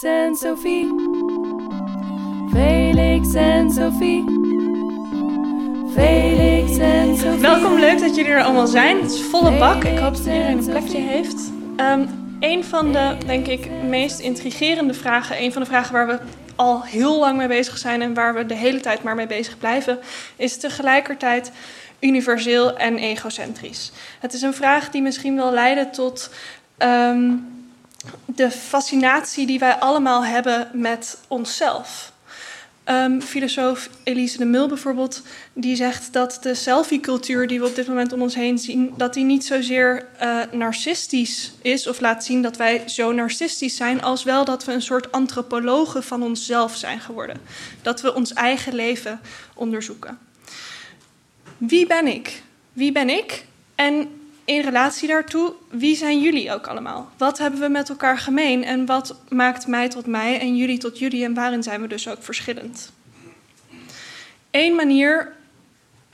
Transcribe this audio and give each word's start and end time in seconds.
Felix 0.00 0.28
en 0.28 0.36
Sophie. 0.36 0.86
Felix 2.52 3.34
en 3.34 3.70
Sophie. 3.70 4.24
Felix 5.94 6.78
en 6.78 7.16
Sophie. 7.16 7.40
Welkom, 7.40 7.78
leuk 7.78 8.00
dat 8.00 8.16
jullie 8.16 8.30
er 8.30 8.42
allemaal 8.42 8.66
zijn. 8.66 9.00
Het 9.02 9.12
is 9.12 9.22
volle 9.22 9.58
bak. 9.58 9.84
Ik 9.84 9.98
hoop 9.98 10.16
dat 10.16 10.26
iedereen 10.26 10.58
een 10.58 10.64
plekje 10.64 10.98
heeft. 10.98 11.50
Um, 11.76 12.08
een 12.40 12.64
van 12.64 12.92
de, 12.92 13.16
denk 13.26 13.46
ik, 13.46 13.70
meest 13.88 14.18
intrigerende 14.18 14.94
vragen, 14.94 15.42
een 15.42 15.52
van 15.52 15.62
de 15.62 15.68
vragen 15.68 15.92
waar 15.92 16.06
we 16.06 16.18
al 16.56 16.82
heel 16.82 17.18
lang 17.18 17.36
mee 17.36 17.48
bezig 17.48 17.78
zijn 17.78 18.02
en 18.02 18.14
waar 18.14 18.34
we 18.34 18.46
de 18.46 18.54
hele 18.54 18.80
tijd 18.80 19.02
maar 19.02 19.14
mee 19.14 19.26
bezig 19.26 19.58
blijven, 19.58 19.98
is 20.36 20.56
tegelijkertijd 20.56 21.52
universeel 21.98 22.76
en 22.76 22.96
egocentrisch. 22.96 23.92
Het 24.20 24.32
is 24.32 24.42
een 24.42 24.54
vraag 24.54 24.90
die 24.90 25.02
misschien 25.02 25.36
wel 25.36 25.52
leiden 25.52 25.90
tot 25.90 26.30
um, 26.78 27.58
de 28.24 28.50
fascinatie 28.50 29.46
die 29.46 29.58
wij 29.58 29.74
allemaal 29.74 30.24
hebben 30.24 30.70
met 30.72 31.18
onszelf. 31.28 32.12
Um, 32.84 33.22
filosoof 33.22 33.88
Elise 34.02 34.38
de 34.38 34.44
Mul 34.44 34.68
bijvoorbeeld, 34.68 35.22
die 35.52 35.76
zegt 35.76 36.12
dat 36.12 36.38
de 36.42 36.54
selfie-cultuur 36.54 37.46
die 37.46 37.60
we 37.60 37.66
op 37.66 37.74
dit 37.74 37.86
moment 37.86 38.12
om 38.12 38.22
ons 38.22 38.34
heen 38.34 38.58
zien, 38.58 38.94
dat 38.96 39.14
die 39.14 39.24
niet 39.24 39.44
zozeer 39.44 40.06
uh, 40.22 40.40
narcistisch 40.52 41.52
is 41.62 41.86
of 41.86 42.00
laat 42.00 42.24
zien 42.24 42.42
dat 42.42 42.56
wij 42.56 42.82
zo 42.86 43.12
narcistisch 43.12 43.76
zijn, 43.76 44.02
als 44.02 44.22
wel 44.22 44.44
dat 44.44 44.64
we 44.64 44.72
een 44.72 44.82
soort 44.82 45.12
antropologen 45.12 46.02
van 46.02 46.22
onszelf 46.22 46.76
zijn 46.76 47.00
geworden. 47.00 47.36
Dat 47.82 48.00
we 48.00 48.14
ons 48.14 48.32
eigen 48.32 48.74
leven 48.74 49.20
onderzoeken. 49.54 50.18
Wie 51.56 51.86
ben 51.86 52.06
ik? 52.06 52.42
Wie 52.72 52.92
ben 52.92 53.08
ik? 53.08 53.44
En 53.74 54.19
in 54.50 54.60
relatie 54.60 55.08
daartoe, 55.08 55.52
wie 55.68 55.96
zijn 55.96 56.20
jullie 56.20 56.52
ook 56.52 56.66
allemaal? 56.66 57.10
Wat 57.16 57.38
hebben 57.38 57.60
we 57.60 57.68
met 57.68 57.88
elkaar 57.88 58.18
gemeen 58.18 58.64
en 58.64 58.86
wat 58.86 59.14
maakt 59.28 59.66
mij 59.66 59.88
tot 59.88 60.06
mij 60.06 60.40
en 60.40 60.56
jullie 60.56 60.78
tot 60.78 60.98
jullie 60.98 61.24
en 61.24 61.34
waarin 61.34 61.62
zijn 61.62 61.80
we 61.80 61.88
dus 61.88 62.08
ook 62.08 62.22
verschillend? 62.22 62.92
Eén 64.50 64.74
manier, 64.74 65.32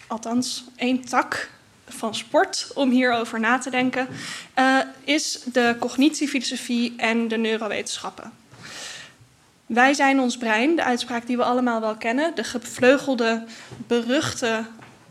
althans 0.06 0.64
één 0.76 1.04
tak 1.04 1.50
van 1.88 2.14
sport 2.14 2.70
om 2.74 2.90
hierover 2.90 3.40
na 3.40 3.58
te 3.58 3.70
denken, 3.70 4.08
uh, 4.58 4.78
is 5.04 5.42
de 5.52 5.76
cognitiefilosofie 5.78 6.94
en 6.96 7.28
de 7.28 7.36
neurowetenschappen. 7.36 8.32
Wij 9.66 9.94
zijn 9.94 10.20
ons 10.20 10.36
brein, 10.36 10.76
de 10.76 10.84
uitspraak 10.84 11.26
die 11.26 11.36
we 11.36 11.44
allemaal 11.44 11.80
wel 11.80 11.96
kennen, 11.96 12.34
de 12.34 12.44
gevleugelde, 12.44 13.44
beruchte 13.86 14.64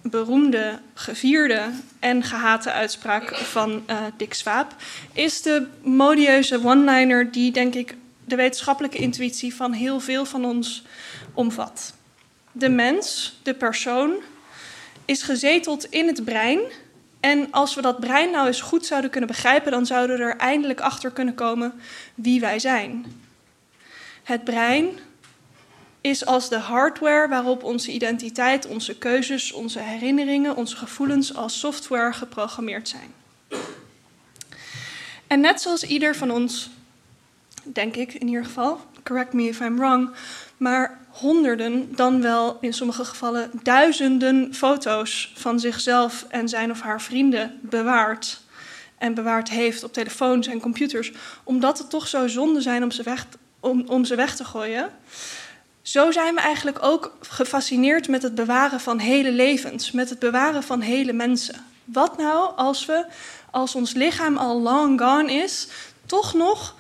beroemde, 0.10 0.80
gevierde 0.94 1.62
en 2.00 2.24
gehate 2.24 2.72
uitspraak 2.72 3.36
van 3.36 3.84
uh, 3.90 3.98
Dick 4.18 4.34
Swaap 4.34 4.76
is 5.14 5.42
de 5.42 5.68
modieuze 5.84 6.66
one-liner 6.66 7.32
die, 7.32 7.52
denk 7.52 7.76
ik, 7.76 7.96
de 8.26 8.36
wetenschappelijke 8.36 8.98
intuïtie 8.98 9.56
van 9.56 9.72
heel 9.72 10.00
veel 10.00 10.26
van 10.26 10.46
ons 10.46 10.84
omvat. 11.34 11.94
De 12.52 12.70
mens, 12.70 13.40
de 13.44 13.54
persoon, 13.54 14.14
is 15.06 15.22
gezeteld 15.22 15.86
in 15.86 16.08
het 16.08 16.24
brein. 16.24 16.60
En 17.20 17.52
als 17.52 17.76
we 17.76 17.82
dat 17.82 18.00
brein 18.00 18.32
nou 18.32 18.48
eens 18.48 18.62
goed 18.62 18.86
zouden 18.86 19.10
kunnen 19.10 19.30
begrijpen, 19.30 19.72
dan 19.72 19.86
zouden 19.86 20.18
we 20.18 20.24
er 20.24 20.38
eindelijk 20.38 20.80
achter 20.82 21.12
kunnen 21.12 21.36
komen 21.36 21.74
wie 22.16 22.40
wij 22.40 22.60
zijn. 22.60 23.06
Het 24.24 24.44
brein, 24.44 24.90
is 26.06 26.26
als 26.26 26.50
de 26.50 26.58
hardware 26.58 27.28
waarop 27.28 27.64
onze 27.64 27.92
identiteit, 27.92 28.68
onze 28.68 28.98
keuzes, 28.98 29.52
onze 29.52 29.80
herinneringen, 29.80 30.56
onze 30.56 30.76
gevoelens 30.76 31.36
als 31.36 31.60
software 31.60 32.14
geprogrammeerd 32.14 32.90
zijn. 32.90 33.14
En 35.28 35.40
net 35.40 35.62
zoals 35.62 35.84
ieder 35.84 36.16
van 36.16 36.32
ons, 36.32 36.70
denk 37.64 37.96
ik 37.96 38.14
in 38.14 38.28
ieder 38.28 38.46
geval, 38.46 38.80
correct 39.04 39.34
me 39.34 39.44
if 39.48 39.60
I'm 39.60 39.78
wrong, 39.78 40.10
maar 40.58 41.00
honderden, 41.10 41.96
dan 41.96 42.22
wel 42.22 42.58
in 42.62 42.74
sommige 42.74 43.06
gevallen 43.06 43.52
duizenden 43.64 44.54
foto's 44.54 45.34
van 45.36 45.60
zichzelf 45.60 46.26
en 46.30 46.50
zijn 46.50 46.72
of 46.72 46.82
haar 46.82 47.02
vrienden 47.02 47.60
bewaart. 47.62 48.42
En 48.98 49.14
bewaard 49.14 49.50
heeft 49.50 49.84
op 49.84 49.94
telefoons 49.94 50.48
en 50.48 50.60
computers, 50.60 51.12
omdat 51.44 51.78
het 51.78 51.90
toch 51.90 52.08
zo 52.08 52.28
zonde 52.28 52.62
zijn 52.62 52.84
om 52.84 52.92
ze 52.92 53.04
weg, 53.04 53.28
om, 53.60 53.84
om 53.88 54.06
ze 54.06 54.16
weg 54.16 54.36
te 54.36 54.44
gooien. 54.44 54.90
Zo 55.86 56.12
zijn 56.12 56.36
we 56.36 56.42
eigenlijk 56.42 56.78
ook 56.82 57.18
gefascineerd 57.22 58.08
met 58.08 58.24
het 58.24 58.36
bewaren 58.36 58.80
van 58.80 59.00
hele 59.00 59.32
levens, 59.32 59.92
met 59.92 60.10
het 60.10 60.20
bewaren 60.20 60.64
van 60.64 60.82
hele 60.82 61.14
mensen. 61.14 61.66
Wat 61.84 62.18
nou 62.18 62.56
als 62.56 62.86
we, 62.86 63.06
als 63.52 63.76
ons 63.76 63.94
lichaam 63.94 64.38
al 64.38 64.62
long 64.62 65.02
gone 65.02 65.34
is, 65.34 65.68
toch 66.06 66.34
nog 66.34 66.76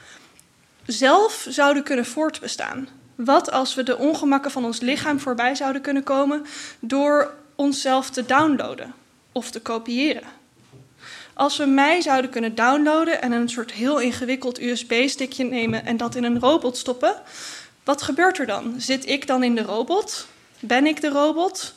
zelf 0.85 1.45
zouden 1.49 1.83
kunnen 1.83 2.05
voortbestaan? 2.05 2.87
Wat 3.15 3.51
als 3.51 3.75
we 3.75 3.83
de 3.83 3.97
ongemakken 3.97 4.51
van 4.51 4.65
ons 4.65 4.79
lichaam 4.79 5.19
voorbij 5.19 5.55
zouden 5.55 5.81
kunnen 5.81 6.03
komen 6.03 6.45
door 6.79 7.33
onszelf 7.55 8.09
te 8.09 8.25
downloaden 8.25 8.93
of 9.31 9.51
te 9.51 9.61
kopiëren? 9.61 10.27
Als 11.33 11.57
we 11.57 11.65
mij 11.65 12.01
zouden 12.01 12.31
kunnen 12.31 12.55
downloaden 12.55 13.21
en 13.21 13.31
een 13.31 13.49
soort 13.49 13.71
heel 13.71 13.99
ingewikkeld 13.99 14.61
USB-stickje 14.61 15.43
nemen 15.43 15.85
en 15.85 15.97
dat 15.97 16.15
in 16.15 16.23
een 16.23 16.39
robot 16.39 16.77
stoppen, 16.77 17.15
wat 17.85 18.01
gebeurt 18.01 18.39
er 18.39 18.45
dan? 18.45 18.73
Zit 18.77 19.07
ik 19.07 19.27
dan 19.27 19.43
in 19.43 19.55
de 19.55 19.61
robot? 19.61 20.27
Ben 20.59 20.85
ik 20.85 21.01
de 21.01 21.09
robot? 21.09 21.73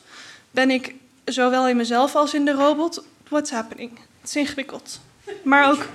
Ben 0.51 0.69
ik 0.69 0.95
zowel 1.25 1.67
in 1.67 1.77
mezelf 1.77 2.15
als 2.15 2.33
in 2.33 2.45
de 2.45 2.51
robot? 2.51 3.03
What's 3.29 3.51
happening? 3.51 3.99
Het 4.19 4.29
is 4.29 4.35
ingewikkeld, 4.35 4.99
maar 5.43 5.69
ook 5.69 5.87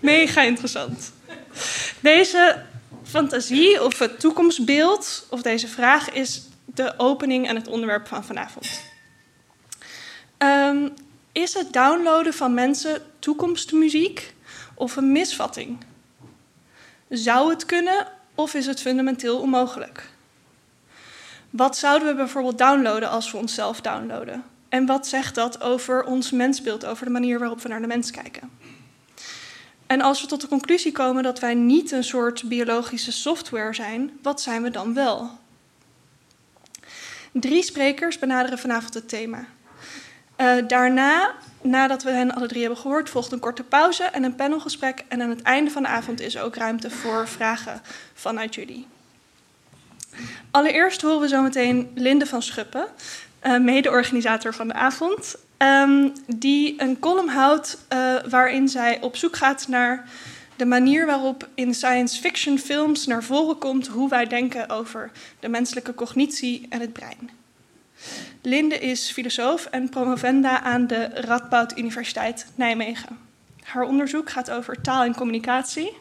mega 0.00 0.42
interessant. 0.42 1.12
Deze 2.00 2.62
fantasie 3.04 3.84
of 3.84 3.98
het 3.98 4.20
toekomstbeeld 4.20 5.26
of 5.30 5.42
deze 5.42 5.68
vraag 5.68 6.10
is 6.10 6.42
de 6.64 6.94
opening 6.96 7.48
en 7.48 7.56
het 7.56 7.68
onderwerp 7.68 8.06
van 8.06 8.24
vanavond. 8.24 8.80
Um, 10.38 10.94
is 11.32 11.54
het 11.54 11.72
downloaden 11.72 12.34
van 12.34 12.54
mensen 12.54 13.02
toekomstmuziek 13.18 14.34
of 14.74 14.96
een 14.96 15.12
misvatting? 15.12 15.78
Zou 17.08 17.50
het 17.50 17.66
kunnen 17.66 18.06
of 18.36 18.54
is 18.54 18.66
het 18.66 18.80
fundamenteel 18.80 19.38
onmogelijk? 19.38 20.08
Wat 21.50 21.76
zouden 21.76 22.08
we 22.08 22.14
bijvoorbeeld 22.14 22.58
downloaden 22.58 23.10
als 23.10 23.30
we 23.30 23.38
onszelf 23.38 23.80
downloaden? 23.80 24.44
En 24.68 24.86
wat 24.86 25.06
zegt 25.06 25.34
dat 25.34 25.60
over 25.60 26.04
ons 26.04 26.30
mensbeeld, 26.30 26.86
over 26.86 27.04
de 27.04 27.12
manier 27.12 27.38
waarop 27.38 27.60
we 27.60 27.68
naar 27.68 27.80
de 27.80 27.86
mens 27.86 28.10
kijken? 28.10 28.50
En 29.86 30.00
als 30.00 30.20
we 30.20 30.26
tot 30.26 30.40
de 30.40 30.48
conclusie 30.48 30.92
komen 30.92 31.22
dat 31.22 31.40
wij 31.40 31.54
niet 31.54 31.90
een 31.90 32.04
soort 32.04 32.48
biologische 32.48 33.12
software 33.12 33.74
zijn, 33.74 34.18
wat 34.22 34.40
zijn 34.40 34.62
we 34.62 34.70
dan 34.70 34.94
wel? 34.94 35.30
Drie 37.32 37.62
sprekers 37.62 38.18
benaderen 38.18 38.58
vanavond 38.58 38.94
het 38.94 39.08
thema. 39.08 39.46
Uh, 40.40 40.68
daarna 40.68 41.34
nadat 41.62 42.02
we 42.02 42.10
hen 42.10 42.34
alle 42.34 42.46
drie 42.46 42.60
hebben 42.60 42.78
gehoord, 42.78 43.10
volgt 43.10 43.32
een 43.32 43.38
korte 43.38 43.62
pauze 43.62 44.04
en 44.04 44.22
een 44.22 44.34
panelgesprek. 44.34 45.04
En 45.08 45.22
aan 45.22 45.30
het 45.30 45.42
einde 45.42 45.70
van 45.70 45.82
de 45.82 45.88
avond 45.88 46.20
is 46.20 46.38
ook 46.38 46.56
ruimte 46.56 46.90
voor 46.90 47.28
vragen 47.28 47.82
vanuit 48.14 48.54
jullie. 48.54 48.86
Allereerst 50.50 51.02
horen 51.02 51.20
we 51.20 51.28
zometeen 51.28 51.90
Linde 51.94 52.26
van 52.26 52.42
Schuppen, 52.42 52.86
uh, 53.42 53.58
mede-organisator 53.58 54.54
van 54.54 54.68
de 54.68 54.74
avond, 54.74 55.36
um, 55.58 56.12
die 56.26 56.82
een 56.82 56.98
column 56.98 57.28
houdt 57.28 57.78
uh, 57.92 58.14
waarin 58.28 58.68
zij 58.68 59.00
op 59.00 59.16
zoek 59.16 59.36
gaat 59.36 59.68
naar 59.68 60.08
de 60.56 60.66
manier 60.66 61.06
waarop 61.06 61.48
in 61.54 61.74
science 61.74 62.20
fiction 62.20 62.58
films 62.58 63.06
naar 63.06 63.24
voren 63.24 63.58
komt 63.58 63.86
hoe 63.86 64.08
wij 64.08 64.26
denken 64.26 64.68
over 64.68 65.10
de 65.40 65.48
menselijke 65.48 65.94
cognitie 65.94 66.66
en 66.68 66.80
het 66.80 66.92
brein. 66.92 67.30
Linde 68.46 68.78
is 68.78 69.10
filosoof 69.10 69.66
en 69.66 69.88
promovenda 69.88 70.62
aan 70.62 70.86
de 70.86 71.04
Radboud 71.14 71.78
Universiteit 71.78 72.46
Nijmegen. 72.54 73.18
Haar 73.62 73.82
onderzoek 73.82 74.30
gaat 74.30 74.50
over 74.50 74.80
taal 74.80 75.02
en 75.02 75.14
communicatie 75.14 75.92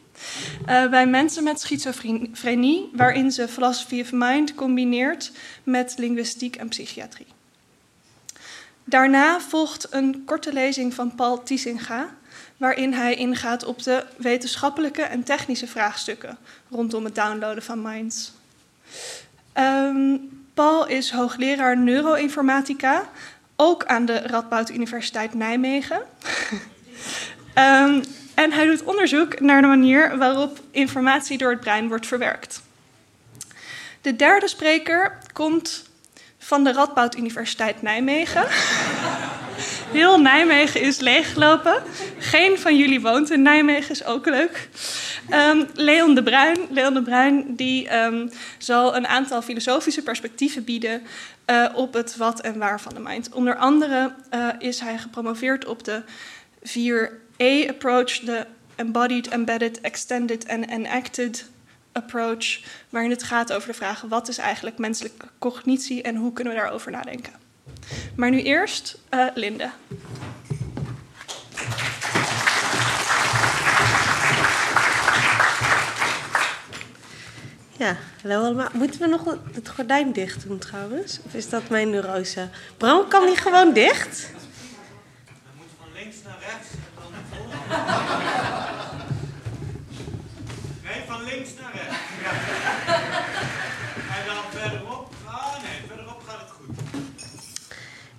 uh, 0.70 0.90
bij 0.90 1.08
mensen 1.08 1.44
met 1.44 1.60
schizofrenie, 1.60 2.90
waarin 2.94 3.32
ze 3.32 3.48
philosophy 3.48 4.02
of 4.02 4.12
mind 4.12 4.56
combineert 4.56 5.32
met 5.64 5.94
linguïstiek 5.98 6.56
en 6.56 6.68
psychiatrie. 6.68 7.28
Daarna 8.84 9.40
volgt 9.42 9.88
een 9.90 10.24
korte 10.26 10.54
lezing 10.54 10.94
van 10.94 11.16
Paul 11.16 11.44
Tiesinga, 11.44 12.16
waarin 12.58 12.94
hij 12.94 13.16
ingaat 13.16 13.66
op 13.66 13.84
de 13.84 14.06
wetenschappelijke 14.18 15.02
en 15.02 15.24
technische 15.24 15.68
vraagstukken 15.68 16.38
rondom 16.70 17.06
het 17.06 17.16
downloaden 17.16 17.64
van 17.64 17.82
minds. 17.82 18.32
Um, 19.58 20.35
Paul 20.56 20.88
is 20.88 21.12
hoogleraar 21.12 21.78
neuroinformatica, 21.78 23.10
ook 23.56 23.86
aan 23.86 24.06
de 24.06 24.18
Radboud 24.18 24.70
Universiteit 24.70 25.34
Nijmegen. 25.34 26.02
um, 27.56 28.04
en 28.44 28.52
hij 28.52 28.66
doet 28.66 28.84
onderzoek 28.84 29.40
naar 29.40 29.62
de 29.62 29.68
manier 29.68 30.18
waarop 30.18 30.60
informatie 30.72 31.38
door 31.38 31.50
het 31.50 31.60
brein 31.60 31.88
wordt 31.88 32.08
verwerkt. 32.08 32.62
De 34.02 34.16
derde 34.16 34.48
spreker 34.48 35.18
komt 35.34 35.90
van 36.38 36.64
de 36.64 36.74
Radboud 36.74 37.18
Universiteit 37.18 37.82
Nijmegen. 37.82 38.48
Heel 39.92 40.20
Nijmegen 40.20 40.82
is 40.82 41.00
leeggelopen. 41.00 41.84
Geen 42.20 42.60
van 42.60 42.78
jullie 42.78 43.02
woont 43.02 43.32
in 43.32 43.42
Nijmegen, 43.42 43.92
is 43.92 44.06
ook 44.06 44.26
leuk. 44.26 44.70
Um, 45.30 45.66
Leon 45.74 46.16
de 46.16 46.24
Bruin, 46.24 46.58
Leon 46.70 46.94
de 46.94 47.02
Bruin 47.02 47.56
die 47.56 47.96
um, 47.96 48.32
zal 48.58 48.96
een 48.96 49.08
aantal 49.08 49.42
filosofische 49.42 50.04
perspectieven 50.04 50.64
bieden 50.64 51.02
uh, 51.48 51.66
op 51.74 51.94
het 51.94 52.18
wat 52.18 52.42
en 52.42 52.58
waar 52.58 52.82
van 52.82 52.94
de 52.94 53.00
mind. 53.00 53.30
Onder 53.34 53.56
andere 53.56 54.14
uh, 54.34 54.48
is 54.60 54.80
hij 54.80 54.98
gepromoveerd 54.98 55.66
op 55.66 55.84
de 55.84 56.02
4E-approach, 56.68 58.20
de 58.20 58.46
Embodied, 58.76 59.28
Embedded, 59.28 59.82
Extended 59.82 60.46
en 60.46 60.64
Enacted 60.64 61.46
approach, 61.92 62.60
waarin 62.90 63.12
het 63.12 63.24
gaat 63.24 63.54
over 63.54 63.68
de 63.68 63.74
vraag 63.74 64.02
wat 64.02 64.28
is 64.28 64.38
eigenlijk 64.38 64.78
menselijke 64.78 65.28
cognitie 65.40 66.02
en 66.02 66.16
hoe 66.16 66.34
kunnen 66.34 66.54
we 66.54 66.60
daarover 66.60 66.92
nadenken. 66.92 67.45
Maar 68.16 68.30
nu 68.30 68.42
eerst 68.42 68.98
uh, 69.14 69.28
Linde. 69.34 69.72
Ja, 77.78 77.98
hallo 78.22 78.44
allemaal. 78.44 78.70
Moeten 78.74 79.00
we 79.00 79.08
nog 79.08 79.38
het 79.54 79.70
gordijn 79.70 80.12
dicht 80.12 80.48
doen 80.48 80.58
trouwens? 80.58 81.20
Of 81.26 81.34
is 81.34 81.50
dat 81.50 81.70
mijn 81.70 81.90
neurose? 81.90 82.50
Bram, 82.78 83.08
kan 83.08 83.26
die 83.26 83.36
gewoon 83.36 83.74
dicht? 83.74 84.30
We 85.26 85.50
moeten 85.58 85.76
van 85.78 85.88
links 85.94 86.16
naar 86.24 86.38
rechts 86.40 86.68
en 86.74 86.80
dan 86.96 87.12
Nee, 90.84 91.04
van 91.08 91.24
links 91.24 91.50
naar 91.62 91.72
rechts. 91.74 91.96
Ja. 92.24 92.32
En 94.16 94.26
dan 94.26 94.44
verderop. 94.62 95.14
Ah 95.26 95.62
nee, 95.64 95.88
verderop 95.88 96.22
gaat 96.28 96.40
het 96.40 96.50
goed. 96.50 96.78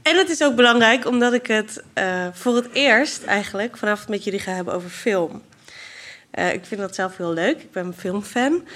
En 0.07 0.17
het 0.17 0.31
is 0.31 0.43
ook 0.43 0.55
belangrijk 0.55 1.07
omdat 1.07 1.33
ik 1.33 1.47
het 1.47 1.83
uh, 1.95 2.27
voor 2.33 2.57
het 2.57 2.69
eerst 2.73 3.25
eigenlijk 3.25 3.77
vanavond 3.77 4.09
met 4.09 4.25
jullie 4.25 4.41
ga 4.41 4.53
hebben 4.53 4.75
over 4.75 4.91
film. 4.91 5.43
Uh, 6.35 6.53
ik 6.53 6.65
vind 6.65 6.81
dat 6.81 6.95
zelf 6.95 7.17
heel 7.17 7.33
leuk. 7.33 7.63
Ik 7.63 7.73
ben 7.73 7.87
een 7.87 7.95
filmfan. 7.95 8.69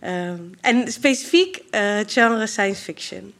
Uh, 0.00 0.30
en 0.60 0.92
specifiek 0.92 1.62
het 1.70 2.12
genre 2.12 2.46
science 2.46 2.82
fiction. 2.82 3.34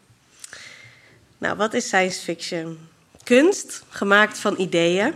Nou, 1.39 1.57
wat 1.57 1.75
is 1.75 1.87
science 1.87 2.21
fiction? 2.21 2.89
Kunst, 3.23 3.83
gemaakt 3.89 4.39
van 4.39 4.55
ideeën. 4.59 5.15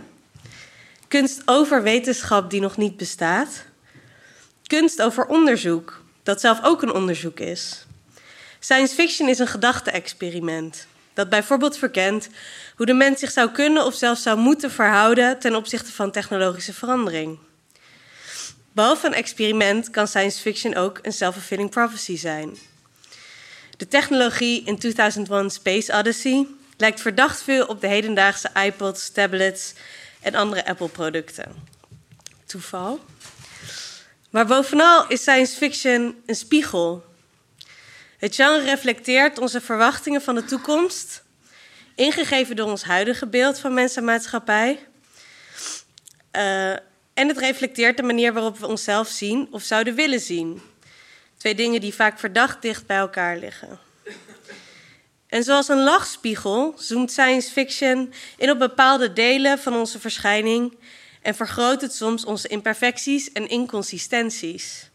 Kunst 1.07 1.41
over 1.45 1.83
wetenschap 1.83 2.49
die 2.49 2.61
nog 2.61 2.77
niet 2.77 2.97
bestaat. 2.97 3.65
Kunst 4.63 5.01
over 5.01 5.25
onderzoek, 5.25 6.03
dat 6.23 6.41
zelf 6.41 6.63
ook 6.63 6.81
een 6.81 6.93
onderzoek 6.93 7.39
is. 7.39 7.85
Science 8.59 8.95
fiction 8.95 9.29
is 9.29 9.39
een 9.39 9.47
gedachte-experiment 9.47 10.87
dat 11.17 11.29
bijvoorbeeld 11.29 11.77
verkent 11.77 12.29
hoe 12.75 12.85
de 12.85 12.93
mens 12.93 13.19
zich 13.19 13.31
zou 13.31 13.51
kunnen 13.51 13.85
of 13.85 13.95
zelfs 13.95 14.21
zou 14.21 14.37
moeten 14.37 14.71
verhouden 14.71 15.39
ten 15.39 15.55
opzichte 15.55 15.91
van 15.91 16.11
technologische 16.11 16.73
verandering. 16.73 17.39
Behalve 18.71 19.07
een 19.07 19.13
experiment 19.13 19.89
kan 19.89 20.07
science 20.07 20.41
fiction 20.41 20.75
ook 20.75 20.99
een 21.01 21.13
self-fulfilling 21.13 21.69
prophecy 21.69 22.17
zijn. 22.17 22.57
De 23.77 23.87
technologie 23.87 24.63
in 24.63 24.77
2001 24.77 25.49
Space 25.49 25.93
Odyssey 25.93 26.47
lijkt 26.77 27.01
verdacht 27.01 27.43
veel 27.43 27.65
op 27.65 27.81
de 27.81 27.87
hedendaagse 27.87 28.49
iPods, 28.65 29.09
tablets 29.09 29.73
en 30.21 30.35
andere 30.35 30.65
Apple-producten. 30.65 31.55
Toeval? 32.45 32.99
Maar 34.29 34.45
bovenal 34.45 35.07
is 35.07 35.21
science 35.21 35.55
fiction 35.55 36.15
een 36.25 36.35
spiegel. 36.35 37.06
Het 38.17 38.35
genre 38.35 38.63
reflecteert 38.63 39.39
onze 39.39 39.61
verwachtingen 39.61 40.21
van 40.21 40.35
de 40.35 40.45
toekomst, 40.45 41.23
ingegeven 41.95 42.55
door 42.55 42.69
ons 42.69 42.83
huidige 42.83 43.27
beeld 43.27 43.59
van 43.59 43.73
mens 43.73 43.95
en 43.95 44.03
maatschappij. 44.03 44.79
Uh, 46.31 46.69
en 47.13 47.27
het 47.27 47.37
reflecteert 47.37 47.97
de 47.97 48.03
manier 48.03 48.33
waarop 48.33 48.57
we 48.57 48.67
onszelf 48.67 49.07
zien 49.07 49.47
of 49.51 49.63
zouden 49.63 49.95
willen 49.95 50.19
zien. 50.19 50.61
Twee 51.37 51.55
dingen 51.55 51.81
die 51.81 51.93
vaak 51.93 52.19
verdacht 52.19 52.61
dicht 52.61 52.85
bij 52.85 52.97
elkaar 52.97 53.37
liggen. 53.37 53.79
En 55.27 55.43
zoals 55.43 55.67
een 55.67 55.83
lachspiegel 55.83 56.73
zoomt 56.77 57.11
science 57.11 57.51
fiction 57.51 58.13
in 58.37 58.51
op 58.51 58.59
bepaalde 58.59 59.13
delen 59.13 59.59
van 59.59 59.75
onze 59.75 59.99
verschijning 59.99 60.77
en 61.21 61.35
vergroot 61.35 61.81
het 61.81 61.93
soms 61.93 62.25
onze 62.25 62.47
imperfecties 62.47 63.31
en 63.31 63.49
inconsistenties. 63.49 64.86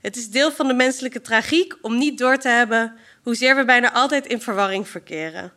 Het 0.00 0.16
is 0.16 0.30
deel 0.30 0.52
van 0.52 0.66
de 0.66 0.74
menselijke 0.74 1.20
tragiek 1.20 1.74
om 1.80 1.98
niet 1.98 2.18
door 2.18 2.38
te 2.38 2.48
hebben 2.48 2.96
hoezeer 3.22 3.56
we 3.56 3.64
bijna 3.64 3.92
altijd 3.92 4.26
in 4.26 4.40
verwarring 4.40 4.88
verkeren. 4.88 5.52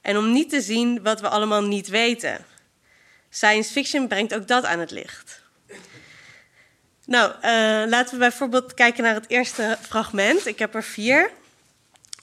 En 0.00 0.16
om 0.16 0.32
niet 0.32 0.50
te 0.50 0.60
zien 0.60 1.02
wat 1.02 1.20
we 1.20 1.28
allemaal 1.28 1.62
niet 1.62 1.88
weten. 1.88 2.44
Science 3.30 3.72
fiction 3.72 4.08
brengt 4.08 4.34
ook 4.34 4.48
dat 4.48 4.64
aan 4.64 4.78
het 4.78 4.90
licht. 4.90 5.42
Nou, 7.06 7.32
uh, 7.32 7.40
laten 7.90 8.12
we 8.12 8.18
bijvoorbeeld 8.18 8.74
kijken 8.74 9.02
naar 9.02 9.14
het 9.14 9.28
eerste 9.28 9.78
fragment. 9.80 10.46
Ik 10.46 10.58
heb 10.58 10.74
er 10.74 10.82
vier. 10.82 11.30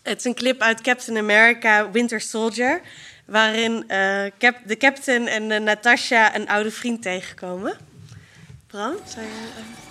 Het 0.03 0.17
is 0.17 0.25
een 0.25 0.35
clip 0.35 0.61
uit 0.61 0.81
Captain 0.81 1.17
America 1.17 1.91
Winter 1.91 2.21
Soldier 2.21 2.81
waarin 3.25 3.83
uh, 3.87 4.23
cap 4.37 4.55
de 4.65 4.77
captain 4.77 5.27
en 5.27 5.63
Natasha 5.63 6.35
een 6.35 6.47
oude 6.47 6.71
vriend 6.71 7.01
tegenkomen. 7.01 7.77
Bram, 8.67 8.95
zou 9.05 9.25
je... 9.25 9.89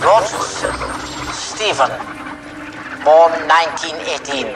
Uh... 0.00 0.22
Stephen, 1.32 1.90
born 3.04 3.32
1918. 3.48 4.46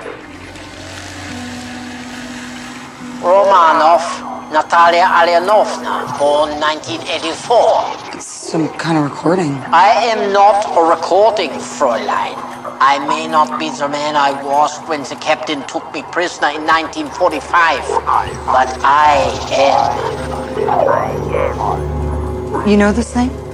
Romanov, 3.21 4.05
Natalia 4.53 5.05
Alyanovna, 5.05 6.19
born 6.19 6.51
1984. 6.61 8.21
Some 8.21 8.69
kind 8.79 8.99
of 8.99 9.05
recording. 9.05 9.53
I 9.73 9.89
am 10.13 10.33
not 10.33 10.65
a 10.77 10.83
recording, 10.83 11.51
Fräulein. 11.51 12.37
I 12.81 12.99
may 13.09 13.27
not 13.27 13.59
be 13.59 13.71
the 13.71 13.89
man 13.89 14.17
I 14.17 14.33
was 14.43 14.79
when 14.89 15.03
the 15.03 15.17
captain 15.17 15.63
took 15.67 15.93
me 15.95 16.03
prisoner 16.13 16.49
in 16.49 16.67
1945, 16.67 17.81
but 18.47 18.69
I 18.85 19.17
am. 19.53 19.97
You 22.69 22.77
know 22.77 22.93
this 22.93 23.13
thing? 23.13 23.46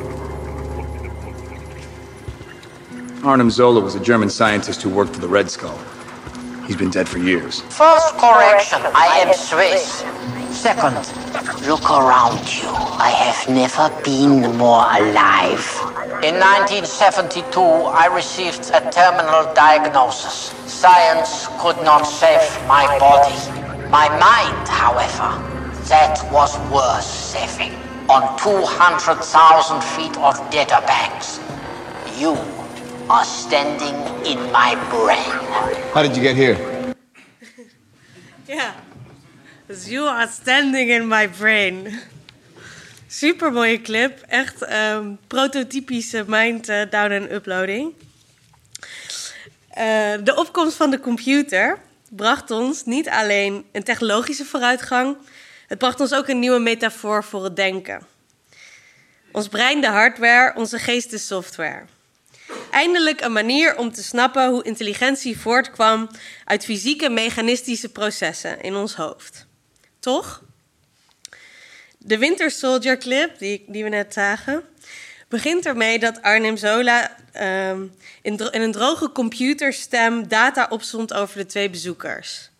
Arnim 3.25 3.51
Zola 3.51 3.79
was 3.79 3.95
a 3.95 4.01
German 4.01 4.29
scientist 4.29 4.83
who 4.83 4.91
worked 4.91 5.15
for 5.15 5.21
the 5.21 5.29
Red 5.29 5.49
Skull. 5.49 5.79
He's 6.67 6.75
been 6.75 6.91
dead 6.91 7.09
for 7.09 7.19
years. 7.19 7.61
First 7.61 8.19
correction, 8.19 8.81
I 8.83 9.23
am 9.23 9.33
Swiss. 9.33 10.03
Second, 10.51 10.97
look 11.69 11.89
around 11.89 12.41
you. 12.53 12.69
I 12.99 13.11
have 13.11 13.49
never 13.49 13.91
been 14.03 14.57
more 14.59 14.83
alive. 14.91 15.63
In 16.25 16.35
1972, 16.35 17.61
I 17.61 18.07
received 18.12 18.73
a 18.75 18.91
terminal 18.91 19.55
diagnosis. 19.55 20.50
Science 20.67 21.47
could 21.61 21.76
not 21.85 22.02
save 22.02 22.43
my 22.67 22.87
body. 22.99 23.38
My 23.88 24.09
mind, 24.19 24.67
however, 24.67 25.31
that 25.87 26.19
was 26.33 26.59
worth 26.73 27.05
saving. 27.05 27.73
On 28.11 28.37
200,000 28.37 29.81
feet 29.95 30.17
of 30.19 30.35
data 30.50 30.83
banks, 30.88 31.38
you 32.19 32.37
are 33.12 33.25
standing 33.25 33.95
in 34.25 34.38
my 34.52 34.75
brain. 34.88 35.33
How 35.92 36.02
did 36.02 36.16
you 36.16 36.23
get 36.23 36.35
here? 36.35 36.57
ja, 38.57 38.75
dus 39.66 39.87
you 39.87 40.09
are 40.09 40.28
standing 40.28 40.88
in 40.90 41.09
my 41.09 41.28
brain. 41.28 42.00
Super 43.07 43.52
mooie 43.52 43.81
clip. 43.81 44.21
Echt 44.28 44.73
um, 44.73 45.19
prototypische 45.26 46.25
mind 46.26 46.69
uh, 46.69 46.83
down 46.90 47.11
en 47.11 47.35
uploading. 47.35 47.92
Uh, 49.78 50.14
de 50.25 50.35
opkomst 50.37 50.76
van 50.76 50.90
de 50.90 51.00
computer 51.00 51.78
bracht 52.09 52.50
ons 52.50 52.85
niet 52.85 53.09
alleen 53.09 53.64
een 53.73 53.83
technologische 53.83 54.45
vooruitgang, 54.45 55.16
het 55.66 55.78
bracht 55.78 56.00
ons 56.00 56.14
ook 56.14 56.28
een 56.28 56.38
nieuwe 56.38 56.61
metafoor 56.61 57.25
voor 57.25 57.45
het 57.45 57.57
denken. 57.57 58.02
Ons 59.33 59.49
brein 59.49 59.81
de 59.81 59.87
hardware, 59.87 60.54
onze 60.57 60.78
geest 60.78 61.11
de 61.11 61.19
software. 61.19 61.85
Eindelijk 62.73 63.21
een 63.21 63.33
manier 63.33 63.76
om 63.76 63.93
te 63.93 64.02
snappen 64.02 64.49
hoe 64.49 64.62
intelligentie 64.62 65.38
voortkwam 65.38 66.11
uit 66.45 66.64
fysieke 66.64 67.09
mechanistische 67.09 67.88
processen 67.88 68.61
in 68.61 68.75
ons 68.75 68.95
hoofd. 68.95 69.47
Toch? 69.99 70.43
De 71.99 72.19
Winter 72.19 72.50
Soldier 72.50 72.99
clip, 72.99 73.38
die, 73.38 73.64
die 73.67 73.83
we 73.83 73.88
net 73.88 74.12
zagen, 74.12 74.62
begint 75.29 75.67
ermee 75.67 75.99
dat 75.99 76.23
Arnim 76.23 76.57
Zola 76.57 77.17
um, 77.71 77.95
in, 78.23 78.37
in, 78.50 78.61
een 78.61 78.73
droge 78.73 79.12
computerstem 79.12 80.29
data 80.29 80.67
opzond 80.71 81.14
over 81.14 81.37
de 81.37 81.47
twee 81.47 81.71
bezoekers. 81.71 82.50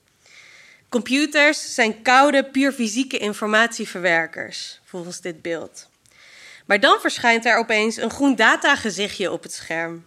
Computers 0.89 1.75
zijn 1.75 2.03
koude, 2.03 2.45
puur 2.45 2.73
fysieke 2.73 3.19
informatieverwerkers, 3.19 4.81
volgens 4.85 5.21
dit 5.21 5.43
beeld. 5.43 5.91
Maar 6.67 6.81
dan 6.81 7.01
verschijnt 7.01 7.47
er 7.47 7.59
opeens 7.59 7.97
een 7.97 8.11
groen 8.11 8.37
datagezichtje 8.37 9.33
op 9.33 9.43
het 9.43 9.53
scherm. 9.53 10.07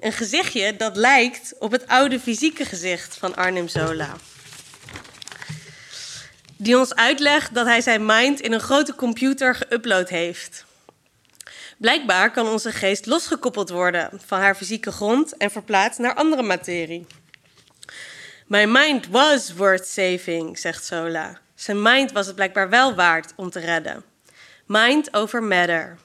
Een 0.00 0.12
gezichtje 0.12 0.76
dat 0.76 0.96
lijkt 0.96 1.54
op 1.58 1.72
het 1.72 1.86
oude 1.86 2.20
fysieke 2.20 2.64
gezicht 2.64 3.16
van 3.16 3.36
Arnim 3.36 3.68
Zola. 3.68 4.16
die 6.58 6.78
ons 6.78 6.94
uitlegt 6.94 7.54
dat 7.54 7.66
hij 7.66 7.80
zijn 7.80 8.06
mind 8.06 8.40
in 8.40 8.52
een 8.52 8.60
grote 8.60 8.94
computer 8.94 9.56
geüpload 9.56 10.08
heeft. 10.08 10.64
Blijkbaar 11.78 12.30
kan 12.30 12.48
onze 12.48 12.72
geest 12.72 13.06
losgekoppeld 13.06 13.70
worden 13.70 14.20
van 14.26 14.40
haar 14.40 14.54
fysieke 14.54 14.92
grond 14.92 15.36
en 15.36 15.50
verplaatst 15.50 15.98
naar 15.98 16.14
andere 16.14 16.42
materie. 16.42 17.06
My 18.46 18.64
mind 18.64 19.06
was 19.06 19.54
worth 19.54 19.86
saving, 19.86 20.58
zegt 20.58 20.84
Sola. 20.84 21.38
Zijn 21.54 21.82
mind 21.82 22.12
was 22.12 22.26
het 22.26 22.34
blijkbaar 22.34 22.68
wel 22.68 22.94
waard 22.94 23.32
om 23.36 23.50
te 23.50 23.60
redden. 23.60 24.04
Mind 24.66 25.14
over 25.14 25.42
matter. 25.42 25.96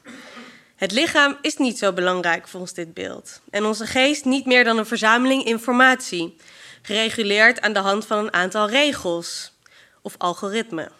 Het 0.75 0.91
lichaam 0.91 1.38
is 1.41 1.58
niet 1.58 1.77
zo 1.77 1.94
belangrijk 1.94 2.48
volgens 2.48 2.74
dit 2.74 2.94
beeld. 2.94 3.41
En 3.50 3.65
onze 3.65 3.86
geest 3.86 4.25
niet 4.25 4.46
meer 4.46 4.63
dan 4.63 4.77
een 4.77 4.86
verzameling 4.86 5.44
informatie, 5.44 6.38
gereguleerd 6.82 7.62
aan 7.62 7.74
de 7.74 7.80
hand 7.80 8.06
van 8.06 8.18
een 8.18 8.34
aantal 8.34 8.70
regels 8.70 9.51
of 10.01 10.15
algoritmen. 10.18 10.91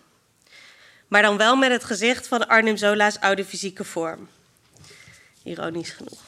Maar 1.08 1.22
dan 1.22 1.38
wel 1.38 1.56
met 1.56 1.72
het 1.72 1.84
gezicht 1.84 2.28
van 2.28 2.48
Arnim 2.48 2.78
Zola's 2.78 3.20
oude 3.20 3.46
fysieke 3.46 3.84
vorm. 3.84 4.30
Ironisch 5.44 5.90
genoeg. 5.90 6.22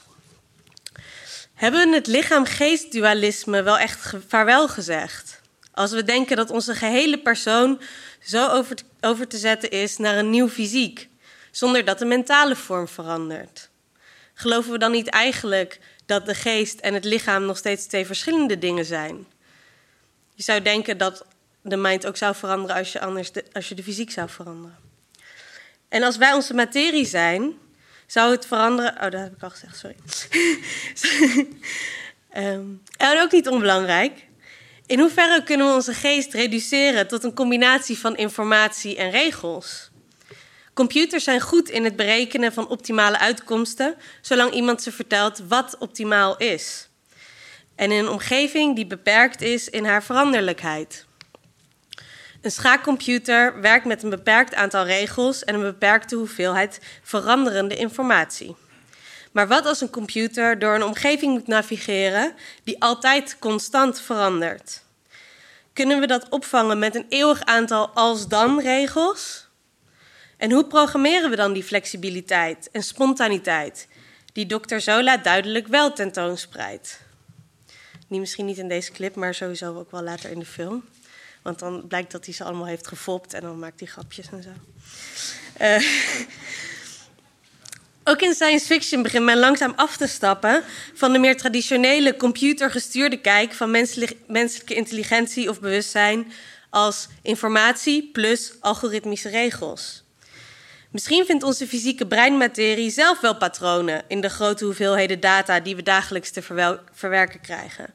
Hebben 1.53 1.89
we 1.89 1.95
het 1.95 2.07
lichaam-geest-dualisme 2.07 3.61
wel 3.61 3.77
echt 3.77 4.13
vaarwel 4.27 4.67
gezegd? 4.67 5.41
Als 5.71 5.91
we 5.91 6.03
denken 6.03 6.35
dat 6.35 6.49
onze 6.49 6.75
gehele 6.75 7.19
persoon 7.19 7.81
zo 8.23 8.47
over 8.49 8.75
te, 8.75 8.83
over 9.01 9.27
te 9.27 9.37
zetten 9.37 9.71
is 9.71 9.97
naar 9.97 10.17
een 10.17 10.29
nieuw 10.29 10.49
fysiek, 10.49 11.11
zonder 11.55 11.85
dat 11.85 11.99
de 11.99 12.05
mentale 12.05 12.55
vorm 12.55 12.87
verandert? 12.87 13.69
Geloven 14.33 14.71
we 14.71 14.77
dan 14.77 14.91
niet 14.91 15.07
eigenlijk 15.07 15.79
dat 16.05 16.25
de 16.25 16.35
geest 16.35 16.79
en 16.79 16.93
het 16.93 17.05
lichaam 17.05 17.45
nog 17.45 17.57
steeds 17.57 17.85
twee 17.85 18.05
verschillende 18.05 18.57
dingen 18.57 18.85
zijn? 18.85 19.25
Je 20.35 20.43
zou 20.43 20.61
denken 20.61 20.97
dat 20.97 21.25
de 21.61 21.77
mind 21.77 22.05
ook 22.05 22.17
zou 22.17 22.35
veranderen 22.35 22.75
als 22.75 22.91
je, 22.91 22.99
anders 22.99 23.31
de, 23.31 23.45
als 23.51 23.69
je 23.69 23.75
de 23.75 23.83
fysiek 23.83 24.11
zou 24.11 24.29
veranderen. 24.29 24.77
En 25.89 26.03
als 26.03 26.17
wij 26.17 26.33
onze 26.33 26.53
materie 26.53 27.05
zijn, 27.05 27.53
zou 28.07 28.31
het 28.31 28.45
veranderen. 28.45 28.93
Oh, 28.93 29.01
dat 29.01 29.13
heb 29.13 29.35
ik 29.35 29.43
al 29.43 29.49
gezegd, 29.49 29.77
sorry. 29.77 29.95
um, 32.35 32.81
en 32.97 33.21
ook 33.21 33.31
niet 33.31 33.47
onbelangrijk. 33.47 34.25
In 34.85 34.99
hoeverre 34.99 35.43
kunnen 35.43 35.67
we 35.67 35.73
onze 35.73 35.93
geest 35.93 36.33
reduceren 36.33 37.07
tot 37.07 37.23
een 37.23 37.33
combinatie 37.33 37.97
van 37.97 38.15
informatie 38.15 38.97
en 38.97 39.09
regels? 39.09 39.91
Computers 40.73 41.23
zijn 41.23 41.41
goed 41.41 41.69
in 41.69 41.83
het 41.83 41.95
berekenen 41.95 42.53
van 42.53 42.67
optimale 42.67 43.19
uitkomsten, 43.19 43.95
zolang 44.21 44.51
iemand 44.51 44.81
ze 44.81 44.91
vertelt 44.91 45.41
wat 45.47 45.77
optimaal 45.77 46.37
is. 46.37 46.89
En 47.75 47.91
in 47.91 47.99
een 47.99 48.09
omgeving 48.09 48.75
die 48.75 48.87
beperkt 48.87 49.41
is 49.41 49.69
in 49.69 49.85
haar 49.85 50.03
veranderlijkheid. 50.03 51.05
Een 52.41 52.51
schaakcomputer 52.51 53.61
werkt 53.61 53.85
met 53.85 54.03
een 54.03 54.09
beperkt 54.09 54.53
aantal 54.53 54.85
regels 54.85 55.43
en 55.43 55.55
een 55.55 55.61
beperkte 55.61 56.15
hoeveelheid 56.15 56.79
veranderende 57.03 57.75
informatie. 57.75 58.55
Maar 59.31 59.47
wat 59.47 59.65
als 59.65 59.81
een 59.81 59.89
computer 59.89 60.59
door 60.59 60.75
een 60.75 60.83
omgeving 60.83 61.33
moet 61.33 61.47
navigeren 61.47 62.33
die 62.63 62.81
altijd 62.81 63.37
constant 63.39 64.01
verandert? 64.01 64.83
Kunnen 65.73 65.99
we 65.99 66.07
dat 66.07 66.29
opvangen 66.29 66.79
met 66.79 66.95
een 66.95 67.05
eeuwig 67.09 67.43
aantal 67.43 67.89
als-dan 67.89 68.59
regels? 68.59 69.42
En 70.43 70.51
hoe 70.51 70.65
programmeren 70.65 71.29
we 71.29 71.35
dan 71.35 71.53
die 71.53 71.63
flexibiliteit 71.63 72.69
en 72.71 72.83
spontaniteit 72.83 73.87
die 74.33 74.45
Dr. 74.45 74.77
Zola 74.77 75.17
duidelijk 75.17 75.67
wel 75.67 75.93
tentoonspreidt? 75.93 76.99
Die 78.07 78.19
misschien 78.19 78.45
niet 78.45 78.57
in 78.57 78.67
deze 78.67 78.91
clip, 78.91 79.15
maar 79.15 79.33
sowieso 79.33 79.77
ook 79.77 79.91
wel 79.91 80.01
later 80.01 80.31
in 80.31 80.39
de 80.39 80.45
film. 80.45 80.83
Want 81.41 81.59
dan 81.59 81.87
blijkt 81.87 82.11
dat 82.11 82.25
hij 82.25 82.33
ze 82.33 82.43
allemaal 82.43 82.65
heeft 82.65 82.87
gefopt 82.87 83.33
en 83.33 83.41
dan 83.41 83.59
maakt 83.59 83.79
hij 83.79 83.89
grapjes 83.89 84.27
en 84.31 84.43
zo. 84.43 84.49
Uh, 85.61 85.83
ook 88.11 88.21
in 88.21 88.33
science 88.33 88.65
fiction 88.65 89.01
begint 89.01 89.25
men 89.25 89.37
langzaam 89.37 89.73
af 89.75 89.97
te 89.97 90.07
stappen 90.07 90.63
van 90.93 91.13
de 91.13 91.19
meer 91.19 91.37
traditionele 91.37 92.15
computergestuurde 92.15 93.17
kijk 93.17 93.53
van 93.53 93.71
menselijke 94.27 94.73
intelligentie 94.73 95.49
of 95.49 95.59
bewustzijn 95.59 96.31
als 96.69 97.07
informatie 97.21 98.09
plus 98.11 98.53
algoritmische 98.59 99.29
regels. 99.29 100.02
Misschien 100.93 101.25
vindt 101.25 101.43
onze 101.43 101.67
fysieke 101.67 102.07
breinmaterie 102.07 102.89
zelf 102.89 103.19
wel 103.19 103.35
patronen 103.35 104.03
in 104.07 104.21
de 104.21 104.29
grote 104.29 104.65
hoeveelheden 104.65 105.19
data 105.19 105.59
die 105.59 105.75
we 105.75 105.83
dagelijks 105.83 106.31
te 106.31 106.41
verwerken 106.93 107.41
krijgen. 107.41 107.93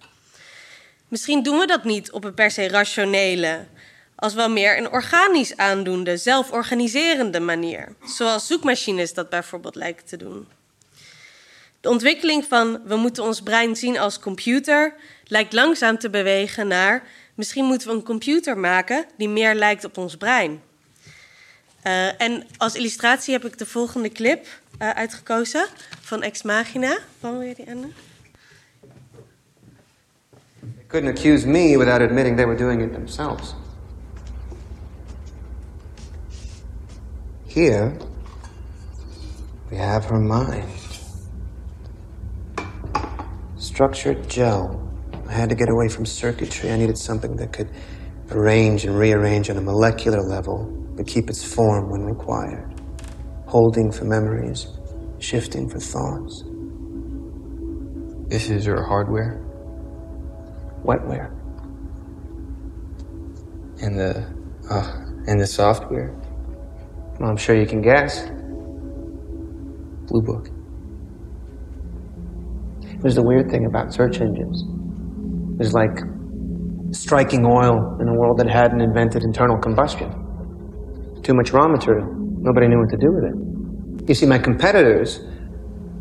Misschien 1.08 1.42
doen 1.42 1.58
we 1.58 1.66
dat 1.66 1.84
niet 1.84 2.12
op 2.12 2.24
een 2.24 2.34
per 2.34 2.50
se 2.50 2.68
rationele, 2.68 3.66
als 4.14 4.34
wel 4.34 4.50
meer 4.50 4.78
een 4.78 4.90
organisch 4.90 5.56
aandoende, 5.56 6.16
zelforganiserende 6.16 7.40
manier, 7.40 7.94
zoals 8.04 8.46
zoekmachines 8.46 9.14
dat 9.14 9.28
bijvoorbeeld 9.28 9.74
lijken 9.74 10.06
te 10.06 10.16
doen. 10.16 10.48
De 11.80 11.88
ontwikkeling 11.88 12.44
van 12.44 12.80
we 12.84 12.96
moeten 12.96 13.24
ons 13.24 13.40
brein 13.40 13.76
zien 13.76 13.98
als 13.98 14.18
computer 14.18 14.94
lijkt 15.24 15.52
langzaam 15.52 15.98
te 15.98 16.10
bewegen 16.10 16.68
naar 16.68 17.02
misschien 17.34 17.64
moeten 17.64 17.88
we 17.88 17.94
een 17.94 18.02
computer 18.02 18.58
maken 18.58 19.04
die 19.16 19.28
meer 19.28 19.54
lijkt 19.54 19.84
op 19.84 19.98
ons 19.98 20.16
brein. 20.16 20.62
Uh, 21.86 22.20
en 22.20 22.46
als 22.56 22.74
illustratie 22.74 23.32
heb 23.32 23.44
ik 23.44 23.58
de 23.58 23.66
volgende 23.66 24.08
clip 24.08 24.46
uh, 24.82 24.90
uitgekozen 24.90 25.66
van 26.00 26.22
Ex 26.22 26.42
Machina. 26.42 26.98
Van 27.20 27.38
weer 27.38 27.54
die 27.54 27.70
Anne? 27.70 27.88
couldn't 30.88 31.10
accuse 31.10 31.46
me 31.46 31.76
without 31.76 32.00
admitting 32.00 32.36
they 32.36 32.46
were 32.46 32.56
doing 32.56 32.80
it 32.80 32.92
themselves. 32.92 33.54
Here, 37.46 37.96
we 39.70 39.76
have 39.76 40.06
her 40.06 40.18
mind. 40.18 40.64
Structured 43.58 44.30
gel. 44.30 44.82
I 45.28 45.32
had 45.32 45.50
to 45.50 45.54
get 45.54 45.68
away 45.68 45.88
from 45.88 46.06
circuitry. 46.06 46.70
I 46.70 46.76
needed 46.78 46.96
something 46.96 47.36
that 47.36 47.52
could 47.52 47.68
arrange 48.30 48.86
and 48.86 48.98
rearrange 48.98 49.50
on 49.50 49.58
a 49.58 49.60
molecular 49.60 50.22
level, 50.22 50.64
but 50.98 51.06
keep 51.06 51.30
its 51.30 51.42
form 51.42 51.88
when 51.88 52.02
required. 52.02 52.74
Holding 53.46 53.90
for 53.90 54.04
memories, 54.04 54.66
shifting 55.20 55.68
for 55.68 55.78
thoughts. 55.78 56.42
This 58.28 58.50
is 58.50 58.66
your 58.66 58.84
hardware? 58.84 59.48
wetware. 60.84 61.30
And 63.80 63.98
the 63.98 64.26
uh, 64.70 65.04
and 65.26 65.40
the 65.40 65.46
software. 65.46 66.14
Well, 67.20 67.30
I'm 67.30 67.36
sure 67.36 67.56
you 67.56 67.66
can 67.66 67.80
guess. 67.80 68.26
Blue 70.08 70.22
Book. 70.22 70.48
There's 73.00 73.14
the 73.14 73.22
weird 73.22 73.50
thing 73.50 73.66
about 73.66 73.92
search 73.92 74.20
engines. 74.20 74.64
It's 75.60 75.72
like 75.72 75.96
striking 76.90 77.44
oil 77.44 77.98
in 78.00 78.08
a 78.08 78.14
world 78.14 78.38
that 78.38 78.50
hadn't 78.50 78.80
invented 78.80 79.22
internal 79.22 79.58
combustion. 79.58 80.27
Too 81.28 81.34
much 81.34 81.52
raw 81.52 81.68
material. 81.68 82.08
Nobody 82.40 82.68
knew 82.68 82.78
what 82.78 82.88
to 82.88 82.96
do 82.96 83.12
with 83.12 83.24
it. 83.24 84.08
You 84.08 84.14
see, 84.14 84.24
my 84.24 84.38
competitors 84.38 85.20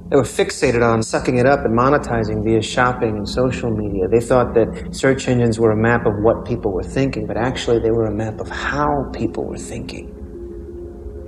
they 0.09 0.15
were 0.15 0.23
fixated 0.23 0.81
on 0.81 1.03
sucking 1.03 1.37
it 1.37 1.45
up 1.45 1.65
and 1.65 1.77
monetizing 1.77 2.45
via 2.45 2.61
shopping 2.61 3.17
and 3.17 3.27
social 3.27 3.69
media. 3.69 4.07
They 4.09 4.21
thought 4.21 4.53
that 4.53 4.95
search 4.95 5.27
engines 5.27 5.59
were 5.59 5.71
a 5.71 5.75
map 5.75 6.05
of 6.05 6.13
what 6.21 6.45
people 6.45 6.71
were 6.71 6.81
thinking, 6.81 7.27
but 7.27 7.35
actually 7.35 7.79
they 7.79 7.91
were 7.91 8.05
a 8.05 8.15
map 8.15 8.39
of 8.39 8.47
how 8.47 8.87
people 9.11 9.45
were 9.45 9.57
thinking. 9.57 10.13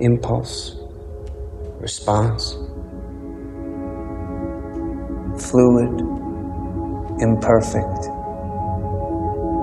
Impulse, 0.00 0.78
response, 1.78 2.54
fluid, 5.36 6.00
imperfect, 7.20 8.08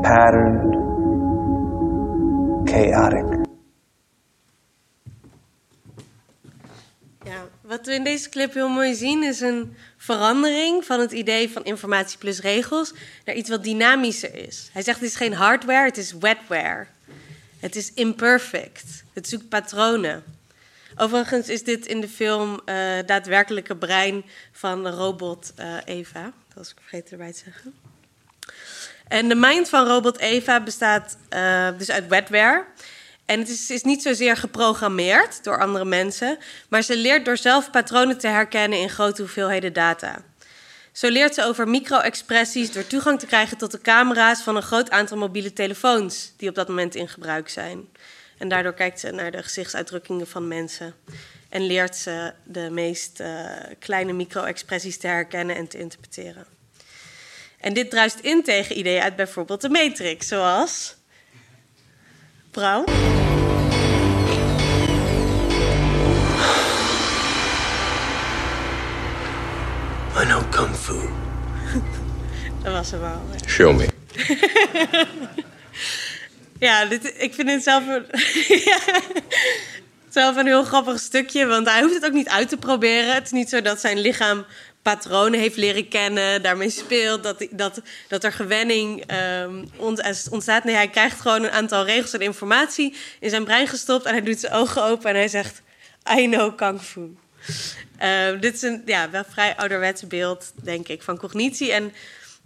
patterned, 0.04 0.76
chaotic. 2.68 3.47
Wat 7.68 7.86
we 7.86 7.94
in 7.94 8.04
deze 8.04 8.30
clip 8.30 8.54
heel 8.54 8.70
mooi 8.70 8.96
zien 8.96 9.24
is 9.24 9.40
een 9.40 9.76
verandering 9.98 10.86
van 10.86 11.00
het 11.00 11.12
idee 11.12 11.50
van 11.50 11.64
informatie 11.64 12.18
plus 12.18 12.40
regels 12.40 12.94
naar 13.26 13.36
iets 13.36 13.50
wat 13.50 13.64
dynamischer 13.64 14.36
is. 14.36 14.70
Hij 14.74 14.82
zegt 14.82 15.00
het 15.00 15.10
is 15.10 15.16
geen 15.16 15.34
hardware, 15.34 15.86
het 15.86 15.98
is 15.98 16.12
wetware. 16.12 16.88
Het 17.60 17.76
is 17.76 17.94
imperfect. 17.94 19.04
Het 19.14 19.28
zoekt 19.28 19.50
patronen. 19.50 20.24
Overigens 20.96 21.50
is 21.50 21.64
dit 21.64 21.86
in 21.86 22.02
de 22.02 22.08
film 22.08 22.52
uh, 22.66 22.76
daadwerkelijke 23.06 23.76
brein 23.76 24.26
van 24.52 24.84
de 24.84 24.90
robot 24.90 25.54
uh, 25.60 25.78
Eva. 25.86 26.24
Dat 26.24 26.56
was 26.56 26.70
ik 26.70 26.78
vergeten 26.80 27.12
erbij 27.12 27.32
te 27.32 27.42
zeggen. 27.44 27.74
En 29.08 29.28
de 29.28 29.36
mind 29.36 29.70
van 29.70 29.88
robot 29.88 30.18
Eva 30.18 30.64
bestaat 30.64 31.18
uh, 31.30 31.70
dus 31.78 31.92
uit 31.92 32.08
wetware. 32.08 32.66
En 33.28 33.40
het 33.40 33.50
is, 33.50 33.70
is, 33.70 33.84
niet 33.84 34.02
zozeer 34.02 34.38
geprogrammeerd 34.38 35.44
door 35.44 35.60
andere 35.60 35.86
mensen, 35.86 36.38
maar 36.68 36.82
ze 36.82 36.98
leert 36.98 37.26
door 37.26 37.38
zelf 37.38 37.72
patronen 37.72 38.18
te 38.18 38.28
herkennen 38.28 38.80
in 38.80 38.90
grote 38.90 39.22
hoeveelheden 39.22 39.74
data. 39.74 40.24
Zo 40.92 41.10
leert 41.10 41.34
ze 41.34 41.44
over 41.44 41.68
micro-expressies 41.68 42.72
door 42.72 42.88
toegang 42.88 43.20
te 43.20 43.26
krijgen 43.26 43.58
tot 43.58 43.72
de 43.72 43.82
camera's 43.82 44.42
van 44.42 44.56
een 44.56 44.62
groot 44.62 44.90
aantal 44.90 45.18
mobiele 45.18 45.54
telefoons 45.54 46.34
die 46.38 46.50
op 46.50 46.56
dat 46.56 46.68
moment 46.68 46.96
in 46.96 47.10
gebruik 47.10 47.50
zijn. 47.50 47.88
En 48.38 48.50
daardoor 48.50 48.74
kijkt 48.74 49.00
ze 49.00 49.12
naar 49.12 49.32
de 49.32 49.44
gezichtsuitdrukkingen 49.44 50.28
van 50.28 50.48
mensen. 50.48 50.94
En 51.50 51.66
leert 51.66 51.96
ze 51.96 52.34
de 52.44 52.70
meest 52.70 53.20
uh, 53.20 53.50
kleine 53.80 54.14
micro-expressies 54.14 54.98
te 54.98 55.08
herkennen 55.08 55.56
en 55.56 55.68
te 55.68 55.78
interpreteren. 55.78 56.46
En 57.60 57.74
dit 57.74 57.90
druist 57.90 58.20
in 58.20 58.44
tegen 58.44 58.78
ideeën 58.78 59.02
uit 59.02 59.16
bijvoorbeeld 59.16 59.62
de 59.62 59.70
Matrix, 59.70 60.28
zoals. 60.28 60.97
Brouw. 62.58 62.84
I 70.16 70.26
know 70.26 70.42
kung 70.50 70.76
fu. 70.76 70.94
Dat 72.64 72.74
was 72.74 72.92
hem 72.92 73.00
wel. 73.00 73.22
Show 73.48 73.78
me. 73.78 73.88
ja, 76.68 76.86
dit, 76.86 77.14
ik 77.18 77.34
vind 77.34 77.50
het 77.50 77.64
zelf 77.64 77.88
een, 77.88 78.06
zelf 80.10 80.36
een 80.36 80.46
heel 80.46 80.64
grappig 80.64 81.00
stukje. 81.00 81.46
Want 81.46 81.70
hij 81.70 81.82
hoeft 81.82 81.94
het 81.94 82.06
ook 82.06 82.14
niet 82.14 82.30
uit 82.30 82.50
te 82.50 82.58
proberen. 82.58 83.14
Het 83.14 83.26
is 83.26 83.32
niet 83.32 83.50
zo 83.50 83.62
dat 83.62 83.80
zijn 83.80 84.00
lichaam 84.00 84.46
patronen 84.94 85.40
heeft 85.40 85.56
leren 85.56 85.88
kennen, 85.88 86.42
daarmee 86.42 86.70
speelt, 86.70 87.24
dat, 87.24 87.48
dat, 87.52 87.82
dat 88.08 88.24
er 88.24 88.32
gewenning 88.32 89.12
um, 89.42 89.70
ontstaat. 90.30 90.64
Nee, 90.64 90.76
hij 90.76 90.90
krijgt 90.90 91.22
gewoon 91.22 91.44
een 91.44 91.52
aantal 91.52 91.86
regels 91.86 92.14
en 92.14 92.20
informatie 92.20 92.96
in 93.20 93.30
zijn 93.30 93.44
brein 93.44 93.68
gestopt 93.68 94.06
en 94.06 94.12
hij 94.12 94.22
doet 94.22 94.40
zijn 94.40 94.54
ogen 94.54 94.84
open 94.84 95.10
en 95.10 95.16
hij 95.16 95.28
zegt: 95.28 95.62
I 96.20 96.28
know 96.30 96.58
kung 96.58 96.82
fu. 96.82 97.16
Uh, 98.02 98.40
dit 98.40 98.54
is 98.54 98.62
een 98.62 98.82
ja, 98.86 99.10
wel 99.10 99.24
vrij 99.30 99.56
ouderwetse 99.56 100.08
beeld, 100.08 100.52
denk 100.64 100.88
ik, 100.88 101.02
van 101.02 101.18
cognitie. 101.18 101.72
En 101.72 101.94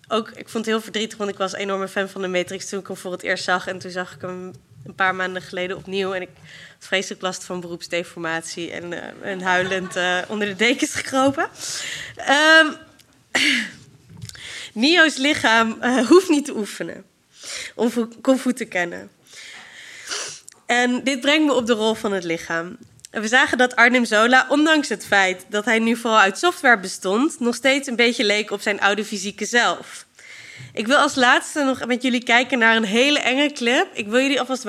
ook, 0.08 0.30
ik 0.30 0.50
vond 0.50 0.66
het 0.66 0.74
heel 0.74 0.82
verdrietig, 0.82 1.18
want 1.18 1.30
ik 1.30 1.38
was 1.38 1.54
een 1.54 1.60
enorme 1.60 1.88
fan 1.88 2.10
van 2.10 2.22
de 2.22 2.28
Matrix 2.28 2.70
toen 2.70 2.80
ik 2.80 2.88
hem 2.88 2.98
voor 2.98 3.12
het 3.12 3.24
eerst 3.24 3.44
zag. 3.44 3.68
En 3.68 3.80
toen 3.80 3.92
zag 3.92 4.16
ik 4.16 4.22
hem 4.22 4.52
een 4.86 4.96
paar 4.96 5.16
maanden 5.16 5.42
geleden 5.42 5.78
opnieuw. 5.78 6.14
En 6.14 6.22
ik 6.22 6.30
had 6.78 6.88
vreselijk 6.88 7.22
last 7.22 7.44
van 7.44 7.60
beroepsdeformatie 7.60 8.72
en, 8.72 8.92
uh, 8.92 9.00
en 9.22 9.42
huilend 9.42 9.96
uh, 9.96 10.18
onder 10.28 10.48
de 10.48 10.56
dekens 10.56 10.94
gekropen. 10.94 11.50
Um, 12.60 12.76
Nio's 14.74 15.18
lichaam 15.18 15.78
uh, 15.82 16.08
hoeft 16.08 16.30
niet 16.30 16.46
te 16.46 16.56
oefenen 16.56 17.06
om 17.76 18.10
kung 18.22 18.42
te 18.42 18.66
kennen. 18.66 19.10
En 20.66 21.04
dit 21.04 21.22
brengt 21.22 21.46
me 21.46 21.54
op 21.54 21.66
de 21.66 21.74
rol 21.74 21.94
van 21.94 22.12
het 22.12 22.24
lichaam. 22.24 22.78
We 23.12 23.28
zagen 23.28 23.58
dat 23.58 23.76
Arnim 23.76 24.06
Zola, 24.06 24.46
ondanks 24.50 24.90
het 24.90 25.06
feit 25.06 25.46
dat 25.50 25.66
hij 25.66 25.80
nu 25.80 25.96
vooral 25.96 26.20
uit 26.20 26.38
software 26.38 26.80
bestond, 26.80 27.40
nog 27.40 27.56
steeds 27.56 27.88
een 27.88 27.96
beetje 27.96 28.24
leek 28.24 28.52
op 28.52 28.62
zijn 28.62 28.82
oude 28.82 29.06
fysieke 29.06 29.46
zelf. 29.46 30.06
Ik 30.74 30.88
wil 30.88 30.98
als 30.98 31.16
laatste 31.16 31.64
nog 31.64 31.86
met 31.86 32.02
jullie 32.02 32.24
kijken 32.24 32.60
naar 32.60 32.76
een 32.76 32.84
hele 32.84 33.20
enge 33.20 33.52
clip. 33.52 33.88
Ik 33.94 34.08
wil 34.08 34.20
jullie 34.20 34.40
alvast 34.40 34.66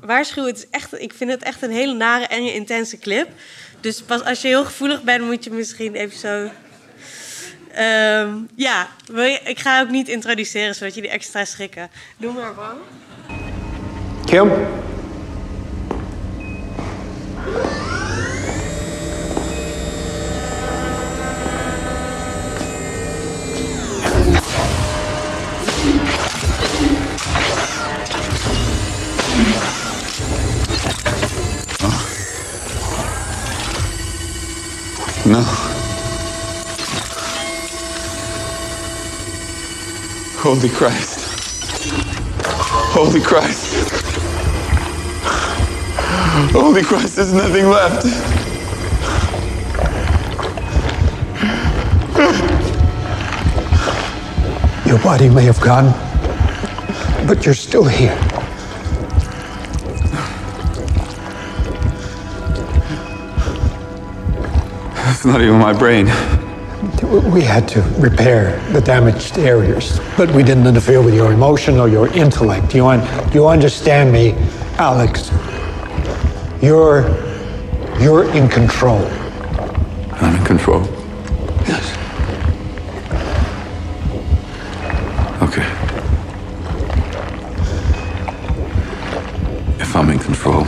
waarschuwen. 0.00 0.50
Het 0.50 0.58
is 0.58 0.66
echt, 0.70 1.00
ik 1.00 1.12
vind 1.12 1.30
het 1.30 1.42
echt 1.42 1.62
een 1.62 1.70
hele 1.70 1.94
nare, 1.94 2.26
enge, 2.26 2.54
intense 2.54 2.98
clip. 2.98 3.28
Dus 3.80 4.02
pas 4.02 4.24
als 4.24 4.40
je 4.40 4.48
heel 4.48 4.64
gevoelig 4.64 5.02
bent, 5.02 5.24
moet 5.24 5.44
je 5.44 5.50
misschien 5.50 5.94
even 5.94 6.18
zo. 6.18 6.50
Um, 7.78 8.48
ja, 8.54 8.88
wil 9.06 9.38
ik 9.44 9.58
ga 9.58 9.80
ook 9.80 9.90
niet 9.90 10.08
introduceren 10.08 10.74
zodat 10.74 10.94
jullie 10.94 11.10
extra 11.10 11.44
schrikken. 11.44 11.90
Doe 12.16 12.32
maar, 12.32 12.54
Bram. 12.54 12.78
Kim? 14.24 14.50
No. 35.30 35.42
Holy 40.42 40.68
Christ. 40.68 41.20
Holy 42.90 43.20
Christ. 43.20 43.92
Holy 46.50 46.82
Christ, 46.82 47.14
there's 47.14 47.32
nothing 47.32 47.68
left. 47.68 48.06
Your 54.84 54.98
body 54.98 55.28
may 55.28 55.44
have 55.44 55.60
gone, 55.60 55.92
but 57.28 57.46
you're 57.46 57.54
still 57.54 57.84
here. 57.84 58.18
It's 65.10 65.24
not 65.24 65.40
even 65.42 65.58
my 65.58 65.72
brain. 65.72 66.06
We 67.32 67.42
had 67.42 67.66
to 67.70 67.82
repair 67.98 68.60
the 68.72 68.80
damaged 68.80 69.38
areas, 69.38 70.00
but 70.16 70.30
we 70.30 70.44
didn't 70.44 70.68
interfere 70.68 71.02
with 71.02 71.14
your 71.14 71.32
emotion 71.32 71.78
or 71.78 71.88
your 71.88 72.06
intellect. 72.14 72.74
You, 72.76 72.86
un- 72.86 73.34
you 73.34 73.48
understand 73.48 74.12
me, 74.12 74.34
Alex? 74.78 75.30
You're 76.62 77.08
you're 78.00 78.30
in 78.34 78.48
control. 78.48 79.04
I'm 80.22 80.36
in 80.36 80.44
control. 80.44 80.82
Yes. 81.66 81.84
Okay. 85.42 85.66
If 89.82 89.96
I'm 89.96 90.08
in 90.08 90.18
control, 90.20 90.64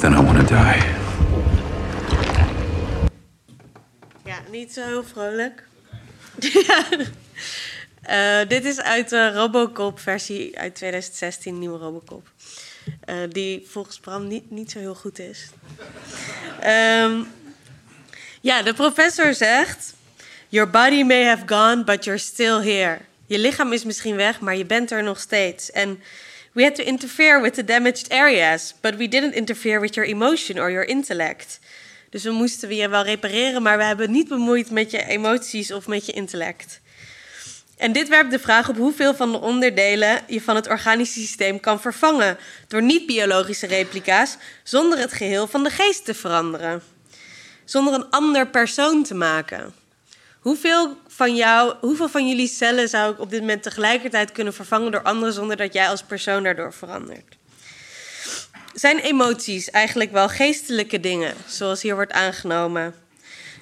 then 0.00 0.14
I 0.14 0.20
want 0.20 0.40
to 0.40 0.46
die. 0.46 0.91
Niet 4.62 4.72
zo 4.72 5.02
vrolijk. 5.12 5.62
uh, 8.10 8.48
dit 8.48 8.64
is 8.64 8.80
uit 8.80 9.08
de 9.08 9.32
Robocop-versie 9.32 10.58
uit 10.58 10.74
2016, 10.74 11.58
nieuwe 11.58 11.78
Robocop. 11.78 12.28
Uh, 13.08 13.16
die 13.28 13.66
volgens 13.68 13.98
Bram 13.98 14.26
niet, 14.26 14.50
niet 14.50 14.70
zo 14.70 14.78
heel 14.78 14.94
goed 14.94 15.18
is. 15.18 15.48
um, 16.64 17.28
ja, 18.40 18.62
de 18.62 18.74
professor 18.74 19.34
zegt... 19.34 19.94
Your 20.48 20.70
body 20.70 21.02
may 21.02 21.24
have 21.24 21.42
gone, 21.46 21.84
but 21.84 22.04
you're 22.04 22.20
still 22.20 22.60
here. 22.60 22.98
Je 23.26 23.38
lichaam 23.38 23.72
is 23.72 23.84
misschien 23.84 24.16
weg, 24.16 24.40
maar 24.40 24.56
je 24.56 24.64
bent 24.64 24.90
er 24.90 25.02
nog 25.02 25.20
steeds. 25.20 25.70
En 25.70 26.02
we 26.52 26.62
had 26.62 26.74
to 26.74 26.82
interfere 26.82 27.40
with 27.40 27.54
the 27.54 27.64
damaged 27.64 28.10
areas, 28.10 28.74
but 28.80 28.96
we 28.96 29.08
didn't 29.08 29.34
interfere 29.34 29.80
with 29.80 29.94
your 29.94 30.10
emotion 30.10 30.58
or 30.58 30.70
your 30.70 30.84
intellect. 30.84 31.58
Dus 32.12 32.24
we 32.24 32.30
moesten 32.30 32.74
je 32.74 32.88
wel 32.88 33.04
repareren, 33.04 33.62
maar 33.62 33.78
we 33.78 33.84
hebben 33.84 34.10
niet 34.10 34.28
bemoeid 34.28 34.70
met 34.70 34.90
je 34.90 35.06
emoties 35.06 35.72
of 35.72 35.86
met 35.86 36.06
je 36.06 36.12
intellect. 36.12 36.80
En 37.76 37.92
dit 37.92 38.08
werpt 38.08 38.30
de 38.30 38.38
vraag 38.38 38.68
op 38.68 38.76
hoeveel 38.76 39.14
van 39.14 39.32
de 39.32 39.40
onderdelen 39.40 40.20
je 40.26 40.40
van 40.40 40.56
het 40.56 40.68
organische 40.68 41.20
systeem 41.20 41.60
kan 41.60 41.80
vervangen 41.80 42.38
door 42.68 42.82
niet-biologische 42.82 43.66
replica's 43.66 44.36
zonder 44.62 44.98
het 44.98 45.12
geheel 45.12 45.46
van 45.46 45.62
de 45.62 45.70
geest 45.70 46.04
te 46.04 46.14
veranderen. 46.14 46.82
Zonder 47.64 47.94
een 47.94 48.10
ander 48.10 48.48
persoon 48.48 49.02
te 49.02 49.14
maken. 49.14 49.74
Hoeveel 50.40 50.96
van, 51.08 51.34
jou, 51.34 51.74
hoeveel 51.80 52.08
van 52.08 52.28
jullie 52.28 52.48
cellen 52.48 52.88
zou 52.88 53.12
ik 53.12 53.20
op 53.20 53.30
dit 53.30 53.40
moment 53.40 53.62
tegelijkertijd 53.62 54.32
kunnen 54.32 54.54
vervangen 54.54 54.92
door 54.92 55.02
anderen 55.02 55.34
zonder 55.34 55.56
dat 55.56 55.72
jij 55.72 55.88
als 55.88 56.02
persoon 56.02 56.42
daardoor 56.42 56.72
verandert? 56.72 57.36
Zijn 58.74 58.98
emoties 58.98 59.70
eigenlijk 59.70 60.12
wel 60.12 60.28
geestelijke 60.28 61.00
dingen, 61.00 61.34
zoals 61.46 61.82
hier 61.82 61.94
wordt 61.94 62.12
aangenomen? 62.12 62.94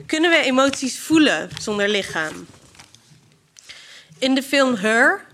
Kunnen 0.06 0.30
we 0.30 0.36
emoties 0.36 0.98
voelen 0.98 1.48
zonder 1.60 1.88
lichaam? 1.88 2.46
In 4.18 4.34
de 4.34 4.42
film 4.42 4.74
Her, 4.74 5.26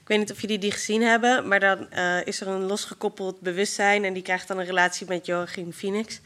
ik 0.00 0.08
weet 0.08 0.18
niet 0.18 0.30
of 0.30 0.40
jullie 0.40 0.58
die 0.58 0.72
gezien 0.72 1.02
hebben, 1.02 1.48
maar 1.48 1.60
dan 1.60 1.86
uh, 1.94 2.26
is 2.26 2.40
er 2.40 2.48
een 2.48 2.66
losgekoppeld 2.66 3.40
bewustzijn 3.40 4.04
en 4.04 4.12
die 4.12 4.22
krijgt 4.22 4.48
dan 4.48 4.58
een 4.58 4.66
relatie 4.66 5.06
met 5.08 5.26
Joachim 5.26 5.72
Phoenix. 5.72 6.20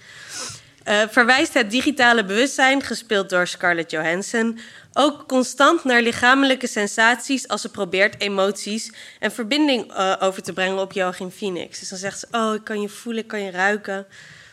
Uh, 0.89 1.03
verwijst 1.09 1.55
het 1.55 1.71
digitale 1.71 2.25
bewustzijn, 2.25 2.83
gespeeld 2.83 3.31
door 3.31 3.47
Scarlett 3.47 3.91
Johansson, 3.91 4.59
ook 4.93 5.29
constant 5.29 5.85
naar 5.85 6.03
lichamelijke 6.03 6.67
sensaties 6.67 7.49
als 7.49 7.61
ze 7.61 7.71
probeert 7.71 8.21
emoties 8.21 8.93
en 9.19 9.33
verbinding 9.33 9.93
uh, 9.93 10.17
over 10.21 10.43
te 10.43 10.53
brengen 10.53 10.79
op 10.79 10.93
Joachim 10.93 11.31
Phoenix. 11.31 11.79
Dus 11.79 11.89
dan 11.89 11.99
zegt 11.99 12.19
ze: 12.19 12.27
Oh, 12.31 12.55
ik 12.55 12.65
kan 12.65 12.81
je 12.81 12.89
voelen, 12.89 13.23
ik 13.23 13.29
kan 13.29 13.43
je 13.43 13.51
ruiken. 13.51 14.07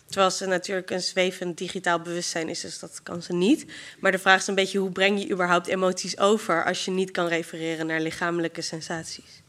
Terwijl 0.06 0.32
ze 0.32 0.46
natuurlijk 0.46 0.89
een 0.89 1.02
zwevend 1.02 1.58
digitaal 1.58 2.00
bewustzijn 2.00 2.50
is, 2.50 2.62
dus 2.62 2.80
dat 2.80 3.00
kan 3.04 3.22
ze 3.22 3.34
niet. 3.34 3.65
Maar 4.00 4.12
de 4.12 4.20
vraag 4.20 4.39
is 4.39 4.48
een 4.48 4.56
beetje: 4.56 4.80
hoe 4.80 4.91
breng 4.91 5.22
je 5.22 5.30
überhaupt 5.30 5.67
emoties 5.67 6.17
over 6.17 6.65
als 6.65 6.86
je 6.86 6.91
niet 6.91 7.12
kan 7.12 7.28
refereren 7.28 7.88
naar 7.88 8.02
lichamelijke 8.02 8.62
sensaties? 8.62 9.41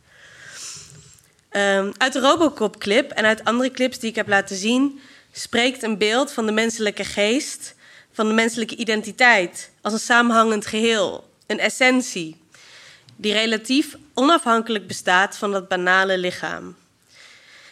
Um, 1.57 1.93
uit 1.97 2.13
de 2.13 2.21
Robocop-clip 2.21 3.11
en 3.11 3.25
uit 3.25 3.45
andere 3.45 3.71
clips 3.71 3.99
die 3.99 4.11
ik 4.11 4.17
heb 4.17 4.29
laten 4.29 4.57
zien, 4.57 5.01
spreekt 5.33 5.83
een 5.83 5.99
beeld 5.99 6.33
van 6.33 6.47
de 6.47 6.53
menselijke 6.53 7.05
geest, 7.05 7.75
van 8.13 8.29
de 8.29 8.35
menselijke 8.35 8.77
identiteit, 8.77 9.71
als 9.81 9.93
een 9.93 9.99
samenhangend 9.99 10.67
geheel, 10.67 11.31
een 11.47 11.59
essentie, 11.59 12.41
die 13.17 13.33
relatief 13.33 13.97
onafhankelijk 14.15 14.87
bestaat 14.87 15.37
van 15.37 15.53
dat 15.53 15.69
banale 15.69 16.19
lichaam. 16.19 16.77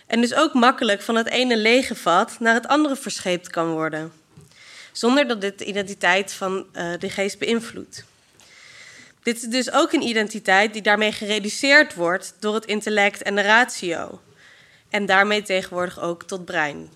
En 0.06 0.20
dus 0.20 0.34
ook 0.34 0.54
makkelijk 0.54 1.02
van 1.02 1.16
het 1.16 1.28
ene 1.28 1.56
lege 1.56 1.94
vat 1.94 2.36
naar 2.38 2.54
het 2.54 2.68
andere 2.68 2.96
verscheept 2.96 3.50
kan 3.50 3.70
worden. 3.70 4.12
Zonder 4.92 5.28
dat 5.28 5.40
dit 5.40 5.58
de 5.58 5.64
identiteit 5.64 6.32
van 6.32 6.66
uh, 6.72 6.92
de 6.98 7.10
geest 7.10 7.38
beïnvloedt. 7.38 8.04
Dit 9.22 9.36
is 9.36 9.48
dus 9.48 9.72
ook 9.72 9.92
een 9.92 10.02
identiteit 10.02 10.72
die 10.72 10.82
daarmee 10.82 11.12
gereduceerd 11.12 11.94
wordt 11.94 12.34
door 12.38 12.54
het 12.54 12.64
intellect 12.64 13.22
en 13.22 13.34
de 13.34 13.40
ratio. 13.40 14.20
En 14.88 15.06
daarmee 15.06 15.42
tegenwoordig 15.42 16.00
ook 16.00 16.22
tot 16.22 16.44
brein. 16.44 16.90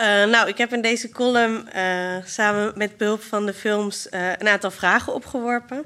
Uh, 0.00 0.06
nou, 0.06 0.48
ik 0.48 0.58
heb 0.58 0.72
in 0.72 0.80
deze 0.80 1.08
column 1.08 1.68
uh, 1.76 2.16
samen 2.24 2.72
met 2.74 2.96
behulp 2.96 3.22
van 3.22 3.46
de 3.46 3.54
films 3.54 4.06
uh, 4.10 4.28
een 4.38 4.48
aantal 4.48 4.70
vragen 4.70 5.14
opgeworpen 5.14 5.84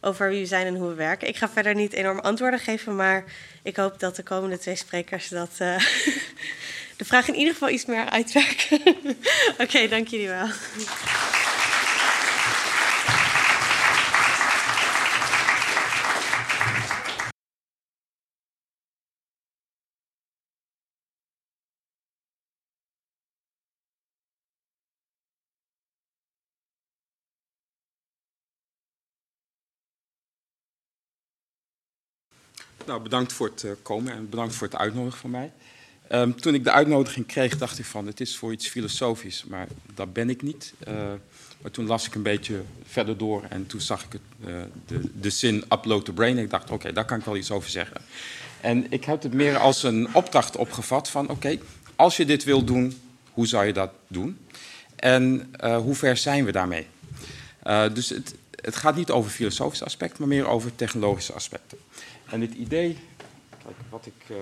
over 0.00 0.28
wie 0.28 0.40
we 0.40 0.46
zijn 0.46 0.66
en 0.66 0.76
hoe 0.76 0.88
we 0.88 0.94
werken. 0.94 1.28
Ik 1.28 1.36
ga 1.36 1.48
verder 1.48 1.74
niet 1.74 1.92
enorm 1.92 2.18
antwoorden 2.18 2.60
geven, 2.60 2.96
maar 2.96 3.24
ik 3.62 3.76
hoop 3.76 4.00
dat 4.00 4.16
de 4.16 4.22
komende 4.22 4.58
twee 4.58 4.76
sprekers 4.76 5.28
dat, 5.28 5.56
de 6.96 7.04
vraag 7.04 7.28
in 7.28 7.34
ieder 7.34 7.52
geval 7.52 7.68
iets 7.68 7.86
meer 7.86 8.10
uitwerken. 8.10 8.80
Oké, 9.62 9.88
dank 9.88 10.08
jullie 10.08 10.28
wel. 10.28 10.48
Nou, 32.86 33.02
bedankt 33.02 33.32
voor 33.32 33.46
het 33.46 33.62
uh, 33.62 33.72
komen 33.82 34.12
en 34.12 34.28
bedankt 34.28 34.54
voor 34.54 34.66
het 34.66 34.76
uitnodigen 34.76 35.18
van 35.18 35.30
mij. 35.30 35.52
Um, 36.12 36.40
toen 36.40 36.54
ik 36.54 36.64
de 36.64 36.70
uitnodiging 36.70 37.26
kreeg, 37.26 37.58
dacht 37.58 37.78
ik 37.78 37.84
van 37.84 38.06
het 38.06 38.20
is 38.20 38.36
voor 38.36 38.52
iets 38.52 38.68
filosofisch, 38.68 39.44
maar 39.44 39.68
dat 39.94 40.12
ben 40.12 40.30
ik 40.30 40.42
niet. 40.42 40.72
Uh, 40.88 40.94
maar 41.60 41.70
toen 41.70 41.86
las 41.86 42.06
ik 42.06 42.14
een 42.14 42.22
beetje 42.22 42.62
verder 42.84 43.16
door 43.16 43.42
en 43.48 43.66
toen 43.66 43.80
zag 43.80 44.04
ik 44.04 44.12
het, 44.12 44.48
uh, 44.48 44.62
de, 44.86 45.00
de 45.20 45.30
zin 45.30 45.64
upload 45.72 46.04
the 46.04 46.12
brain. 46.12 46.36
En 46.36 46.42
ik 46.42 46.50
dacht, 46.50 46.70
oké, 46.70 46.92
daar 46.92 47.04
kan 47.04 47.18
ik 47.18 47.24
wel 47.24 47.36
iets 47.36 47.50
over 47.50 47.70
zeggen. 47.70 48.00
En 48.60 48.86
ik 48.90 49.04
heb 49.04 49.22
het 49.22 49.32
meer 49.32 49.56
als 49.56 49.82
een 49.82 50.14
opdracht 50.14 50.56
opgevat 50.56 51.08
van 51.08 51.28
oké, 51.28 51.58
als 51.96 52.16
je 52.16 52.24
dit 52.24 52.44
wil 52.44 52.64
doen, 52.64 53.00
hoe 53.32 53.46
zou 53.46 53.66
je 53.66 53.72
dat 53.72 53.90
doen? 54.06 54.38
En 54.96 55.54
uh, 55.64 55.76
hoe 55.76 55.94
ver 55.94 56.16
zijn 56.16 56.44
we 56.44 56.52
daarmee? 56.52 56.86
dus 57.92 58.08
het, 58.08 58.34
het 58.62 58.76
gaat 58.76 58.96
niet 58.96 59.10
over 59.10 59.30
filosofische 59.30 59.84
aspecten, 59.84 60.18
maar 60.18 60.28
meer 60.28 60.46
over 60.46 60.74
technologische 60.74 61.32
aspecten. 61.32 61.78
En 62.32 62.40
het 62.40 62.54
idee, 62.54 62.98
kijk, 63.62 63.76
wat 63.88 64.06
ik, 64.06 64.28
uh, 64.30 64.36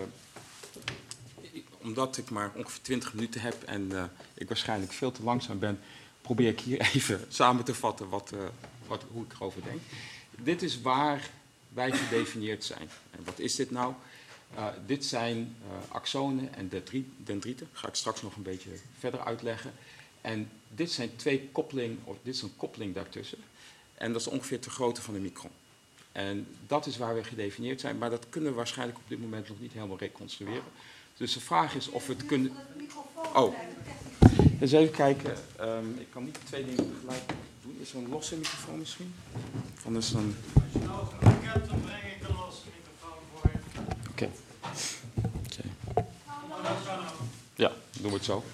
omdat 1.83 2.17
ik 2.17 2.31
maar 2.31 2.51
ongeveer 2.55 2.83
20 2.83 3.15
minuten 3.15 3.41
heb 3.41 3.63
en 3.63 3.91
uh, 3.93 4.05
ik 4.35 4.49
waarschijnlijk 4.49 4.93
veel 4.93 5.13
te 5.13 5.23
langzaam 5.23 5.59
ben, 5.59 5.81
probeer 6.21 6.49
ik 6.49 6.61
hier 6.61 6.81
even 6.95 7.25
samen 7.29 7.65
te 7.65 7.75
vatten 7.75 8.09
wat, 8.09 8.33
uh, 8.35 8.41
wat, 8.87 9.05
hoe 9.13 9.25
ik 9.25 9.33
erover 9.33 9.63
denk. 9.63 9.81
Dit 10.31 10.63
is 10.63 10.81
waar 10.81 11.31
wij 11.69 11.93
gedefinieerd 11.93 12.65
zijn. 12.65 12.91
En 13.11 13.25
wat 13.25 13.39
is 13.39 13.55
dit 13.55 13.71
nou? 13.71 13.95
dit 14.87 15.05
zijn 15.05 15.57
axonen 15.89 16.55
en 16.55 16.71
dendrieten. 17.17 17.69
Ga 17.73 17.89
ik 17.89 17.95
straks 17.95 18.23
nog 18.23 18.37
een 18.37 18.43
beetje 18.43 18.71
verder 18.99 19.21
uitleggen. 19.25 19.73
En 20.21 20.51
dit 20.69 20.91
zijn 20.91 21.17
twee 21.17 21.49
koppeling, 21.53 21.99
of 22.05 22.17
dit 22.23 22.35
is 22.35 22.43
een 22.43 22.57
koppeling 22.57 22.95
daartussen. 22.95 23.39
En 23.95 24.13
dat 24.13 24.21
is 24.21 24.27
ongeveer 24.27 24.61
de 24.61 24.71
grootte 24.71 25.03
van 25.03 25.15
een 25.15 25.23
micron. 25.23 25.51
En 26.13 26.47
dat 26.67 26.87
is 26.87 26.97
waar 26.97 27.15
we 27.15 27.25
gedefinieerd 27.25 27.81
zijn, 27.81 27.99
maar 27.99 28.11
dat 28.11 28.27
kunnen 28.29 28.51
we 28.51 28.57
waarschijnlijk 28.57 28.99
op 28.99 29.09
dit 29.09 29.21
moment 29.21 29.49
nog 29.49 29.61
niet 29.61 29.73
helemaal 29.73 29.99
reconstrueren. 29.99 30.63
Dus 31.17 31.33
de 31.33 31.41
vraag 31.41 31.75
is 31.75 31.89
of 31.89 32.07
we 32.07 32.13
het 32.13 32.27
kunnen. 32.27 32.53
Oh, 33.35 33.55
eens 34.61 34.73
even 34.73 34.95
kijken. 34.95 35.35
Um, 35.61 35.97
ik 35.99 36.07
kan 36.11 36.25
niet 36.25 36.39
twee 36.45 36.65
dingen 36.65 36.93
tegelijk 36.93 37.23
doen. 37.63 37.79
Is 37.81 37.93
er 37.93 37.99
een 37.99 38.09
losse 38.09 38.37
microfoon 38.37 38.79
misschien? 38.79 39.15
Is 39.97 40.13
een. 40.13 40.37
Als 40.55 40.73
je 40.73 40.79
nou 40.79 41.07
hebt, 41.41 41.69
dan 41.69 41.81
breng 41.81 42.03
ik 42.03 42.29
een 42.29 42.37
losse 42.37 42.63
microfoon 42.77 43.19
voor 43.33 43.51
je. 43.53 43.59
Oké. 44.11 44.11
Okay. 44.11 44.31
Ja, 47.55 47.73
doen 48.01 48.11
we 48.11 48.17
het 48.17 48.25
zo. 48.25 48.45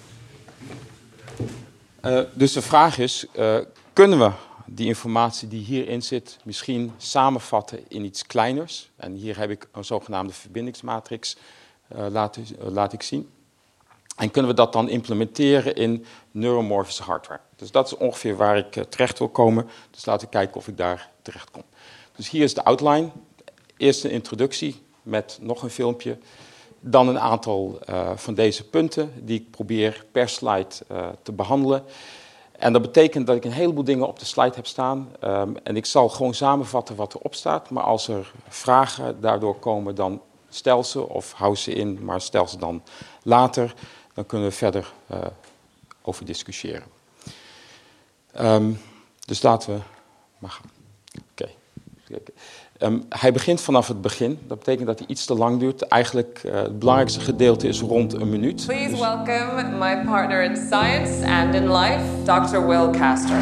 Uh, 2.05 2.23
dus 2.33 2.51
de 2.53 2.61
vraag 2.61 2.97
is: 2.97 3.25
uh, 3.35 3.59
kunnen 3.93 4.19
we 4.19 4.31
die 4.69 4.87
informatie 4.87 5.47
die 5.47 5.63
hierin 5.63 6.01
zit 6.01 6.37
misschien 6.43 6.93
samenvatten 6.97 7.79
in 7.87 8.05
iets 8.05 8.25
kleiners. 8.25 8.89
En 8.95 9.13
hier 9.13 9.37
heb 9.37 9.49
ik 9.49 9.67
een 9.71 9.85
zogenaamde 9.85 10.33
verbindingsmatrix, 10.33 11.37
uh, 11.95 12.05
laat, 12.09 12.37
uh, 12.37 12.43
laat 12.57 12.93
ik 12.93 13.01
zien. 13.01 13.29
En 14.15 14.31
kunnen 14.31 14.51
we 14.51 14.57
dat 14.57 14.73
dan 14.73 14.89
implementeren 14.89 15.75
in 15.75 16.05
neuromorphische 16.31 17.03
hardware. 17.03 17.39
Dus 17.55 17.71
dat 17.71 17.87
is 17.87 17.97
ongeveer 17.97 18.35
waar 18.35 18.57
ik 18.57 18.75
uh, 18.75 18.83
terecht 18.83 19.19
wil 19.19 19.29
komen. 19.29 19.69
Dus 19.91 20.05
laten 20.05 20.27
we 20.27 20.33
kijken 20.33 20.55
of 20.55 20.67
ik 20.67 20.77
daar 20.77 21.09
terecht 21.21 21.51
kom. 21.51 21.63
Dus 22.15 22.29
hier 22.29 22.43
is 22.43 22.53
de 22.53 22.63
outline. 22.63 23.09
Eerst 23.77 24.03
een 24.03 24.11
introductie 24.11 24.81
met 25.01 25.37
nog 25.41 25.63
een 25.63 25.69
filmpje. 25.69 26.17
Dan 26.79 27.07
een 27.07 27.19
aantal 27.19 27.79
van 28.15 28.33
deze 28.33 28.69
punten 28.69 29.13
die 29.25 29.39
ik 29.39 29.51
probeer 29.51 30.05
per 30.11 30.29
slide 30.29 30.67
te 31.23 31.31
behandelen. 31.31 31.83
En 32.57 32.73
dat 32.73 32.81
betekent 32.81 33.27
dat 33.27 33.35
ik 33.35 33.45
een 33.45 33.51
heleboel 33.51 33.83
dingen 33.83 34.07
op 34.07 34.19
de 34.19 34.25
slide 34.25 34.55
heb 34.55 34.67
staan. 34.67 35.11
Um, 35.23 35.57
en 35.63 35.75
ik 35.75 35.85
zal 35.85 36.09
gewoon 36.09 36.33
samenvatten 36.33 36.95
wat 36.95 37.13
erop 37.13 37.35
staat. 37.35 37.69
Maar 37.69 37.83
als 37.83 38.07
er 38.07 38.31
vragen 38.47 39.21
daardoor 39.21 39.59
komen, 39.59 39.95
dan 39.95 40.21
stel 40.49 40.83
ze 40.83 41.09
of 41.09 41.31
hou 41.31 41.55
ze 41.55 41.73
in, 41.73 42.03
maar 42.03 42.21
stel 42.21 42.47
ze 42.47 42.57
dan 42.57 42.83
later. 43.23 43.73
Dan 44.13 44.25
kunnen 44.25 44.47
we 44.47 44.53
verder 44.53 44.93
uh, 45.11 45.17
over 46.01 46.25
discussiëren. 46.25 46.87
Um, 48.39 48.79
dus 49.25 49.41
laten 49.41 49.73
we 49.73 49.81
maar 50.37 50.51
gaan. 50.51 50.71
Oké. 51.31 51.49
Um, 52.83 53.03
hij 53.09 53.31
begint 53.31 53.61
vanaf 53.61 53.87
het 53.87 54.01
begin. 54.01 54.39
Dat 54.47 54.57
betekent 54.57 54.87
dat 54.87 54.99
hij 54.99 55.07
iets 55.07 55.25
te 55.25 55.33
lang 55.33 55.59
duurt. 55.59 55.81
Eigenlijk 55.81 56.41
uh, 56.45 56.53
het 56.53 56.79
belangrijkste 56.79 57.19
gedeelte 57.19 57.67
is 57.67 57.79
rond 57.81 58.13
een 58.13 58.29
minuut. 58.29 58.65
Please 58.65 58.97
welcome 58.97 59.77
my 59.79 60.03
partner 60.05 60.43
in 60.43 60.55
science 60.55 61.25
and 61.25 61.55
in 61.55 61.71
life, 61.71 62.01
Dr. 62.23 62.67
Will 62.67 62.89
Castor. 62.89 63.39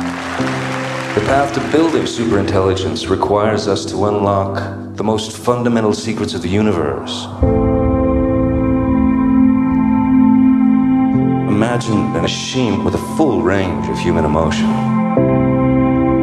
The 1.14 1.24
path 1.26 1.54
to 1.54 1.62
building 1.72 2.08
superintelligence 2.08 3.08
requires 3.08 3.68
us 3.68 3.86
to 3.86 4.08
unlock 4.08 4.62
the 4.96 5.04
most 5.04 5.32
fundamental 5.32 5.94
secrets 5.94 6.34
of 6.36 6.42
the 6.42 6.58
universe. 6.60 7.28
Imagine 11.48 12.16
a 12.16 12.22
machine 12.22 12.84
with 12.84 12.94
a 12.94 13.16
full 13.16 13.42
range 13.42 13.90
of 13.90 14.00
human 14.00 14.26
emotion. 14.26 14.70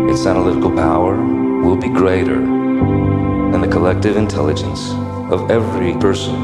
Its 0.09 0.27
analytical 0.27 0.70
power 0.70 1.16
will 1.62 1.77
be 1.77 1.88
greater 1.88 2.62
the 3.62 3.68
collective 3.68 4.16
intelligence 4.16 4.90
of 5.31 5.48
every 5.48 5.92
person 5.94 6.35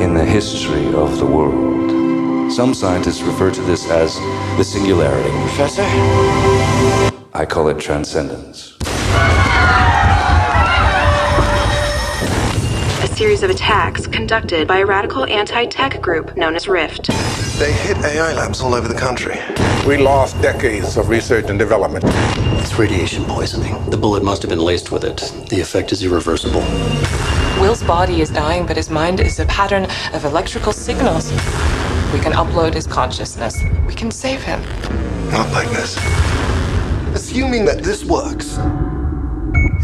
in 0.00 0.14
the 0.14 0.24
history 0.24 0.86
of 0.94 1.18
the 1.18 1.26
world. 1.26 2.52
Some 2.52 2.72
scientists 2.72 3.20
refer 3.22 3.50
to 3.50 3.60
this 3.62 3.90
as 3.90 4.14
the 4.56 4.62
singularity. 4.62 5.28
Professor? 5.48 5.82
I 7.34 7.44
call 7.48 7.68
it 7.68 7.80
transcendence. 7.80 8.76
A 13.02 13.16
series 13.16 13.42
of 13.42 13.50
attacks 13.50 14.06
conducted 14.06 14.68
by 14.68 14.78
a 14.78 14.86
radical 14.86 15.24
anti 15.24 15.66
tech 15.66 16.00
group 16.00 16.36
known 16.36 16.54
as 16.54 16.68
Rift. 16.68 17.10
They 17.60 17.74
hit 17.74 17.98
AI 17.98 18.32
labs 18.32 18.62
all 18.62 18.74
over 18.74 18.88
the 18.88 18.98
country. 18.98 19.38
We 19.86 19.98
lost 19.98 20.40
decades 20.40 20.96
of 20.96 21.10
research 21.10 21.50
and 21.50 21.58
development. 21.58 22.06
It's 22.58 22.78
radiation 22.78 23.22
poisoning. 23.26 23.74
The 23.90 23.98
bullet 23.98 24.24
must 24.24 24.40
have 24.40 24.48
been 24.48 24.60
laced 24.60 24.90
with 24.90 25.04
it. 25.04 25.18
The 25.50 25.60
effect 25.60 25.92
is 25.92 26.02
irreversible. 26.02 26.62
Will's 27.60 27.82
body 27.82 28.22
is 28.22 28.30
dying, 28.30 28.64
but 28.64 28.78
his 28.78 28.88
mind 28.88 29.20
is 29.20 29.38
a 29.40 29.44
pattern 29.44 29.86
of 30.14 30.24
electrical 30.24 30.72
signals. 30.72 31.30
We 32.14 32.20
can 32.20 32.32
upload 32.32 32.72
his 32.72 32.86
consciousness. 32.86 33.62
We 33.86 33.92
can 33.92 34.10
save 34.10 34.42
him. 34.42 34.62
Not 35.30 35.52
like 35.52 35.68
this. 35.68 35.98
Assuming 37.14 37.66
that 37.66 37.82
this 37.82 38.06
works, 38.06 38.58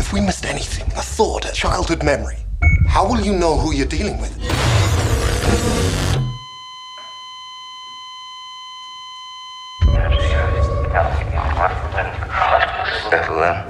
if 0.01 0.15
we 0.15 0.23
missed 0.23 0.47
anything, 0.47 0.87
a 0.93 1.03
thought, 1.03 1.45
a 1.45 1.53
childhood 1.53 2.03
memory, 2.03 2.39
how 2.87 3.07
will 3.07 3.21
you 3.21 3.35
know 3.35 3.59
who 3.59 3.75
you're 3.75 3.87
dealing 3.87 4.19
with? 4.19 4.33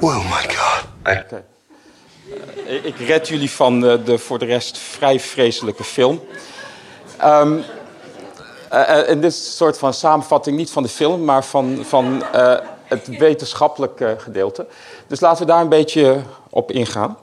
Oh 0.01 0.25
my 0.25 0.55
god. 0.55 0.85
Okay. 1.01 1.45
Ik, 2.67 2.85
ik 2.85 2.97
red 2.99 3.29
jullie 3.29 3.51
van 3.51 3.81
de, 3.81 4.03
de, 4.03 4.19
voor 4.19 4.39
de 4.39 4.45
rest 4.45 4.79
vrij 4.79 5.21
vreselijke 5.21 5.85
film. 5.85 6.21
Um, 7.25 7.65
uh, 8.73 9.09
en 9.09 9.21
dit 9.21 9.33
is 9.33 9.47
een 9.47 9.53
soort 9.53 9.79
van 9.79 9.95
samenvatting, 9.95 10.57
niet 10.57 10.71
van 10.71 10.83
de 10.83 10.89
film, 10.89 11.25
maar 11.25 11.45
van, 11.45 11.85
van 11.85 12.25
uh, 12.35 12.59
het 12.83 13.07
wetenschappelijke 13.19 14.17
gedeelte. 14.19 14.67
Dus 15.07 15.21
laten 15.21 15.47
we 15.47 15.53
daar 15.53 15.61
een 15.61 15.69
beetje 15.69 16.21
op 16.51 16.71
ingaan. 16.71 17.17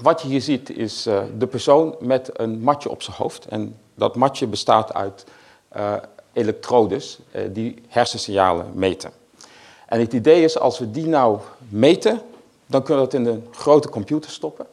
wat 0.00 0.22
je 0.22 0.28
hier 0.28 0.40
ziet 0.40 0.70
is 0.70 1.06
uh, 1.06 1.18
de 1.38 1.46
persoon 1.46 1.96
met 2.00 2.30
een 2.32 2.60
matje 2.60 2.90
op 2.90 3.02
zijn 3.02 3.16
hoofd. 3.16 3.46
En 3.46 3.78
dat 3.94 4.16
matje 4.16 4.46
bestaat 4.46 4.94
uit 4.94 5.24
uh, 5.76 5.92
elektrodes 6.32 7.18
uh, 7.32 7.42
die 7.50 7.82
hersensignalen 7.88 8.70
meten. 8.74 9.17
En 9.88 10.00
het 10.00 10.12
idee 10.12 10.42
is, 10.42 10.58
als 10.58 10.78
we 10.78 10.90
die 10.90 11.06
nou 11.06 11.38
meten, 11.68 12.20
dan 12.66 12.82
kunnen 12.82 13.04
we 13.04 13.10
dat 13.10 13.20
in 13.20 13.26
een 13.26 13.46
grote 13.50 13.88
computer 13.88 14.30
stoppen. 14.30 14.66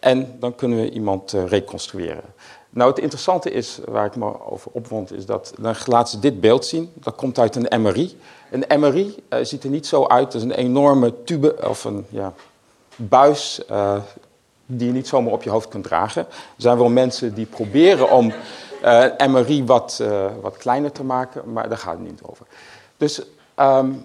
En 0.00 0.36
dan 0.38 0.54
kunnen 0.54 0.78
we 0.78 0.90
iemand 0.90 1.32
reconstrueren. 1.32 2.24
Nou, 2.70 2.90
het 2.90 2.98
interessante 2.98 3.50
is, 3.50 3.78
waar 3.84 4.06
ik 4.06 4.16
me 4.16 4.50
over 4.50 4.70
opwond, 4.74 5.12
is 5.12 5.26
dat 5.26 5.52
dan 5.58 5.74
laten 5.86 6.12
ze 6.12 6.18
dit 6.18 6.40
beeld 6.40 6.64
zien. 6.64 6.92
Dat 6.94 7.14
komt 7.14 7.38
uit 7.38 7.56
een 7.56 7.82
MRI. 7.82 8.18
Een 8.50 8.80
MRI 8.80 9.14
ziet 9.42 9.64
er 9.64 9.70
niet 9.70 9.86
zo 9.86 10.06
uit 10.06 10.34
als 10.34 10.42
een 10.42 10.52
enorme 10.52 11.24
tube 11.24 11.68
of 11.68 11.84
een 11.84 12.06
ja, 12.08 12.32
buis 12.96 13.62
die 14.66 14.86
je 14.86 14.92
niet 14.92 15.08
zomaar 15.08 15.32
op 15.32 15.42
je 15.42 15.50
hoofd 15.50 15.68
kunt 15.68 15.84
dragen. 15.84 16.26
Er 16.26 16.32
zijn 16.56 16.78
wel 16.78 16.88
mensen 16.88 17.34
die 17.34 17.46
proberen 17.46 18.10
om 18.10 18.32
uh, 18.84 19.26
MRI 19.26 19.64
wat, 19.64 20.02
wat 20.40 20.56
kleiner 20.56 20.92
te 20.92 21.04
maken, 21.04 21.52
maar 21.52 21.68
daar 21.68 21.78
gaat 21.78 21.98
het 21.98 22.06
niet 22.06 22.20
over. 22.22 22.46
Dus 22.96 23.22
um, 23.56 24.04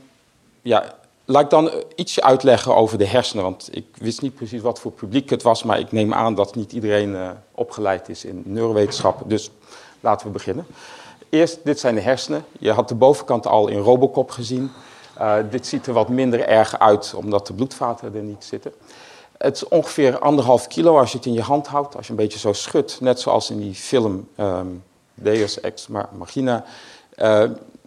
ja, 0.65 0.93
laat 1.25 1.43
ik 1.43 1.49
dan 1.49 1.71
ietsje 1.95 2.21
uitleggen 2.21 2.75
over 2.75 2.97
de 2.97 3.05
hersenen, 3.05 3.43
want 3.43 3.69
ik 3.71 3.85
wist 3.97 4.21
niet 4.21 4.35
precies 4.35 4.61
wat 4.61 4.79
voor 4.79 4.91
publiek 4.91 5.29
het 5.29 5.43
was, 5.43 5.63
maar 5.63 5.79
ik 5.79 5.91
neem 5.91 6.13
aan 6.13 6.35
dat 6.35 6.55
niet 6.55 6.71
iedereen 6.71 7.09
uh, 7.09 7.29
opgeleid 7.51 8.09
is 8.09 8.25
in 8.25 8.43
neurowetenschappen, 8.45 9.27
dus 9.27 9.51
laten 9.99 10.27
we 10.27 10.33
beginnen. 10.33 10.65
Eerst, 11.29 11.59
dit 11.63 11.79
zijn 11.79 11.95
de 11.95 12.01
hersenen. 12.01 12.45
Je 12.59 12.71
had 12.71 12.87
de 12.87 12.95
bovenkant 12.95 13.47
al 13.47 13.67
in 13.67 13.79
Robocop 13.79 14.31
gezien. 14.31 14.71
dit 15.49 15.67
ziet 15.67 15.87
er 15.87 15.93
wat 15.93 16.09
minder 16.09 16.47
erg 16.47 16.79
uit, 16.79 17.13
omdat 17.15 17.47
de 17.47 17.53
bloedvaten 17.53 18.15
er 18.15 18.21
niet 18.21 18.43
zitten. 18.43 18.73
Het 19.37 19.55
is 19.55 19.67
ongeveer 19.67 20.19
anderhalf 20.19 20.67
kilo 20.67 20.97
als 20.97 21.11
je 21.11 21.17
het 21.17 21.25
in 21.25 21.33
je 21.33 21.41
hand 21.41 21.67
houdt, 21.67 21.95
als 21.95 22.05
je 22.05 22.11
een 22.11 22.17
beetje 22.17 22.39
zo 22.39 22.53
schudt. 22.53 23.01
Net 23.01 23.19
zoals 23.19 23.49
in 23.49 23.59
die 23.59 23.73
film 23.73 24.27
um, 24.37 24.83
Deus 25.13 25.59
Ex 25.59 25.87
Machina. 26.17 26.63
Uh, 27.17 27.43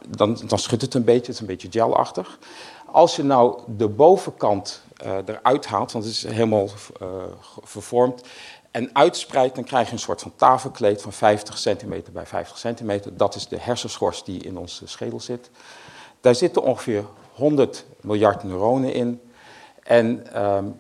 dan, 0.09 0.39
dan 0.47 0.59
schudt 0.59 0.83
het 0.83 0.95
een 0.95 1.05
beetje, 1.05 1.21
het 1.21 1.29
is 1.29 1.41
een 1.41 1.47
beetje 1.47 1.69
gelachtig. 1.71 2.39
Als 2.87 3.17
je 3.17 3.23
nou 3.23 3.61
de 3.77 3.89
bovenkant 3.89 4.83
uh, 5.05 5.17
eruit 5.27 5.67
haalt, 5.67 5.93
want 5.93 6.05
het 6.05 6.15
is 6.15 6.23
helemaal 6.23 6.69
uh, 7.03 7.09
vervormd, 7.63 8.23
en 8.71 8.91
uitspreidt, 8.93 9.55
dan 9.55 9.65
krijg 9.65 9.87
je 9.87 9.93
een 9.93 9.99
soort 9.99 10.21
van 10.21 10.33
tafelkleed 10.37 11.03
van 11.03 11.13
50 11.13 11.59
centimeter 11.59 12.13
bij 12.13 12.27
50 12.27 12.59
centimeter. 12.59 13.17
Dat 13.17 13.35
is 13.35 13.49
de 13.49 13.59
hersenschors 13.59 14.25
die 14.25 14.43
in 14.43 14.59
onze 14.59 14.87
schedel 14.87 15.21
zit. 15.21 15.51
Daar 16.21 16.35
zitten 16.35 16.63
ongeveer 16.63 17.05
100 17.33 17.85
miljard 18.01 18.43
neuronen 18.43 18.93
in. 18.93 19.21
En 19.83 20.39
um, 20.47 20.79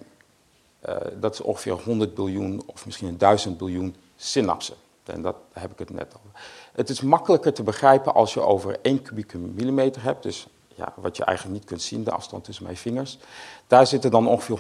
uh, 0.89 0.97
dat 1.21 1.35
is 1.35 1.41
ongeveer 1.41 1.73
100 1.73 2.15
biljoen 2.15 2.63
of 2.67 2.87
misschien 2.87 3.09
een 3.09 3.19
1000 3.19 3.59
biljoen 3.59 3.97
synapsen. 4.17 4.75
En 5.05 5.23
dat, 5.23 5.37
heb 5.53 5.73
ik 5.73 5.79
het 5.79 5.91
net 5.91 6.15
over. 6.17 6.41
Het 6.79 6.89
is 6.89 7.01
makkelijker 7.01 7.53
te 7.53 7.63
begrijpen 7.63 8.15
als 8.15 8.35
je 8.35 8.41
over 8.41 8.79
1 8.83 9.03
kubieke 9.03 9.39
millimeter 9.39 10.03
hebt. 10.03 10.23
Dus 10.23 10.47
ja, 10.75 10.93
wat 10.97 11.17
je 11.17 11.25
eigenlijk 11.25 11.59
niet 11.59 11.69
kunt 11.69 11.83
zien, 11.83 12.05
de 12.05 12.11
afstand 12.11 12.45
tussen 12.45 12.65
mijn 12.65 12.77
vingers. 12.77 13.19
Daar 13.67 13.87
zitten 13.87 14.11
dan 14.11 14.29
ongeveer 14.29 14.59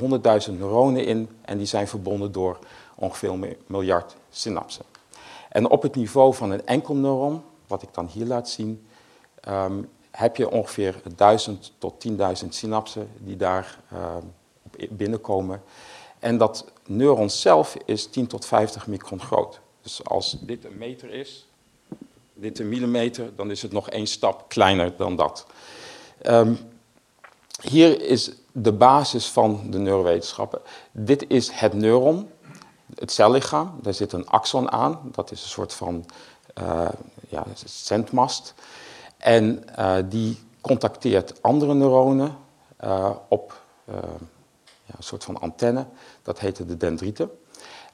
100.000 0.49 0.59
neuronen 0.59 1.05
in. 1.05 1.31
En 1.43 1.59
die 1.59 1.67
zijn 1.67 1.89
verbonden 1.89 2.33
door 2.33 2.59
ongeveer 2.95 3.31
een 3.31 3.57
miljard 3.67 4.17
synapsen. 4.31 4.85
En 5.49 5.71
op 5.71 5.83
het 5.83 5.95
niveau 5.95 6.35
van 6.35 6.51
een 6.51 6.67
enkel 6.67 6.95
neuron, 6.95 7.43
wat 7.67 7.83
ik 7.83 7.89
dan 7.93 8.07
hier 8.07 8.27
laat 8.27 8.49
zien, 8.49 8.87
um, 9.49 9.89
heb 10.11 10.37
je 10.37 10.51
ongeveer 10.51 11.01
1000 11.17 11.73
tot 11.79 12.09
10.000 12.09 12.49
synapsen 12.49 13.09
die 13.19 13.37
daar 13.37 13.79
um, 13.93 14.35
binnenkomen. 14.91 15.63
En 16.19 16.39
dat 16.39 16.73
neuron 16.87 17.31
zelf 17.31 17.77
is 17.85 18.07
10 18.07 18.27
tot 18.27 18.47
50 18.47 18.87
micron 18.87 19.21
groot. 19.21 19.61
Dus 19.83 20.05
als 20.05 20.37
dit 20.41 20.65
een 20.65 20.79
meter 20.79 21.11
is, 21.11 21.48
dit 22.41 22.59
een 22.59 22.69
millimeter, 22.69 23.35
dan 23.37 23.51
is 23.51 23.63
het 23.63 23.73
nog 23.73 23.91
één 23.91 24.07
stap 24.07 24.49
kleiner 24.49 24.97
dan 24.97 25.17
dat. 25.17 25.47
Um, 26.27 26.59
hier 27.63 28.03
is 28.03 28.31
de 28.53 28.73
basis 28.73 29.27
van 29.27 29.71
de 29.71 29.79
neurowetenschappen. 29.79 30.61
Dit 30.93 31.25
is 31.29 31.51
het 31.51 31.73
neuron, 31.73 32.31
het 32.95 33.13
cellichaam. 33.13 33.79
Daar 33.83 33.95
zit 33.95 34.13
een 34.13 34.29
axon 34.29 34.71
aan. 34.71 35.01
Dat 35.13 35.31
is 35.31 35.43
een 35.43 35.49
soort 35.49 35.75
van 35.75 36.05
uh, 36.63 36.89
ja, 37.29 37.45
zendmast. 37.65 38.55
En 39.17 39.65
uh, 39.79 39.97
die 40.09 40.39
contacteert 40.61 41.43
andere 41.43 41.75
neuronen 41.75 42.37
uh, 42.85 43.11
op 43.29 43.61
ja, 43.85 44.95
een 44.97 45.03
soort 45.03 45.25
van 45.25 45.41
antenne. 45.41 45.87
Dat 46.23 46.39
heette 46.39 46.67
de 46.67 46.77
dendrieten. 46.77 47.31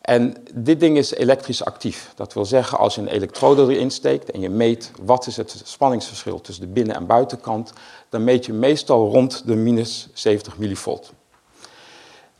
En 0.04 0.36
dit 0.54 0.80
ding 0.80 0.96
is 0.96 1.14
elektrisch 1.14 1.64
actief. 1.64 2.12
Dat 2.14 2.32
wil 2.32 2.44
zeggen, 2.44 2.78
als 2.78 2.94
je 2.94 3.00
een 3.00 3.08
elektrode 3.08 3.74
erin 3.74 3.90
steekt 3.90 4.30
en 4.30 4.40
je 4.40 4.48
meet 4.48 4.90
wat 5.02 5.26
is 5.26 5.36
het 5.36 5.62
spanningsverschil 5.64 6.40
tussen 6.40 6.66
de 6.66 6.72
binnen- 6.72 6.94
en 6.94 7.06
buitenkant, 7.06 7.72
dan 8.08 8.24
meet 8.24 8.46
je 8.46 8.52
meestal 8.52 9.10
rond 9.10 9.46
de 9.46 9.54
minus 9.54 10.08
70 10.12 10.58
millivolt. 10.58 11.12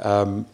Um, 0.07 0.46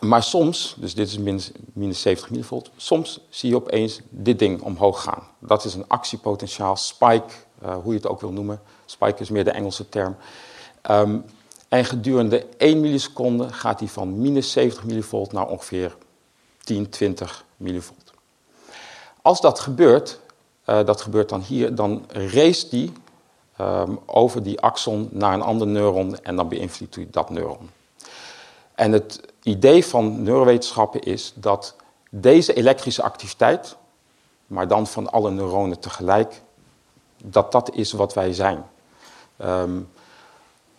maar 0.00 0.22
soms, 0.22 0.74
dus 0.78 0.94
dit 0.94 1.08
is 1.08 1.18
minus, 1.18 1.50
minus 1.72 2.00
70 2.00 2.30
millivolt, 2.30 2.70
soms 2.76 3.20
zie 3.28 3.50
je 3.50 3.56
opeens 3.56 4.00
dit 4.08 4.38
ding 4.38 4.62
omhoog 4.62 5.02
gaan. 5.02 5.22
Dat 5.38 5.64
is 5.64 5.74
een 5.74 5.88
actiepotentiaal, 5.88 6.76
spike, 6.76 7.32
uh, 7.64 7.74
hoe 7.74 7.92
je 7.92 7.98
het 7.98 8.08
ook 8.08 8.20
wil 8.20 8.32
noemen. 8.32 8.60
Spike 8.84 9.20
is 9.20 9.30
meer 9.30 9.44
de 9.44 9.50
Engelse 9.50 9.88
term. 9.88 10.16
Um, 10.90 11.24
en 11.70 11.84
gedurende 11.84 12.46
1 12.56 12.80
milliseconde 12.80 13.52
gaat 13.52 13.78
hij 13.80 13.88
van 13.88 14.20
minus 14.20 14.52
70 14.52 14.84
millivolt 14.84 15.32
naar 15.32 15.46
ongeveer 15.46 15.96
10, 16.58 16.88
20 16.88 17.44
millivolt. 17.56 18.12
Als 19.22 19.40
dat 19.40 19.60
gebeurt, 19.60 20.20
uh, 20.66 20.84
dat 20.84 21.00
gebeurt 21.00 21.28
dan 21.28 21.40
hier, 21.40 21.74
dan 21.74 22.04
race 22.08 22.68
die 22.68 22.92
um, 23.60 23.98
over 24.06 24.42
die 24.42 24.60
axon 24.60 25.08
naar 25.12 25.34
een 25.34 25.42
ander 25.42 25.66
neuron 25.66 26.22
en 26.22 26.36
dan 26.36 26.48
beïnvloedt 26.48 26.94
hij 26.94 27.06
dat 27.10 27.30
neuron. 27.30 27.70
En 28.74 28.92
het 28.92 29.20
idee 29.42 29.84
van 29.84 30.22
neurowetenschappen 30.22 31.00
is 31.00 31.32
dat 31.34 31.74
deze 32.10 32.54
elektrische 32.54 33.02
activiteit, 33.02 33.76
maar 34.46 34.68
dan 34.68 34.86
van 34.86 35.10
alle 35.10 35.30
neuronen 35.30 35.78
tegelijk, 35.78 36.42
dat 37.24 37.52
dat 37.52 37.74
is 37.74 37.92
wat 37.92 38.14
wij 38.14 38.32
zijn. 38.32 38.64
Um, 39.44 39.88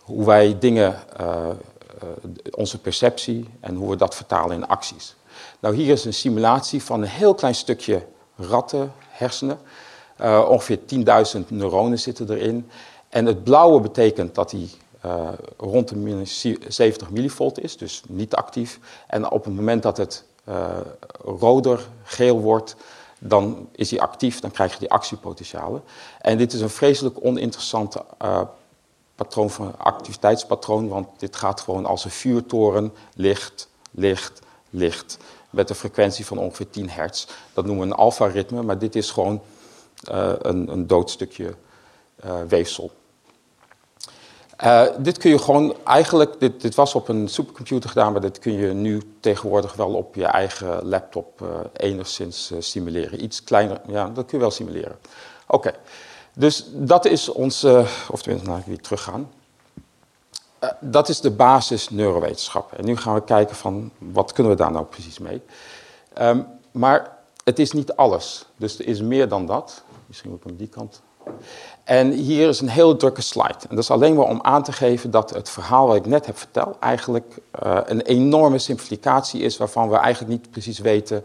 hoe 0.02 0.26
wij 0.26 0.60
dingen, 0.60 1.00
uh, 1.22 1.28
uh, 1.28 2.30
onze 2.52 2.80
perceptie 2.80 3.50
en 3.60 3.76
hoe 3.76 3.90
we 3.90 3.96
dat 3.96 4.16
vertalen 4.16 4.56
in 4.56 4.68
acties. 4.68 5.16
Nou, 5.60 5.76
hier 5.76 5.92
is 5.92 6.06
een 6.06 6.14
simulatie 6.14 6.84
van 6.84 7.02
een 7.02 7.08
heel 7.08 7.34
klein 7.34 7.56
stukje 7.56 8.06
ratten, 8.36 8.94
hersenen. 9.10 9.60
Uh, 10.22 10.46
ongeveer 10.50 10.80
10.000 11.38 11.48
neuronen 11.48 12.00
zitten 12.00 12.30
erin. 12.30 12.70
En 13.10 13.26
het 13.26 13.44
blauwe 13.44 13.80
betekent 13.80 14.36
dat 14.36 14.50
die 14.50 14.70
rond 15.58 15.88
de 15.88 15.96
minus 15.96 16.48
70 16.68 17.10
millivolt 17.10 17.64
is, 17.64 17.78
dus 17.78 18.04
niet 18.08 18.36
actief. 18.36 18.80
En 19.08 19.32
op 19.32 19.46
het 19.46 19.56
moment 19.56 19.84
dat 19.84 19.98
het 19.98 20.24
roder, 21.24 21.88
geel 22.04 22.40
wordt, 22.40 22.76
dan 23.20 23.70
is 23.72 23.92
hij 23.92 24.00
actief, 24.00 24.40
dan 24.40 24.52
krijg 24.52 24.74
je 24.74 24.80
die 24.80 24.92
actiepotentialen. 24.92 25.84
En 26.20 26.38
dit 26.38 26.54
is 26.54 26.62
een 26.62 26.70
vreselijk 26.70 27.18
oninteressante 27.26 28.04
patroon 29.24 29.50
van 29.50 29.74
activiteitspatroon, 29.78 30.88
want 30.88 31.08
dit 31.18 31.36
gaat 31.36 31.62
gewoon 31.62 31.86
als 31.86 32.06
een 32.06 32.12
vuurtoren, 32.12 32.94
licht, 33.16 33.70
licht, 33.92 34.40
licht, 34.70 35.18
met 35.50 35.70
een 35.70 35.76
frequentie 35.76 36.26
van 36.26 36.38
ongeveer 36.38 36.70
10 36.70 36.90
hertz. 36.90 37.28
Dat 37.54 37.66
noemen 37.66 37.88
we 37.88 37.94
een 37.94 38.00
alfa-ritme, 38.00 38.62
maar 38.62 38.78
dit 38.78 38.96
is 38.96 39.12
gewoon 39.12 39.42
uh, 40.12 40.34
een, 40.38 40.72
een 40.72 40.88
dood 40.88 41.10
stukje 41.10 41.54
uh, 42.26 42.34
weefsel. 42.48 42.92
Uh, 44.64 44.84
dit 44.98 45.18
kun 45.18 45.30
je 45.30 45.40
gewoon 45.40 45.76
eigenlijk, 45.84 46.40
dit, 46.40 46.62
dit, 46.62 46.76
was 46.76 46.96
op 46.96 47.08
een 47.08 47.28
supercomputer 47.28 47.90
gedaan, 47.90 48.12
maar 48.12 48.22
dit 48.22 48.40
kun 48.40 48.54
je 48.54 48.74
nu 48.74 49.02
tegenwoordig 49.20 49.74
wel 49.74 49.94
op 49.94 50.16
je 50.16 50.26
eigen 50.26 50.86
laptop 50.88 51.44
enigszins 51.74 52.52
simuleren. 52.60 53.24
Iets 53.24 53.44
kleiner, 53.44 53.82
ja, 53.88 54.06
dat 54.06 54.26
kun 54.26 54.38
je 54.38 54.44
wel 54.44 54.52
simuleren. 54.52 54.98
Oké. 55.48 55.74
Dus 56.34 56.66
dat 56.74 57.06
is 57.06 57.30
ons, 57.30 57.64
uh, 57.64 57.88
of 58.10 58.22
tenminste, 58.22 58.50
nou, 58.50 58.60
ik 58.60 58.66
weer 58.66 58.82
teruggaan. 58.82 59.32
Uh, 60.64 60.70
dat 60.80 61.10
is 61.10 61.20
de 61.22 61.32
basis 61.32 61.90
neurowetenschappen. 61.90 62.78
En 62.78 62.86
nu 62.86 62.98
gaan 62.98 63.14
we 63.14 63.24
kijken 63.24 63.56
van, 63.56 63.92
wat 63.98 64.32
kunnen 64.32 64.52
we 64.52 64.58
daar 64.58 64.72
nou 64.72 64.86
precies 64.86 65.20
mee? 65.20 65.42
Um, 66.22 66.48
maar 66.72 67.18
het 67.44 67.60
is 67.60 67.72
niet 67.72 67.96
alles. 67.96 68.46
Dus 68.56 68.80
er 68.80 68.88
is 68.88 69.02
meer 69.02 69.28
dan 69.28 69.46
dat. 69.46 69.84
Misschien 70.06 70.34
ik 70.34 70.50
aan 70.50 70.56
die 70.56 70.68
kant. 70.68 71.02
En 71.84 72.12
hier 72.12 72.50
is 72.50 72.62
een 72.62 72.70
heel 72.70 72.96
drukke 72.96 73.22
slide. 73.22 73.58
En 73.70 73.76
dat 73.76 73.84
is 73.84 73.92
alleen 73.92 74.16
maar 74.16 74.26
om 74.26 74.40
aan 74.42 74.64
te 74.64 74.72
geven 74.72 75.12
dat 75.12 75.30
het 75.30 75.50
verhaal 75.50 75.88
wat 75.88 75.96
ik 75.96 76.06
net 76.06 76.26
heb 76.26 76.38
verteld... 76.38 76.80
eigenlijk 76.80 77.38
uh, 77.64 77.80
een 77.84 78.02
enorme 78.02 78.58
simplificatie 78.58 79.42
is... 79.42 79.58
waarvan 79.58 79.90
we 79.90 79.96
eigenlijk 79.96 80.32
niet 80.34 80.52
precies 80.52 80.80
weten 80.80 81.24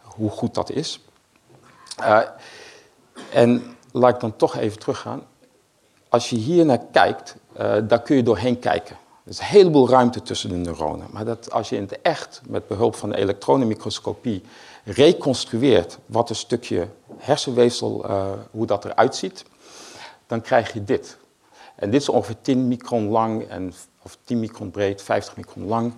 hoe 0.00 0.30
goed 0.30 0.54
dat 0.54 0.70
is. 0.70 1.04
en 3.32 3.75
laat 3.98 4.14
ik 4.14 4.20
dan 4.20 4.36
toch 4.36 4.56
even 4.56 4.78
teruggaan. 4.78 5.22
Als 6.08 6.30
je 6.30 6.36
hier 6.36 6.64
naar 6.64 6.82
kijkt, 6.92 7.36
uh, 7.60 7.76
daar 7.88 8.02
kun 8.02 8.16
je 8.16 8.22
doorheen 8.22 8.58
kijken. 8.58 8.96
Er 9.24 9.30
is 9.30 9.38
een 9.38 9.44
heleboel 9.44 9.88
ruimte 9.88 10.22
tussen 10.22 10.48
de 10.48 10.54
neuronen. 10.54 11.06
Maar 11.10 11.24
dat 11.24 11.50
als 11.52 11.68
je 11.68 11.76
in 11.76 11.82
het 11.82 12.00
echt 12.02 12.40
met 12.48 12.68
behulp 12.68 12.94
van 12.94 13.08
de 13.08 13.16
elektronenmicroscopie 13.16 14.42
reconstrueert 14.84 15.98
wat 16.06 16.30
een 16.30 16.36
stukje 16.36 16.88
hersenweefsel, 17.16 18.10
uh, 18.10 18.26
hoe 18.50 18.66
dat 18.66 18.84
eruit 18.84 19.16
ziet, 19.16 19.44
dan 20.26 20.40
krijg 20.40 20.72
je 20.72 20.84
dit. 20.84 21.16
En 21.74 21.90
dit 21.90 22.00
is 22.00 22.08
ongeveer 22.08 22.36
10 22.40 22.68
micron 22.68 23.08
lang, 23.08 23.48
en, 23.48 23.74
of 24.02 24.18
10 24.24 24.40
micron 24.40 24.70
breed, 24.70 25.02
50 25.02 25.36
micron 25.36 25.66
lang. 25.66 25.92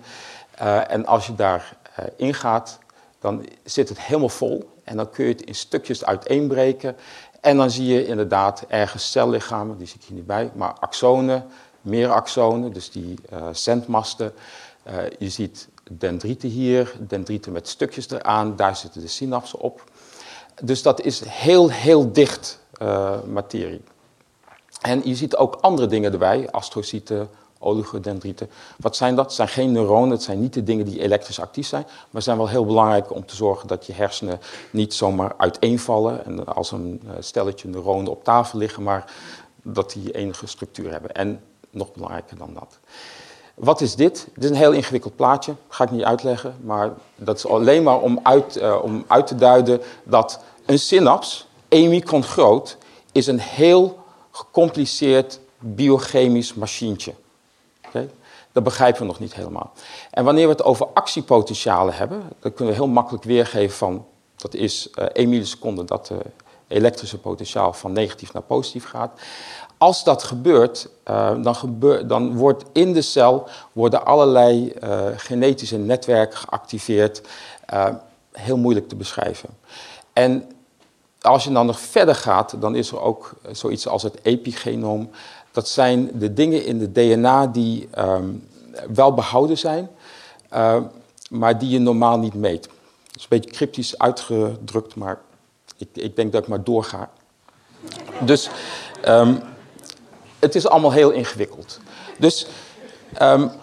Uh, 0.61 0.91
en 0.91 1.05
als 1.05 1.27
je 1.27 1.35
daar 1.35 1.77
uh, 1.99 2.05
ingaat, 2.15 2.79
dan 3.19 3.45
zit 3.63 3.89
het 3.89 4.01
helemaal 4.01 4.29
vol. 4.29 4.69
En 4.83 4.97
dan 4.97 5.09
kun 5.09 5.25
je 5.25 5.31
het 5.31 5.41
in 5.41 5.55
stukjes 5.55 6.05
uiteenbreken. 6.05 6.95
En 7.41 7.57
dan 7.57 7.71
zie 7.71 7.85
je 7.85 8.05
inderdaad 8.05 8.65
ergens 8.67 9.11
cellichamen, 9.11 9.77
die 9.77 9.87
zie 9.87 9.99
ik 9.99 10.05
hier 10.05 10.15
niet 10.15 10.25
bij, 10.27 10.51
maar 10.53 10.73
axonen, 10.79 11.45
meer 11.81 12.11
axonen, 12.11 12.73
dus 12.73 12.91
die 12.91 13.15
uh, 13.33 13.47
zendmasten. 13.51 14.33
Uh, 14.87 14.97
je 15.19 15.29
ziet 15.29 15.67
dendrieten 15.91 16.49
hier, 16.49 16.95
dendrieten 16.99 17.51
met 17.51 17.67
stukjes 17.67 18.09
eraan, 18.09 18.55
daar 18.55 18.75
zitten 18.75 19.01
de 19.01 19.07
synapsen 19.07 19.59
op. 19.59 19.83
Dus 20.61 20.81
dat 20.81 21.01
is 21.01 21.21
heel, 21.25 21.69
heel 21.69 22.11
dicht 22.11 22.59
uh, 22.81 23.23
materie. 23.23 23.81
En 24.81 25.01
je 25.03 25.15
ziet 25.15 25.35
ook 25.35 25.55
andere 25.55 25.87
dingen 25.87 26.11
erbij, 26.11 26.51
astrocyten, 26.51 27.29
oligodendrieten. 27.59 28.49
Wat 28.77 28.95
zijn 28.95 29.15
dat? 29.15 29.25
Het 29.25 29.33
zijn 29.33 29.47
geen 29.47 29.71
neuronen, 29.71 30.09
het 30.09 30.23
zijn 30.23 30.41
niet 30.41 30.53
de 30.53 30.63
dingen 30.63 30.85
die 30.85 31.01
elektrisch 31.01 31.39
actief 31.39 31.67
zijn, 31.67 31.85
maar 32.09 32.21
zijn 32.21 32.37
wel 32.37 32.47
heel 32.47 32.65
belangrijk 32.65 33.13
om 33.13 33.25
te 33.25 33.35
zorgen 33.35 33.67
dat 33.67 33.85
je 33.85 33.93
hersenen 33.93 34.39
niet 34.71 34.93
zomaar 34.93 35.33
uiteenvallen 35.37 36.25
en 36.25 36.45
als 36.45 36.71
een 36.71 37.01
stelletje 37.19 37.67
neuronen 37.67 38.11
op 38.11 38.23
tafel 38.23 38.59
liggen, 38.59 38.83
maar 38.83 39.11
dat 39.61 39.91
die 39.91 40.11
enige 40.11 40.47
structuur 40.47 40.91
hebben. 40.91 41.11
En 41.11 41.41
nog 41.69 41.93
belangrijker 41.93 42.37
dan 42.37 42.53
dat. 42.53 42.79
Wat 43.53 43.81
is 43.81 43.95
dit? 43.95 44.27
Dit 44.33 44.43
is 44.43 44.49
een 44.49 44.55
heel 44.55 44.71
ingewikkeld 44.71 45.15
plaatje, 45.15 45.55
ga 45.67 45.83
ik 45.83 45.91
niet 45.91 46.03
uitleggen, 46.03 46.55
maar 46.61 46.91
dat 47.15 47.37
is 47.37 47.45
alleen 47.47 47.83
maar 47.83 47.99
om 47.99 48.19
uit, 48.23 48.57
uh, 48.57 48.83
om 48.83 49.03
uit 49.07 49.27
te 49.27 49.35
duiden 49.35 49.81
dat 50.03 50.39
een 50.65 50.79
synaps, 50.79 51.47
één 51.67 51.89
micron 51.89 52.23
groot, 52.23 52.77
is 53.11 53.27
een 53.27 53.39
heel 53.39 53.97
gecompliceerd 54.31 55.39
biochemisch 55.57 56.53
machientje. 56.53 57.13
Dat 58.51 58.63
begrijpen 58.63 59.01
we 59.01 59.07
nog 59.07 59.19
niet 59.19 59.33
helemaal. 59.33 59.71
En 60.11 60.23
wanneer 60.23 60.45
we 60.45 60.51
het 60.51 60.63
over 60.63 60.87
actiepotentialen 60.93 61.93
hebben, 61.93 62.21
dan 62.39 62.53
kunnen 62.53 62.73
we 62.73 62.79
heel 62.79 62.89
makkelijk 62.89 63.23
weergeven 63.23 63.77
van, 63.77 64.05
dat 64.35 64.53
is 64.53 64.89
uh, 64.95 65.05
1 65.05 65.29
milliseconde 65.29 65.85
dat 65.85 66.07
de 66.07 66.17
elektrische 66.67 67.17
potentiaal 67.17 67.73
van 67.73 67.91
negatief 67.91 68.33
naar 68.33 68.41
positief 68.41 68.85
gaat. 68.85 69.19
Als 69.77 70.03
dat 70.03 70.23
gebeurt, 70.23 70.89
uh, 71.09 71.43
dan, 71.43 71.79
dan 72.07 72.37
wordt 72.37 72.63
in 72.71 72.93
de 72.93 73.01
cel 73.01 73.47
worden 73.71 74.05
allerlei 74.05 74.73
genetische 75.15 75.77
netwerken 75.77 76.37
geactiveerd. 76.37 77.21
Heel 78.31 78.57
moeilijk 78.57 78.89
te 78.89 78.95
beschrijven. 78.95 79.49
En 80.13 80.51
als 81.21 81.43
je 81.43 81.51
dan 81.51 81.65
nog 81.65 81.79
verder 81.79 82.15
gaat, 82.15 82.61
dan 82.61 82.75
is 82.75 82.91
er 82.91 83.01
ook 83.01 83.33
zoiets 83.51 83.87
als 83.87 84.03
het 84.03 84.19
epigenoom. 84.21 85.09
Dat 85.59 85.67
zijn 85.67 86.11
de 86.13 86.33
dingen 86.33 86.65
in 86.65 86.79
de 86.79 86.91
DNA 86.91 87.47
die 87.47 87.89
um, 87.97 88.47
wel 88.93 89.13
behouden 89.13 89.57
zijn, 89.57 89.89
maar 91.29 91.59
die 91.59 91.69
je 91.69 91.79
normaal 91.79 92.19
niet 92.19 92.33
meet. 92.33 92.63
Dat 92.63 93.15
is 93.15 93.21
een 93.21 93.27
beetje 93.29 93.49
cryptisch 93.49 93.97
uitgedrukt, 93.97 94.95
maar 94.95 95.21
ik, 95.77 95.87
ik 95.93 96.15
denk 96.15 96.31
dat 96.31 96.41
ik 96.41 96.47
maar 96.47 96.63
doorga. 96.63 97.09
Dus 98.19 98.49
um, 99.07 99.39
het 100.39 100.55
is 100.55 100.67
allemaal 100.67 100.91
heel 100.91 101.11
ingewikkeld. 101.11 101.79
Dus 102.19 102.47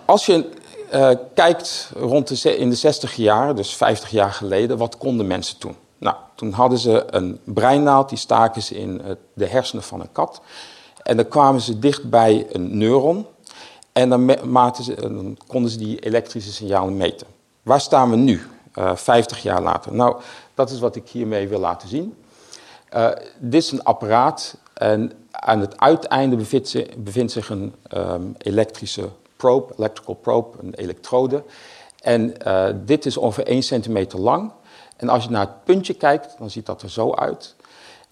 als 0.04 0.26
je 0.26 0.50
uh, 0.94 1.10
kijkt 1.34 1.90
rond 1.94 2.42
de, 2.42 2.56
in 2.56 2.70
de 2.70 2.76
60 2.76 3.14
jaar, 3.14 3.54
dus 3.54 3.74
50 3.74 4.10
jaar 4.10 4.32
geleden, 4.32 4.78
wat 4.78 4.98
konden 4.98 5.26
mensen 5.26 5.58
toen? 5.58 5.76
Nou, 5.98 6.16
toen 6.34 6.52
hadden 6.52 6.78
ze 6.78 7.04
een 7.06 7.40
breinnaald, 7.44 8.08
die 8.08 8.18
staken 8.18 8.62
ze 8.62 8.78
in 8.78 9.00
uh, 9.04 9.10
de 9.34 9.46
hersenen 9.46 9.84
van 9.84 10.00
een 10.00 10.12
kat. 10.12 10.40
En 11.06 11.16
dan 11.16 11.28
kwamen 11.28 11.60
ze 11.60 11.78
dicht 11.78 12.10
bij 12.10 12.46
een 12.52 12.78
neuron. 12.78 13.26
En 13.92 14.08
dan, 14.08 14.74
ze, 14.82 15.34
konden 15.46 15.70
ze 15.70 15.78
die 15.78 15.98
elektrische 15.98 16.52
signalen 16.52 16.96
meten. 16.96 17.26
Waar 17.62 17.80
staan 17.80 18.10
we 18.10 18.16
nu, 18.16 18.42
uh, 18.78 18.96
50 18.96 19.42
jaar 19.42 19.62
later? 19.62 19.94
Nou, 19.94 20.20
dat 20.54 20.70
is 20.70 20.78
wat 20.78 20.96
ik 20.96 21.08
hiermee 21.08 21.48
wil 21.48 21.58
laten 21.58 21.88
zien. 21.88 22.16
Uh, 22.94 23.08
dit 23.38 23.62
is 23.62 23.72
een 23.72 23.84
apparaat 23.84 24.56
en 24.74 25.12
aan 25.30 25.60
het 25.60 25.80
uiteinde 25.80 26.36
bevindt, 26.96 27.32
zich, 27.32 27.50
een 27.50 27.74
um, 27.94 28.34
elektrische 28.38 29.08
probe, 29.36 29.72
electrical 29.76 30.14
probe, 30.14 30.58
een 30.62 30.74
elektrode. 30.74 31.44
En 32.00 32.34
uh, 32.46 32.68
dit 32.84 33.06
is 33.06 33.16
ongeveer 33.16 33.46
1 33.46 33.62
centimeter 33.62 34.18
lang. 34.18 34.52
En 34.96 35.08
als 35.08 35.24
je 35.24 35.30
naar 35.30 35.46
het 35.46 35.64
puntje 35.64 35.94
kijkt, 35.94 36.34
dan 36.38 36.50
ziet 36.50 36.66
dat 36.66 36.82
er 36.82 36.90
zo 36.90 37.14
uit. 37.14 37.54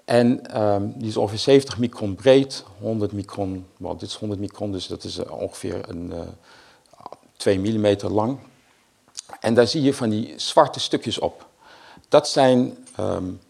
En 0.04 0.60
um, 0.62 0.92
die 0.96 1.08
is 1.08 1.16
ongeveer 1.16 1.38
70 1.38 1.78
micron 1.78 2.14
breed, 2.14 2.64
100 2.80 3.12
micron, 3.12 3.66
well, 3.76 3.92
dit 3.92 4.08
is 4.08 4.14
100 4.14 4.40
micron, 4.40 4.72
dus 4.72 4.86
dat 4.86 5.04
is 5.04 5.18
uh, 5.18 5.32
ongeveer 5.32 5.88
een, 5.88 6.12
uh, 6.14 6.20
2 7.36 7.60
millimeter 7.60 8.10
lang. 8.10 8.38
En 9.40 9.54
daar 9.54 9.66
zie 9.66 9.82
je 9.82 9.94
van 9.94 10.10
die 10.10 10.32
zwarte 10.36 10.80
stukjes 10.80 11.18
op. 11.18 11.46
Dat 12.08 12.28
zijn 12.28 12.86
um, 13.00 13.40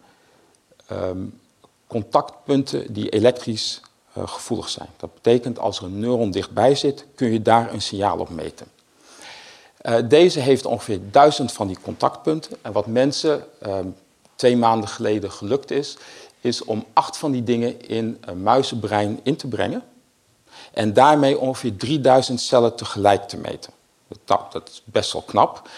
um, 0.91 1.39
contactpunten 1.87 2.93
die 2.93 3.09
elektrisch 3.09 3.81
uh, 4.17 4.27
gevoelig 4.27 4.69
zijn. 4.69 4.89
Dat 4.97 5.13
betekent 5.13 5.59
als 5.59 5.77
er 5.77 5.83
een 5.83 5.99
neuron 5.99 6.31
dichtbij 6.31 6.75
zit, 6.75 7.05
kun 7.15 7.31
je 7.31 7.41
daar 7.41 7.73
een 7.73 7.81
signaal 7.81 8.19
op 8.19 8.29
meten. 8.29 8.67
Uh, 9.81 9.97
deze 10.07 10.39
heeft 10.39 10.65
ongeveer 10.65 10.99
duizend 11.11 11.51
van 11.51 11.67
die 11.67 11.77
contactpunten. 11.81 12.57
En 12.61 12.71
wat 12.71 12.87
mensen 12.87 13.43
twee 14.35 14.57
maanden 14.57 14.89
geleden 14.89 15.31
gelukt 15.31 15.71
is, 15.71 15.97
is 16.45 16.63
om 16.63 16.85
acht 16.93 17.17
van 17.17 17.31
die 17.31 17.43
dingen 17.43 17.87
in 17.87 18.17
een 18.21 18.43
muizenbrein 18.43 19.19
in 19.23 19.35
te 19.35 19.47
brengen. 19.47 19.83
En 20.73 20.93
daarmee 20.93 21.39
ongeveer 21.39 21.75
3000 21.75 22.41
cellen 22.41 22.75
tegelijk 22.75 23.27
te 23.27 23.37
meten. 23.37 23.73
Dat 24.25 24.69
is 24.69 24.81
best 24.85 25.13
wel 25.13 25.21
knap. 25.21 25.69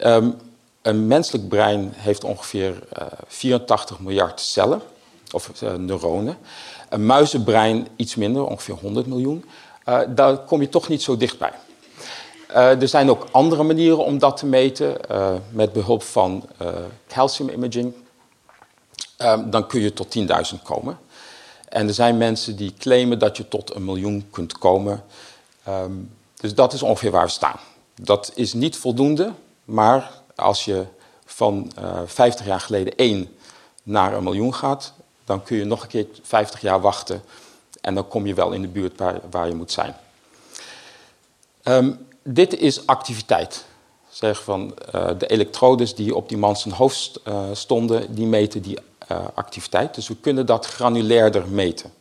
Um, 0.00 0.36
een 0.82 1.06
menselijk 1.06 1.48
brein 1.48 1.92
heeft 1.96 2.24
ongeveer 2.24 2.82
uh, 2.98 3.06
84 3.26 4.00
miljard 4.00 4.40
cellen 4.40 4.82
of 5.32 5.62
uh, 5.62 5.74
neuronen. 5.74 6.36
Een 6.88 7.06
muizenbrein 7.06 7.88
iets 7.96 8.14
minder, 8.14 8.46
ongeveer 8.46 8.74
100 8.74 9.06
miljoen. 9.06 9.44
Uh, 9.88 10.00
daar 10.08 10.38
kom 10.38 10.60
je 10.60 10.68
toch 10.68 10.88
niet 10.88 11.02
zo 11.02 11.16
dichtbij. 11.16 11.52
Er 12.52 12.88
zijn 12.88 13.10
ook 13.10 13.26
andere 13.30 13.62
manieren 13.62 14.04
om 14.04 14.18
dat 14.18 14.36
te 14.36 14.46
meten, 14.46 14.96
met 15.50 15.72
behulp 15.72 16.02
van 16.02 16.48
calcium 17.08 17.48
imaging. 17.48 17.94
Dan 19.50 19.66
kun 19.66 19.80
je 19.80 19.92
tot 19.92 20.18
10.000 20.54 20.62
komen. 20.62 20.98
En 21.68 21.88
er 21.88 21.94
zijn 21.94 22.16
mensen 22.16 22.56
die 22.56 22.74
claimen 22.78 23.18
dat 23.18 23.36
je 23.36 23.48
tot 23.48 23.74
een 23.74 23.84
miljoen 23.84 24.26
kunt 24.30 24.58
komen. 24.58 25.04
Um, 25.68 26.10
dus 26.36 26.54
dat 26.54 26.72
is 26.72 26.82
ongeveer 26.82 27.10
waar 27.10 27.24
we 27.24 27.30
staan. 27.30 27.56
Dat 27.94 28.32
is 28.34 28.52
niet 28.52 28.76
voldoende, 28.76 29.32
maar 29.64 30.10
als 30.36 30.64
je 30.64 30.84
van 31.24 31.72
50 32.06 32.46
jaar 32.46 32.60
geleden 32.60 32.96
1 32.96 33.36
naar 33.82 34.14
een 34.14 34.22
miljoen 34.22 34.54
gaat, 34.54 34.92
dan 35.24 35.42
kun 35.42 35.56
je 35.56 35.64
nog 35.64 35.82
een 35.82 35.88
keer 35.88 36.06
50 36.22 36.60
jaar 36.60 36.80
wachten 36.80 37.22
en 37.80 37.94
dan 37.94 38.08
kom 38.08 38.26
je 38.26 38.34
wel 38.34 38.52
in 38.52 38.62
de 38.62 38.68
buurt 38.68 39.00
waar, 39.30 39.48
je 39.48 39.54
moet 39.54 39.72
zijn. 39.72 39.96
Um, 41.62 42.06
dit 42.22 42.58
is 42.58 42.86
activiteit. 42.86 43.64
Zeg 44.08 44.42
van 44.42 44.74
uh, 44.94 45.10
de 45.18 45.26
elektrodes 45.26 45.94
die 45.94 46.14
op 46.14 46.28
die 46.28 46.38
man 46.38 46.56
zijn 46.56 46.74
hoofd 46.74 47.20
uh, 47.28 47.44
stonden, 47.52 48.14
die 48.14 48.26
meten 48.26 48.62
die 48.62 48.78
activiteit. 49.34 49.94
Dus 49.94 50.08
we 50.08 50.16
kunnen 50.16 50.46
dat 50.46 50.66
granulairder 50.66 51.48
meten. 51.48 51.92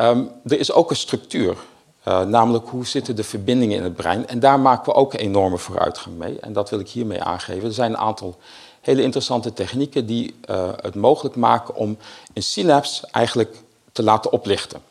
Um, 0.00 0.30
er 0.44 0.58
is 0.58 0.72
ook 0.72 0.90
een 0.90 0.96
structuur, 0.96 1.56
namelijk 2.04 2.68
hoe 2.68 2.86
zitten 2.86 3.16
de 3.16 3.24
verbindingen 3.24 3.76
in 3.76 3.82
het 3.82 3.94
brein. 3.94 4.28
En 4.28 4.40
daar 4.40 4.60
maken 4.60 4.84
we 4.84 4.98
ook 4.98 5.14
enorme 5.14 5.58
vooruitgang 5.58 6.16
mee. 6.16 6.40
En 6.40 6.52
dat 6.52 6.70
wil 6.70 6.80
ik 6.80 6.88
hiermee 6.88 7.22
aangeven. 7.22 7.68
Er 7.68 7.74
zijn 7.74 7.90
een 7.90 7.98
aantal 7.98 8.38
hele 8.80 9.02
interessante 9.02 9.52
technieken 9.52 10.06
die 10.06 10.34
uh, 10.50 10.70
het 10.80 10.94
mogelijk 10.94 11.36
maken 11.36 11.74
om 11.74 11.96
een 12.34 12.42
synaps 12.42 13.04
eigenlijk 13.10 13.56
te 13.92 14.02
laten 14.02 14.32
oplichten. 14.32 14.82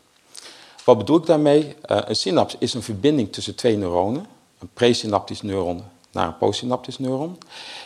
Wat 0.84 0.98
bedoel 0.98 1.18
ik 1.18 1.26
daarmee? 1.26 1.76
Een 1.82 2.16
synaps 2.16 2.56
is 2.60 2.74
een 2.74 2.84
verbinding 2.84 3.34
tussen 3.34 3.56
twee 3.56 3.78
neuronen, 3.78 4.26
een 4.60 4.70
presynaptisch 4.74 5.42
neuron 5.42 5.84
naar 6.12 6.28
een 6.28 6.38
postsynaptisch 6.38 7.00
neuron. 7.00 7.38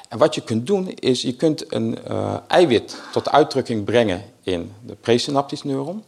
En 0.10 0.18
wat 0.18 0.36
je 0.36 0.42
kunt 0.42 0.68
doen 0.68 0.90
is, 0.90 1.22
je 1.22 1.36
kunt 1.36 1.74
een 1.74 1.98
uh, 2.10 2.34
eiwit 2.48 3.02
tot 3.12 3.30
uitdrukking 3.30 3.84
brengen 3.84 4.24
in 4.44 4.74
de 4.86 4.96
presynaptisch 4.96 5.64
neuron 5.64 6.04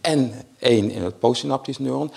en 0.00 0.42
één 0.58 0.90
in 0.90 1.02
het 1.02 1.18
postsynaptisch 1.18 1.78
neuron. 1.78 2.12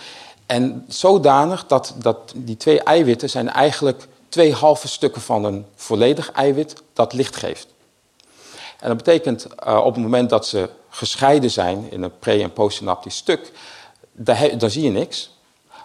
En 0.45 0.85
zodanig 0.87 1.67
dat, 1.67 1.93
dat 1.97 2.33
die 2.35 2.57
twee 2.57 2.83
eiwitten 2.83 3.29
zijn 3.29 3.49
eigenlijk 3.49 4.07
twee 4.29 4.53
halve 4.53 4.87
stukken 4.87 5.21
van 5.21 5.43
een 5.43 5.65
volledig 5.75 6.31
eiwit 6.31 6.75
dat 6.93 7.13
licht 7.13 7.35
geeft. 7.35 7.67
En 8.79 8.87
dat 8.87 8.97
betekent 8.97 9.47
uh, 9.67 9.81
op 9.85 9.93
het 9.93 10.03
moment 10.03 10.29
dat 10.29 10.47
ze 10.47 10.69
gescheiden 10.89 11.51
zijn 11.51 11.91
in 11.91 12.03
een 12.03 12.19
pre- 12.19 12.41
en 12.41 12.53
postsynaptisch 12.53 13.15
stuk, 13.15 13.51
daar, 14.11 14.57
daar 14.57 14.69
zie 14.69 14.83
je 14.83 14.89
niks. 14.89 15.33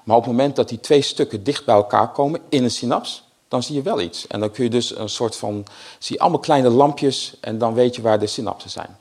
Maar 0.04 0.16
op 0.16 0.22
het 0.22 0.30
moment 0.30 0.56
dat 0.56 0.68
die 0.68 0.80
twee 0.80 1.02
stukken 1.02 1.44
dicht 1.44 1.64
bij 1.64 1.74
elkaar 1.74 2.12
komen 2.12 2.40
in 2.48 2.64
een 2.64 2.70
synaps, 2.70 3.24
dan 3.50 3.62
zie 3.62 3.74
je 3.74 3.82
wel 3.82 4.00
iets. 4.00 4.26
En 4.26 4.40
dan 4.40 4.50
kun 4.50 4.64
je 4.64 4.70
dus 4.70 4.96
een 4.96 5.08
soort 5.08 5.36
van, 5.36 5.66
zie 5.98 6.16
je 6.16 6.22
allemaal 6.22 6.40
kleine 6.40 6.68
lampjes 6.68 7.34
en 7.40 7.58
dan 7.58 7.74
weet 7.74 7.96
je 7.96 8.02
waar 8.02 8.18
de 8.18 8.26
synapsen 8.26 8.70
zijn. 8.70 8.98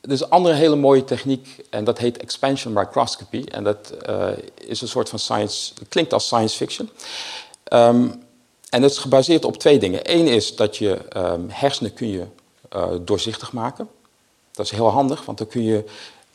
Er 0.00 0.12
is 0.12 0.20
een 0.20 0.30
andere 0.30 0.54
hele 0.54 0.76
mooie 0.76 1.04
techniek 1.04 1.64
en 1.70 1.84
dat 1.84 1.98
heet 1.98 2.18
expansion 2.18 2.72
microscopy. 2.72 3.44
En 3.50 3.64
dat 3.64 3.92
uh, 4.08 4.28
is 4.54 4.80
een 4.80 4.88
soort 4.88 5.08
van 5.08 5.18
science, 5.18 5.72
klinkt 5.88 6.12
als 6.12 6.24
science 6.24 6.56
fiction. 6.56 6.90
Um, 7.72 8.22
en 8.70 8.80
dat 8.80 8.90
is 8.90 8.98
gebaseerd 8.98 9.44
op 9.44 9.56
twee 9.56 9.78
dingen. 9.78 10.00
Eén 10.02 10.26
is 10.26 10.56
dat 10.56 10.76
je 10.76 10.98
um, 11.16 11.46
hersenen 11.50 11.94
kun 11.94 12.08
je 12.08 12.26
uh, 12.76 12.86
doorzichtig 13.00 13.52
maken. 13.52 13.88
Dat 14.52 14.64
is 14.66 14.72
heel 14.72 14.90
handig, 14.90 15.24
want 15.24 15.38
dan 15.38 15.46
kun 15.46 15.62
je 15.62 15.84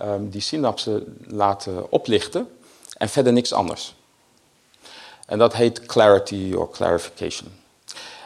um, 0.01 0.29
die 0.29 0.41
synapsen 0.41 1.17
laten 1.27 1.91
oplichten 1.91 2.49
en 2.97 3.09
verder 3.09 3.33
niks 3.33 3.53
anders. 3.53 3.95
En 5.31 5.37
dat 5.37 5.53
heet 5.53 5.85
clarity 5.85 6.53
of 6.57 6.69
clarification. 6.71 7.51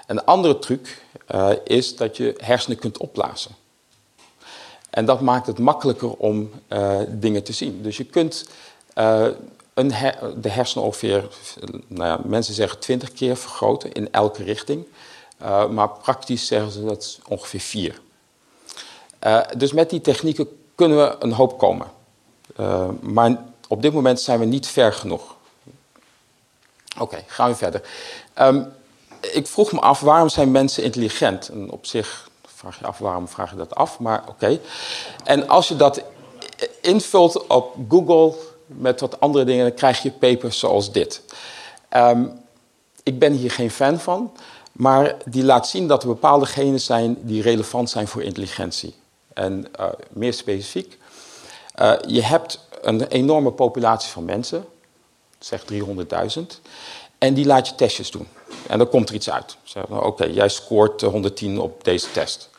Een 0.07 0.25
andere 0.25 0.59
truc 0.59 1.01
uh, 1.35 1.49
is 1.63 1.95
dat 1.95 2.17
je 2.17 2.33
hersenen 2.37 2.77
kunt 2.77 2.97
opblazen. 2.97 3.51
En 4.89 5.05
dat 5.05 5.21
maakt 5.21 5.47
het 5.47 5.59
makkelijker 5.59 6.11
om 6.11 6.51
uh, 6.69 6.99
dingen 7.07 7.43
te 7.43 7.53
zien. 7.53 7.81
Dus 7.81 7.97
je 7.97 8.03
kunt 8.03 8.49
uh, 8.95 9.27
een 9.73 9.93
de 10.37 10.49
hersenen 10.49 10.85
ongeveer, 10.85 11.27
nou 11.87 12.09
ja, 12.09 12.19
mensen 12.23 12.53
zeggen 12.53 12.79
20 12.79 13.13
keer 13.13 13.37
vergroten 13.37 13.91
in 13.91 14.11
elke 14.11 14.43
richting. 14.43 14.85
Maar 15.69 15.89
praktisch 15.89 16.47
zeggen 16.47 16.71
ze 16.71 16.85
dat 16.85 17.19
ongeveer 17.27 17.59
vier. 17.59 18.01
dus 19.57 19.73
met 19.73 19.89
die 19.89 20.01
technieken 20.01 20.47
kunnen 20.75 20.97
we 20.97 21.15
een 21.19 21.33
hoop 21.33 21.57
komen. 21.57 21.87
maar 22.99 23.43
op 23.67 23.81
dit 23.81 23.93
moment 23.93 24.19
zijn 24.19 24.39
we 24.39 24.45
niet 24.45 24.67
ver 24.67 24.93
genoeg. 24.93 25.34
Oké, 26.97 27.23
gaan 27.27 27.49
we 27.49 27.55
verder. 27.55 27.81
Um, 28.39 28.73
ik 29.21 29.47
vroeg 29.47 29.71
me 29.71 29.79
af, 29.79 29.99
waarom 29.99 30.29
zijn 30.29 30.51
mensen 30.51 30.83
intelligent? 30.83 31.49
En 31.49 31.71
op 31.71 31.85
zich 31.85 32.29
vraag 32.55 32.79
je 32.79 32.85
af, 32.85 32.97
waarom 32.97 33.27
vraag 33.27 33.49
je 33.49 33.57
dat 33.57 33.75
af? 33.75 33.99
Maar 33.99 34.23
oké. 34.27 34.59
En 35.23 35.47
als 35.47 35.67
je 35.67 35.75
dat 35.75 36.01
invult 36.81 37.47
op 37.47 37.75
Google 37.89 38.33
met 38.65 38.99
wat 38.99 39.19
andere 39.19 39.45
dingen, 39.45 39.65
dan 39.65 39.75
krijg 39.75 40.01
je 40.01 40.11
papers 40.11 40.59
zoals 40.59 40.91
dit. 40.91 41.21
Um, 41.95 42.39
ik 43.03 43.19
ben 43.19 43.33
hier 43.33 43.51
geen 43.51 43.71
fan 43.71 43.99
van, 43.99 44.31
maar 44.71 45.15
die 45.25 45.43
laat 45.43 45.67
zien 45.67 45.87
dat 45.87 46.01
er 46.01 46.07
bepaalde 46.07 46.45
genen 46.45 46.79
zijn 46.79 47.17
die 47.21 47.41
relevant 47.41 47.89
zijn 47.89 48.07
voor 48.07 48.23
intelligentie. 48.23 48.95
En 49.33 49.67
uh, 49.79 49.85
meer 50.09 50.33
specifiek, 50.33 50.97
uh, 51.81 51.93
je 52.07 52.21
hebt 52.21 52.59
een 52.81 53.07
enorme 53.07 53.51
populatie 53.51 54.11
van 54.11 54.25
mensen, 54.25 54.65
zeg 55.45 55.63
300.000, 56.37 56.41
en 57.17 57.33
die 57.33 57.45
laat 57.45 57.67
je 57.67 57.75
testjes 57.75 58.11
doen. 58.11 58.27
En 58.67 58.77
dan 58.77 58.89
komt 58.89 59.09
er 59.09 59.15
iets 59.15 59.29
uit. 59.29 59.57
Zeg, 59.63 59.87
nou, 59.87 60.05
Oké, 60.05 60.25
jij 60.25 60.49
scoort 60.49 61.01
110 61.01 61.59
op 61.59 61.83
deze 61.83 62.11
test. 62.11 62.49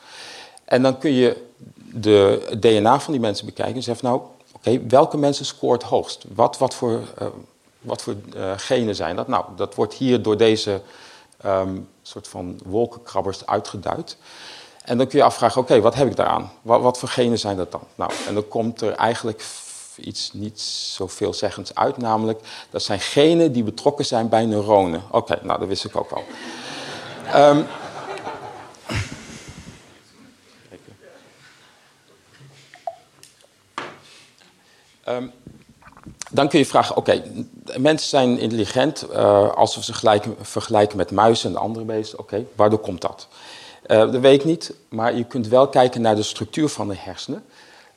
En 0.65 0.83
dan 0.83 0.99
kun 0.99 1.13
je 1.13 1.45
de 1.75 2.47
DNA 2.61 3.01
van 3.01 3.13
die 3.13 3.23
mensen 3.23 3.47
bekijken 3.47 3.75
en 3.75 3.83
zeggen, 3.83 4.07
nou, 4.07 4.21
oké, 4.53 4.87
welke 4.89 5.17
mensen 5.17 5.45
scoort 5.45 5.83
hoogst? 5.83 6.25
Wat, 6.35 6.59
wat 6.59 6.75
voor, 6.75 7.01
uh, 7.23 7.27
wat 7.81 8.03
voor 8.03 8.15
uh, 8.37 8.53
genen 8.57 8.95
zijn 8.95 9.17
dat? 9.17 9.29
Nou, 9.29 9.45
dat 9.57 9.75
wordt 9.75 9.95
hier 9.95 10.23
door 10.23 10.37
deze 10.37 10.81
um, 11.45 11.89
soort 12.03 12.29
van 12.29 12.61
wolkenkrabbers 12.65 13.47
uitgeduid. 13.47 14.17
En 14.85 14.99
dan 14.99 15.07
kun 15.07 15.19
je 15.19 15.25
afvragen, 15.25 15.61
oké, 15.61 15.81
wat 15.81 15.95
heb 15.95 16.07
ik 16.07 16.17
daaraan? 16.17 16.53
Wat, 16.63 16.83
wat 16.83 16.99
voor 16.99 17.09
genen 17.09 17.39
zijn 17.39 17.57
dat 17.57 17.73
dan? 17.73 17.83
Nou, 17.95 18.13
en 18.29 18.35
dan 18.35 18.49
komt 18.49 18.81
er 18.81 18.93
eigenlijk 18.93 19.45
iets 19.99 20.31
niet 20.33 20.61
zo 20.61 21.07
veelzeggends 21.07 21.75
uit, 21.75 21.97
namelijk 21.97 22.41
dat 22.71 22.83
zijn 22.83 23.01
genen 23.01 23.53
die 23.53 23.63
betrokken 23.63 24.05
zijn 24.05 24.29
bij 24.29 24.45
neuronen. 24.45 25.03
Oké, 25.11 25.39
nou, 25.43 25.59
dat 25.59 25.69
wist 25.69 25.85
ik 25.85 25.97
ook 25.97 26.11
al. 26.11 26.25
Um, 27.35 27.67
Um, 35.09 35.33
dan 36.31 36.49
kun 36.49 36.59
je 36.59 36.67
vragen, 36.67 36.97
oké, 36.97 37.23
mensen 37.77 38.09
zijn 38.09 38.39
intelligent 38.39 39.07
uh, 39.11 39.51
als 39.51 39.77
we 39.77 39.83
ze 39.83 39.93
gelijken, 39.95 40.37
vergelijken 40.41 40.97
met 40.97 41.11
muizen 41.11 41.51
en 41.51 41.57
andere 41.57 41.85
beesten. 41.85 42.19
Oké, 42.19 42.45
waardoor 42.55 42.79
komt 42.79 43.01
dat? 43.01 43.29
Uh, 43.87 43.99
dat 43.99 44.21
weet 44.21 44.41
ik 44.41 44.45
niet, 44.45 44.75
maar 44.89 45.15
je 45.15 45.25
kunt 45.25 45.49
wel 45.49 45.69
kijken 45.69 46.01
naar 46.01 46.17
de 46.17 46.23
structuur 46.23 46.69
van 46.69 46.89
de 46.89 46.97
hersenen. 46.97 47.45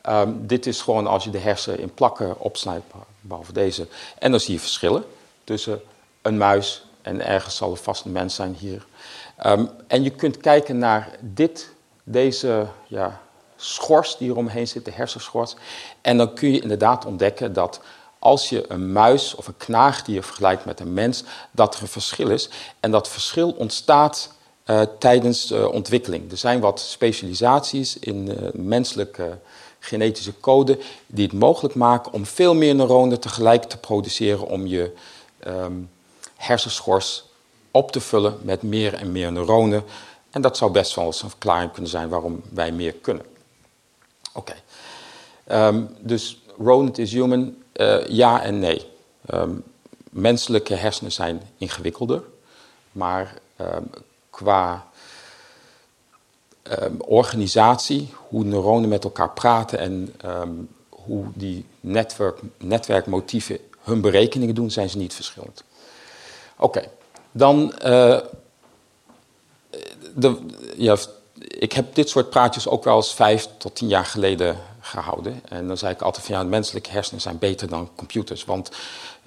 Um, 0.10 0.48
dit 0.48 0.66
is 0.66 0.82
gewoon 0.82 1.08
als 1.08 1.24
je 1.24 1.30
de 1.30 1.38
hersenen 1.38 1.80
in 1.80 1.94
plakken 1.94 2.40
opsnijdt, 2.40 2.86
behalve 3.22 3.54
deze. 3.54 3.88
En 4.20 4.32
dan 4.32 4.40
zie 4.40 4.54
je 4.54 4.60
verschillen 4.60 5.04
tussen 5.44 5.82
een 6.22 6.38
muis 6.38 6.86
en 7.02 7.26
ergens 7.26 7.56
zal 7.56 7.72
er 7.72 7.78
vast 7.78 8.06
een 8.06 8.12
mens 8.12 8.36
zijn 8.36 8.56
hier. 8.60 8.86
Um, 9.46 9.70
en 9.88 10.04
je 10.04 10.10
kunt 10.10 10.38
kijken 10.38 10.78
naar 10.78 11.18
dit, 11.20 11.70
deze 12.04 12.68
ja, 12.88 13.22
schors 13.56 14.18
die 14.18 14.30
eromheen 14.30 14.68
zit, 14.68 14.86
de 14.86 14.92
hersenschors. 14.92 15.56
En 16.02 16.18
dan 16.18 16.34
kun 16.34 16.52
je 16.52 16.62
inderdaad 16.62 17.06
ontdekken 17.06 17.54
dat 17.54 17.82
als 18.20 18.50
je 18.50 18.66
een 18.68 18.92
muis 18.92 19.36
of 19.36 19.48
een 19.48 19.58
knaagdier 19.58 20.24
vergelijkt 20.24 20.66
met 20.66 20.80
een 20.80 20.94
mens, 20.94 21.24
dat 21.52 21.76
er 21.76 21.82
een 21.82 21.88
verschil 21.88 22.30
is. 22.30 22.50
En 22.80 22.92
dat 22.92 23.10
verschil 23.10 23.52
ontstaat 23.52 24.34
uh, 24.66 24.82
tijdens 25.00 25.48
de 25.48 25.72
ontwikkeling. 25.72 26.32
Er 26.32 26.38
zijn 26.38 26.60
wat 26.60 26.80
specialisaties 26.80 28.00
in 28.00 28.26
de 28.26 28.52
menselijke 28.54 29.38
genetische 29.80 30.40
code 30.40 30.80
die 31.08 31.26
het 31.26 31.34
mogelijk 31.34 31.76
maken 31.76 32.14
om 32.14 32.26
veel 32.26 32.56
meer 32.56 32.76
neuronen 32.76 33.20
tegelijk 33.20 33.64
te 33.64 33.78
produceren 33.78 34.48
om 34.48 34.68
je 34.68 34.94
um, 35.48 35.90
hersenschors 36.36 37.24
op 37.72 37.92
te 37.92 38.00
vullen 38.00 38.38
met 38.42 38.62
meer 38.62 38.94
en 38.94 39.12
meer 39.12 39.32
neuronen. 39.32 39.84
En 40.30 40.42
dat 40.42 40.58
zou 40.58 40.72
best 40.72 40.96
wel 40.96 41.06
eens 41.06 41.22
een 41.22 41.30
verklaring 41.30 41.72
kunnen 41.72 41.92
zijn 41.92 42.10
waarom 42.10 42.42
wij 42.50 42.72
meer 42.72 42.94
kunnen. 42.94 43.26
Oké. 44.34 44.54
Okay. 45.46 45.68
Um, 45.68 45.96
dus 46.00 46.42
rodent 46.58 46.98
is 46.98 47.12
human, 47.12 47.56
uh, 47.74 48.08
ja 48.08 48.42
en 48.42 48.60
nee. 48.60 48.86
Um, 49.34 49.64
menselijke 50.10 50.74
hersenen 50.74 51.12
zijn 51.12 51.42
ingewikkelder, 51.58 52.24
maar 52.92 53.34
qua 56.70 56.90
organisatie, 56.98 58.14
hoe 58.28 58.44
neuronen 58.44 58.90
met 58.90 59.04
elkaar 59.04 59.30
praten 59.32 59.80
en 59.80 60.16
hoe 60.90 61.26
die 61.34 61.66
netwerk, 61.80 62.40
netwerkmotieven 62.58 63.58
hun 63.80 64.02
berekeningen 64.02 64.56
doen, 64.56 64.72
zijn 64.72 64.90
ze 64.90 64.98
niet 64.98 65.14
verschillend. 65.14 65.64
Oké, 66.58 66.90
dan 67.32 67.74
uh, 67.86 68.20
de, 70.16 70.38
ja, 70.78 70.98
ik 71.40 71.74
heb 71.74 71.96
dit 71.96 72.10
soort 72.10 72.30
praatjes 72.30 72.68
ook 72.68 72.84
wel 72.84 72.96
eens 72.96 73.14
vijf 73.14 73.48
tot 73.58 73.76
tien 73.76 73.88
jaar 73.88 74.06
geleden 74.06 74.58
gehouden. 74.80 75.42
En 75.50 75.68
dan 75.68 75.78
zei 75.78 75.94
ik 75.94 76.02
altijd 76.02 76.26
van 76.26 76.36
ja, 76.36 76.44
menselijke 76.44 76.90
hersenen 76.90 77.22
zijn 77.22 77.38
beter 77.38 77.70
dan 77.70 77.90
computers. 77.96 78.46
Want 78.46 78.72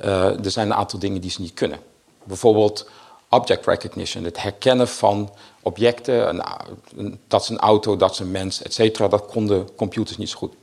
uh, 0.05 0.45
er 0.45 0.51
zijn 0.51 0.66
een 0.66 0.76
aantal 0.76 0.99
dingen 0.99 1.20
die 1.20 1.30
ze 1.30 1.40
niet 1.40 1.55
kunnen. 1.55 1.78
Bijvoorbeeld 2.24 2.88
object 3.28 3.66
recognition, 3.66 4.24
het 4.24 4.43
herkennen 4.43 4.88
van 4.88 5.30
objecten. 5.62 6.42
Dat 7.28 7.42
is 7.42 7.48
een 7.48 7.58
auto, 7.58 7.96
dat 7.96 8.10
is 8.10 8.18
een 8.18 8.30
mens, 8.30 8.62
et 8.62 8.74
cetera. 8.74 9.08
Dat 9.08 9.26
konden 9.26 9.74
computers 9.74 10.18
niet 10.18 10.30
zo 10.30 10.38
goed. 10.38 10.54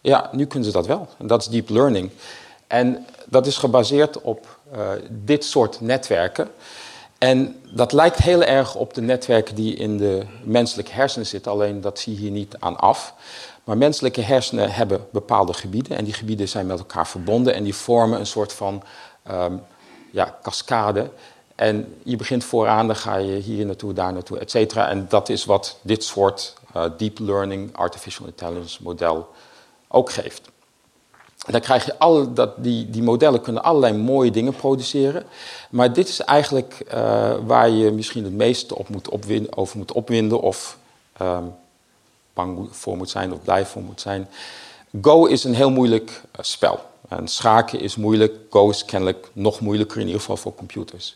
Ja, 0.00 0.30
nu 0.32 0.46
kunnen 0.46 0.68
ze 0.68 0.74
dat 0.74 0.86
wel. 0.86 1.08
Dat 1.18 1.40
is 1.40 1.48
deep 1.48 1.68
learning. 1.68 2.10
En 2.66 3.06
dat 3.26 3.46
is 3.46 3.56
gebaseerd 3.56 4.20
op 4.20 4.58
uh, 4.74 4.88
dit 5.10 5.44
soort 5.44 5.80
netwerken. 5.80 6.50
En 7.18 7.60
dat 7.74 7.92
lijkt 7.92 8.16
heel 8.16 8.42
erg 8.42 8.74
op 8.74 8.94
de 8.94 9.00
netwerken 9.00 9.54
die 9.54 9.74
in 9.74 9.98
de 9.98 10.22
menselijke 10.44 10.92
hersenen 10.92 11.26
zitten, 11.26 11.52
alleen 11.52 11.80
dat 11.80 11.98
zie 11.98 12.14
je 12.14 12.20
hier 12.20 12.30
niet 12.30 12.56
aan 12.58 12.76
af. 12.76 13.14
Maar 13.64 13.76
menselijke 13.76 14.20
hersenen 14.20 14.70
hebben 14.70 15.06
bepaalde 15.10 15.52
gebieden 15.52 15.96
en 15.96 16.04
die 16.04 16.14
gebieden 16.14 16.48
zijn 16.48 16.66
met 16.66 16.78
elkaar 16.78 17.06
verbonden 17.06 17.54
en 17.54 17.64
die 17.64 17.74
vormen 17.74 18.18
een 18.18 18.26
soort 18.26 18.52
van 18.52 18.82
um, 19.30 19.62
ja, 20.10 20.38
cascade. 20.42 21.10
En 21.62 21.94
je 22.02 22.16
begint 22.16 22.44
vooraan, 22.44 22.86
dan 22.86 22.96
ga 22.96 23.16
je 23.16 23.32
hier 23.32 23.66
naartoe, 23.66 23.92
daar 23.92 24.12
naartoe, 24.12 24.38
et 24.38 24.50
cetera. 24.50 24.88
En 24.88 25.06
dat 25.08 25.28
is 25.28 25.44
wat 25.44 25.78
dit 25.82 26.04
soort 26.04 26.54
uh, 26.76 26.84
deep 26.96 27.18
learning 27.18 27.76
artificial 27.76 28.26
intelligence 28.26 28.82
model 28.82 29.28
ook 29.88 30.10
geeft. 30.10 30.50
Dan 31.46 31.60
krijg 31.60 31.84
je 31.84 31.98
al 31.98 32.32
dat, 32.32 32.50
die, 32.56 32.90
die 32.90 33.02
modellen 33.02 33.40
kunnen 33.40 33.62
allerlei 33.62 33.92
mooie 33.92 34.30
dingen 34.30 34.54
produceren. 34.54 35.24
Maar 35.70 35.92
dit 35.92 36.08
is 36.08 36.20
eigenlijk 36.20 36.84
uh, 36.94 37.34
waar 37.46 37.70
je 37.70 37.90
misschien 37.90 38.24
het 38.24 38.32
meeste 38.32 38.78
op 38.78 38.88
moet 38.88 39.08
opwinden, 39.08 39.56
over 39.56 39.78
moet 39.78 39.92
opwinden 39.92 40.40
of 40.40 40.78
um, 41.22 41.54
bang 42.34 42.68
voor 42.70 42.96
moet 42.96 43.10
zijn 43.10 43.32
of 43.32 43.42
blij 43.42 43.66
voor 43.66 43.82
moet 43.82 44.00
zijn. 44.00 44.28
Go 45.00 45.24
is 45.26 45.44
een 45.44 45.54
heel 45.54 45.70
moeilijk 45.70 46.10
uh, 46.10 46.16
spel. 46.40 46.80
En 47.08 47.28
schaken 47.28 47.80
is 47.80 47.96
moeilijk, 47.96 48.34
Go 48.50 48.70
is 48.70 48.84
kennelijk 48.84 49.30
nog 49.32 49.60
moeilijker, 49.60 50.00
in 50.00 50.06
ieder 50.06 50.20
geval 50.20 50.36
voor 50.36 50.54
computers. 50.54 51.14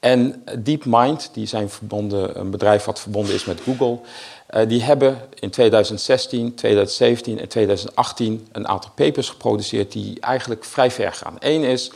En 0.00 0.44
DeepMind, 0.58 1.30
die 1.32 1.46
zijn 1.46 1.70
verbonden, 1.70 2.40
een 2.40 2.50
bedrijf 2.50 2.84
wat 2.84 3.00
verbonden 3.00 3.34
is 3.34 3.44
met 3.44 3.60
Google, 3.60 3.98
uh, 4.50 4.68
die 4.68 4.82
hebben 4.82 5.20
in 5.34 5.50
2016, 5.50 6.54
2017 6.54 7.40
en 7.40 7.48
2018 7.48 8.48
een 8.52 8.68
aantal 8.68 8.90
papers 8.94 9.28
geproduceerd 9.28 9.92
die 9.92 10.20
eigenlijk 10.20 10.64
vrij 10.64 10.90
ver 10.90 11.12
gaan. 11.12 11.36
Eén 11.38 11.62
is, 11.62 11.90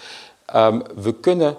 um, 0.55 0.83
we 0.95 1.15
kunnen 1.15 1.57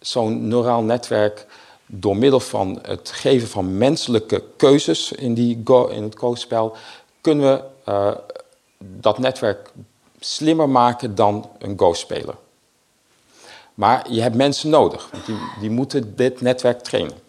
zo'n 0.00 0.48
neuraal 0.48 0.82
netwerk 0.82 1.46
door 1.86 2.16
middel 2.16 2.40
van 2.40 2.78
het 2.82 3.10
geven 3.10 3.48
van 3.48 3.78
menselijke 3.78 4.42
keuzes 4.56 5.12
in, 5.12 5.34
die 5.34 5.60
go, 5.64 5.86
in 5.86 6.02
het 6.02 6.18
Go-spel, 6.18 6.76
kunnen 7.20 7.62
we 7.84 8.32
dat 9.00 9.18
netwerk 9.18 9.70
slimmer 10.20 10.68
maken 10.68 11.14
dan 11.14 11.50
een 11.58 11.78
Go-speler. 11.78 12.34
Maar 13.74 14.12
je 14.12 14.20
hebt 14.20 14.34
mensen 14.34 14.70
nodig, 14.70 15.10
die, 15.26 15.36
die 15.60 15.70
moeten 15.70 16.16
dit 16.16 16.40
netwerk 16.40 16.80
trainen. 16.80 17.22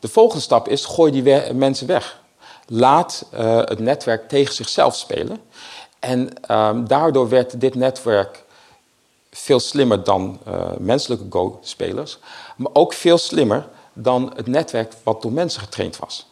De 0.00 0.08
volgende 0.08 0.42
stap 0.42 0.68
is, 0.68 0.84
gooi 0.84 1.22
die 1.22 1.52
mensen 1.52 1.86
weg. 1.86 2.20
Laat 2.66 3.26
uh, 3.34 3.56
het 3.56 3.78
netwerk 3.78 4.28
tegen 4.28 4.54
zichzelf 4.54 4.96
spelen. 4.96 5.40
En 5.98 6.30
um, 6.50 6.86
daardoor 6.86 7.28
werd 7.28 7.60
dit 7.60 7.74
netwerk 7.74 8.44
veel 9.30 9.60
slimmer 9.60 10.04
dan 10.04 10.40
uh, 10.48 10.70
menselijke 10.78 11.24
Go-spelers. 11.30 12.18
Maar 12.56 12.70
ook 12.72 12.92
veel 12.92 13.18
slimmer 13.18 13.68
dan 13.92 14.32
het 14.36 14.46
netwerk 14.46 14.92
wat 15.02 15.22
door 15.22 15.32
mensen 15.32 15.60
getraind 15.60 15.98
was. 15.98 16.26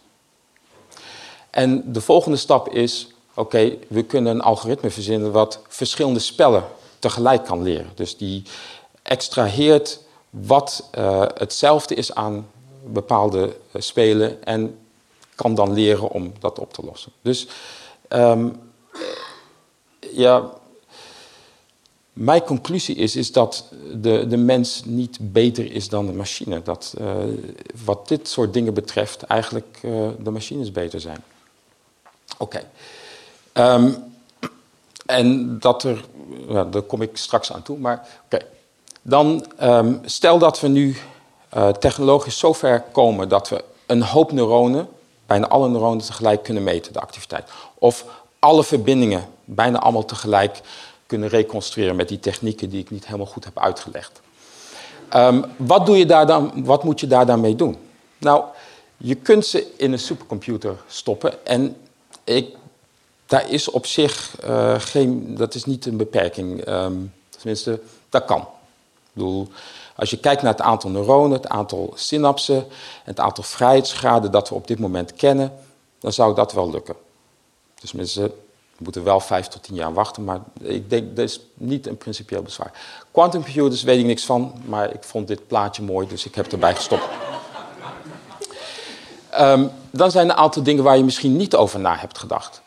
En 1.50 1.92
de 1.92 2.00
volgende 2.00 2.36
stap 2.36 2.68
is, 2.68 3.11
okay, 3.34 3.78
we 3.88 4.02
kunnen 4.02 4.34
een 4.34 4.40
algoritme 4.40 4.90
verzinnen 4.90 5.32
wat 5.32 5.60
verschillende 5.68 6.20
spellen 6.20 6.64
tegelijk 6.98 7.44
kan 7.44 7.62
leren. 7.62 7.90
Dus 7.94 8.16
die 8.16 8.42
extraheert 9.02 10.00
wat 10.30 10.88
uh, 10.98 11.24
hetzelfde 11.34 11.94
is 11.94 12.14
aan 12.14 12.46
bepaalde 12.84 13.56
uh, 13.72 13.82
spelen 13.82 14.44
en 14.44 14.78
kan 15.34 15.54
dan 15.54 15.72
leren 15.72 16.08
om 16.08 16.32
dat 16.38 16.58
op 16.58 16.72
te 16.72 16.84
lossen. 16.84 17.12
Dus 17.22 17.46
um, 18.08 18.60
ja, 20.12 20.50
mijn 22.12 22.44
conclusie 22.44 22.94
is, 22.94 23.16
is 23.16 23.32
dat 23.32 23.72
de, 23.94 24.26
de 24.26 24.36
mens 24.36 24.82
niet 24.84 25.18
beter 25.20 25.72
is 25.72 25.88
dan 25.88 26.06
de 26.06 26.12
machine. 26.12 26.62
Dat 26.62 26.94
uh, 27.00 27.14
wat 27.84 28.08
dit 28.08 28.28
soort 28.28 28.52
dingen 28.52 28.74
betreft 28.74 29.22
eigenlijk 29.22 29.78
de 30.22 30.30
machines 30.30 30.72
beter 30.72 31.00
zijn. 31.00 31.24
Oké. 32.38 32.62
Um, 33.54 33.96
en 35.06 35.58
dat 35.58 35.82
er, 35.82 36.04
ja, 36.48 36.64
daar 36.64 36.82
kom 36.82 37.02
ik 37.02 37.16
straks 37.16 37.52
aan 37.52 37.62
toe, 37.62 37.78
maar 37.78 38.08
oké. 38.24 38.44
Dan 39.02 39.46
um, 39.62 40.00
stel 40.04 40.38
dat 40.38 40.60
we 40.60 40.68
nu 40.68 40.96
uh, 41.56 41.68
technologisch 41.68 42.38
zo 42.38 42.52
ver 42.52 42.80
komen 42.80 43.28
dat 43.28 43.48
we 43.48 43.64
een 43.86 44.02
hoop 44.02 44.32
neuronen, 44.32 44.88
bijna 45.26 45.48
alle 45.48 45.68
neuronen 45.68 46.04
tegelijk 46.04 46.42
kunnen 46.42 46.62
meten, 46.62 46.92
de 46.92 47.00
activiteit. 47.00 47.50
Of 47.74 48.04
alle 48.38 48.64
verbindingen, 48.64 49.28
bijna 49.44 49.78
allemaal 49.78 50.04
tegelijk 50.04 50.60
kunnen 51.06 51.28
reconstrueren 51.28 51.96
met 51.96 52.08
die 52.08 52.20
technieken 52.20 52.70
die 52.70 52.80
ik 52.80 52.90
niet 52.90 53.06
helemaal 53.06 53.26
goed 53.26 53.44
heb 53.44 53.58
uitgelegd. 53.58 54.20
Um, 55.16 55.44
wat, 55.56 55.86
doe 55.86 55.98
je 55.98 56.06
daar 56.06 56.26
dan, 56.26 56.64
wat 56.64 56.84
moet 56.84 57.00
je 57.00 57.06
daar 57.06 57.26
dan 57.26 57.40
mee 57.40 57.56
doen? 57.56 57.76
Nou, 58.18 58.44
je 58.96 59.14
kunt 59.14 59.46
ze 59.46 59.72
in 59.76 59.92
een 59.92 59.98
supercomputer 59.98 60.76
stoppen 60.86 61.46
en 61.46 61.76
ik, 62.24 62.56
daar 63.32 63.50
is 63.50 63.70
op 63.70 63.86
zich 63.86 64.36
uh, 64.44 64.74
geen, 64.78 65.34
dat 65.36 65.54
is 65.54 65.64
niet 65.64 65.86
een 65.86 65.96
beperking. 65.96 66.68
Um, 66.68 67.12
tenminste, 67.28 67.80
dat 68.08 68.24
kan. 68.24 68.40
Ik 68.40 69.12
bedoel, 69.12 69.48
als 69.96 70.10
je 70.10 70.18
kijkt 70.18 70.42
naar 70.42 70.52
het 70.52 70.60
aantal 70.60 70.90
neuronen, 70.90 71.32
het 71.32 71.48
aantal 71.48 71.92
synapsen, 71.94 72.66
het 73.04 73.20
aantal 73.20 73.44
vrijheidsgraden 73.44 74.30
dat 74.30 74.48
we 74.48 74.54
op 74.54 74.66
dit 74.66 74.78
moment 74.78 75.12
kennen, 75.12 75.52
dan 75.98 76.12
zou 76.12 76.34
dat 76.34 76.52
wel 76.52 76.70
lukken. 76.70 76.94
Dus 77.80 77.92
we 77.92 78.32
moeten 78.78 79.04
wel 79.04 79.20
vijf 79.20 79.46
tot 79.46 79.62
tien 79.62 79.74
jaar 79.74 79.94
wachten, 79.94 80.24
maar 80.24 80.40
ik 80.60 80.90
denk 80.90 81.16
dat 81.16 81.24
is 81.24 81.40
niet 81.54 81.86
een 81.86 81.96
principieel 81.96 82.42
bezwaar. 82.42 82.72
Quantum 83.10 83.42
computers 83.42 83.82
weet 83.82 83.98
ik 83.98 84.06
niks 84.06 84.24
van, 84.24 84.52
maar 84.64 84.94
ik 84.94 85.04
vond 85.04 85.28
dit 85.28 85.46
plaatje 85.46 85.82
mooi, 85.82 86.08
dus 86.08 86.24
ik 86.24 86.34
heb 86.34 86.52
erbij 86.52 86.74
gestopt. 86.74 87.04
Um, 89.40 89.70
dan 89.90 90.10
zijn 90.10 90.28
er 90.28 90.32
een 90.32 90.38
aantal 90.38 90.62
dingen 90.62 90.84
waar 90.84 90.96
je 90.96 91.04
misschien 91.04 91.36
niet 91.36 91.54
over 91.54 91.80
na 91.80 91.96
hebt 91.96 92.18
gedacht. 92.18 92.61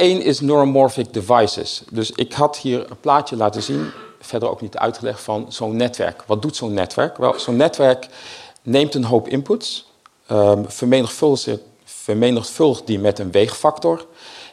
Eén 0.00 0.22
is 0.22 0.40
neuromorphic 0.40 1.12
devices. 1.12 1.82
Dus 1.90 2.10
ik 2.10 2.32
had 2.32 2.56
hier 2.56 2.90
een 2.90 3.00
plaatje 3.00 3.36
laten 3.36 3.62
zien, 3.62 3.90
verder 4.20 4.50
ook 4.50 4.60
niet 4.60 4.76
uitgelegd, 4.76 5.20
van 5.20 5.46
zo'n 5.48 5.76
netwerk. 5.76 6.22
Wat 6.26 6.42
doet 6.42 6.56
zo'n 6.56 6.74
netwerk? 6.74 7.16
Wel, 7.16 7.38
zo'n 7.38 7.56
netwerk 7.56 8.08
neemt 8.62 8.94
een 8.94 9.04
hoop 9.04 9.28
inputs, 9.28 9.86
um, 10.30 10.70
vermenigvuldigt, 10.70 11.60
vermenigvuldigt 11.84 12.86
die 12.86 12.98
met 12.98 13.18
een 13.18 13.30
weegfactor. 13.30 14.06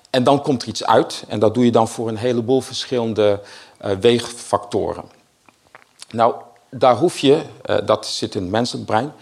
En 0.09 0.23
dan 0.23 0.41
komt 0.41 0.61
er 0.61 0.67
iets 0.67 0.85
uit. 0.85 1.23
En 1.27 1.39
dat 1.39 1.53
doe 1.53 1.65
je 1.65 1.71
dan 1.71 1.87
voor 1.87 2.07
een 2.07 2.17
heleboel 2.17 2.61
verschillende 2.61 3.41
uh, 3.85 3.91
weegfactoren. 3.91 5.03
Nou, 6.11 6.33
daar 6.69 6.95
hoef 6.95 7.17
je, 7.17 7.41
uh, 7.69 7.77
dat 7.85 8.05
zit 8.05 8.35
in 8.35 8.41
het 8.41 8.51
menselijk 8.51 8.85
brein, 8.85 9.13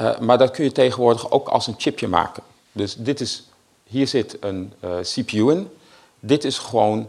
uh, 0.00 0.18
maar 0.18 0.38
dat 0.38 0.50
kun 0.50 0.64
je 0.64 0.72
tegenwoordig 0.72 1.30
ook 1.30 1.48
als 1.48 1.66
een 1.66 1.74
chipje 1.78 2.08
maken. 2.08 2.42
Dus 2.72 2.94
dit 2.94 3.20
is, 3.20 3.44
hier 3.92 4.06
zit 4.08 4.36
een 4.40 4.72
CPU 5.02 5.50
in. 5.50 5.68
Dit 6.20 6.44
is 6.44 6.58
gewoon 6.58 7.08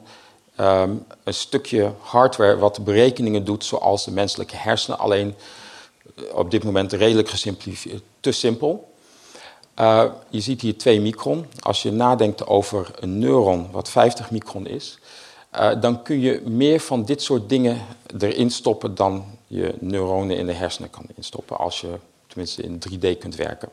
um, 0.60 1.06
een 1.24 1.34
stukje 1.34 1.92
hardware 2.00 2.58
wat 2.58 2.84
berekeningen 2.84 3.46
doet 3.46 3.66
zoals 3.66 4.06
de 4.06 4.12
menselijke 4.12 4.56
hersenen. 4.56 5.00
Alleen 5.00 5.36
op 6.34 6.52
dit 6.52 6.64
moment 6.64 6.94
redelijk 6.94 7.30
gesimplifieerd, 7.30 8.04
te 8.20 8.32
simpel. 8.32 8.92
Uh, 9.80 10.06
je 10.30 10.40
ziet 10.40 10.62
hier 10.62 10.78
2 10.78 11.02
micron. 11.02 11.46
Als 11.60 11.82
je 11.82 11.92
nadenkt 11.92 12.48
over 12.48 12.92
een 13.00 13.20
neuron, 13.20 13.72
wat 13.72 13.90
50 13.90 14.32
micron 14.32 14.68
is, 14.68 14.98
dan 15.80 16.04
kun 16.04 16.20
je 16.20 16.42
meer 16.46 16.80
van 16.80 17.06
dit 17.06 17.22
soort 17.22 17.50
dingen 17.50 17.82
erin 18.20 18.50
stoppen 18.50 18.96
dan 18.96 19.26
je 19.48 19.74
neuronen 19.80 20.38
in 20.38 20.46
de 20.46 20.54
hersenen 20.54 20.90
kan 20.90 21.06
instoppen, 21.16 21.58
als 21.58 21.82
je 21.82 21.94
tenminste 22.28 22.62
in 22.62 22.82
3D 22.90 23.18
kunt 23.20 23.36
werken. 23.36 23.70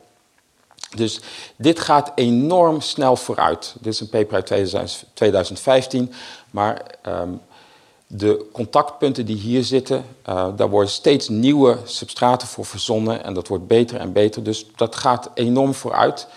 Dus 0.95 1.19
dit 1.55 1.79
gaat 1.79 2.11
enorm 2.15 2.81
snel 2.81 3.15
vooruit. 3.15 3.75
Dit 3.79 3.93
is 3.93 3.99
een 3.99 4.09
paper 4.09 4.33
uit 4.33 4.45
2015, 5.13 6.13
maar 6.51 6.81
um, 7.07 7.41
de 8.13 8.45
contactpunten 8.51 9.25
die 9.25 9.37
hier 9.37 9.63
zitten, 9.63 10.05
uh, 10.29 10.47
daar 10.55 10.69
worden 10.69 10.89
steeds 10.89 11.29
nieuwe 11.29 11.77
substraten 11.83 12.47
voor 12.47 12.65
verzonnen 12.65 13.23
en 13.23 13.33
dat 13.33 13.47
wordt 13.47 13.67
beter 13.67 13.99
en 13.99 14.13
beter. 14.13 14.43
Dus 14.43 14.65
dat 14.75 14.95
gaat 14.95 15.29
enorm 15.33 15.73
vooruit. 15.73 16.27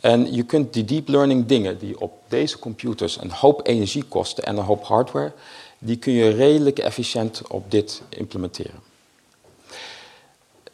En 0.00 0.34
je 0.34 0.42
kunt 0.42 0.72
die 0.72 0.84
deep 0.84 1.08
learning 1.08 1.46
dingen 1.46 1.78
die 1.78 2.00
op 2.00 2.12
deze 2.28 2.58
computers 2.58 3.20
een 3.20 3.30
hoop 3.30 3.66
energie 3.66 4.04
kosten 4.04 4.44
en 4.44 4.56
een 4.56 4.64
hoop 4.64 4.84
hardware, 4.84 5.32
die 5.78 5.96
kun 5.96 6.12
je 6.12 6.30
redelijk 6.30 6.78
efficiënt 6.78 7.42
op 7.48 7.70
dit 7.70 8.02
implementeren. 8.08 8.80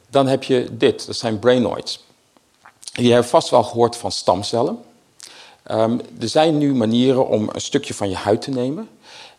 Dan 0.09 0.27
heb 0.27 0.43
je 0.43 0.69
dit, 0.73 1.07
dat 1.07 1.17
zijn 1.17 1.39
brainoids. 1.39 2.05
Je 3.01 3.13
hebt 3.13 3.29
vast 3.29 3.49
wel 3.49 3.63
gehoord 3.63 3.97
van 3.97 4.13
stamcellen. 4.13 4.85
Um, 5.71 6.01
er 6.21 6.29
zijn 6.29 6.59
nu 6.59 6.75
manieren 6.75 7.29
om 7.29 7.49
een 7.53 7.61
stukje 7.61 7.95
van 7.95 8.09
je 8.09 8.17
huid 8.17 8.43
te 8.43 8.51
nemen 8.51 8.89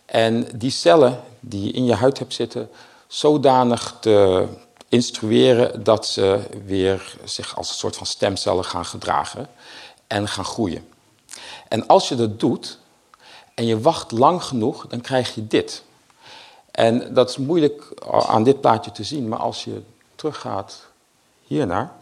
en 0.05 0.47
die 0.55 0.71
cellen 0.71 1.21
die 1.39 1.65
je 1.65 1.71
in 1.71 1.85
je 1.85 1.93
huid 1.93 2.19
hebt 2.19 2.33
zitten, 2.33 2.69
zodanig 3.07 3.97
te 3.99 4.47
instrueren 4.89 5.83
dat 5.83 6.07
ze 6.07 6.39
weer 6.65 7.15
zich 7.23 7.57
als 7.57 7.69
een 7.69 7.75
soort 7.75 7.95
van 7.95 8.05
stemcellen 8.05 8.65
gaan 8.65 8.85
gedragen 8.85 9.47
en 10.07 10.27
gaan 10.27 10.45
groeien. 10.45 10.87
En 11.67 11.87
als 11.87 12.09
je 12.09 12.15
dat 12.15 12.39
doet 12.39 12.79
en 13.53 13.65
je 13.65 13.79
wacht 13.79 14.11
lang 14.11 14.43
genoeg, 14.43 14.87
dan 14.87 15.01
krijg 15.01 15.35
je 15.35 15.47
dit. 15.47 15.83
En 16.71 17.13
dat 17.13 17.29
is 17.29 17.37
moeilijk 17.37 17.93
aan 18.27 18.43
dit 18.43 18.61
plaatje 18.61 18.91
te 18.91 19.03
zien, 19.03 19.27
maar 19.27 19.39
als 19.39 19.63
je 19.63 19.81
teruggaat 20.15 20.87
hiernaar, 21.43 21.99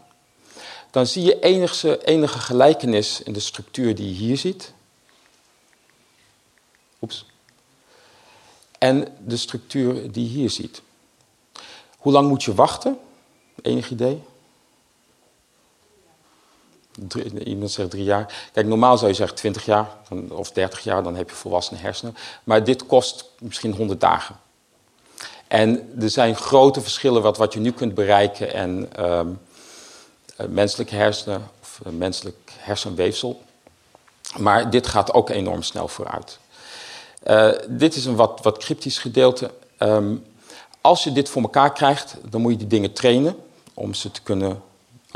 dan 0.90 1.06
zie 1.06 1.24
je 1.24 1.40
enige, 1.40 2.04
enige 2.04 2.38
gelijkenis 2.38 3.22
in 3.22 3.32
de 3.32 3.40
structuur 3.40 3.94
die 3.94 4.08
je 4.08 4.14
hier 4.14 4.36
ziet. 4.36 4.72
Oeps 7.02 7.24
en 8.80 9.06
de 9.24 9.36
structuur 9.36 10.12
die 10.12 10.24
je 10.24 10.38
hier 10.38 10.50
ziet. 10.50 10.82
Hoe 11.96 12.12
lang 12.12 12.28
moet 12.28 12.42
je 12.42 12.54
wachten? 12.54 12.98
Enig 13.62 13.90
idee? 13.90 14.22
Iemand 17.44 17.70
zegt 17.70 17.90
drie 17.90 18.04
jaar. 18.04 18.48
Kijk, 18.52 18.66
normaal 18.66 18.98
zou 18.98 19.10
je 19.10 19.16
zeggen 19.16 19.36
20 19.36 19.64
jaar 19.64 19.96
of 20.28 20.52
30 20.52 20.80
jaar, 20.80 21.02
dan 21.02 21.16
heb 21.16 21.28
je 21.28 21.34
volwassen 21.34 21.76
hersenen. 21.76 22.16
Maar 22.44 22.64
dit 22.64 22.86
kost 22.86 23.24
misschien 23.38 23.72
100 23.72 24.00
dagen. 24.00 24.36
En 25.48 25.92
er 26.00 26.10
zijn 26.10 26.36
grote 26.36 26.80
verschillen 26.80 27.22
wat, 27.22 27.36
wat 27.36 27.52
je 27.52 27.60
nu 27.60 27.72
kunt 27.72 27.94
bereiken 27.94 28.54
en 28.54 29.04
um, 29.06 29.40
menselijke 30.48 30.94
hersenen 30.94 31.50
of 31.60 31.80
menselijk 31.90 32.52
hersenweefsel. 32.58 33.42
Maar 34.38 34.70
dit 34.70 34.86
gaat 34.86 35.12
ook 35.12 35.30
enorm 35.30 35.62
snel 35.62 35.88
vooruit. 35.88 36.38
Uh, 37.26 37.50
dit 37.68 37.94
is 37.94 38.04
een 38.04 38.16
wat, 38.16 38.40
wat 38.42 38.58
cryptisch 38.58 38.98
gedeelte. 38.98 39.50
Um, 39.78 40.24
als 40.80 41.04
je 41.04 41.12
dit 41.12 41.28
voor 41.28 41.42
elkaar 41.42 41.72
krijgt, 41.72 42.16
dan 42.22 42.40
moet 42.40 42.52
je 42.52 42.58
die 42.58 42.66
dingen 42.66 42.92
trainen 42.92 43.36
om 43.74 43.94
ze 43.94 44.10
te 44.10 44.22
kunnen 44.22 44.62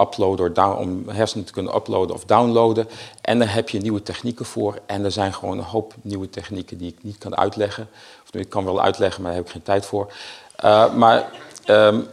uploaden, 0.01 0.77
om 0.77 1.09
hersenen 1.09 1.47
te 1.47 1.53
kunnen 1.53 1.75
uploaden 1.75 2.15
of 2.15 2.25
downloaden. 2.25 2.89
En 3.21 3.39
daar 3.39 3.55
heb 3.55 3.69
je 3.69 3.81
nieuwe 3.81 4.03
technieken 4.03 4.45
voor. 4.45 4.79
En 4.87 5.05
er 5.05 5.13
zijn 5.13 5.35
gewoon 5.35 5.59
een 5.59 5.65
hoop 5.65 5.95
nieuwe 6.03 6.31
technieken 6.31 6.79
die 6.79 6.91
ik 6.91 7.03
niet 7.03 7.19
kan 7.19 7.37
uitleggen. 7.37 7.89
Of 8.23 8.41
ik 8.41 8.49
kan 8.49 8.65
wel 8.65 8.81
uitleggen, 8.81 9.23
maar 9.23 9.31
daar 9.31 9.41
heb 9.41 9.49
ik 9.49 9.53
geen 9.53 9.63
tijd 9.63 9.87
voor. 9.87 10.13
Maar 10.97 11.31
um, 11.67 12.07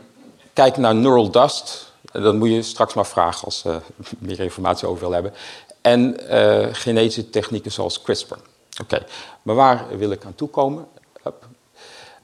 kijk 0.54 0.78
naar 0.78 0.96
Neural 0.96 1.32
Dust. 1.32 1.91
Dat 2.12 2.36
moet 2.36 2.50
je 2.50 2.62
straks 2.62 2.94
maar 2.94 3.06
vragen 3.06 3.46
als 3.46 3.62
je 3.62 3.70
uh, 3.70 3.78
meer 4.20 4.40
informatie 4.40 4.88
over 4.88 5.02
wil 5.02 5.12
hebben. 5.12 5.34
En 5.82 6.18
uh, 6.30 6.68
genetische 6.72 7.30
technieken 7.30 7.72
zoals 7.72 8.02
CRISPR. 8.02 8.36
Oké, 8.82 9.06
maar 9.42 9.56
waar 9.56 9.98
wil 9.98 10.12
ik 10.12 10.26
aan 10.26 10.36
toekomen? 10.36 10.88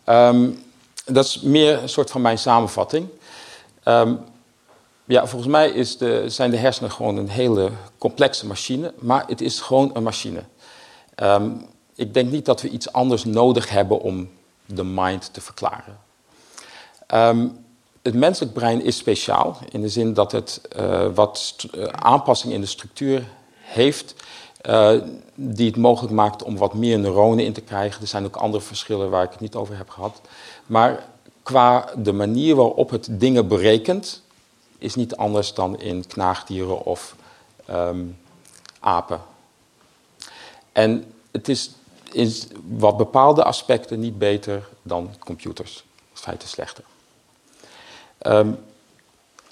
Um, 0.06 0.64
dat 1.06 1.26
is 1.26 1.42
meer 1.42 1.82
een 1.82 1.90
soort 1.90 2.12
van 2.12 2.22
mijn 2.22 2.38
samenvatting. 2.38 3.08
Um, 3.86 4.20
ja, 5.06 5.28
volgens 5.28 5.52
mij 5.52 5.70
is 5.70 5.98
de, 5.98 6.24
zijn 6.28 6.52
de 6.52 6.58
hersenen 6.58 6.92
gewoon 6.92 7.18
een 7.18 7.30
hele 7.30 7.72
complexe 7.98 8.46
machine, 8.46 8.94
maar 9.00 9.24
het 9.28 9.42
is 9.42 9.60
gewoon 9.60 9.92
een 9.94 10.04
machine. 10.04 10.44
Um, 11.16 11.66
ik 11.96 12.14
denk 12.14 12.32
niet 12.32 12.46
dat 12.46 12.62
we 12.62 12.70
iets 12.70 12.92
anders 12.92 13.26
nodig 13.26 13.70
hebben 13.70 14.00
om 14.00 14.30
de 14.66 14.84
mind 14.84 15.34
te 15.34 15.42
verklaren. 15.42 16.00
Um, 17.14 17.66
het 18.08 18.16
menselijk 18.16 18.54
brein 18.54 18.84
is 18.84 18.98
speciaal 18.98 19.58
in 19.70 19.82
de 19.82 19.90
zin 19.90 20.14
dat 20.14 20.32
het 20.32 20.62
uh, 20.80 21.08
wat 21.14 21.66
uh, 21.76 21.84
aanpassing 21.84 22.54
in 22.54 22.62
de 22.62 22.68
structuur 22.68 23.28
heeft 23.60 24.16
uh, 24.70 24.92
die 25.36 25.68
het 25.68 25.78
mogelijk 25.78 26.14
maakt 26.14 26.44
om 26.44 26.58
wat 26.58 26.74
meer 26.74 27.00
neuronen 27.00 27.46
in 27.46 27.54
te 27.54 27.62
krijgen. 27.62 28.02
Er 28.02 28.08
zijn 28.08 28.26
ook 28.26 28.36
andere 28.36 28.64
verschillen 28.64 29.10
waar 29.10 29.24
ik 29.24 29.32
het 29.32 29.40
niet 29.40 29.56
over 29.56 29.78
heb 29.78 29.90
gehad. 29.90 30.22
Maar 30.66 31.06
qua 31.44 31.90
de 31.98 32.14
manier 32.14 32.56
waarop 32.56 32.90
het 32.90 33.08
dingen 33.12 33.48
berekent, 33.48 34.22
is 34.78 34.96
niet 34.96 35.16
anders 35.16 35.54
dan 35.54 35.80
in 35.80 36.08
knaagdieren 36.08 36.86
of 36.86 37.16
um, 37.70 38.18
apen. 38.80 39.22
En 40.72 41.14
het 41.32 41.50
is 41.50 41.72
in 42.12 42.34
wat 42.68 42.98
bepaalde 42.98 43.44
aspecten 43.44 44.00
niet 44.00 44.18
beter 44.18 44.68
dan 44.82 45.10
computers. 45.20 45.84
In 46.12 46.18
feite 46.18 46.48
slechter. 46.48 46.84
Um, 48.22 48.58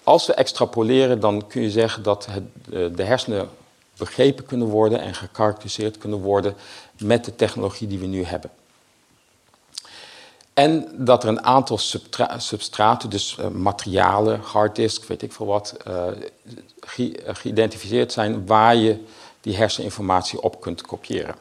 als 0.04 0.26
we 0.26 0.34
extrapoleren, 0.34 1.20
dan 1.20 1.48
kun 1.48 1.62
je 1.62 1.72
zeggen 1.72 2.04
dat 2.04 2.28
het, 2.30 2.44
de 2.98 3.04
hersenen 3.04 3.50
begrepen 3.98 4.46
kunnen 4.46 4.68
worden 4.68 5.00
en 5.00 5.16
gekarakteriseerd 5.16 5.98
kunnen 5.98 6.20
worden 6.20 6.56
met 6.98 7.26
de 7.26 7.36
technologie 7.36 7.88
die 7.88 8.00
we 8.00 8.06
nu 8.06 8.24
hebben. 8.24 8.50
En 10.54 10.88
dat 11.06 11.24
er 11.24 11.30
een 11.30 11.44
aantal 11.44 11.78
substraten, 12.38 13.10
dus 13.10 13.38
uh, 13.40 13.48
materialen, 13.48 14.40
harddisk, 14.40 15.04
weet 15.04 15.22
ik 15.22 15.34
veel 15.34 15.46
wat, 15.46 15.78
ge 16.80 17.24
geïdentificeerd 17.26 18.12
zijn 18.12 18.46
waar 18.46 18.76
je 18.76 19.04
die 19.42 19.56
herseninformatie 19.56 20.42
op 20.42 20.62
kunt 20.62 20.82
kopiëren. 20.82 21.36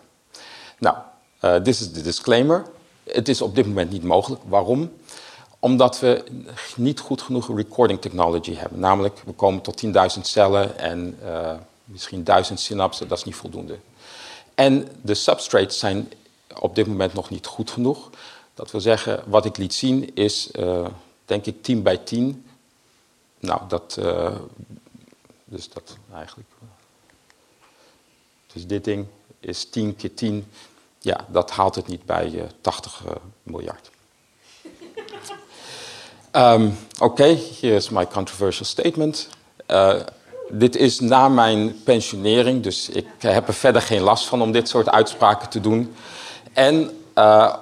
Nou, 0.79 0.97
dit 1.41 1.67
is 1.67 1.93
de 1.93 2.03
disclaimer. 2.03 2.65
Het 3.03 3.29
is 3.29 3.41
op 3.41 3.55
dit 3.55 3.67
moment 3.67 3.91
niet 3.91 4.03
mogelijk. 4.03 4.43
Waarom? 4.47 4.93
Omdat 5.65 6.01
we 6.01 6.25
niet 6.77 7.01
goed 7.01 7.23
genoeg 7.23 7.57
recording 7.57 8.01
technology 8.01 8.55
hebben. 8.55 8.79
Namelijk, 8.79 9.23
we 9.25 9.33
komen 9.33 9.61
tot 9.61 9.85
10.000 9.87 9.93
cellen 10.21 10.79
en 10.79 11.19
misschien 11.85 12.25
1000 12.25 12.61
synapsen, 12.61 13.09
dat 13.09 13.19
is 13.19 13.25
niet 13.25 13.35
voldoende. 13.35 13.79
En 14.55 14.89
de 15.03 15.15
substrates 15.15 15.79
zijn 15.79 16.13
op 16.61 16.75
dit 16.75 16.87
moment 16.87 17.13
nog 17.13 17.31
niet 17.31 17.47
goed 17.47 17.71
genoeg. 17.71 18.11
Dat 18.55 18.71
wil 18.71 18.81
zeggen, 18.81 19.23
wat 19.27 19.45
ik 19.45 19.57
liet 19.57 19.75
zien 19.75 20.15
is, 20.15 20.49
uh, 20.53 20.87
denk 21.25 21.47
ik, 21.47 21.63
10 21.63 21.83
bij 21.83 21.97
10. 21.97 22.47
Nou, 23.41 23.61
dat, 23.69 23.97
uh, 23.99 24.37
dus 25.45 25.69
dat 25.69 25.97
eigenlijk. 26.15 26.49
Dus 28.53 28.67
dit 28.67 28.85
ding 28.85 29.07
is 29.41 29.71
10 29.71 29.97
keer 29.97 30.15
10. 30.15 30.47
Ja, 30.99 31.27
dat 31.29 31.51
haalt 31.51 31.75
het 31.75 31.87
niet 31.87 32.05
bij 32.05 32.31
uh, 32.31 32.43
80 32.61 33.03
miljard. 33.43 33.93
Um, 36.37 36.77
Oké, 36.99 37.27
hier 37.27 37.75
is 37.75 37.89
my 37.89 38.07
controversial 38.07 38.65
statement. 38.65 39.29
Uh, 39.69 39.95
dit 40.51 40.77
is 40.77 41.01
na 41.01 41.29
mijn 41.29 41.83
pensionering, 41.85 42.63
dus 42.63 42.89
ik 42.89 43.07
heb 43.19 43.49
er 43.49 43.55
verder 43.55 43.83
geen 43.83 44.01
last 44.01 44.27
van 44.27 44.43
om 44.43 44.53
dit 44.53 44.69
soort 44.69 44.91
uitspraken 44.91 45.49
te 45.49 45.61
doen. 45.61 45.95
En 46.53 46.91
uh, 47.15 47.55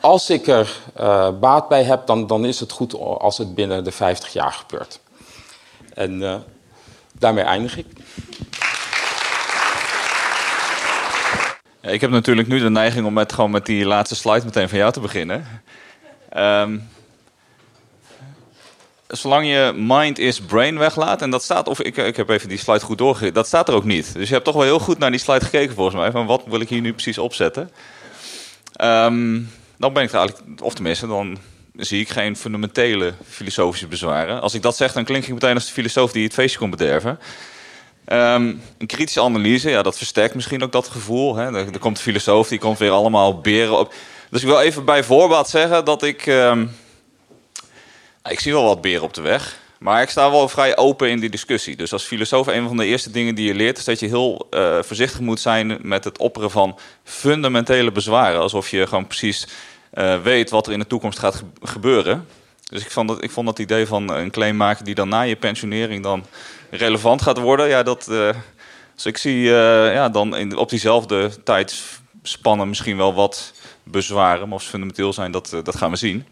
als 0.00 0.30
ik 0.30 0.46
er 0.46 0.76
uh, 1.00 1.28
baat 1.40 1.68
bij 1.68 1.82
heb, 1.82 2.06
dan, 2.06 2.26
dan 2.26 2.44
is 2.44 2.60
het 2.60 2.72
goed 2.72 2.94
als 2.94 3.38
het 3.38 3.54
binnen 3.54 3.84
de 3.84 3.92
50 3.92 4.32
jaar 4.32 4.52
gebeurt. 4.52 5.00
En 5.94 6.44
daarmee 7.12 7.44
eindig 7.44 7.76
ik. 7.76 7.86
Ik 11.80 12.00
heb 12.00 12.10
natuurlijk 12.10 12.48
nu 12.48 12.58
de 12.58 12.70
neiging 12.70 13.06
om 13.06 13.12
met, 13.12 13.32
gewoon 13.32 13.50
met 13.50 13.66
die 13.66 13.84
laatste 13.84 14.14
slide 14.14 14.44
meteen 14.44 14.68
van 14.68 14.78
jou 14.78 14.92
te 14.92 15.00
beginnen. 15.00 15.62
Um, 16.36 16.88
zolang 19.08 19.46
je 19.46 19.72
mind 19.76 20.18
is 20.18 20.40
brain 20.40 20.78
weglaat, 20.78 21.22
en 21.22 21.30
dat 21.30 21.42
staat, 21.42 21.68
of 21.68 21.80
ik, 21.80 21.96
ik 21.96 22.16
heb 22.16 22.28
even 22.28 22.48
die 22.48 22.58
slide 22.58 22.80
goed 22.80 22.98
doorgegeven, 22.98 23.34
dat 23.34 23.46
staat 23.46 23.68
er 23.68 23.74
ook 23.74 23.84
niet. 23.84 24.14
Dus 24.14 24.28
je 24.28 24.34
hebt 24.34 24.44
toch 24.44 24.54
wel 24.54 24.64
heel 24.64 24.78
goed 24.78 24.98
naar 24.98 25.10
die 25.10 25.20
slide 25.20 25.44
gekeken 25.44 25.74
volgens 25.74 25.96
mij, 25.96 26.10
van 26.10 26.26
wat 26.26 26.42
wil 26.46 26.60
ik 26.60 26.68
hier 26.68 26.80
nu 26.80 26.92
precies 26.92 27.18
opzetten. 27.18 27.70
Um, 28.80 29.50
dan 29.78 29.92
ben 29.92 30.02
ik 30.02 30.12
eigenlijk, 30.12 30.62
of 30.62 30.74
tenminste, 30.74 31.06
dan 31.06 31.38
zie 31.76 32.00
ik 32.00 32.08
geen 32.08 32.36
fundamentele 32.36 33.14
filosofische 33.28 33.86
bezwaren. 33.86 34.40
Als 34.40 34.54
ik 34.54 34.62
dat 34.62 34.76
zeg, 34.76 34.92
dan 34.92 35.04
klink 35.04 35.24
ik 35.26 35.32
meteen 35.32 35.54
als 35.54 35.66
de 35.66 35.72
filosoof 35.72 36.12
die 36.12 36.24
het 36.24 36.34
feestje 36.34 36.58
komt 36.58 36.70
bederven. 36.70 37.18
Um, 38.12 38.62
een 38.78 38.86
kritische 38.86 39.20
analyse, 39.20 39.70
ja, 39.70 39.82
dat 39.82 39.96
versterkt 39.96 40.34
misschien 40.34 40.62
ook 40.62 40.72
dat 40.72 40.88
gevoel. 40.88 41.36
Hè. 41.36 41.56
Er, 41.56 41.78
komt 41.78 41.96
de 41.96 42.02
filosoof, 42.02 42.48
die 42.48 42.58
komt 42.58 42.78
weer 42.78 42.90
allemaal 42.90 43.40
beren 43.40 43.78
op. 43.78 43.94
Dus 44.30 44.40
ik 44.40 44.46
wil 44.46 44.60
even 44.60 44.84
bij 44.84 45.04
voorbaat 45.04 45.50
zeggen 45.50 45.84
dat 45.84 46.02
ik... 46.02 46.26
Um, 46.26 46.70
ik 48.28 48.40
zie 48.40 48.52
wel 48.52 48.64
wat 48.64 48.80
beren 48.80 49.02
op 49.02 49.14
de 49.14 49.20
weg. 49.20 49.56
Maar 49.78 50.02
ik 50.02 50.08
sta 50.08 50.30
wel 50.30 50.48
vrij 50.48 50.76
open 50.76 51.10
in 51.10 51.20
die 51.20 51.30
discussie. 51.30 51.76
Dus 51.76 51.92
als 51.92 52.04
filosoof, 52.04 52.46
een 52.46 52.68
van 52.68 52.76
de 52.76 52.84
eerste 52.84 53.10
dingen 53.10 53.34
die 53.34 53.46
je 53.46 53.54
leert, 53.54 53.78
is 53.78 53.84
dat 53.84 54.00
je 54.00 54.06
heel 54.06 54.46
uh, 54.50 54.78
voorzichtig 54.82 55.20
moet 55.20 55.40
zijn 55.40 55.78
met 55.82 56.04
het 56.04 56.18
opperen 56.18 56.50
van 56.50 56.78
fundamentele 57.04 57.92
bezwaren. 57.92 58.40
Alsof 58.40 58.68
je 58.68 58.86
gewoon 58.86 59.06
precies 59.06 59.46
uh, 59.94 60.22
weet 60.22 60.50
wat 60.50 60.66
er 60.66 60.72
in 60.72 60.78
de 60.78 60.86
toekomst 60.86 61.18
gaat 61.18 61.42
gebeuren. 61.62 62.26
Dus 62.68 62.82
ik 62.82 62.90
vond, 62.90 63.08
dat, 63.08 63.22
ik 63.22 63.30
vond 63.30 63.46
dat 63.46 63.58
idee 63.58 63.86
van 63.86 64.10
een 64.10 64.30
claim 64.30 64.56
maken 64.56 64.84
die 64.84 64.94
dan 64.94 65.08
na 65.08 65.20
je 65.20 65.36
pensionering 65.36 66.02
dan 66.02 66.26
relevant 66.70 67.22
gaat 67.22 67.38
worden. 67.38 67.68
Ja, 67.68 67.82
dat, 67.82 68.06
uh, 68.10 68.30
dus 68.94 69.06
ik 69.06 69.16
zie 69.16 69.40
ja, 69.40 70.08
dan 70.08 70.36
in, 70.36 70.56
op 70.56 70.68
diezelfde 70.68 71.42
tijdspannen 71.42 72.68
misschien 72.68 72.96
wel 72.96 73.14
wat 73.14 73.52
bezwaren. 73.82 74.48
Maar 74.48 74.56
of 74.56 74.62
ze 74.62 74.68
fundamenteel 74.68 75.12
zijn, 75.12 75.30
dat, 75.30 75.56
dat 75.62 75.76
gaan 75.76 75.90
we 75.90 75.96
zien. 75.96 76.26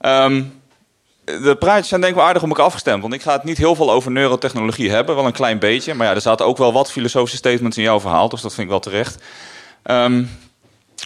Um, 0.00 0.64
de 1.26 1.56
praatjes 1.58 1.88
zijn 1.88 2.00
denk 2.00 2.14
ik 2.14 2.20
aardig 2.20 2.42
om 2.42 2.48
elkaar 2.48 2.64
afgestemd. 2.64 3.02
Want 3.02 3.14
ik 3.14 3.22
ga 3.22 3.32
het 3.32 3.44
niet 3.44 3.58
heel 3.58 3.74
veel 3.74 3.92
over 3.92 4.10
neurotechnologie 4.10 4.90
hebben. 4.90 5.14
Wel 5.14 5.26
een 5.26 5.32
klein 5.32 5.58
beetje. 5.58 5.94
Maar 5.94 6.06
ja, 6.06 6.14
er 6.14 6.20
zaten 6.20 6.46
ook 6.46 6.56
wel 6.56 6.72
wat 6.72 6.92
filosofische 6.92 7.36
statements 7.36 7.76
in 7.76 7.82
jouw 7.82 8.00
verhaal. 8.00 8.28
Dus 8.28 8.40
dat 8.40 8.54
vind 8.54 8.62
ik 8.62 8.72
wel 8.72 8.80
terecht. 8.80 9.22
Um, 9.84 10.30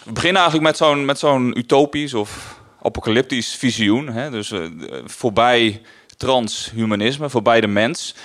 we 0.05 0.11
beginnen 0.11 0.41
eigenlijk 0.41 0.71
met 0.71 0.77
zo'n, 0.77 1.05
met 1.05 1.19
zo'n 1.19 1.57
utopisch 1.57 2.13
of 2.13 2.59
apocalyptisch 2.81 3.55
visioen. 3.55 4.07
Hè? 4.07 4.29
Dus 4.29 4.51
uh, 4.51 4.65
voorbij 5.05 5.81
transhumanisme, 6.17 7.29
voorbij 7.29 7.61
de 7.61 7.67
mens. 7.67 8.15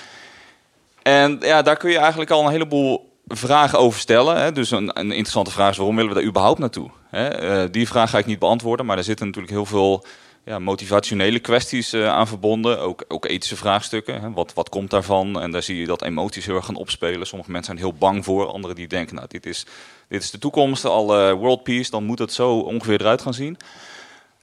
En 1.01 1.37
ja, 1.41 1.61
daar 1.61 1.77
kun 1.77 1.91
je 1.91 1.97
eigenlijk 1.97 2.31
al 2.31 2.45
een 2.45 2.51
heleboel 2.51 3.19
vragen 3.27 3.79
over 3.79 3.99
stellen. 3.99 4.41
Hè? 4.41 4.51
Dus 4.51 4.71
een, 4.71 4.91
interessante 4.93 5.51
vraag 5.51 5.71
is: 5.71 5.77
waarom 5.77 5.95
willen 5.95 6.13
we 6.13 6.19
daar 6.19 6.29
überhaupt 6.29 6.59
naartoe? 6.59 6.89
Hè? 7.09 7.63
Uh, 7.63 7.71
die 7.71 7.87
vraag 7.87 8.09
ga 8.09 8.17
ik 8.17 8.25
niet 8.25 8.39
beantwoorden, 8.39 8.85
maar 8.85 8.97
er 8.97 9.03
zitten 9.03 9.25
natuurlijk 9.25 9.53
heel 9.53 9.65
veel 9.65 10.05
ja, 10.47 10.59
motivationele 10.59 11.39
kwesties 11.39 11.93
uh, 11.93 12.07
aan 12.07 12.27
verbonden. 12.27 12.79
Ook, 12.79 13.05
ook 13.07 13.25
ethische 13.25 13.55
vraagstukken. 13.55 14.21
Hè. 14.21 14.31
Wat, 14.31 14.53
wat 14.53 14.69
komt 14.69 14.89
daarvan? 14.89 15.41
En 15.41 15.51
daar 15.51 15.63
zie 15.63 15.79
je 15.79 15.85
dat 15.85 16.01
emoties 16.01 16.45
heel 16.45 16.55
erg 16.55 16.65
gaan 16.65 16.75
opspelen. 16.75 17.27
Sommige 17.27 17.51
mensen 17.51 17.75
zijn 17.75 17.85
heel 17.85 17.97
bang 17.97 18.25
voor. 18.25 18.47
Anderen 18.47 18.75
die 18.75 18.87
denken, 18.87 19.15
nou, 19.15 19.27
dit 19.27 19.45
is, 19.45 19.65
dit 20.07 20.23
is 20.23 20.31
de 20.31 20.39
toekomst. 20.39 20.85
Al 20.85 21.33
world 21.35 21.63
peace, 21.63 21.89
dan 21.89 22.03
moet 22.03 22.19
het 22.19 22.33
zo 22.33 22.59
ongeveer 22.59 23.01
eruit 23.01 23.21
gaan 23.21 23.33
zien. 23.33 23.57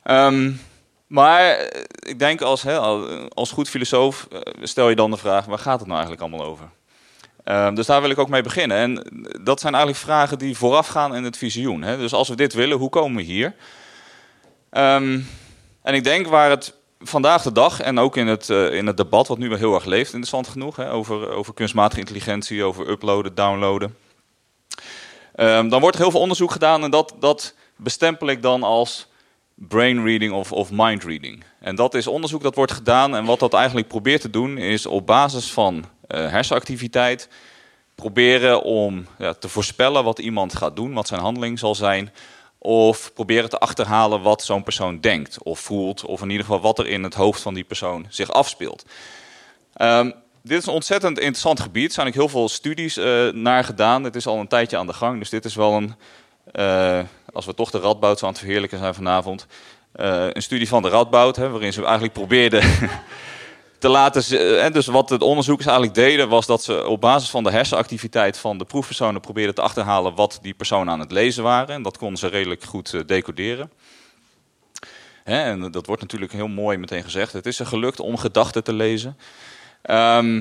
Um, 0.04 0.60
maar 1.06 1.72
ik 1.98 2.18
denk 2.18 2.40
als, 2.40 2.62
hè, 2.62 2.78
als 3.28 3.50
goed 3.50 3.68
filosoof 3.68 4.28
stel 4.62 4.88
je 4.88 4.96
dan 4.96 5.10
de 5.10 5.16
vraag, 5.16 5.44
waar 5.44 5.58
gaat 5.58 5.78
het 5.78 5.88
nou 5.88 6.00
eigenlijk 6.00 6.20
allemaal 6.20 6.46
over? 6.46 6.68
Um, 7.44 7.74
dus 7.74 7.86
daar 7.86 8.00
wil 8.00 8.10
ik 8.10 8.18
ook 8.18 8.28
mee 8.28 8.42
beginnen. 8.42 8.76
En 8.76 9.06
dat 9.42 9.60
zijn 9.60 9.74
eigenlijk 9.74 10.04
vragen 10.04 10.38
die 10.38 10.56
voorafgaan 10.56 11.14
in 11.14 11.24
het 11.24 11.36
visioen. 11.36 11.82
Hè. 11.82 11.96
Dus 11.96 12.12
als 12.12 12.28
we 12.28 12.36
dit 12.36 12.52
willen, 12.52 12.78
hoe 12.78 12.88
komen 12.88 13.16
we 13.16 13.22
hier? 13.22 13.54
Um, 14.70 15.26
en 15.84 15.94
ik 15.94 16.04
denk 16.04 16.26
waar 16.26 16.50
het 16.50 16.74
vandaag 16.98 17.42
de 17.42 17.52
dag 17.52 17.80
en 17.80 17.98
ook 17.98 18.16
in 18.16 18.26
het, 18.26 18.48
uh, 18.48 18.72
in 18.74 18.86
het 18.86 18.96
debat, 18.96 19.28
wat 19.28 19.38
nu 19.38 19.48
wel 19.48 19.58
heel 19.58 19.74
erg 19.74 19.84
leeft, 19.84 20.12
interessant 20.12 20.48
genoeg, 20.48 20.76
hè, 20.76 20.90
over, 20.90 21.30
over 21.30 21.54
kunstmatige 21.54 22.00
intelligentie, 22.00 22.64
over 22.64 22.88
uploaden, 22.88 23.34
downloaden. 23.34 23.96
Um, 25.36 25.68
dan 25.68 25.80
wordt 25.80 25.96
er 25.96 26.02
heel 26.02 26.10
veel 26.10 26.20
onderzoek 26.20 26.50
gedaan 26.50 26.82
en 26.82 26.90
dat, 26.90 27.14
dat 27.20 27.54
bestempel 27.76 28.28
ik 28.28 28.42
dan 28.42 28.62
als 28.62 29.06
brain 29.54 30.04
reading 30.04 30.32
of, 30.32 30.52
of 30.52 30.70
mind 30.72 31.04
reading. 31.04 31.44
En 31.60 31.74
dat 31.74 31.94
is 31.94 32.06
onderzoek 32.06 32.42
dat 32.42 32.54
wordt 32.54 32.72
gedaan. 32.72 33.16
En 33.16 33.24
wat 33.24 33.38
dat 33.38 33.54
eigenlijk 33.54 33.88
probeert 33.88 34.20
te 34.20 34.30
doen, 34.30 34.58
is 34.58 34.86
op 34.86 35.06
basis 35.06 35.52
van 35.52 35.84
eh, 36.06 36.30
hersenactiviteit 36.30 37.28
proberen 37.94 38.62
om 38.62 39.06
ja, 39.18 39.34
te 39.34 39.48
voorspellen 39.48 40.04
wat 40.04 40.18
iemand 40.18 40.56
gaat 40.56 40.76
doen, 40.76 40.94
wat 40.94 41.08
zijn 41.08 41.20
handeling 41.20 41.58
zal 41.58 41.74
zijn. 41.74 42.12
Of 42.66 43.12
proberen 43.12 43.48
te 43.48 43.58
achterhalen 43.58 44.22
wat 44.22 44.42
zo'n 44.42 44.62
persoon 44.62 45.00
denkt 45.00 45.42
of 45.42 45.60
voelt. 45.60 46.04
Of 46.04 46.22
in 46.22 46.30
ieder 46.30 46.44
geval 46.44 46.60
wat 46.60 46.78
er 46.78 46.86
in 46.86 47.02
het 47.02 47.14
hoofd 47.14 47.42
van 47.42 47.54
die 47.54 47.64
persoon 47.64 48.06
zich 48.08 48.30
afspeelt. 48.30 48.84
Ehm, 49.74 50.10
dit 50.42 50.58
is 50.58 50.66
een 50.66 50.72
ontzettend 50.72 51.18
interessant 51.18 51.60
gebied. 51.60 51.88
Er 51.88 51.94
zijn 51.94 52.06
ook 52.06 52.14
heel 52.14 52.28
veel 52.28 52.48
studies 52.48 52.96
eh, 52.96 53.28
naar 53.28 53.64
gedaan. 53.64 54.04
Het 54.04 54.16
is 54.16 54.26
al 54.26 54.38
een 54.38 54.48
tijdje 54.48 54.76
aan 54.76 54.86
de 54.86 54.92
gang. 54.92 55.18
Dus 55.18 55.30
dit 55.30 55.44
is 55.44 55.54
wel 55.54 55.72
een, 55.72 55.94
eh, 56.52 57.00
als 57.32 57.46
we 57.46 57.54
toch 57.54 57.70
de 57.70 57.78
Radboud 57.78 58.18
zo 58.18 58.26
aan 58.26 58.32
het 58.32 58.40
verheerlijken 58.40 58.78
zijn 58.78 58.94
vanavond, 58.94 59.46
eh, 59.92 60.26
een 60.32 60.42
studie 60.42 60.68
van 60.68 60.82
de 60.82 60.88
Radboud, 60.88 61.36
hè, 61.36 61.50
waarin 61.50 61.72
ze 61.72 61.82
eigenlijk 61.82 62.12
probeerden 62.12 62.62
te 63.84 63.90
laten. 63.90 64.60
En 64.60 64.72
dus 64.72 64.86
wat 64.86 65.08
het 65.08 65.22
onderzoekers 65.22 65.66
eigenlijk 65.66 65.96
deden, 65.96 66.28
was 66.28 66.46
dat 66.46 66.64
ze 66.64 66.86
op 66.86 67.00
basis 67.00 67.30
van 67.30 67.42
de 67.44 67.50
hersenactiviteit 67.50 68.38
van 68.38 68.58
de 68.58 68.64
proefpersonen 68.64 69.20
probeerden 69.20 69.54
te 69.54 69.60
achterhalen 69.60 70.14
wat 70.14 70.38
die 70.42 70.54
personen 70.54 70.92
aan 70.92 71.00
het 71.00 71.10
lezen 71.10 71.42
waren. 71.42 71.74
En 71.74 71.82
dat 71.82 71.98
konden 71.98 72.18
ze 72.18 72.26
redelijk 72.26 72.62
goed 72.62 72.94
eh, 72.94 73.00
decoderen. 73.06 73.72
En 75.24 75.70
dat 75.70 75.86
wordt 75.86 76.02
natuurlijk 76.02 76.32
heel 76.32 76.48
mooi 76.48 76.78
meteen 76.78 77.02
gezegd. 77.02 77.32
Het 77.32 77.46
is 77.46 77.60
er 77.60 77.66
gelukt 77.66 78.00
om 78.00 78.16
gedachten 78.16 78.64
te 78.64 78.72
lezen. 78.72 79.18
Ehm, 79.82 80.36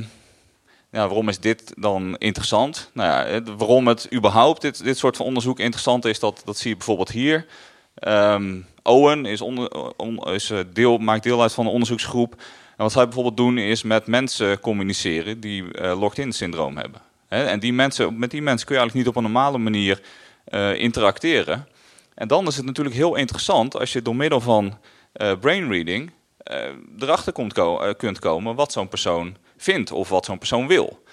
ja, 0.91 1.07
waarom 1.07 1.29
is 1.29 1.39
dit 1.39 1.73
dan 1.75 2.15
interessant? 2.17 2.89
Nou 2.93 3.09
ja, 3.09 3.41
waarom 3.57 3.87
het 3.87 4.13
überhaupt 4.13 4.61
dit, 4.61 4.83
dit 4.83 4.97
soort 4.97 5.17
van 5.17 5.25
onderzoek 5.25 5.59
interessant 5.59 6.05
is, 6.05 6.19
dat, 6.19 6.41
dat 6.45 6.57
zie 6.57 6.69
je 6.69 6.77
bijvoorbeeld 6.77 7.11
hier. 7.11 7.45
Ehm, 7.95 8.59
Owen 8.83 9.25
is 9.25 9.41
onder, 9.41 9.93
on- 9.95 10.33
is 10.33 10.49
eh, 10.49 10.59
deel, 10.73 10.97
maakt 10.97 11.23
deel 11.23 11.41
uit 11.41 11.53
van 11.53 11.65
een 11.65 11.71
onderzoeksgroep. 11.71 12.35
Wat 12.83 12.91
zij 12.91 13.03
bijvoorbeeld 13.03 13.37
doen 13.37 13.57
is 13.57 13.83
met 13.83 14.07
mensen 14.07 14.59
communiceren 14.59 15.39
die 15.39 15.71
eh 15.71 15.99
locked-in 15.99 16.31
syndroom 16.31 16.77
hebben. 16.77 17.01
En 17.27 17.59
die 17.59 17.73
mensen, 17.73 18.19
met 18.19 18.31
die 18.31 18.41
mensen 18.41 18.67
kun 18.67 18.75
je 18.75 18.81
eigenlijk 18.81 19.07
niet 19.07 19.15
op 19.17 19.23
een 19.23 19.31
normale 19.31 19.57
manier 19.57 20.01
eh, 20.45 20.73
interacteren. 20.75 21.67
En 22.15 22.27
dan 22.27 22.47
is 22.47 22.55
het 22.55 22.65
natuurlijk 22.65 22.95
heel 22.95 23.15
interessant 23.15 23.79
als 23.79 23.93
je 23.93 24.01
door 24.01 24.15
middel 24.15 24.41
van 24.41 24.77
eh 25.13 25.31
brain 25.39 25.69
reading 25.71 26.11
eh, 26.37 26.69
erachter 26.99 27.33
komt 27.33 27.53
ko- 27.53 27.93
kunt 27.97 28.19
komen 28.19 28.55
wat 28.55 28.71
zo'n 28.71 28.87
persoon 28.89 29.37
vindt 29.57 29.91
of 29.91 30.09
wat 30.09 30.25
zo'n 30.25 30.37
persoon 30.37 30.67
wil. 30.67 31.03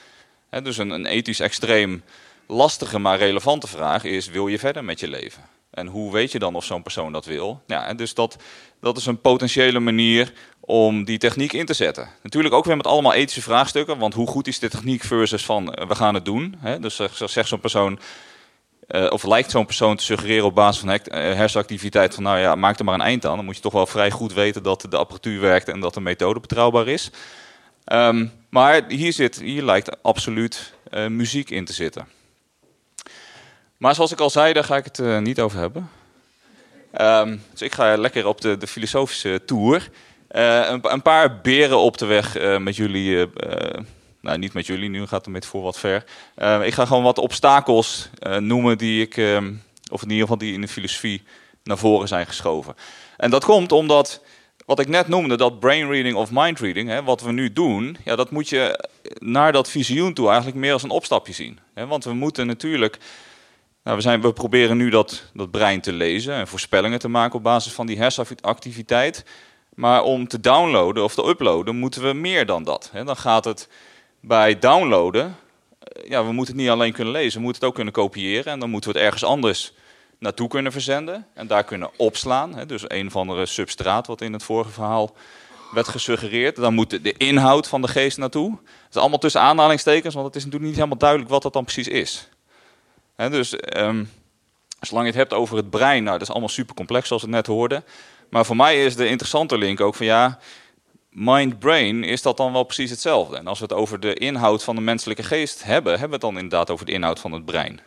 Dus 0.62 0.78
een, 0.78 0.90
een 0.90 1.06
ethisch 1.06 1.40
extreem 1.40 2.02
lastige 2.46 2.98
maar 2.98 3.18
relevante 3.18 3.66
vraag 3.66 4.04
is: 4.04 4.28
wil 4.28 4.48
je 4.48 4.58
verder 4.58 4.84
met 4.84 5.00
je 5.00 5.08
leven? 5.08 5.42
En 5.70 5.86
hoe 5.86 6.12
weet 6.12 6.32
je 6.32 6.38
dan 6.38 6.54
of 6.54 6.64
zo'n 6.64 6.82
persoon 6.82 7.12
dat 7.12 7.24
wil? 7.24 7.62
Ja, 7.66 7.86
en 7.86 7.96
dus 7.96 8.14
dat, 8.14 8.36
dat 8.80 8.96
is 8.96 9.06
een 9.06 9.20
potentiële 9.20 9.80
manier 9.80 10.32
om 10.60 11.04
die 11.04 11.18
techniek 11.18 11.52
in 11.52 11.66
te 11.66 11.74
zetten. 11.74 12.08
Natuurlijk 12.22 12.54
ook 12.54 12.64
weer 12.64 12.76
met 12.76 12.86
allemaal 12.86 13.12
ethische 13.14 13.42
vraagstukken, 13.42 13.98
want 13.98 14.14
hoe 14.14 14.26
goed 14.26 14.46
is 14.46 14.58
de 14.58 14.68
techniek 14.68 15.02
versus 15.02 15.44
van 15.44 15.74
eh, 15.74 15.86
we 15.88 15.94
gaan 15.94 16.14
het 16.14 16.24
doen? 16.24 16.56
Hè? 16.58 16.78
Dus 16.78 16.96
zeg- 16.96 17.16
zegt 17.24 17.48
zo'n 17.48 17.60
persoon, 17.60 17.98
eh, 18.86 19.06
of 19.10 19.24
lijkt 19.24 19.50
zo'n 19.50 19.66
persoon 19.66 19.96
te 19.96 20.04
suggereren 20.04 20.44
op 20.44 20.54
basis 20.54 20.80
van 20.80 20.90
eh, 20.90 21.34
hersenactiviteit 21.34 22.14
van 22.14 22.22
nou 22.22 22.38
ja, 22.38 22.54
maak 22.54 22.78
er 22.78 22.84
maar 22.84 22.94
een 22.94 23.00
eind 23.00 23.26
aan. 23.26 23.36
Dan 23.36 23.44
moet 23.44 23.56
je 23.56 23.62
toch 23.62 23.72
wel 23.72 23.86
vrij 23.86 24.10
goed 24.10 24.32
weten 24.32 24.62
dat 24.62 24.86
de 24.90 24.96
apparatuur 24.96 25.40
werkt 25.40 25.68
en 25.68 25.80
dat 25.80 25.94
de 25.94 26.00
methode 26.00 26.40
betrouwbaar 26.40 26.88
is. 26.88 27.10
Ehm, 27.84 28.26
maar 28.48 28.84
hier, 28.88 29.12
zit, 29.12 29.40
hier 29.40 29.62
lijkt 29.62 30.02
absoluut 30.02 30.72
eh, 30.90 31.06
muziek 31.06 31.50
in 31.50 31.64
te 31.64 31.72
zitten. 31.72 32.08
Maar 33.80 33.94
zoals 33.94 34.12
ik 34.12 34.20
al 34.20 34.30
zei, 34.30 34.52
daar 34.52 34.64
ga 34.64 34.76
ik 34.76 34.84
het 34.84 34.98
eh, 34.98 35.18
niet 35.18 35.40
over 35.40 35.58
hebben. 35.58 35.90
Ehm, 36.92 37.36
dus 37.50 37.62
ik 37.62 37.74
ga 37.74 37.96
lekker 37.96 38.26
op 38.26 38.40
de, 38.40 38.56
de 38.56 38.66
filosofische 38.66 39.42
tour. 39.46 39.90
Eh, 40.28 40.68
een, 40.68 40.92
een 40.92 41.02
paar 41.02 41.40
beren 41.40 41.78
op 41.78 41.98
de 41.98 42.06
weg 42.06 42.36
eh, 42.36 42.58
met 42.58 42.76
jullie. 42.76 43.26
nou, 44.20 44.38
niet 44.38 44.52
met 44.52 44.66
jullie, 44.66 44.88
nu 44.88 45.06
gaat 45.06 45.24
het 45.24 45.34
met 45.34 45.46
voor 45.46 45.62
wat 45.62 45.78
ver. 45.78 46.04
Eh, 46.34 46.66
ik 46.66 46.74
ga 46.74 46.86
gewoon 46.86 47.02
wat 47.02 47.18
obstakels 47.18 48.08
noemen 48.38 48.78
die 48.78 49.02
ik, 49.02 49.16
ehm, 49.16 49.52
of 49.90 50.02
in 50.02 50.08
ieder 50.08 50.22
geval 50.22 50.38
die 50.38 50.52
in 50.52 50.60
de 50.60 50.68
filosofie 50.68 51.22
naar 51.64 51.78
voren 51.78 52.08
zijn 52.08 52.26
geschoven. 52.26 52.74
En 53.16 53.30
dat 53.30 53.44
komt 53.44 53.72
omdat, 53.72 54.22
wat 54.66 54.80
ik 54.80 54.88
net 54.88 55.08
noemde, 55.08 55.36
dat 55.36 55.60
brain 55.60 55.88
reading 55.88 56.16
of 56.16 56.30
mind 56.32 56.60
reading, 56.60 56.88
hè, 56.88 57.02
wat 57.02 57.22
we 57.22 57.32
nu 57.32 57.52
doen, 57.52 57.96
ja, 58.04 58.16
dat 58.16 58.30
moet 58.30 58.48
je 58.48 58.88
naar 59.18 59.52
dat 59.52 59.70
visioen 59.70 60.14
toe 60.14 60.26
eigenlijk 60.26 60.56
meer 60.56 60.72
als 60.72 60.82
een 60.82 60.90
opstapje 60.90 61.32
zien. 61.32 61.58
Hè, 61.74 61.86
want 61.86 62.04
we 62.04 62.12
moeten 62.12 62.46
natuurlijk 62.46 62.98
nou, 63.84 63.96
we, 63.96 64.02
zijn, 64.02 64.20
we 64.20 64.32
proberen 64.32 64.76
nu 64.76 64.90
dat, 64.90 65.24
dat 65.34 65.50
brein 65.50 65.80
te 65.80 65.92
lezen 65.92 66.34
en 66.34 66.48
voorspellingen 66.48 66.98
te 66.98 67.08
maken 67.08 67.36
op 67.36 67.42
basis 67.42 67.72
van 67.72 67.86
die 67.86 67.98
hersenactiviteit. 67.98 69.24
Maar 69.74 70.02
om 70.02 70.28
te 70.28 70.40
downloaden 70.40 71.04
of 71.04 71.14
te 71.14 71.28
uploaden 71.28 71.76
moeten 71.76 72.02
we 72.02 72.12
meer 72.12 72.46
dan 72.46 72.64
dat. 72.64 72.90
Dan 73.04 73.16
gaat 73.16 73.44
het 73.44 73.68
bij 74.20 74.58
downloaden, 74.58 75.36
eh, 75.78 76.08
ja, 76.08 76.24
we 76.24 76.32
moeten 76.32 76.54
het 76.54 76.62
niet 76.62 76.72
alleen 76.72 76.92
kunnen 76.92 77.12
lezen, 77.12 77.38
we 77.38 77.44
moeten 77.44 77.60
het 77.60 77.70
ook 77.70 77.74
kunnen 77.74 77.92
kopiëren. 77.92 78.52
En 78.52 78.60
dan 78.60 78.70
moeten 78.70 78.92
we 78.92 78.96
het 78.96 79.06
ergens 79.06 79.24
anders 79.24 79.72
naartoe 80.18 80.48
kunnen 80.48 80.72
verzenden 80.72 81.26
en 81.34 81.46
daar 81.46 81.64
kunnen 81.64 81.90
opslaan. 81.96 82.64
Dus 82.66 82.82
een 82.86 83.06
of 83.06 83.16
andere 83.16 83.46
substraat 83.46 84.06
wat 84.06 84.20
in 84.20 84.32
het 84.32 84.42
vorige 84.42 84.70
verhaal 84.70 85.14
werd 85.72 85.88
gesuggereerd. 85.88 86.56
Dan 86.56 86.74
moet 86.74 86.90
de, 86.90 87.00
de 87.00 87.14
inhoud 87.16 87.68
van 87.68 87.82
de 87.82 87.88
geest 87.88 88.18
naartoe. 88.18 88.50
Dat 88.50 88.90
is 88.90 88.96
allemaal 88.96 89.18
tussen 89.18 89.40
aanhalingstekens, 89.40 90.14
want 90.14 90.26
het 90.26 90.36
is 90.36 90.44
natuurlijk 90.44 90.70
niet 90.70 90.78
helemaal 90.78 90.98
duidelijk 90.98 91.30
wat 91.30 91.42
dat 91.42 91.52
dan 91.52 91.64
precies 91.64 91.88
is. 91.88 92.28
Dus 93.28 93.56
ehm, 93.56 94.04
zolang 94.80 95.06
je 95.06 95.12
het 95.12 95.20
hebt 95.20 95.32
over 95.32 95.56
het 95.56 95.70
brein, 95.70 96.02
nou, 96.02 96.18
dat 96.18 96.26
is 96.28 96.30
allemaal 96.30 96.48
super 96.48 96.74
complex 96.74 97.06
zoals 97.06 97.22
we 97.22 97.28
het 97.28 97.36
net 97.36 97.46
hoorden. 97.46 97.84
Maar 98.30 98.46
voor 98.46 98.56
mij 98.56 98.84
is 98.84 98.96
de 98.96 99.06
interessante 99.08 99.58
link 99.58 99.80
ook 99.80 99.94
van 99.94 100.06
ja, 100.06 100.38
mind-brain, 101.10 102.04
is 102.04 102.22
dat 102.22 102.36
dan 102.36 102.52
wel 102.52 102.62
precies 102.62 102.90
hetzelfde? 102.90 103.36
En 103.36 103.46
als 103.46 103.58
we 103.58 103.64
het 103.64 103.74
over 103.74 104.00
de 104.00 104.14
inhoud 104.14 104.64
van 104.64 104.74
de 104.74 104.80
menselijke 104.80 105.22
geest 105.22 105.64
hebben, 105.64 105.92
hebben 105.92 106.08
we 106.08 106.26
het 106.26 106.34
dan 106.34 106.42
inderdaad 106.42 106.70
over 106.70 106.86
de 106.86 106.92
inhoud 106.92 107.20
van 107.20 107.32
het 107.32 107.44
brein. 107.44 107.80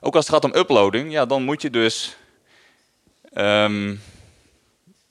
Ook 0.00 0.14
als 0.14 0.26
het 0.26 0.34
gaat 0.34 0.44
om 0.44 0.58
uploading, 0.58 1.12
ja, 1.12 1.26
dan 1.26 1.42
moet 1.42 1.62
je 1.62 1.70
dus. 1.70 2.16
ehm, 3.32 3.94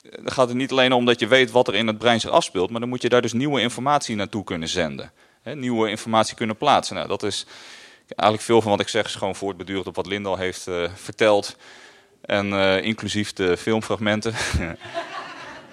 dan 0.02 0.32
gaat 0.32 0.48
het 0.48 0.56
niet 0.56 0.70
alleen 0.70 0.92
om 0.92 1.04
dat 1.04 1.20
je 1.20 1.26
weet 1.26 1.50
wat 1.50 1.68
er 1.68 1.74
in 1.74 1.86
het 1.86 1.98
brein 1.98 2.20
zich 2.20 2.30
afspeelt, 2.30 2.70
maar 2.70 2.80
dan 2.80 2.88
moet 2.88 3.02
je 3.02 3.08
daar 3.08 3.22
dus 3.22 3.32
nieuwe 3.32 3.60
informatie 3.60 4.16
naartoe 4.16 4.44
kunnen 4.44 4.68
zenden. 4.68 5.12
Nieuwe 5.44 5.88
informatie 5.90 6.36
kunnen 6.36 6.56
plaatsen. 6.56 6.96
Nou, 6.96 7.08
dat 7.08 7.22
is 7.22 7.46
eigenlijk 8.16 8.42
veel 8.42 8.62
van 8.62 8.70
wat 8.70 8.80
ik 8.80 8.88
zeg 8.88 9.04
is 9.04 9.14
gewoon 9.14 9.34
voortbedurend 9.34 9.86
op 9.86 9.96
wat 9.96 10.06
Lindal 10.06 10.36
heeft 10.36 10.66
eh, 10.66 10.84
verteld. 10.94 11.56
En 12.20 12.52
eh, 12.52 12.84
inclusief 12.84 13.32
de 13.32 13.56
filmfragmenten. 13.56 14.34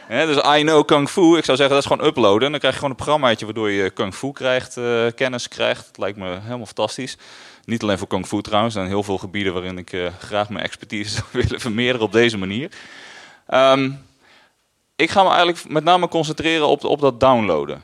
Dus 0.10 0.38
I 0.38 0.62
know 0.62 0.86
Kung 0.86 1.10
Fu. 1.10 1.38
Ik 1.38 1.46
zou 1.46 1.58
zeggen, 1.58 1.70
dat 1.76 1.86
is 1.86 1.92
gewoon 1.92 2.08
uploaden. 2.08 2.46
En 2.46 2.52
dan 2.52 2.60
krijg 2.60 2.74
je 2.74 2.80
gewoon 2.80 2.90
een 2.90 3.04
programmaatje 3.04 3.46
waardoor 3.46 3.72
je 3.72 3.90
Kung 3.90 4.16
Fu 4.16 4.32
krijgt, 4.32 4.78
eh, 4.78 5.06
kennis 5.16 5.48
krijgt. 5.48 5.86
Dat 5.86 5.98
lijkt 5.98 6.18
me 6.18 6.40
helemaal 6.42 6.66
fantastisch. 6.66 7.18
Niet 7.66 7.82
alleen 7.84 7.98
voor 7.98 8.08
Kung 8.08 8.28
Fu 8.28 8.42
trouwens. 8.42 8.76
Er 8.76 8.80
zijn 8.80 8.94
heel 8.94 9.04
veel 9.04 9.18
gebieden 9.18 9.54
waarin 9.54 9.78
ik 9.78 10.12
graag 10.20 10.50
mijn 10.50 10.66
expertise 10.66 11.12
zou 11.16 11.26
willen 11.32 11.60
vermeerderen 11.60 12.06
op 12.06 12.12
deze 12.12 12.38
manier. 12.38 12.72
Ehm, 13.48 13.92
ik 14.96 15.10
ga 15.10 15.24
me 15.24 15.30
eigenlijk 15.30 15.70
met 15.70 15.84
name 15.84 16.08
concentreren 16.08 16.68
op, 16.68 16.84
op 16.84 17.00
dat 17.00 17.20
downloaden. 17.20 17.84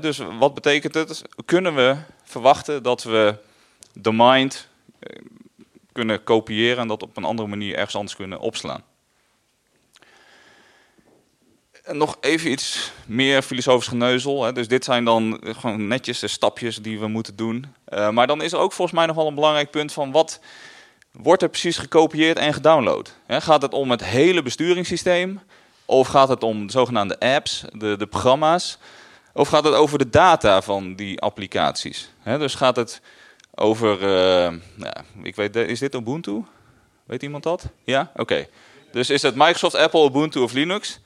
Dus 0.00 0.20
wat 0.38 0.54
betekent 0.54 0.94
het? 0.94 1.22
Kunnen 1.44 1.74
we 1.74 1.96
verwachten 2.26 2.82
dat 2.82 3.02
we 3.02 3.34
de 3.92 4.12
mind 4.12 4.68
eh, 4.98 5.22
kunnen 5.92 6.24
kopiëren 6.24 6.78
en 6.78 6.88
dat 6.88 7.02
op 7.02 7.16
een 7.16 7.24
andere 7.24 7.48
manier 7.48 7.74
ergens 7.74 7.96
anders 7.96 8.16
kunnen 8.16 8.40
opslaan? 8.40 8.82
En 11.84 11.96
nog 11.96 12.16
even 12.20 12.50
iets 12.50 12.92
meer 13.06 13.42
filosofisch 13.42 13.88
geneuzel. 13.88 14.44
Hè. 14.44 14.52
Dus 14.52 14.68
dit 14.68 14.84
zijn 14.84 15.04
dan 15.04 15.40
gewoon 15.42 15.86
netjes 15.86 16.18
de 16.18 16.28
stapjes 16.28 16.76
die 16.76 16.98
we 16.98 17.06
moeten 17.06 17.36
doen. 17.36 17.66
Eh, 17.84 18.10
maar 18.10 18.26
dan 18.26 18.42
is 18.42 18.52
er 18.52 18.58
ook 18.58 18.72
volgens 18.72 18.96
mij 18.96 19.06
nog 19.06 19.16
wel 19.16 19.26
een 19.26 19.34
belangrijk 19.34 19.70
punt 19.70 19.92
van 19.92 20.12
wat 20.12 20.40
wordt 21.12 21.42
er 21.42 21.48
precies 21.48 21.78
gekopieerd 21.78 22.38
en 22.38 22.54
gedownload? 22.54 23.14
Hè, 23.26 23.40
gaat 23.40 23.62
het 23.62 23.72
om 23.72 23.90
het 23.90 24.04
hele 24.04 24.42
besturingssysteem? 24.42 25.40
Of 25.84 26.08
gaat 26.08 26.28
het 26.28 26.42
om 26.42 26.66
de 26.66 26.72
zogenaamde 26.72 27.20
apps, 27.20 27.64
de, 27.72 27.96
de 27.96 28.06
programma's? 28.06 28.78
Of 29.36 29.48
gaat 29.48 29.64
het 29.64 29.74
over 29.74 29.98
de 29.98 30.10
data 30.10 30.62
van 30.62 30.94
die 30.94 31.20
applicaties? 31.20 32.10
Dus 32.24 32.54
gaat 32.54 32.76
het 32.76 33.00
over, 33.54 33.98
nou, 34.74 34.94
ik 35.22 35.36
weet, 35.36 35.56
is 35.56 35.78
dit 35.78 35.94
Ubuntu? 35.94 36.44
Weet 37.04 37.22
iemand 37.22 37.42
dat? 37.42 37.64
Ja? 37.84 38.10
Oké. 38.16 38.46
Dus 38.92 39.10
is 39.10 39.22
het 39.22 39.34
Microsoft, 39.34 39.74
Apple, 39.74 40.04
Ubuntu 40.04 40.40
of 40.40 40.52
Linux? 40.52 41.00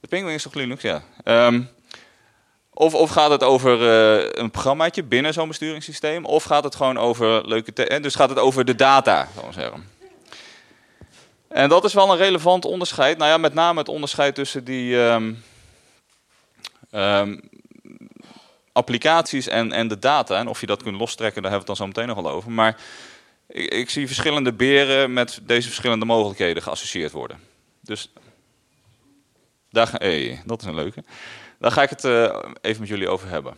De 0.00 0.08
Penguin 0.08 0.34
is 0.34 0.42
toch 0.42 0.54
Linux? 0.54 0.82
Ja. 0.82 1.02
Ehm, 1.24 1.62
of, 2.70 2.94
of 2.94 3.10
gaat 3.10 3.30
het 3.30 3.42
over 3.42 3.82
eh, 3.82 4.28
een 4.42 4.50
programmaatje 4.50 5.02
binnen 5.02 5.32
zo'n 5.32 5.48
besturingssysteem? 5.48 6.24
Of 6.24 6.44
gaat 6.44 6.64
het 6.64 6.74
gewoon 6.74 6.98
over 6.98 7.48
leuke... 7.48 8.00
dus 8.00 8.14
gaat 8.14 8.28
het 8.28 8.38
over 8.38 8.64
de 8.64 8.74
data, 8.74 9.28
zal 9.34 9.46
ik 9.46 9.52
zeggen. 9.52 9.88
En 11.48 11.68
dat 11.68 11.84
is 11.84 11.94
wel 11.94 12.10
een 12.10 12.16
relevant 12.16 12.64
onderscheid. 12.64 13.18
Nou 13.18 13.30
ja, 13.30 13.36
met 13.36 13.54
name 13.54 13.78
het 13.78 13.88
onderscheid 13.88 14.34
tussen 14.34 14.64
die 14.64 15.02
ehm, 15.02 15.32
ehm, 16.90 17.36
applicaties 18.78 19.48
en, 19.48 19.72
en 19.72 19.88
de 19.88 19.98
data. 19.98 20.38
En 20.38 20.48
of 20.48 20.60
je 20.60 20.66
dat 20.66 20.82
kunt 20.82 20.96
lostrekken, 20.96 21.42
daar 21.42 21.50
hebben 21.50 21.66
we 21.68 21.72
het 21.72 21.78
dan 21.78 21.94
zo 21.94 22.00
meteen 22.00 22.24
nog 22.24 22.32
over. 22.32 22.50
Maar 22.50 22.80
ik, 23.48 23.72
ik 23.72 23.90
zie 23.90 24.06
verschillende 24.06 24.52
beren 24.52 25.12
met 25.12 25.40
deze 25.42 25.66
verschillende 25.66 26.04
mogelijkheden 26.04 26.62
geassocieerd 26.62 27.12
worden. 27.12 27.40
Dus 27.80 28.10
daar 29.70 29.90
hey, 29.92 30.42
dat 30.46 30.60
is 30.60 30.66
een 30.66 30.74
leuke. 30.74 31.04
Daar 31.58 31.72
ga 31.72 31.82
ik 31.82 31.90
het 31.90 32.04
uh, 32.04 32.22
even 32.60 32.80
met 32.80 32.88
jullie 32.88 33.08
over 33.08 33.28
hebben. 33.28 33.56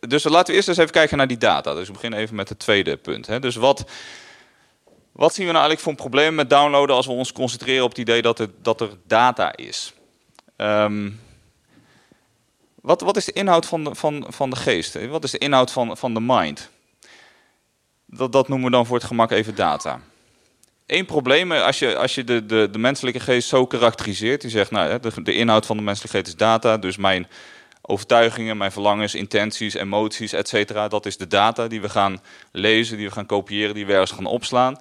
Dus 0.00 0.24
laten 0.24 0.46
we 0.46 0.54
eerst 0.54 0.68
eens 0.68 0.78
even 0.78 0.92
kijken 0.92 1.16
naar 1.16 1.26
die 1.26 1.38
data. 1.38 1.74
Dus 1.74 1.86
we 1.86 1.92
beginnen 1.92 2.18
even 2.18 2.36
met 2.36 2.48
het 2.48 2.58
tweede 2.58 2.96
punt. 2.96 3.26
Hè. 3.26 3.40
Dus 3.40 3.56
wat, 3.56 3.84
wat 5.12 5.34
zien 5.34 5.46
we 5.46 5.52
nou 5.52 5.64
eigenlijk 5.64 5.80
voor 5.80 5.92
een 5.92 6.10
probleem 6.10 6.34
met 6.34 6.50
downloaden 6.50 6.96
als 6.96 7.06
we 7.06 7.12
ons 7.12 7.32
concentreren 7.32 7.84
op 7.84 7.90
het 7.90 7.98
idee 7.98 8.22
dat, 8.22 8.38
het, 8.38 8.50
dat 8.62 8.80
er 8.80 8.90
data 9.06 9.56
is? 9.56 9.92
Um, 10.56 11.20
wat, 12.80 13.00
wat 13.00 13.16
is 13.16 13.24
de 13.24 13.32
inhoud 13.32 13.66
van 13.66 13.84
de, 13.84 13.94
van, 13.94 14.26
van 14.28 14.50
de 14.50 14.56
geest? 14.56 15.06
Wat 15.06 15.24
is 15.24 15.30
de 15.30 15.38
inhoud 15.38 15.70
van, 15.70 15.96
van 15.96 16.14
de 16.14 16.20
mind? 16.20 16.70
Dat, 18.06 18.32
dat 18.32 18.48
noemen 18.48 18.66
we 18.66 18.76
dan 18.76 18.86
voor 18.86 18.96
het 18.96 19.06
gemak 19.06 19.30
even 19.30 19.54
data. 19.54 20.00
Eén 20.86 21.06
probleem, 21.06 21.52
als 21.52 21.78
je, 21.78 21.96
als 21.96 22.14
je 22.14 22.24
de, 22.24 22.46
de, 22.46 22.68
de 22.70 22.78
menselijke 22.78 23.20
geest 23.20 23.48
zo 23.48 23.66
karakteriseert, 23.66 24.40
die 24.40 24.50
zegt, 24.50 24.70
nou, 24.70 25.00
de, 25.00 25.22
de 25.22 25.32
inhoud 25.32 25.66
van 25.66 25.76
de 25.76 25.82
menselijke 25.82 26.16
geest 26.16 26.28
is 26.28 26.36
data, 26.36 26.76
dus 26.76 26.96
mijn 26.96 27.26
overtuigingen, 27.82 28.56
mijn 28.56 28.72
verlangens, 28.72 29.14
intenties, 29.14 29.74
emoties, 29.74 30.32
etc. 30.32 30.90
Dat 30.90 31.06
is 31.06 31.16
de 31.16 31.26
data 31.26 31.68
die 31.68 31.80
we 31.80 31.88
gaan 31.88 32.22
lezen, 32.52 32.96
die 32.96 33.06
we 33.06 33.12
gaan 33.12 33.26
kopiëren, 33.26 33.74
die 33.74 33.86
we 33.86 33.92
ergens 33.92 34.10
gaan 34.10 34.26
opslaan. 34.26 34.76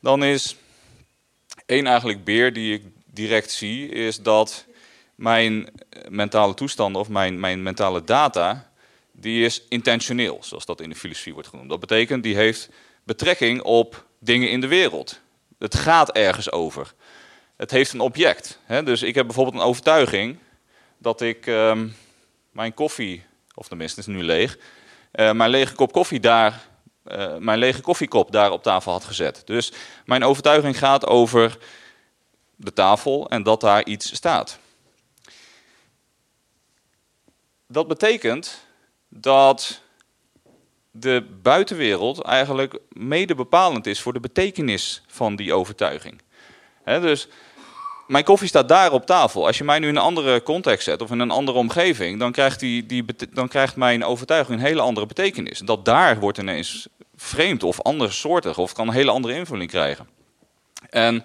Dan 0.00 0.24
is 0.24 0.56
één 1.66 1.86
eigenlijk 1.86 2.24
beer 2.24 2.52
die 2.52 2.74
ik 2.74 2.82
direct 3.06 3.50
zie, 3.50 3.88
is 3.88 4.22
dat 4.22 4.66
mijn 5.14 5.68
mentale 6.08 6.54
toestanden 6.54 7.00
of 7.00 7.08
mijn, 7.08 7.40
mijn 7.40 7.62
mentale 7.62 8.04
data, 8.04 8.70
die 9.12 9.44
is 9.44 9.62
intentioneel, 9.68 10.38
zoals 10.40 10.66
dat 10.66 10.80
in 10.80 10.88
de 10.88 10.96
filosofie 10.96 11.32
wordt 11.32 11.48
genoemd. 11.48 11.68
Dat 11.68 11.80
betekent, 11.80 12.22
die 12.22 12.36
heeft 12.36 12.68
betrekking 13.04 13.62
op 13.62 14.06
dingen 14.18 14.50
in 14.50 14.60
de 14.60 14.66
wereld. 14.66 15.20
Het 15.58 15.74
gaat 15.74 16.10
ergens 16.10 16.52
over. 16.52 16.94
Het 17.56 17.70
heeft 17.70 17.92
een 17.92 18.00
object. 18.00 18.58
Hè? 18.64 18.82
Dus 18.82 19.02
ik 19.02 19.14
heb 19.14 19.26
bijvoorbeeld 19.26 19.56
een 19.56 19.68
overtuiging 19.68 20.38
dat 20.98 21.20
ik 21.20 21.46
ehm, 21.46 21.88
mijn 22.50 22.74
koffie, 22.74 23.24
of 23.54 23.68
tenminste 23.68 24.00
is 24.00 24.06
nu 24.06 24.22
leeg, 24.22 24.58
uh, 25.12 25.32
mijn 25.32 25.50
lege 25.50 25.74
kop 25.74 25.92
koffie 25.92 26.20
daar, 26.20 26.60
uh, 27.06 27.36
mijn 27.36 27.58
lege 27.58 27.80
koffiekop 27.80 28.32
daar 28.32 28.50
op 28.50 28.62
tafel 28.62 28.92
had 28.92 29.04
gezet. 29.04 29.42
Dus 29.44 29.72
mijn 30.04 30.24
overtuiging 30.24 30.78
gaat 30.78 31.06
over 31.06 31.58
de 32.56 32.72
tafel 32.72 33.28
en 33.28 33.42
dat 33.42 33.60
daar 33.60 33.84
iets 33.84 34.14
staat. 34.14 34.58
Dat 37.74 37.88
betekent 37.88 38.66
dat 39.08 39.80
de 40.90 41.26
buitenwereld 41.42 42.22
eigenlijk 42.22 42.78
mede 42.88 43.34
bepalend 43.34 43.86
is 43.86 44.00
voor 44.00 44.12
de 44.12 44.20
betekenis 44.20 45.02
van 45.06 45.36
die 45.36 45.54
overtuiging. 45.54 46.20
dus 46.84 47.28
mijn 48.06 48.24
koffie 48.24 48.48
staat 48.48 48.68
daar 48.68 48.92
op 48.92 49.06
tafel. 49.06 49.46
Als 49.46 49.58
je 49.58 49.64
mij 49.64 49.78
nu 49.78 49.88
in 49.88 49.96
een 49.96 50.02
andere 50.02 50.42
context 50.42 50.84
zet 50.84 51.02
of 51.02 51.10
in 51.10 51.18
een 51.18 51.30
andere 51.30 51.58
omgeving, 51.58 52.18
dan 52.18 52.32
krijgt, 52.32 52.60
die, 52.60 52.86
die, 52.86 53.04
dan 53.32 53.48
krijgt 53.48 53.76
mijn 53.76 54.04
overtuiging 54.04 54.58
een 54.58 54.66
hele 54.66 54.80
andere 54.80 55.06
betekenis. 55.06 55.58
Dat 55.58 55.84
daar 55.84 56.20
wordt 56.20 56.38
ineens 56.38 56.88
vreemd 57.16 57.62
of 57.62 57.80
andersoortig 57.80 58.58
of 58.58 58.72
kan 58.72 58.88
een 58.88 58.94
hele 58.94 59.10
andere 59.10 59.34
invulling 59.34 59.70
krijgen. 59.70 60.08
En 60.90 61.24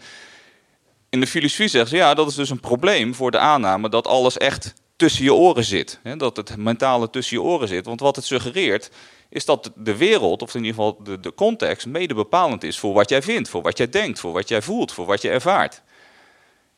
in 1.09 1.19
de 1.19 1.27
filosofie 1.27 1.67
zeggen 1.67 1.89
ze, 1.89 1.95
ja, 1.95 2.13
dat 2.13 2.27
is 2.29 2.35
dus 2.35 2.49
een 2.49 2.59
probleem 2.59 3.15
voor 3.15 3.31
de 3.31 3.39
aanname 3.39 3.89
dat 3.89 4.07
alles 4.07 4.37
echt 4.37 4.73
tussen 4.99 5.23
je 5.23 5.33
oren 5.33 5.63
zit. 5.63 5.99
Hè? 6.03 6.15
Dat 6.15 6.37
het 6.37 6.57
mentale 6.57 7.09
tussen 7.09 7.37
je 7.37 7.43
oren 7.43 7.67
zit. 7.67 7.85
Want 7.85 7.99
wat 7.99 8.15
het 8.15 8.25
suggereert, 8.25 8.89
is 9.29 9.45
dat 9.45 9.71
de 9.75 9.97
wereld, 9.97 10.41
of 10.41 10.55
in 10.55 10.63
ieder 10.63 10.75
geval 10.75 11.03
de, 11.03 11.19
de 11.19 11.33
context, 11.33 11.85
mede 11.85 12.13
bepalend 12.13 12.63
is 12.63 12.79
voor 12.79 12.93
wat 12.93 13.09
jij 13.09 13.21
vindt, 13.21 13.49
voor 13.49 13.61
wat 13.61 13.77
jij 13.77 13.89
denkt, 13.89 14.19
voor 14.19 14.31
wat 14.31 14.47
jij 14.47 14.61
voelt, 14.61 14.91
voor 14.91 15.05
wat 15.05 15.21
je 15.21 15.29
ervaart. 15.29 15.81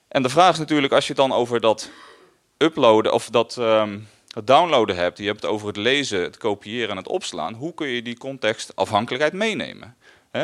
En 0.08 0.24
de 0.24 0.30
vraag 0.30 0.54
is 0.54 0.60
natuurlijk, 0.60 0.94
als 0.94 1.08
je 1.08 1.14
het 1.14 1.22
dan 1.22 1.32
over 1.38 1.60
dat 1.60 1.90
uploaden 2.58 3.14
of 3.14 3.30
dat 3.30 3.56
het 4.34 4.48
downloaden 4.48 4.96
hebt, 4.96 5.18
je 5.18 5.26
hebt 5.26 5.42
het 5.42 5.52
over 5.52 5.68
het 5.68 5.78
lezen, 5.78 6.22
het 6.22 6.38
kopiëren 6.38 6.90
en 6.90 6.98
het 6.98 7.08
opslaan, 7.08 7.54
hoe 7.54 7.74
kun 7.74 7.88
je 7.88 8.02
die 8.02 8.18
context 8.18 8.76
afhankelijkheid 8.76 9.34
meenemen? 9.34 9.96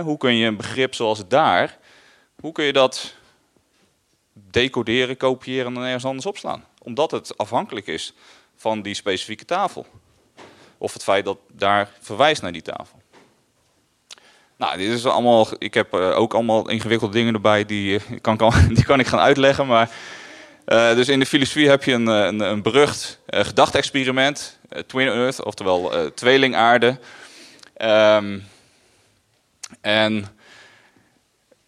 hoe 0.04 0.18
kun 0.18 0.36
je 0.36 0.48
een 0.48 0.58
begrip 0.58 0.96
zoals 0.96 1.28
daar, 1.28 1.78
hoe 2.40 2.52
kun 2.52 2.66
je 2.66 2.74
dat 2.74 3.16
decoderen, 4.34 5.18
kopiëren 5.18 5.76
en 5.76 5.84
ergens 5.84 6.06
anders 6.06 6.26
opslaan? 6.26 6.64
Omdat 6.88 7.12
het 7.12 7.38
afhankelijk 7.38 7.88
is 7.88 8.14
van 8.56 8.82
die 8.82 8.94
specifieke 8.94 9.46
tafel. 9.46 9.86
Of 10.78 10.94
het 10.94 11.04
feit 11.04 11.26
dat 11.26 11.38
daar 11.52 11.90
verwijst 12.00 12.42
naar 12.42 12.52
die 12.52 12.62
tafel. 12.62 13.02
Nou, 14.58 14.78
dit 14.78 14.92
is 14.92 15.06
allemaal, 15.06 15.48
ik 15.58 15.74
heb 15.74 15.94
uh, 15.94 16.18
ook 16.18 16.34
allemaal 16.34 16.70
ingewikkelde 16.70 17.14
dingen 17.14 17.34
erbij 17.34 17.66
die, 17.66 17.94
uh, 17.94 18.20
kan, 18.22 18.38
kan, 18.38 18.54
die 18.76 18.86
kan 18.86 19.00
ik 19.00 19.08
gaan 19.08 19.20
uitleggen. 19.20 19.68
Maar, 19.68 19.92
uh, 20.66 20.96
dus 20.96 21.08
in 21.08 21.20
de 21.20 21.26
filosofie 21.26 21.70
heb 21.70 21.84
je 21.84 21.94
een, 21.94 22.08
een, 22.08 22.40
een 22.40 22.62
berucht 22.62 23.20
gedachtexperiment, 23.28 24.60
Twin 24.86 25.08
Earth, 25.08 25.44
oftewel 25.44 26.12
tweelingaarde. 26.14 27.00
Um, 27.82 28.46
en 29.82 30.37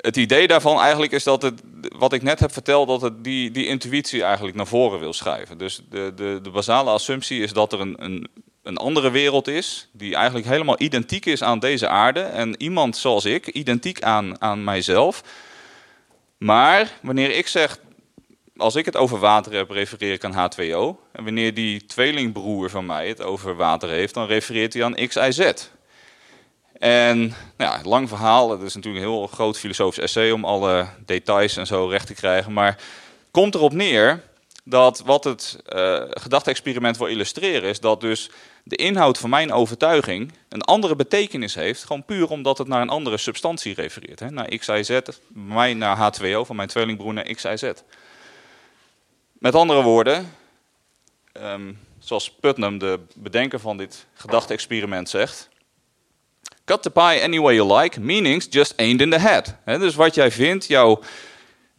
het 0.02 0.18
idee 0.18 0.48
daarvan 0.48 0.80
eigenlijk 0.80 1.12
is 1.12 1.24
dat 1.24 1.42
het, 1.42 1.62
wat 1.98 2.14
ik 2.14 2.22
net 2.22 2.40
heb 2.40 2.54
verteld, 2.54 2.88
dat 2.88 3.02
het 3.02 3.24
die, 3.24 3.52
die 3.52 3.66
intuïtie 3.66 4.24
eigenlijk 4.24 4.56
naar 4.56 4.68
voren 4.68 5.00
wil 5.00 5.14
schuiven. 5.14 5.58
Dus 5.58 5.82
de, 5.90 6.12
de, 6.16 6.40
de 6.44 6.50
basale 6.50 6.90
assumptie 6.90 7.42
is 7.42 7.54
dat 7.54 7.74
er 7.74 7.80
een, 7.80 7.96
een, 8.04 8.28
een 8.64 8.78
andere 8.78 9.12
wereld 9.12 9.48
is, 9.48 9.90
die 9.92 10.16
eigenlijk 10.16 10.46
helemaal 10.46 10.82
identiek 10.82 11.26
is 11.26 11.44
aan 11.44 11.60
deze 11.60 11.88
aarde. 11.88 12.22
En 12.22 12.62
iemand 12.62 12.98
zoals 12.98 13.26
ik, 13.26 13.48
identiek 13.48 14.02
aan, 14.02 14.42
aan 14.42 14.64
mijzelf. 14.64 15.24
Maar 16.38 16.92
wanneer 17.02 17.32
ik 17.32 17.48
zeg, 17.48 17.80
als 18.58 18.76
ik 18.76 18.86
het 18.86 18.98
over 18.98 19.20
water 19.20 19.54
heb, 19.54 19.70
refereer 19.70 20.14
ik 20.14 20.24
aan 20.24 20.52
H2O. 20.52 21.10
En 21.12 21.24
wanneer 21.24 21.54
die 21.54 21.86
tweelingbroer 21.86 22.70
van 22.70 22.86
mij 22.86 23.08
het 23.08 23.22
over 23.22 23.56
water 23.56 23.90
heeft, 23.90 24.14
dan 24.14 24.28
refereert 24.28 24.74
hij 24.74 24.84
aan 24.84 25.08
X, 25.08 25.16
Y, 25.16 25.32
Z. 25.32 25.70
En 26.80 27.20
nou 27.58 27.78
ja, 27.78 27.80
lang 27.84 28.10
verhaal, 28.10 28.52
het 28.52 28.62
is 28.62 28.76
natuurlijk 28.76 29.04
een 29.04 29.12
heel 29.12 29.28
groot 29.28 29.58
filosofisch 29.58 30.04
essay 30.04 30.32
om 30.32 30.46
alle 30.46 30.88
details 31.06 31.58
en 31.58 31.68
zo 31.68 31.88
recht 31.88 32.08
te 32.08 32.14
krijgen. 32.14 32.54
Maar 32.54 32.78
komt 33.32 33.56
erop 33.56 33.74
neer 33.74 34.24
dat 34.64 35.02
wat 35.06 35.24
het 35.24 35.60
uh, 35.76 36.04
gedachte-experiment 36.10 36.98
wil 36.98 37.08
illustreren, 37.08 37.70
is 37.70 37.80
dat 37.80 38.02
dus 38.02 38.30
de 38.64 38.76
inhoud 38.76 39.18
van 39.18 39.30
mijn 39.30 39.52
overtuiging 39.52 40.32
een 40.50 40.62
andere 40.62 40.96
betekenis 40.96 41.56
heeft, 41.56 41.84
gewoon 41.84 42.06
puur 42.06 42.30
omdat 42.30 42.58
het 42.58 42.68
naar 42.68 42.82
een 42.82 42.90
andere 42.90 43.18
substantie 43.18 43.74
refereert. 43.74 44.20
Hè? 44.20 44.30
Naar 44.30 44.58
X, 44.58 44.70
mij 45.28 45.74
naar 45.74 46.14
H2O, 46.14 46.42
van 46.42 46.56
mijn 46.56 46.68
tweelingbroer 46.68 47.14
naar 47.14 47.34
X, 47.34 47.44
Y, 47.44 47.56
Z. 47.56 47.72
Met 49.32 49.56
andere 49.56 49.82
woorden, 49.82 50.34
um, 51.34 51.80
zoals 52.00 52.32
Putnam, 52.32 52.78
de 52.78 53.00
bedenker 53.16 53.60
van 53.60 53.78
dit 53.78 54.06
gedachte-experiment, 54.14 55.10
zegt, 55.10 55.50
Cut 56.70 56.84
the 56.84 56.90
pie 56.90 57.20
any 57.20 57.40
way 57.40 57.56
you 57.56 57.80
like, 57.82 58.00
meanings 58.00 58.48
just 58.50 58.74
ain't 58.76 59.02
in 59.02 59.10
the 59.10 59.20
head. 59.20 59.56
dus 59.66 59.96
wat 59.96 60.16
jij 60.16 60.32
vindt, 60.32 60.68
jouw, 60.68 61.00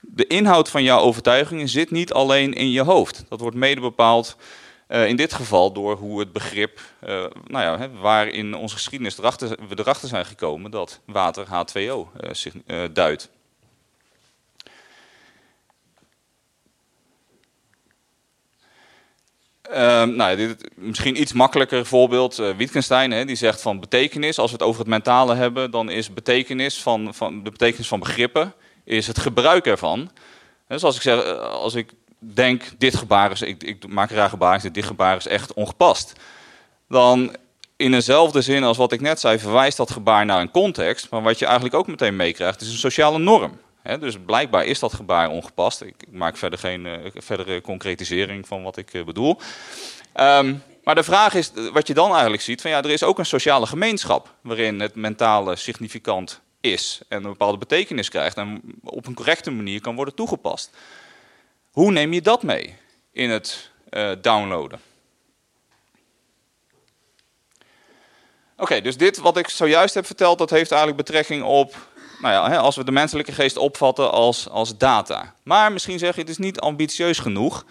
de 0.01 0.27
inhoud 0.27 0.69
van 0.69 0.83
jouw 0.83 1.01
overtuigingen 1.01 1.69
zit 1.69 1.91
niet 1.91 2.13
alleen 2.13 2.53
in 2.53 2.71
je 2.71 2.83
hoofd. 2.83 3.25
Dat 3.29 3.41
wordt 3.41 3.57
mede 3.57 3.81
bepaald 3.81 4.37
uh, 4.89 5.09
in 5.09 5.17
dit 5.17 5.33
geval 5.33 5.73
door 5.73 5.97
hoe 5.97 6.21
het 6.21 6.33
begrip, 6.33 6.81
uh, 7.05 7.09
nou 7.47 7.65
ja, 7.65 7.79
hè, 7.79 7.91
waar 7.91 8.29
in 8.29 8.55
onze 8.55 8.75
geschiedenis 8.75 9.19
erachter, 9.19 9.49
we 9.49 9.79
erachter 9.79 10.09
zijn 10.09 10.27
gekomen 10.27 10.71
dat 10.71 11.01
water 11.07 11.47
H2O 11.47 11.77
uh, 11.77 12.31
eh, 12.67 12.91
duidt. 12.93 13.31
Um, 19.75 20.17
nou, 20.17 20.37
dit, 20.37 20.71
misschien 20.75 21.21
iets 21.21 21.33
makkelijker 21.33 21.87
voorbeeld. 21.87 22.39
Uh, 22.39 22.57
Wittgenstein 22.57 23.11
hè, 23.11 23.25
die 23.25 23.37
zegt 23.37 23.61
van 23.63 23.81
betekenis. 23.81 24.39
Als 24.39 24.51
we 24.51 24.57
het 24.57 24.67
over 24.67 24.81
het 24.81 24.89
mentale 24.89 25.35
hebben, 25.35 25.71
dan 25.71 25.91
is 25.91 26.13
betekenis 26.13 26.83
van, 26.83 27.15
van 27.15 27.43
de 27.43 27.51
betekenis 27.51 27.89
van 27.89 27.99
begrippen 27.99 28.55
is 28.85 29.07
het 29.07 29.19
gebruik 29.19 29.67
ervan. 29.67 30.11
Dus 30.69 30.85
als 30.85 30.97
ik 30.97 31.03
zeg, 31.03 31.23
eh, 31.23 31.39
als 31.39 31.75
ik 31.75 31.93
denk 32.19 32.63
dit 32.79 32.97
gebaar 32.97 33.31
is, 33.31 33.43
ik, 33.43 33.63
ik 33.63 33.89
maak 33.89 34.11
raar 34.11 34.29
gebaar, 34.29 34.61
zeg, 34.61 34.71
dit 34.71 34.85
gebaar 34.85 35.17
is 35.17 35.27
echt 35.27 35.55
ongepast. 35.55 36.13
Dan 36.89 37.37
in 37.77 37.91
dezelfde 37.91 38.41
zin 38.41 38.65
als 38.65 38.77
wat 38.77 38.93
ik 38.93 39.01
net 39.01 39.21
zei, 39.21 39.39
verwijst 39.39 39.77
dat 39.77 39.91
gebaar 39.91 40.25
naar 40.25 40.41
een 40.41 40.51
context. 40.51 41.11
Maar 41.11 41.23
wat 41.23 41.39
je 41.39 41.45
eigenlijk 41.45 41.75
ook 41.75 41.87
meteen 41.87 42.17
meekrijgt, 42.17 42.61
is 42.61 42.69
een 42.69 42.79
sociale 42.79 43.19
norm 43.19 43.59
dus 43.83 44.17
blijkbaar 44.27 44.65
is 44.65 44.79
dat 44.79 44.93
gebaar 44.93 45.29
ongepast. 45.29 45.81
Ik, 45.81 45.95
maak 46.11 46.37
verder 46.37 46.59
geen 46.59 46.85
uh, 46.85 47.11
verdere 47.15 47.61
concretisering 47.61 48.47
van 48.47 48.63
wat 48.63 48.77
ik 48.77 48.95
uh, 48.95 49.05
bedoel. 49.05 49.39
Um, 50.15 50.63
maar 50.85 50.95
de 50.95 51.03
vraag 51.03 51.35
is, 51.35 51.53
wat 51.73 51.87
je 51.87 51.95
dan 51.95 52.11
eigenlijk 52.11 52.43
ziet, 52.43 52.61
van 52.61 52.71
ja, 52.71 52.83
er 52.83 52.91
is 52.91 53.03
ook 53.03 53.19
een 53.19 53.27
sociale 53.27 53.67
gemeenschap 53.67 54.35
waarin 54.41 54.81
het 54.81 54.95
mentale 54.95 55.57
significant 55.57 56.41
is 56.61 57.01
en 57.09 57.17
een 57.17 57.31
bepaalde 57.31 57.59
betekenis 57.59 58.09
krijgt 58.09 58.37
en 58.37 58.63
op 58.85 59.07
een 59.07 59.15
correcte 59.15 59.51
manier 59.51 59.81
kan 59.81 59.95
worden 59.95 60.15
toegepast. 60.15 60.71
Hoe 61.71 61.93
neem 61.93 62.13
je 62.13 62.21
dat 62.21 62.43
mee 62.43 62.77
in 63.13 63.31
het 63.31 63.71
downloaden? 64.21 64.81
Oké, 68.61 68.81
dus 68.81 68.97
dit 68.97 69.19
wat 69.19 69.37
ik 69.37 69.49
zojuist 69.49 69.95
heb 69.95 70.07
verteld, 70.07 70.39
dat 70.39 70.51
heeft 70.51 70.71
eigenlijk 70.71 71.07
betrekking 71.07 71.43
op, 71.43 71.77
nou 72.21 72.53
ja, 72.53 72.57
als 72.57 72.77
we 72.77 72.85
de 72.85 72.93
menselijke 72.93 73.33
geest 73.33 73.57
opvatten 73.57 74.11
als, 74.11 74.49
als 74.49 74.77
data. 74.77 75.35
Maar 75.43 75.73
misschien 75.73 75.99
zeg 75.99 76.15
je, 76.15 76.21
het 76.21 76.31
is 76.31 76.39
niet 76.39 76.61
ambitieus 76.61 77.19
genoeg. 77.19 77.65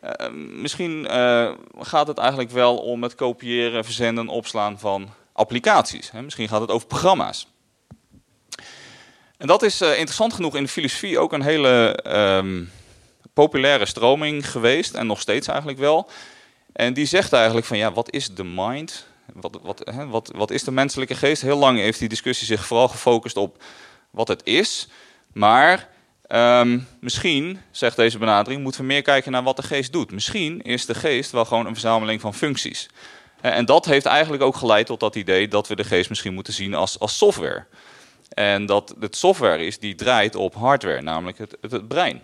Eh, 0.00 0.30
misschien 0.32 1.06
eh, 1.06 1.50
gaat 1.78 2.06
het 2.06 2.18
eigenlijk 2.18 2.50
wel 2.50 2.76
om 2.76 3.02
het 3.02 3.14
kopiëren, 3.14 3.84
verzenden, 3.84 4.28
opslaan 4.28 4.78
van 4.78 5.08
applicaties. 5.32 6.10
Hè. 6.10 6.22
Misschien 6.22 6.48
gaat 6.48 6.60
het 6.60 6.70
over 6.70 6.86
programma's. 6.86 7.46
En 9.36 9.46
dat 9.46 9.62
is 9.62 9.80
eh, 9.80 9.88
interessant 9.88 10.32
genoeg 10.32 10.56
in 10.56 10.62
de 10.62 10.68
filosofie 10.68 11.18
ook 11.18 11.32
een 11.32 11.42
hele 11.42 12.00
ehm, 12.02 12.62
populaire 13.32 13.86
stroming 13.86 14.50
geweest 14.50 14.94
en 14.94 15.06
nog 15.06 15.20
steeds 15.20 15.48
eigenlijk 15.48 15.78
wel. 15.78 16.08
En 16.72 16.94
die 16.94 17.06
zegt 17.06 17.32
eigenlijk 17.32 17.66
van 17.66 17.76
ja, 17.76 17.92
wat 17.92 18.10
is 18.10 18.34
de 18.34 18.44
mind? 18.44 19.06
Wat, 19.32 19.58
wat, 19.62 19.82
hè, 19.94 20.06
wat, 20.06 20.32
wat 20.34 20.50
is 20.50 20.64
de 20.64 20.70
menselijke 20.70 21.14
geest? 21.14 21.42
Heel 21.42 21.58
lang 21.58 21.78
heeft 21.78 21.98
die 21.98 22.08
discussie 22.08 22.46
zich 22.46 22.66
vooral 22.66 22.88
gefocust 22.88 23.36
op 23.36 23.62
wat 24.10 24.28
het 24.28 24.40
is. 24.44 24.88
Maar 25.32 25.88
ehm, 26.26 26.78
misschien, 27.00 27.60
zegt 27.70 27.96
deze 27.96 28.18
benadering, 28.18 28.62
moeten 28.62 28.80
we 28.80 28.86
meer 28.86 29.02
kijken 29.02 29.32
naar 29.32 29.42
wat 29.42 29.56
de 29.56 29.62
geest 29.62 29.92
doet. 29.92 30.12
Misschien 30.12 30.62
is 30.62 30.86
de 30.86 30.94
geest 30.94 31.30
wel 31.30 31.44
gewoon 31.44 31.66
een 31.66 31.72
verzameling 31.72 32.20
van 32.20 32.34
functies. 32.34 32.88
En 33.40 33.64
dat 33.64 33.84
heeft 33.84 34.06
eigenlijk 34.06 34.42
ook 34.42 34.56
geleid 34.56 34.86
tot 34.86 35.00
dat 35.00 35.14
idee 35.14 35.48
dat 35.48 35.68
we 35.68 35.76
de 35.76 35.84
geest 35.84 36.08
misschien 36.08 36.34
moeten 36.34 36.52
zien 36.52 36.74
als, 36.74 36.98
als 36.98 37.16
software. 37.16 37.66
En 38.28 38.66
dat 38.66 38.94
het 39.00 39.16
software 39.16 39.66
is 39.66 39.78
die 39.78 39.94
draait 39.94 40.34
op 40.34 40.54
hardware, 40.54 41.02
namelijk 41.02 41.38
het, 41.38 41.56
het, 41.60 41.70
het 41.70 41.88
brein. 41.88 42.22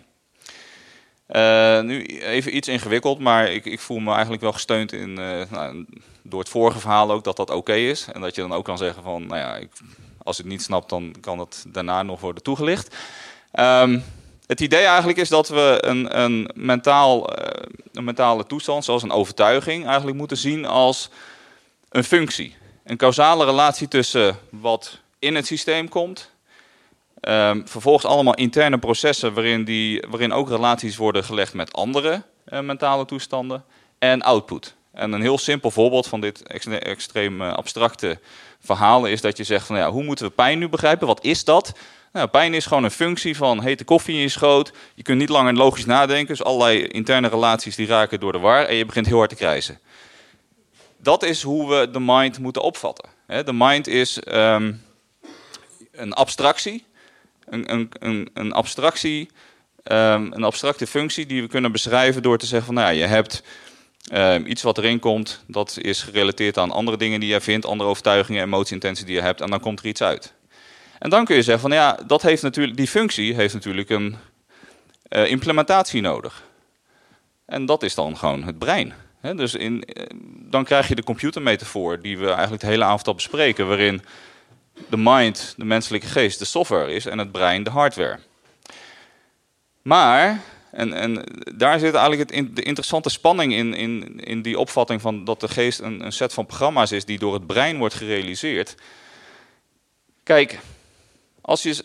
Eh, 1.25 1.81
nu 1.81 2.03
even 2.05 2.55
iets 2.55 2.67
ingewikkeld, 2.67 3.19
maar 3.19 3.51
ik, 3.51 3.65
ik 3.65 3.79
voel 3.79 3.99
me 3.99 4.11
eigenlijk 4.11 4.41
wel 4.41 4.51
gesteund 4.51 4.91
in, 4.91 5.17
eh, 5.17 5.41
nou, 5.49 5.85
door 6.21 6.39
het 6.39 6.49
vorige 6.49 6.79
verhaal 6.79 7.11
ook 7.11 7.23
dat 7.23 7.37
dat 7.37 7.49
oké 7.49 7.73
is. 7.73 8.07
En 8.11 8.21
dat 8.21 8.35
je 8.35 8.41
dan 8.41 8.53
ook 8.53 8.65
kan 8.65 8.77
zeggen 8.77 9.03
van, 9.03 9.27
nou 9.27 9.39
ja, 9.39 9.55
ik, 9.55 9.69
als 10.23 10.37
je 10.37 10.43
het 10.43 10.51
niet 10.51 10.61
snapt, 10.61 10.89
dan 10.89 11.15
kan 11.21 11.39
het 11.39 11.65
daarna 11.67 12.03
nog 12.03 12.19
worden 12.19 12.43
toegelicht. 12.43 12.95
Ehm, 13.51 13.99
het 14.47 14.59
idee 14.59 14.85
eigenlijk 14.85 15.17
is 15.17 15.29
dat 15.29 15.49
we 15.49 15.77
een, 15.81 16.19
een, 16.19 16.51
mentaal, 16.53 17.35
eh, 17.35 17.63
een 17.93 18.03
mentale 18.03 18.45
toestand, 18.45 18.85
zoals 18.85 19.03
een 19.03 19.11
overtuiging, 19.11 19.85
eigenlijk 19.85 20.17
moeten 20.17 20.37
zien 20.37 20.65
als 20.65 21.09
een 21.89 22.03
functie. 22.03 22.55
Een 22.83 22.97
causale 22.97 23.45
relatie 23.45 23.87
tussen 23.87 24.37
wat 24.49 24.99
in 25.19 25.35
het 25.35 25.45
systeem 25.45 25.89
komt. 25.89 26.31
Ehm, 27.19 27.61
vervolgens 27.65 28.05
allemaal 28.05 28.33
interne 28.33 28.77
processen 28.77 29.33
waarin, 29.33 29.63
die, 29.63 30.03
waarin 30.09 30.33
ook 30.33 30.49
relaties 30.49 30.97
worden 30.97 31.23
gelegd 31.23 31.53
met 31.53 31.73
andere 31.73 32.23
eh, 32.45 32.59
mentale 32.59 33.05
toestanden. 33.05 33.63
En 33.99 34.21
output. 34.21 34.75
En 34.93 35.11
een 35.11 35.21
heel 35.21 35.37
simpel 35.37 35.71
voorbeeld 35.71 36.07
van 36.07 36.21
dit 36.21 36.43
ex- 36.43 36.65
extreem 36.65 37.41
eh, 37.41 37.53
abstracte 37.53 38.19
verhaal 38.59 39.05
is 39.05 39.21
dat 39.21 39.37
je 39.37 39.43
zegt 39.43 39.65
van 39.65 39.77
ja, 39.77 39.91
hoe 39.91 40.03
moeten 40.03 40.25
we 40.25 40.31
pijn 40.31 40.59
nu 40.59 40.69
begrijpen? 40.69 41.07
Wat 41.07 41.23
is 41.23 41.43
dat? 41.43 41.73
Nou, 42.11 42.27
pijn 42.27 42.53
is 42.53 42.65
gewoon 42.65 42.83
een 42.83 42.91
functie 42.91 43.37
van 43.37 43.61
hete 43.61 43.83
koffie 43.83 44.15
in 44.15 44.21
je 44.21 44.29
schoot. 44.29 44.71
Je 44.93 45.03
kunt 45.03 45.19
niet 45.19 45.29
langer 45.29 45.53
logisch 45.53 45.85
nadenken, 45.85 46.27
dus 46.27 46.43
allerlei 46.43 46.83
interne 46.83 47.27
relaties 47.27 47.75
die 47.75 47.87
raken 47.87 48.19
door 48.19 48.31
de 48.31 48.39
war 48.39 48.65
en 48.65 48.75
je 48.75 48.85
begint 48.85 49.05
heel 49.05 49.17
hard 49.17 49.29
te 49.29 49.35
krijsen. 49.35 49.79
Dat 50.97 51.23
is 51.23 51.41
hoe 51.41 51.69
we 51.69 51.91
de 51.91 51.99
mind 51.99 52.39
moeten 52.39 52.61
opvatten. 52.61 53.09
De 53.27 53.53
mind 53.53 53.87
is 53.87 54.19
ehm, 54.19 54.73
een 55.91 56.13
abstractie, 56.13 56.85
een, 57.45 57.71
een, 57.71 57.89
een, 57.99 58.29
een 58.33 58.51
abstractie, 58.51 59.29
ehm, 59.83 60.27
een 60.31 60.43
abstracte 60.43 60.87
functie 60.87 61.25
die 61.25 61.41
we 61.41 61.47
kunnen 61.47 61.71
beschrijven 61.71 62.21
door 62.21 62.37
te 62.37 62.45
zeggen 62.45 62.65
van, 62.65 62.75
nou 62.75 62.93
je 62.93 63.05
hebt 63.05 63.43
ehm, 64.07 64.45
iets 64.45 64.61
wat 64.61 64.77
erin 64.77 64.99
komt, 64.99 65.43
dat 65.47 65.77
is 65.81 66.01
gerelateerd 66.01 66.57
aan 66.57 66.71
andere 66.71 66.97
dingen 66.97 67.19
die 67.19 67.29
je 67.29 67.41
vindt, 67.41 67.65
andere 67.65 67.89
overtuigingen, 67.89 68.43
emotie, 68.43 68.73
intentie 68.73 69.05
die 69.05 69.15
je 69.15 69.21
hebt, 69.21 69.41
en 69.41 69.49
dan 69.49 69.59
komt 69.59 69.79
er 69.79 69.85
iets 69.85 70.01
uit. 70.01 70.33
En 70.99 71.09
dan 71.09 71.25
kun 71.25 71.35
je 71.35 71.41
zeggen 71.41 71.61
van, 71.61 71.71
ja, 71.71 71.99
dat 72.07 72.21
heeft 72.21 72.41
natuurlijk, 72.41 72.77
die 72.77 72.87
functie 72.87 73.35
heeft 73.35 73.53
natuurlijk 73.53 73.89
een 73.89 74.15
eh, 75.03 75.29
implementatie 75.29 76.01
nodig. 76.01 76.43
En 77.45 77.65
dat 77.65 77.83
is 77.83 77.95
dan 77.95 78.17
gewoon 78.17 78.43
het 78.43 78.59
brein. 78.59 78.93
Dus 79.21 79.55
in, 79.55 79.83
eh, 79.83 80.05
dan 80.49 80.63
krijg 80.63 80.87
je 80.87 80.95
de 80.95 81.03
computermetafoor 81.03 82.01
die 82.01 82.17
we 82.17 82.29
eigenlijk 82.29 82.61
de 82.61 82.67
hele 82.67 82.83
avond 82.83 83.07
al 83.07 83.13
bespreken, 83.13 83.67
waarin 83.67 84.01
de 84.89 84.97
mind, 84.97 85.53
de 85.57 85.65
menselijke 85.65 86.07
geest, 86.07 86.39
de 86.39 86.45
software 86.45 86.93
is 86.93 87.05
en 87.05 87.17
het 87.17 87.31
brein 87.31 87.63
de 87.63 87.69
hardware. 87.69 88.19
Maar, 89.81 90.41
en, 90.71 90.93
en 90.93 91.23
daar 91.55 91.79
zit 91.79 91.93
eigenlijk 91.93 92.31
het 92.31 92.55
de 92.55 92.63
interessante 92.63 93.09
spanning 93.09 93.53
in, 93.53 93.73
in, 93.73 94.19
in 94.19 94.41
die 94.41 94.59
opvatting 94.59 95.01
van 95.01 95.23
dat 95.23 95.39
de 95.39 95.47
geest 95.47 95.79
een, 95.79 96.05
een 96.05 96.11
set 96.11 96.33
van 96.33 96.45
programma's 96.45 96.91
is 96.91 97.05
die 97.05 97.19
door 97.19 97.33
het 97.33 97.47
brein 97.47 97.77
wordt 97.77 97.93
gerealiseerd. 97.93 98.75
Kijk, 100.23 100.59
als 101.41 101.63
je, 101.63 101.83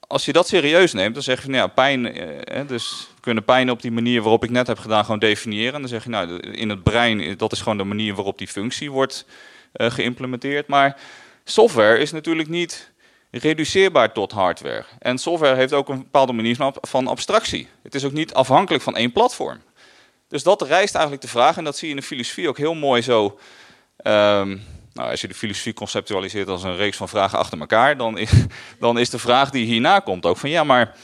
als 0.00 0.24
je 0.24 0.32
dat 0.32 0.48
serieus 0.48 0.92
neemt, 0.92 1.14
dan 1.14 1.22
zeg 1.22 1.36
je 1.36 1.42
van 1.42 1.54
ja, 1.54 1.66
pijn, 1.66 2.14
eh, 2.14 2.68
dus 2.68 3.08
we 3.14 3.20
kunnen 3.20 3.44
pijn 3.44 3.70
op 3.70 3.82
die 3.82 3.92
manier 3.92 4.20
waarop 4.20 4.44
ik 4.44 4.50
net 4.50 4.66
heb 4.66 4.78
gedaan 4.78 5.04
gewoon 5.04 5.18
definiëren. 5.18 5.74
En 5.74 5.80
dan 5.80 5.88
zeg 5.88 6.04
je 6.04 6.10
nou, 6.10 6.38
in 6.38 6.68
het 6.68 6.82
brein, 6.82 7.20
eh, 7.20 7.38
dat 7.38 7.52
is 7.52 7.60
gewoon 7.60 7.78
de 7.78 7.84
manier 7.84 8.14
waarop 8.14 8.38
die 8.38 8.48
functie 8.48 8.90
wordt 8.90 9.26
eh, 9.72 9.90
geïmplementeerd. 9.90 10.66
Maar 10.66 11.00
software 11.44 11.98
is 11.98 12.12
natuurlijk 12.12 12.48
niet 12.48 12.92
reduceerbaar 13.38 14.12
tot 14.12 14.32
hardware. 14.32 14.84
En 14.98 15.18
software 15.18 15.56
heeft 15.56 15.72
ook 15.72 15.88
een 15.88 15.98
bepaalde 15.98 16.32
manier 16.32 16.56
van, 16.80 17.06
abstractie. 17.06 17.68
Het 17.82 17.94
is 17.94 18.04
ook 18.04 18.12
niet 18.12 18.34
afhankelijk 18.34 18.82
van 18.82 18.96
één 18.96 19.12
platform. 19.12 19.60
Dus 20.28 20.42
dat 20.42 20.62
rijst 20.62 20.94
eigenlijk 20.94 21.24
de 21.24 21.30
vraag, 21.30 21.56
en 21.56 21.64
dat 21.64 21.76
zie 21.76 21.88
je 21.88 21.94
in 21.94 22.00
de 22.00 22.06
filosofie 22.06 22.48
ook 22.48 22.58
heel 22.58 22.74
mooi 22.74 23.02
zo. 23.02 23.38
ehm, 23.96 24.58
nou, 24.92 25.10
als 25.10 25.20
je 25.20 25.28
de 25.28 25.34
filosofie 25.34 25.72
conceptualiseert 25.72 26.48
als 26.48 26.62
een 26.62 26.76
reeks 26.76 26.96
van 26.96 27.08
vragen 27.08 27.38
achter 27.38 27.60
elkaar, 27.60 27.96
dan 27.96 28.18
dan 28.80 28.98
is 28.98 29.10
de 29.10 29.18
vraag 29.18 29.50
die 29.50 29.66
hierna 29.66 29.98
komt 29.98 30.26
ook 30.26 30.36
van 30.36 30.50
ja, 30.50 30.64
maar 30.64 30.94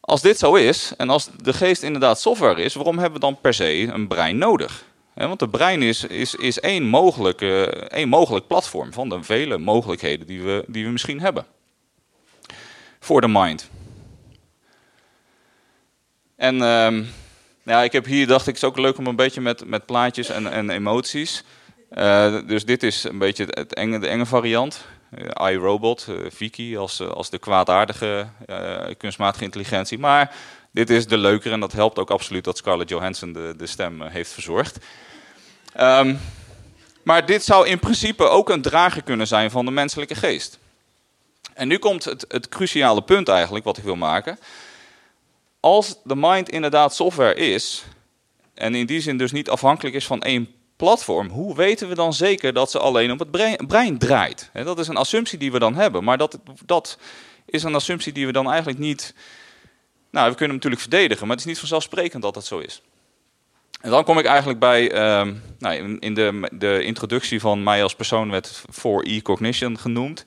als 0.00 0.20
dit 0.22 0.38
zo 0.38 0.54
is 0.54 0.92
en 0.96 1.10
als 1.10 1.30
de 1.36 1.52
geest 1.52 1.82
inderdaad 1.82 2.20
software 2.20 2.62
is, 2.62 2.74
waarom 2.74 2.98
hebben 2.98 3.20
we 3.20 3.26
dan 3.26 3.40
per 3.40 3.54
se 3.54 3.88
een 3.92 4.08
brein 4.08 4.38
nodig? 4.38 4.84
Want 5.26 5.40
het 5.40 5.50
brein 5.50 5.82
is, 5.82 6.04
is, 6.04 6.34
is 6.34 6.60
één, 6.60 6.82
mogelijke, 6.82 7.64
één 7.88 8.08
mogelijk 8.08 8.46
platform 8.46 8.92
van 8.92 9.08
de 9.08 9.22
vele 9.22 9.58
mogelijkheden 9.58 10.26
die 10.26 10.42
we, 10.42 10.64
die 10.66 10.84
we 10.84 10.90
misschien 10.90 11.20
hebben. 11.20 11.46
Voor 13.00 13.20
de 13.20 13.28
mind. 13.28 13.70
En 16.36 16.56
nou 17.68 17.80
ja, 17.80 17.82
ik 17.82 17.92
heb 17.92 18.04
hier, 18.04 18.26
dacht 18.26 18.46
ik, 18.46 18.54
is 18.54 18.64
ook 18.64 18.78
leuk 18.78 18.98
om 18.98 19.06
een 19.06 19.16
beetje 19.16 19.40
met, 19.40 19.66
met 19.66 19.86
plaatjes 19.86 20.28
en, 20.28 20.52
en 20.52 20.70
emoties. 20.70 21.44
Eh, 21.90 22.38
dus 22.46 22.64
dit 22.64 22.82
is 22.82 23.04
een 23.04 23.18
beetje 23.18 23.46
het, 23.48 23.74
enge, 23.74 23.98
de 23.98 24.08
enge 24.08 24.26
variant. 24.26 24.84
Eh, 25.10 25.50
iRobot, 25.50 26.06
eh, 26.08 26.14
Vicky 26.30 26.76
als, 26.76 27.00
eh, 27.00 27.08
als 27.08 27.30
de 27.30 27.38
kwaadaardige 27.38 28.28
eh, 28.46 28.94
kunstmatige 28.98 29.44
intelligentie. 29.44 29.98
Maar 29.98 30.34
dit 30.70 30.90
is 30.90 31.06
de 31.06 31.18
leukere 31.18 31.54
en 31.54 31.60
dat 31.60 31.72
helpt 31.72 31.98
ook 31.98 32.10
absoluut 32.10 32.44
dat 32.44 32.56
Scarlett 32.56 32.88
Johansson 32.88 33.32
de, 33.32 33.54
de 33.56 33.66
stem 33.66 34.02
eh, 34.02 34.10
heeft 34.10 34.32
verzorgd. 34.32 34.78
Ehm, 35.78 36.16
maar 37.02 37.26
dit 37.26 37.44
zou 37.44 37.68
in 37.68 37.78
principe 37.78 38.28
ook 38.28 38.48
een 38.50 38.62
drager 38.62 39.02
kunnen 39.02 39.26
zijn 39.26 39.50
van 39.50 39.64
de 39.64 39.70
menselijke 39.70 40.14
geest. 40.14 40.58
En 41.54 41.68
nu 41.68 41.78
komt 41.78 42.04
het, 42.04 42.24
het 42.28 42.48
cruciale 42.48 43.02
punt 43.02 43.28
eigenlijk 43.28 43.64
wat 43.64 43.76
ik 43.76 43.84
wil 43.84 43.96
maken. 43.96 44.38
Als 45.60 46.00
de 46.04 46.16
mind 46.16 46.48
inderdaad 46.48 46.94
software 46.94 47.34
is, 47.34 47.84
en 48.54 48.74
in 48.74 48.86
die 48.86 49.00
zin 49.00 49.16
dus 49.16 49.32
niet 49.32 49.50
afhankelijk 49.50 49.94
is 49.94 50.06
van 50.06 50.22
één 50.22 50.48
platform, 50.76 51.28
hoe 51.28 51.56
weten 51.56 51.88
we 51.88 51.94
dan 51.94 52.12
zeker 52.12 52.52
dat 52.52 52.70
ze 52.70 52.78
alleen 52.78 53.10
op 53.10 53.18
het 53.18 53.30
brein, 53.30 53.66
brein 53.66 53.98
draait? 53.98 54.50
Dat 54.52 54.78
is 54.78 54.88
een 54.88 54.96
assumptie 54.96 55.38
die 55.38 55.52
we 55.52 55.58
dan 55.58 55.74
hebben, 55.74 56.04
maar 56.04 56.18
dat, 56.18 56.38
dat 56.64 56.98
is 57.46 57.62
een 57.62 57.74
assumptie 57.74 58.12
die 58.12 58.26
we 58.26 58.32
dan 58.32 58.48
eigenlijk 58.48 58.78
niet. 58.78 59.14
Nou, 60.10 60.30
we 60.30 60.36
kunnen 60.36 60.46
hem 60.46 60.54
natuurlijk 60.54 60.82
verdedigen, 60.82 61.26
maar 61.26 61.36
het 61.36 61.44
is 61.44 61.50
niet 61.50 61.58
vanzelfsprekend 61.58 62.22
dat 62.22 62.34
dat 62.34 62.46
zo 62.46 62.58
is. 62.58 62.82
En 63.80 63.90
dan 63.90 64.04
kom 64.04 64.18
ik 64.18 64.24
eigenlijk 64.24 64.58
bij, 64.58 64.92
ehm, 64.92 65.34
nou, 65.58 65.98
in- 66.00 66.14
de, 66.14 66.48
de 66.52 66.82
introductie 66.82 67.40
van 67.40 67.62
mij 67.62 67.82
als 67.82 67.94
persoon 67.94 68.30
werd 68.30 68.62
4E 68.70 69.22
cognition 69.22 69.78
genoemd. 69.78 70.24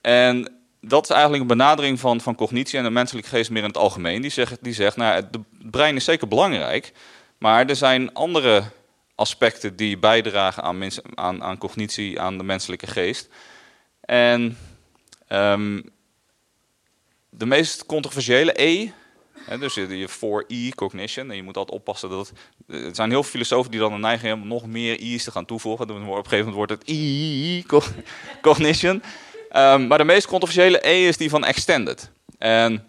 En 0.00 0.52
dat 0.80 1.02
is 1.04 1.10
eigenlijk 1.10 1.42
een 1.42 1.48
benadering 1.56 2.00
van, 2.00 2.20
van 2.20 2.34
cognitie 2.34 2.78
en 2.78 2.84
de 2.84 2.90
menselijke 2.90 3.28
geest 3.28 3.50
meer 3.50 3.62
in 3.62 3.68
het 3.68 3.76
algemeen. 3.76 4.20
Die 4.22 4.30
zegt, 4.30 4.64
die 4.64 4.72
zegt 4.74 4.96
nou, 4.96 5.14
het 5.14 5.28
brein 5.70 5.96
is 5.96 6.04
zeker 6.04 6.28
belangrijk, 6.28 6.92
maar 7.38 7.66
er 7.66 7.76
zijn 7.76 8.12
andere 8.14 8.62
aspecten 9.14 9.76
die 9.76 9.98
bijdragen 9.98 10.62
aan, 10.62 10.82
aan, 11.14 11.42
aan 11.42 11.58
cognitie, 11.58 12.20
aan 12.20 12.38
de 12.38 12.44
menselijke 12.44 12.86
geest. 12.86 13.28
En 14.00 14.58
ehm, 15.28 15.80
de 17.30 17.46
meest 17.46 17.86
controversiële 17.86 18.62
E, 18.62 18.90
hè, 19.46 19.58
dus 19.58 19.74
je 19.74 19.98
je 19.98 20.08
4E 20.08 20.74
cognition, 20.74 21.30
en 21.30 21.36
je 21.36 21.42
moet 21.42 21.56
altijd 21.56 21.78
oppassen 21.78 22.10
dat 22.10 22.28
het, 22.28 22.32
er 22.86 22.94
zijn 22.94 23.10
heel 23.10 23.22
veel 23.22 23.32
filosofen 23.32 23.70
die 23.70 23.80
dan 23.80 23.92
een 23.92 24.00
neiging 24.00 24.26
hebben 24.26 24.42
om 24.42 24.52
nog 24.52 24.66
meer 24.66 24.98
I's 24.98 25.24
te 25.24 25.30
gaan 25.30 25.44
toevoegen. 25.44 25.86
Dan 25.86 25.96
op 25.96 26.02
een 26.02 26.14
gegeven 26.14 26.38
moment 26.38 26.54
wordt 26.54 26.72
het 26.72 26.90
I 26.90 27.64
co- 27.66 27.82
cognition. 28.48 29.02
Ehm, 29.50 29.86
maar 29.86 29.98
de 29.98 30.04
meest 30.04 30.26
controversiële 30.26 30.88
E 30.88 31.06
is 31.08 31.16
die 31.16 31.30
van 31.30 31.44
extended. 31.44 32.10
En 32.38 32.84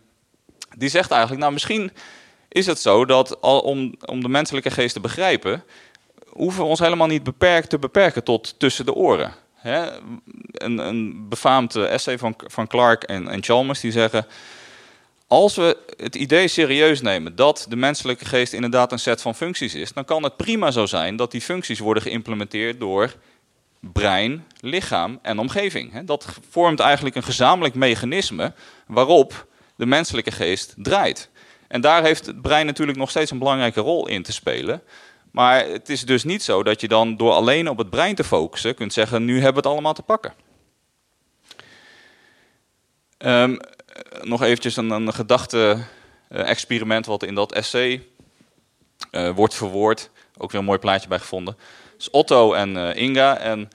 die 0.78 0.90
zegt 0.90 1.12
eigenlijk, 1.12 1.42
nou 1.42 1.54
misschien 1.54 1.92
is 2.50 2.66
het 2.66 2.80
zo 2.80 3.06
dat 3.06 3.42
al 3.42 3.60
om, 3.60 3.96
om 4.06 4.22
de 4.22 4.30
menselijke 4.30 4.72
geest 4.72 4.94
te 4.94 5.00
begrijpen, 5.00 5.64
hoeven 6.28 6.64
we 6.64 6.70
ons 6.70 6.80
helemaal 6.80 7.08
niet 7.08 7.24
beperkt 7.24 7.70
te 7.70 7.80
beperken 7.80 8.24
tot 8.24 8.60
tussen 8.60 8.86
de 8.86 8.94
oren. 8.94 9.34
Een, 10.52 10.78
een 10.78 11.30
befaamd 11.30 11.76
eh, 11.76 11.94
essay 11.94 12.18
van, 12.18 12.34
van 12.38 12.68
Clark 12.68 13.04
en, 13.04 13.28
en 13.28 13.44
Chalmers 13.44 13.80
die 13.80 13.92
zeggen... 13.92 14.28
Als 15.28 15.56
we 15.56 15.78
het 15.98 16.16
idee 16.16 16.48
serieus 16.48 17.02
nemen 17.02 17.36
dat 17.36 17.66
de 17.70 17.76
menselijke 17.76 18.26
geest 18.26 18.54
inderdaad 18.54 18.92
een 18.92 19.00
set 19.00 19.22
van 19.22 19.36
functies 19.36 19.76
is, 19.76 19.94
dan 19.94 20.06
kan 20.06 20.24
het 20.24 20.38
prima 20.38 20.72
zo 20.72 20.86
zijn 20.86 21.16
dat 21.16 21.32
die 21.32 21.42
functies 21.42 21.80
worden 21.80 22.04
geïmplementeerd 22.04 22.80
door 22.80 23.14
brein, 23.80 24.46
lichaam 24.60 25.20
en 25.22 25.40
omgeving. 25.40 26.06
Dat 26.06 26.28
vormt 26.50 26.80
eigenlijk 26.80 27.16
een 27.16 27.24
gezamenlijk 27.24 27.76
mechanisme 27.76 28.54
waarop 28.88 29.48
de 29.76 29.86
menselijke 29.86 30.32
geest 30.32 30.74
draait. 30.78 31.30
En 31.68 31.82
daar 31.82 32.04
heeft 32.04 32.26
het 32.26 32.42
brein 32.42 32.66
natuurlijk 32.66 32.98
nog 32.98 33.10
steeds 33.10 33.32
een 33.32 33.40
belangrijke 33.40 33.82
rol 33.82 34.08
in 34.08 34.24
te 34.24 34.32
spelen. 34.32 34.82
Maar 35.32 35.66
het 35.66 35.90
is 35.90 36.02
dus 36.02 36.24
niet 36.24 36.44
zo 36.44 36.64
dat 36.64 36.82
je 36.82 36.88
dan 36.88 37.18
door 37.18 37.32
alleen 37.32 37.70
op 37.70 37.78
het 37.78 37.90
brein 37.90 38.16
te 38.16 38.24
focussen 38.24 38.76
kunt 38.76 38.94
zeggen: 38.94 39.26
nu 39.26 39.34
hebben 39.34 39.52
we 39.52 39.58
het 39.58 39.78
allemaal 39.78 39.94
te 39.94 40.02
pakken. 40.02 40.34
Ehm, 43.18 43.56
nog 44.28 44.42
eventjes 44.42 44.78
een, 44.78 44.90
een 44.90 45.14
gedachte-experiment 45.14 47.06
wat 47.06 47.24
in 47.24 47.36
dat 47.36 47.54
essay 47.54 48.04
eh, 49.12 49.30
wordt 49.30 49.54
verwoord. 49.54 50.10
Ook 50.38 50.52
weer 50.52 50.60
een 50.60 50.68
mooi 50.68 50.80
plaatje 50.80 51.08
bij 51.08 51.20
gevonden. 51.20 51.58
Dus 51.98 52.10
Otto 52.10 52.54
en 52.54 52.78
eh, 52.78 53.02
Inga. 53.02 53.38
En 53.38 53.70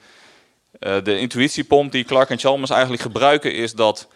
eh, 0.79 1.03
de 1.03 1.19
intuïtiepomp 1.19 1.91
die 1.91 2.03
Clark 2.03 2.29
en 2.29 2.39
Chalmers 2.39 2.71
eigenlijk 2.71 3.01
gebruiken 3.01 3.53
is 3.53 3.73
dat... 3.73 4.07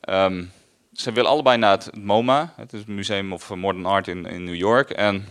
ehm, 0.00 0.44
ze 0.92 1.12
willen 1.12 1.30
allebei 1.30 1.56
naar 1.56 1.78
het 1.78 1.96
MoMA, 1.96 2.52
het 2.56 2.72
is 2.72 2.78
het 2.78 2.88
Museum 2.88 3.32
of 3.32 3.54
Modern 3.54 3.86
Art 3.86 4.08
in, 4.08 4.26
in 4.26 4.44
New 4.44 4.54
York. 4.54 4.90
En 4.90 5.26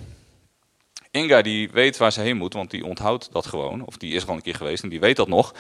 Inga 1.12 1.42
die 1.42 1.70
weet 1.72 1.98
waar 1.98 2.12
ze 2.12 2.22
heen 2.22 2.38
moet, 2.38 2.54
want 2.54 2.72
die 2.72 2.86
onthoudt 2.86 3.30
dat 3.32 3.46
gewoon. 3.46 3.86
Of 3.86 3.98
die 3.98 4.14
is 4.14 4.28
al 4.28 4.36
een 4.36 4.42
keer 4.42 4.56
geweest 4.56 4.84
en 4.84 4.90
die 4.90 5.00
weet 5.00 5.16
dat 5.16 5.28
nog. 5.28 5.54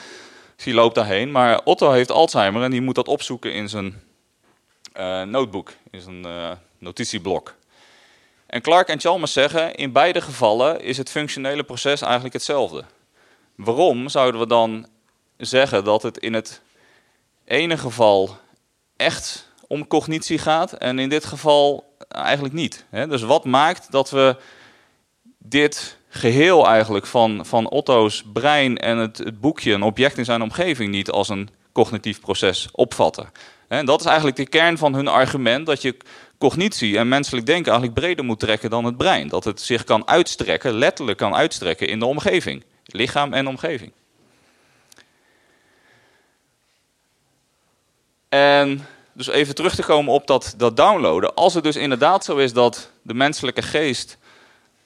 Dus 0.55 0.65
die 0.65 0.73
loopt 0.73 0.95
daarheen. 0.95 1.31
Maar 1.31 1.61
Otto 1.63 1.91
heeft 1.91 2.11
Alzheimer 2.11 2.63
en 2.63 2.71
die 2.71 2.81
moet 2.81 2.95
dat 2.95 3.07
opzoeken 3.07 3.53
in 3.53 3.69
zijn 3.69 3.85
eh, 3.85 4.10
notebook, 5.23 5.73
in 5.91 6.01
zijn 6.01 6.25
eh, 6.25 6.51
notitieblok. 6.77 7.55
En 8.45 8.61
Clark 8.61 8.87
en 8.87 8.99
Chalmers 8.99 9.33
zeggen, 9.33 9.75
in 9.75 9.91
beide 9.91 10.21
gevallen 10.21 10.81
is 10.81 10.97
het 10.97 11.09
functionele 11.09 11.63
proces 11.63 12.01
eigenlijk 12.01 12.33
hetzelfde. 12.33 12.83
Waarom 13.55 14.09
zouden 14.09 14.41
we 14.41 14.47
dan 14.47 14.87
zeggen 15.37 15.83
dat 15.83 16.03
het 16.03 16.17
in 16.17 16.33
het 16.33 16.61
ene 17.45 17.77
geval 17.77 18.37
echt 18.95 19.49
om 19.67 19.87
cognitie 19.87 20.37
gaat 20.37 20.73
en 20.73 20.99
in 20.99 21.09
dit 21.09 21.25
geval 21.25 21.95
eigenlijk 22.07 22.53
niet? 22.53 22.85
Dus 22.91 23.21
wat 23.21 23.45
maakt 23.45 23.91
dat 23.91 24.09
we 24.09 24.35
dit 25.37 25.97
geheel 26.09 26.67
eigenlijk 26.67 27.05
van, 27.05 27.45
van 27.45 27.69
Otto's 27.69 28.23
brein 28.33 28.77
en 28.77 28.97
het, 28.97 29.17
het 29.17 29.39
boekje, 29.39 29.73
een 29.73 29.83
object 29.83 30.17
in 30.17 30.25
zijn 30.25 30.41
omgeving, 30.41 30.91
niet 30.91 31.11
als 31.11 31.29
een 31.29 31.49
cognitief 31.71 32.19
proces 32.19 32.67
opvatten? 32.71 33.31
En 33.71 33.85
dat 33.85 33.99
is 33.99 34.05
eigenlijk 34.05 34.37
de 34.37 34.47
kern 34.47 34.77
van 34.77 34.93
hun 34.93 35.07
argument, 35.07 35.65
dat 35.65 35.81
je 35.81 35.97
cognitie 36.37 36.97
en 36.97 37.07
menselijk 37.07 37.45
denken 37.45 37.71
eigenlijk 37.71 37.99
breder 37.99 38.25
moet 38.25 38.39
trekken 38.39 38.69
dan 38.69 38.85
het 38.85 38.97
brein. 38.97 39.27
Dat 39.27 39.43
het 39.43 39.61
zich 39.61 39.83
kan 39.83 40.07
uitstrekken, 40.07 40.73
letterlijk 40.73 41.17
kan 41.17 41.35
uitstrekken 41.35 41.87
in 41.87 41.99
de 41.99 42.05
omgeving. 42.05 42.63
Lichaam 42.85 43.33
en 43.33 43.47
omgeving. 43.47 43.91
En 48.29 48.87
dus 49.13 49.27
even 49.27 49.55
terug 49.55 49.75
te 49.75 49.83
komen 49.83 50.13
op 50.13 50.27
dat, 50.27 50.53
dat 50.57 50.77
downloaden. 50.77 51.33
Als 51.33 51.53
het 51.53 51.63
dus 51.63 51.75
inderdaad 51.75 52.25
zo 52.25 52.37
is 52.37 52.53
dat 52.53 52.91
de 53.01 53.13
menselijke 53.13 53.61
geest... 53.61 54.17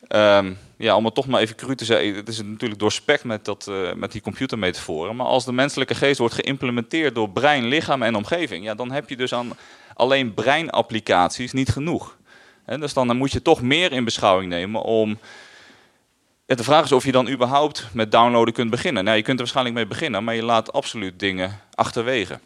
ehm, 0.08 0.54
ja, 0.78 0.96
om 0.96 1.06
het 1.06 1.14
toch 1.14 1.28
maar 1.28 1.42
even 1.42 1.56
cru 1.56 1.76
te 1.76 1.86
zeggen, 1.86 2.16
het 2.16 2.28
is 2.28 2.42
natuurlijk 2.42 2.80
doorspekt 2.80 3.24
met, 3.24 3.46
dat, 3.46 3.68
eh, 3.68 3.94
met 3.94 4.12
die 4.12 4.22
computermetaforen. 4.22 5.16
Maar 5.16 5.26
als 5.26 5.46
de 5.46 5.52
menselijke 5.52 5.96
geest 5.96 6.20
wordt 6.20 6.34
geïmplementeerd 6.34 7.16
door 7.16 7.30
brein, 7.30 7.66
lichaam 7.66 8.04
en 8.04 8.16
omgeving, 8.16 8.64
ja, 8.64 8.76
dan 8.76 8.92
heb 8.92 9.10
je 9.10 9.16
dus 9.16 9.34
aan 9.34 9.52
alleen 9.94 10.34
breinapplicaties 10.34 11.54
niet 11.54 11.70
genoeg. 11.70 12.18
Dus 12.66 12.94
dan 12.94 13.18
moet 13.18 13.32
je 13.32 13.42
toch 13.42 13.62
meer 13.62 13.92
in 13.92 14.04
beschouwing 14.04 14.50
nemen 14.50 14.82
om. 14.82 15.20
Ja, 16.46 16.56
de 16.56 16.64
vraag 16.64 16.84
is 16.84 16.92
of 16.92 17.06
je 17.06 17.12
dan 17.12 17.30
überhaupt 17.30 17.88
met 17.94 18.12
downloaden 18.12 18.54
kunt 18.54 18.70
beginnen. 18.70 19.04
Nou, 19.04 19.18
je 19.18 19.24
kunt 19.24 19.36
er 19.36 19.44
waarschijnlijk 19.44 19.76
mee 19.76 19.88
beginnen, 19.88 20.24
maar 20.24 20.36
je 20.36 20.44
laat 20.44 20.74
absoluut 20.74 21.20
dingen 21.20 21.60
achterwege. 21.74 22.40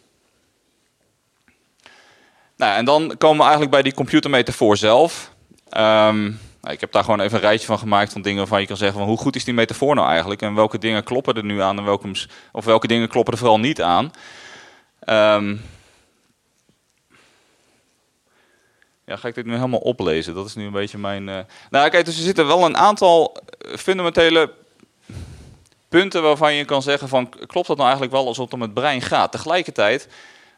Nou, 2.56 2.76
en 2.76 2.84
dan 2.84 3.14
komen 3.18 3.36
we 3.36 3.42
eigenlijk 3.42 3.70
bij 3.70 3.82
die 3.82 3.94
computermetafoor 3.94 4.76
zelf. 4.76 5.32
Ehm, 5.68 6.32
nou, 6.60 6.74
ik 6.74 6.80
heb 6.80 6.92
daar 6.92 7.04
gewoon 7.04 7.20
even 7.20 7.34
een 7.34 7.40
rijtje 7.44 7.66
van 7.66 7.78
gemaakt 7.78 8.12
van 8.12 8.22
dingen 8.22 8.38
waarvan 8.38 8.60
je 8.60 8.66
kan 8.66 8.76
zeggen 8.76 8.98
van 8.98 9.08
hoe 9.08 9.18
goed 9.18 9.36
is 9.36 9.44
die 9.44 9.54
metafoor 9.54 9.94
nou 9.94 10.08
eigenlijk 10.08 10.42
en 10.42 10.54
welke 10.54 10.78
dingen 10.78 11.04
kloppen 11.04 11.34
er 11.34 11.44
nu 11.44 11.60
aan 11.60 11.78
en 11.78 11.84
welke, 11.84 12.10
of 12.52 12.64
welke 12.64 12.86
dingen 12.86 13.08
kloppen 13.08 13.32
er 13.32 13.38
vooral 13.38 13.60
niet 13.60 13.82
aan. 13.82 14.10
Ehm, 15.00 15.56
ja, 19.04 19.16
ga 19.16 19.28
ik 19.28 19.34
dit 19.34 19.46
nu 19.46 19.54
helemaal 19.54 19.78
oplezen? 19.80 20.34
Dat 20.34 20.46
is 20.46 20.54
nu 20.54 20.64
een 20.64 20.72
beetje 20.72 20.98
mijn. 20.98 21.28
eh, 21.28 21.38
Nou, 21.70 21.90
kijk, 21.90 22.04
dus 22.04 22.16
er 22.16 22.22
zitten 22.22 22.46
wel 22.46 22.64
een 22.64 22.76
aantal 22.76 23.36
eh, 23.58 23.76
fundamentele 23.76 24.52
punten 25.88 26.22
waarvan 26.22 26.54
je 26.54 26.64
kan 26.64 26.82
zeggen 26.82 27.08
van 27.08 27.28
klopt 27.28 27.66
dat 27.66 27.76
nou 27.76 27.88
eigenlijk 27.88 28.12
wel 28.12 28.26
als 28.26 28.36
het 28.36 28.52
om 28.52 28.60
het 28.62 28.74
brein 28.74 29.02
gaat. 29.02 29.32
Tegelijkertijd, 29.32 30.08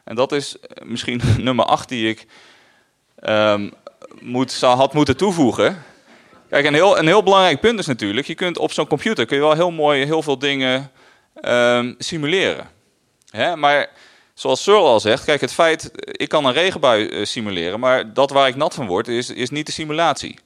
en 0.03 0.15
dat 0.15 0.31
is 0.31 0.59
eh, 0.59 0.85
misschien 0.85 1.21
nummer 1.37 1.65
8 1.65 1.89
die 1.89 2.09
ik 2.09 2.27
ehm, 3.19 3.69
moet, 4.19 4.51
zou, 4.51 4.77
had 4.77 4.93
moeten 4.93 5.17
toevoegen. 5.17 5.83
Kijk, 6.53 6.65
een 6.65 6.73
heel, 6.73 6.97
een 6.97 7.07
heel 7.07 7.23
belangrijk 7.23 7.59
punt 7.59 7.79
is 7.79 7.85
natuurlijk, 7.85 8.27
je 8.27 8.35
kunt 8.35 8.57
op 8.57 8.71
zo'n 8.71 8.87
computer 8.87 9.25
kun 9.25 9.37
je 9.37 9.43
wel 9.43 9.53
heel 9.53 9.71
mooi 9.71 10.05
heel 10.05 10.21
veel 10.21 10.39
dingen 10.39 10.91
ehm, 11.41 11.93
simuleren. 11.97 12.69
Hè? 13.29 13.55
Maar 13.55 13.89
zoals 14.33 14.63
Searle 14.63 14.87
al 14.87 14.99
zegt, 14.99 15.23
kijk, 15.23 15.41
het 15.41 15.53
feit, 15.53 15.91
ik 16.11 16.29
kan 16.29 16.45
een 16.45 16.53
regenbui 16.53 17.07
eh, 17.07 17.25
simuleren, 17.25 17.79
maar 17.79 18.13
dat 18.13 18.29
waar 18.29 18.47
ik 18.47 18.55
nat 18.55 18.73
van 18.73 18.87
word, 18.87 19.07
is, 19.07 19.29
is 19.29 19.49
niet 19.49 19.65
de 19.65 19.71
simulatie. 19.71 20.39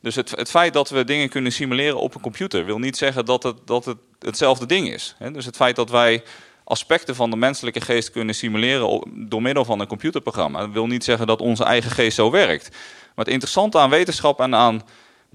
Dus 0.00 0.14
het, 0.14 0.30
het 0.30 0.50
feit 0.50 0.72
dat 0.72 0.88
we 0.88 1.04
dingen 1.04 1.28
kunnen 1.28 1.52
simuleren 1.52 1.98
op 1.98 2.14
een 2.14 2.20
computer, 2.20 2.64
wil 2.64 2.78
niet 2.78 2.96
zeggen 2.96 3.24
dat 3.24 3.42
het, 3.42 3.56
dat 3.64 3.84
het 3.84 3.98
hetzelfde 4.18 4.66
ding 4.66 4.92
is. 4.92 5.14
Hè? 5.18 5.30
Dus 5.30 5.44
het 5.44 5.56
feit 5.56 5.76
dat 5.76 5.90
wij 5.90 6.22
aspecten 6.64 7.14
van 7.14 7.30
de 7.30 7.36
menselijke 7.36 7.80
geest 7.80 8.10
kunnen 8.10 8.34
simuleren 8.34 9.02
door 9.28 9.42
middel 9.42 9.64
van 9.64 9.80
een 9.80 9.86
computerprogramma, 9.86 10.70
wil 10.70 10.86
niet 10.86 11.04
zeggen 11.04 11.26
dat 11.26 11.40
onze 11.40 11.64
eigen 11.64 11.90
geest 11.90 12.16
zo 12.16 12.30
werkt. 12.30 12.68
Maar 13.14 13.24
het 13.24 13.34
interessante 13.34 13.78
aan 13.78 13.90
wetenschap 13.90 14.40
en 14.40 14.54
aan 14.54 14.82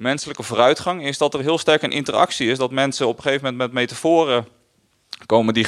menselijke 0.01 0.43
vooruitgang 0.43 1.05
is 1.05 1.17
dat 1.17 1.33
er 1.33 1.39
heel 1.39 1.57
sterk 1.57 1.81
een 1.81 1.91
interactie 1.91 2.49
is, 2.49 2.57
dat 2.57 2.71
mensen 2.71 3.07
op 3.07 3.17
een 3.17 3.23
gegeven 3.23 3.43
moment 3.43 3.61
met 3.61 3.71
metaforen 3.71 4.47
komen 5.25 5.53
die, 5.53 5.67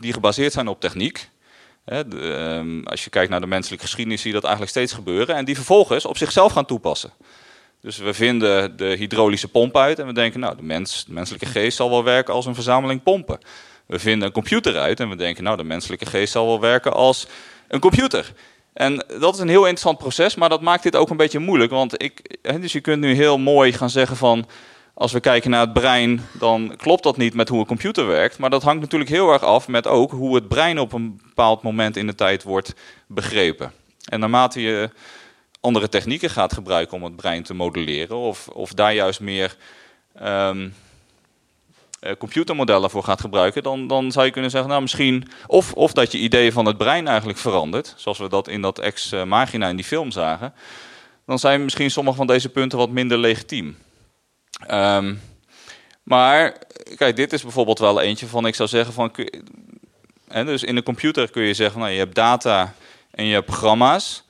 die 0.00 0.12
gebaseerd 0.12 0.52
zijn 0.52 0.68
op 0.68 0.80
techniek. 0.80 1.28
Hè, 1.84 2.00
ehm, 2.00 2.82
als 2.84 3.04
je 3.04 3.10
kijkt 3.10 3.30
naar 3.30 3.40
de 3.40 3.46
menselijke 3.46 3.84
geschiedenis, 3.84 4.20
zie 4.20 4.28
je 4.28 4.40
dat 4.40 4.44
eigenlijk 4.44 4.76
steeds 4.76 4.92
gebeuren. 4.92 5.36
En 5.36 5.44
die 5.44 5.54
vervolgens 5.54 6.04
op 6.04 6.16
zichzelf 6.16 6.52
gaan 6.52 6.66
toepassen. 6.66 7.12
Dus 7.80 7.98
we 7.98 8.14
vinden 8.14 8.76
de 8.76 8.94
hydraulische 8.96 9.48
pomp 9.48 9.76
uit 9.76 9.98
en 9.98 10.06
we 10.06 10.12
denken, 10.12 10.40
nou, 10.40 10.56
de, 10.56 10.62
mens, 10.62 11.04
de 11.04 11.12
menselijke 11.12 11.46
geest 11.46 11.76
zal 11.76 11.90
wel 11.90 12.04
werken 12.04 12.34
als 12.34 12.46
een 12.46 12.54
verzameling 12.54 13.02
pompen. 13.02 13.38
We 13.86 13.98
vinden 13.98 14.26
een 14.26 14.34
computer 14.34 14.78
uit 14.78 15.00
en 15.00 15.08
we 15.08 15.16
denken, 15.16 15.44
nou, 15.44 15.56
de 15.56 15.64
menselijke 15.64 16.06
geest 16.06 16.32
zal 16.32 16.46
wel 16.46 16.60
werken 16.60 16.92
als 16.92 17.26
een 17.68 17.80
computer. 17.80 18.32
En 18.80 19.04
dat 19.18 19.34
is 19.34 19.40
een 19.40 19.48
heel 19.48 19.62
interessant 19.62 19.98
proces, 19.98 20.34
maar 20.34 20.48
dat 20.48 20.60
maakt 20.60 20.82
dit 20.82 20.96
ook 20.96 21.10
een 21.10 21.16
beetje 21.16 21.38
moeilijk. 21.38 21.70
Want 21.70 22.02
ik, 22.02 22.38
dus 22.60 22.72
je 22.72 22.80
kunt 22.80 23.00
nu 23.00 23.14
heel 23.14 23.38
mooi 23.38 23.72
gaan 23.72 23.90
zeggen 23.90 24.16
van, 24.16 24.46
als 24.94 25.12
we 25.12 25.20
kijken 25.20 25.50
naar 25.50 25.60
het 25.60 25.72
brein, 25.72 26.26
dan 26.32 26.74
klopt 26.76 27.02
dat 27.02 27.16
niet 27.16 27.34
met 27.34 27.48
hoe 27.48 27.60
een 27.60 27.66
computer 27.66 28.06
werkt. 28.06 28.38
Maar 28.38 28.50
dat 28.50 28.62
hangt 28.62 28.80
natuurlijk 28.80 29.10
heel 29.10 29.32
erg 29.32 29.42
af 29.42 29.68
met 29.68 29.86
ook 29.86 30.10
hoe 30.10 30.34
het 30.34 30.48
brein 30.48 30.78
op 30.78 30.92
een 30.92 31.20
bepaald 31.26 31.62
moment 31.62 31.96
in 31.96 32.06
de 32.06 32.14
tijd 32.14 32.42
wordt 32.42 32.74
begrepen. 33.06 33.72
En 34.04 34.20
naarmate 34.20 34.60
je 34.60 34.90
andere 35.60 35.88
technieken 35.88 36.30
gaat 36.30 36.52
gebruiken 36.52 36.96
om 36.96 37.04
het 37.04 37.16
brein 37.16 37.42
te 37.42 37.54
modelleren, 37.54 38.16
of, 38.16 38.48
of 38.48 38.72
daar 38.72 38.94
juist 38.94 39.20
meer 39.20 39.56
ehm, 40.14 40.68
eh, 42.00 42.12
computermodellen 42.18 42.90
voor 42.90 43.04
gaat 43.04 43.20
gebruiken, 43.20 43.62
dan, 43.62 43.86
dan 43.86 44.12
zou 44.12 44.26
je 44.26 44.32
kunnen 44.32 44.50
zeggen, 44.50 44.70
nou 44.70 44.82
misschien, 44.82 45.28
of, 45.46 45.72
of 45.72 45.92
dat 45.92 46.12
je 46.12 46.18
idee 46.18 46.52
van 46.52 46.66
het 46.66 46.78
brein 46.78 47.08
eigenlijk 47.08 47.38
verandert, 47.38 47.94
zoals 47.96 48.18
we 48.18 48.28
dat 48.28 48.48
in 48.48 48.62
dat 48.62 48.78
ex 48.78 49.12
eh, 49.12 49.24
magina 49.24 49.68
in 49.68 49.76
die 49.76 49.84
film 49.84 50.10
zagen, 50.10 50.54
dan 51.26 51.38
zijn 51.38 51.64
misschien 51.64 51.90
sommige 51.90 52.16
van 52.16 52.26
deze 52.26 52.48
punten 52.48 52.78
wat 52.78 52.90
minder 52.90 53.18
legitiem. 53.18 53.78
Ehm, 54.66 55.14
maar 56.02 56.56
kijk, 56.96 57.16
dit 57.16 57.32
is 57.32 57.42
bijvoorbeeld 57.42 57.78
wel 57.78 58.00
eentje 58.00 58.26
van, 58.26 58.46
ik 58.46 58.54
zou 58.54 58.68
zeggen 58.68 58.92
van, 58.92 59.12
dus 60.44 60.62
in 60.62 60.76
een 60.76 60.82
computer 60.82 61.30
kun 61.30 61.42
je 61.42 61.54
zeggen, 61.54 61.80
nou, 61.80 61.92
je 61.92 61.98
hebt 61.98 62.14
data 62.14 62.74
en 63.10 63.24
je 63.24 63.32
hebt 63.32 63.46
programma's. 63.46 64.24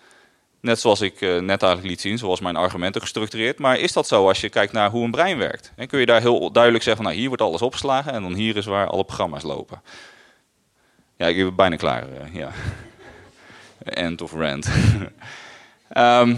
Net 0.61 0.81
zoals 0.81 1.01
ik 1.01 1.21
eh, 1.21 1.29
net 1.29 1.63
eigenlijk 1.63 1.83
liet 1.93 2.01
zien, 2.01 2.19
zoals 2.19 2.41
mijn 2.41 2.57
argumenten 2.57 3.01
gestructureerd. 3.01 3.59
Maar 3.59 3.79
is 3.79 3.93
dat 3.93 4.09
zo 4.09 4.29
als 4.29 4.41
je 4.41 4.49
kijkt 4.49 4.73
naar 4.73 4.91
hoe 4.91 5.05
een 5.05 5.11
brein 5.11 5.39
werkt? 5.39 5.73
En 5.77 5.87
kun 5.87 6.01
je 6.01 6.07
daar 6.07 6.21
heel 6.21 6.53
duidelijk 6.53 6.85
zeggen, 6.85 7.05
nou 7.05 7.17
hier 7.17 7.29
wordt 7.29 7.43
alles 7.43 7.63
opgeslagen 7.63 8.13
en 8.13 8.23
dan 8.23 8.35
hier 8.35 8.57
is 8.57 8.67
waar 8.67 8.87
alle 8.87 9.05
programma's 9.05 9.43
lopen. 9.43 9.83
Ja, 11.17 11.27
ik 11.27 11.37
ben 11.37 11.55
bijna 11.55 11.77
klaar. 11.77 12.03
eh, 12.13 12.35
ja. 12.35 12.51
End 14.05 14.23
of 14.23 14.33
rant. 14.33 14.69
Ehm, 15.89 16.37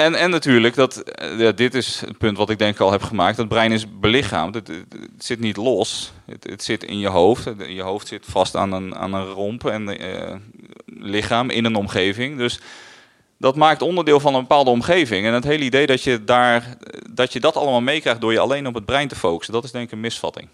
En, 0.00 0.14
en 0.14 0.30
natuurlijk, 0.30 0.74
dat, 0.74 0.96
eh, 0.96 1.48
dit 1.54 1.74
is 1.74 2.00
het 2.00 2.18
punt 2.18 2.36
wat 2.36 2.50
ik 2.50 2.58
denk 2.58 2.80
al 2.80 2.92
heb 2.92 3.02
gemaakt. 3.02 3.36
Het 3.36 3.48
brein 3.48 3.72
is 3.72 3.98
belichaamd. 3.98 4.54
Het, 4.54 4.70
zit 5.18 5.40
niet 5.40 5.56
los. 5.56 6.12
Het, 6.26 6.44
het 6.44 6.62
zit 6.62 6.84
in 6.84 6.98
je 6.98 7.08
hoofd. 7.08 7.48
Je 7.68 7.82
hoofd 7.82 8.08
zit 8.08 8.24
vast 8.28 8.56
aan 8.56 8.72
een, 8.72 8.96
aan 8.96 9.14
een 9.14 9.26
romp 9.26 9.66
en 9.66 9.98
eh, 9.98 10.36
lichaam 10.86 11.50
in 11.50 11.64
een 11.64 11.74
omgeving. 11.74 12.38
Dus 12.38 12.60
dat 13.38 13.56
maakt 13.56 13.82
onderdeel 13.82 14.20
van 14.20 14.34
een 14.34 14.40
bepaalde 14.40 14.70
omgeving. 14.70 15.26
En 15.26 15.32
het 15.32 15.44
hele 15.44 15.64
idee 15.64 15.86
dat 15.86 16.02
je, 16.02 16.24
daar, 16.24 16.76
dat, 17.10 17.32
je 17.32 17.40
dat 17.40 17.56
allemaal 17.56 17.80
meekrijgt 17.80 18.20
door 18.20 18.32
je 18.32 18.38
alleen 18.38 18.66
op 18.66 18.74
het 18.74 18.84
brein 18.84 19.08
te 19.08 19.16
focussen, 19.16 19.54
dat 19.54 19.64
is 19.64 19.70
denk 19.70 19.86
ik 19.86 19.92
een 19.92 20.00
misvatting. 20.00 20.48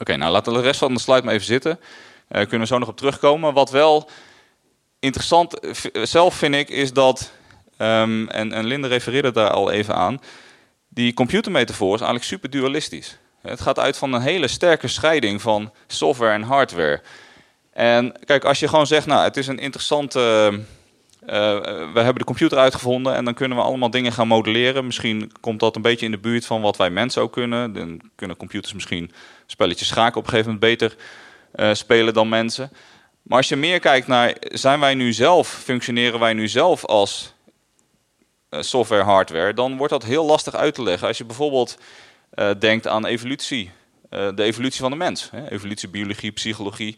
Oké, 0.00 0.16
nou 0.16 0.32
laten 0.32 0.52
we 0.52 0.58
de 0.58 0.64
rest 0.64 0.78
van 0.78 0.94
de 0.94 1.00
slide 1.00 1.22
maar 1.22 1.34
even 1.34 1.46
zitten. 1.46 1.80
Eh 2.28 2.40
kunnen 2.40 2.60
we 2.60 2.66
zo 2.66 2.78
nog 2.78 2.88
op 2.88 2.96
terugkomen. 2.96 3.54
Wat 3.54 3.70
wel 3.70 4.08
interessant 4.98 5.58
zelf 5.92 6.34
vind 6.34 6.54
ik, 6.54 6.68
is 6.68 6.92
dat, 6.92 7.32
ehm, 7.78 8.26
en, 8.26 8.52
en 8.52 8.64
Linde 8.64 8.88
refereerde 8.88 9.32
daar 9.32 9.50
al 9.50 9.70
even 9.70 9.94
aan, 9.94 10.20
die 10.88 11.14
computermetafoor 11.14 11.94
is 11.94 12.00
eigenlijk 12.00 12.30
super 12.30 12.50
dualistisch. 12.50 13.18
Het 13.42 13.60
gaat 13.60 13.78
uit 13.78 13.96
van 13.96 14.12
een 14.12 14.20
hele 14.20 14.48
sterke 14.48 14.88
scheiding 14.88 15.42
van 15.42 15.72
software 15.86 16.32
en 16.32 16.42
hardware. 16.42 17.00
En 17.72 18.14
kijk, 18.24 18.44
als 18.44 18.60
je 18.60 18.68
gewoon 18.68 18.86
zegt, 18.86 19.06
nou, 19.06 19.22
het 19.24 19.36
is 19.36 19.46
een 19.46 19.58
interessante. 19.58 20.20
eh, 21.26 21.56
eh, 21.56 21.92
we 21.92 22.00
hebben 22.00 22.18
de 22.18 22.24
computer 22.24 22.58
uitgevonden 22.58 23.14
en 23.14 23.24
dan 23.24 23.34
kunnen 23.34 23.58
we 23.58 23.64
allemaal 23.64 23.90
dingen 23.90 24.12
gaan 24.12 24.26
modelleren. 24.26 24.86
Misschien 24.86 25.32
komt 25.40 25.60
dat 25.60 25.76
een 25.76 25.82
beetje 25.82 26.04
in 26.04 26.12
de 26.12 26.18
buurt 26.18 26.46
van 26.46 26.60
wat 26.60 26.76
wij 26.76 26.90
mensen 26.90 27.22
ook 27.22 27.32
kunnen. 27.32 27.72
Dan 27.72 28.00
kunnen 28.14 28.36
computers 28.36 28.72
misschien 28.74 29.12
spelletjes 29.46 29.88
schaken 29.88 30.16
op 30.16 30.24
een 30.24 30.30
gegeven 30.30 30.52
moment 30.52 30.78
beter 30.78 30.96
eh, 31.52 31.74
spelen 31.74 32.14
dan 32.14 32.28
mensen. 32.28 32.70
Maar 33.22 33.38
als 33.38 33.48
je 33.48 33.56
meer 33.56 33.80
kijkt 33.80 34.06
naar, 34.06 34.34
zijn 34.40 34.80
wij 34.80 34.94
nu 34.94 35.12
zelf, 35.12 35.48
functioneren 35.48 36.20
wij 36.20 36.32
nu 36.32 36.48
zelf 36.48 36.84
als 36.84 37.34
software, 38.50 39.02
hardware, 39.02 39.54
dan 39.54 39.76
wordt 39.76 39.92
dat 39.92 40.04
heel 40.04 40.24
lastig 40.24 40.54
uit 40.54 40.74
te 40.74 40.82
leggen. 40.82 41.08
Als 41.08 41.18
je 41.18 41.24
bijvoorbeeld 41.24 41.78
eh, 42.30 42.50
denkt 42.58 42.86
aan 42.86 43.06
evolutie, 43.06 43.70
eh, 44.10 44.28
de 44.34 44.42
evolutie 44.42 44.80
van 44.80 44.90
de 44.90 44.96
mens, 44.96 45.30
hè, 45.30 45.50
evolutie, 45.50 45.88
biologie, 45.88 46.32
psychologie. 46.32 46.96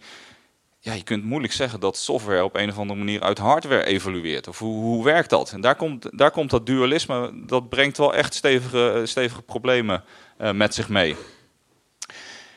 Ja, 0.82 0.92
je 0.92 1.02
kunt 1.02 1.24
moeilijk 1.24 1.52
zeggen 1.52 1.80
dat 1.80 1.96
software 1.96 2.44
op 2.44 2.56
een 2.56 2.68
of 2.68 2.78
andere 2.78 2.98
manier 2.98 3.22
uit 3.22 3.38
hardware 3.38 3.84
evolueert. 3.84 4.48
Of 4.48 4.58
hoe, 4.58 4.82
hoe 4.82 5.04
werkt 5.04 5.30
dat? 5.30 5.52
En 5.52 5.60
daar 5.60 5.74
komt, 5.76 6.18
daar 6.18 6.30
komt 6.30 6.50
dat 6.50 6.66
dualisme, 6.66 7.44
dat 7.46 7.68
brengt 7.68 7.96
wel 7.96 8.14
echt 8.14 8.34
stevige, 8.34 9.02
stevige 9.04 9.42
problemen 9.42 10.04
eh, 10.36 10.52
met 10.52 10.74
zich 10.74 10.88
mee. 10.88 11.16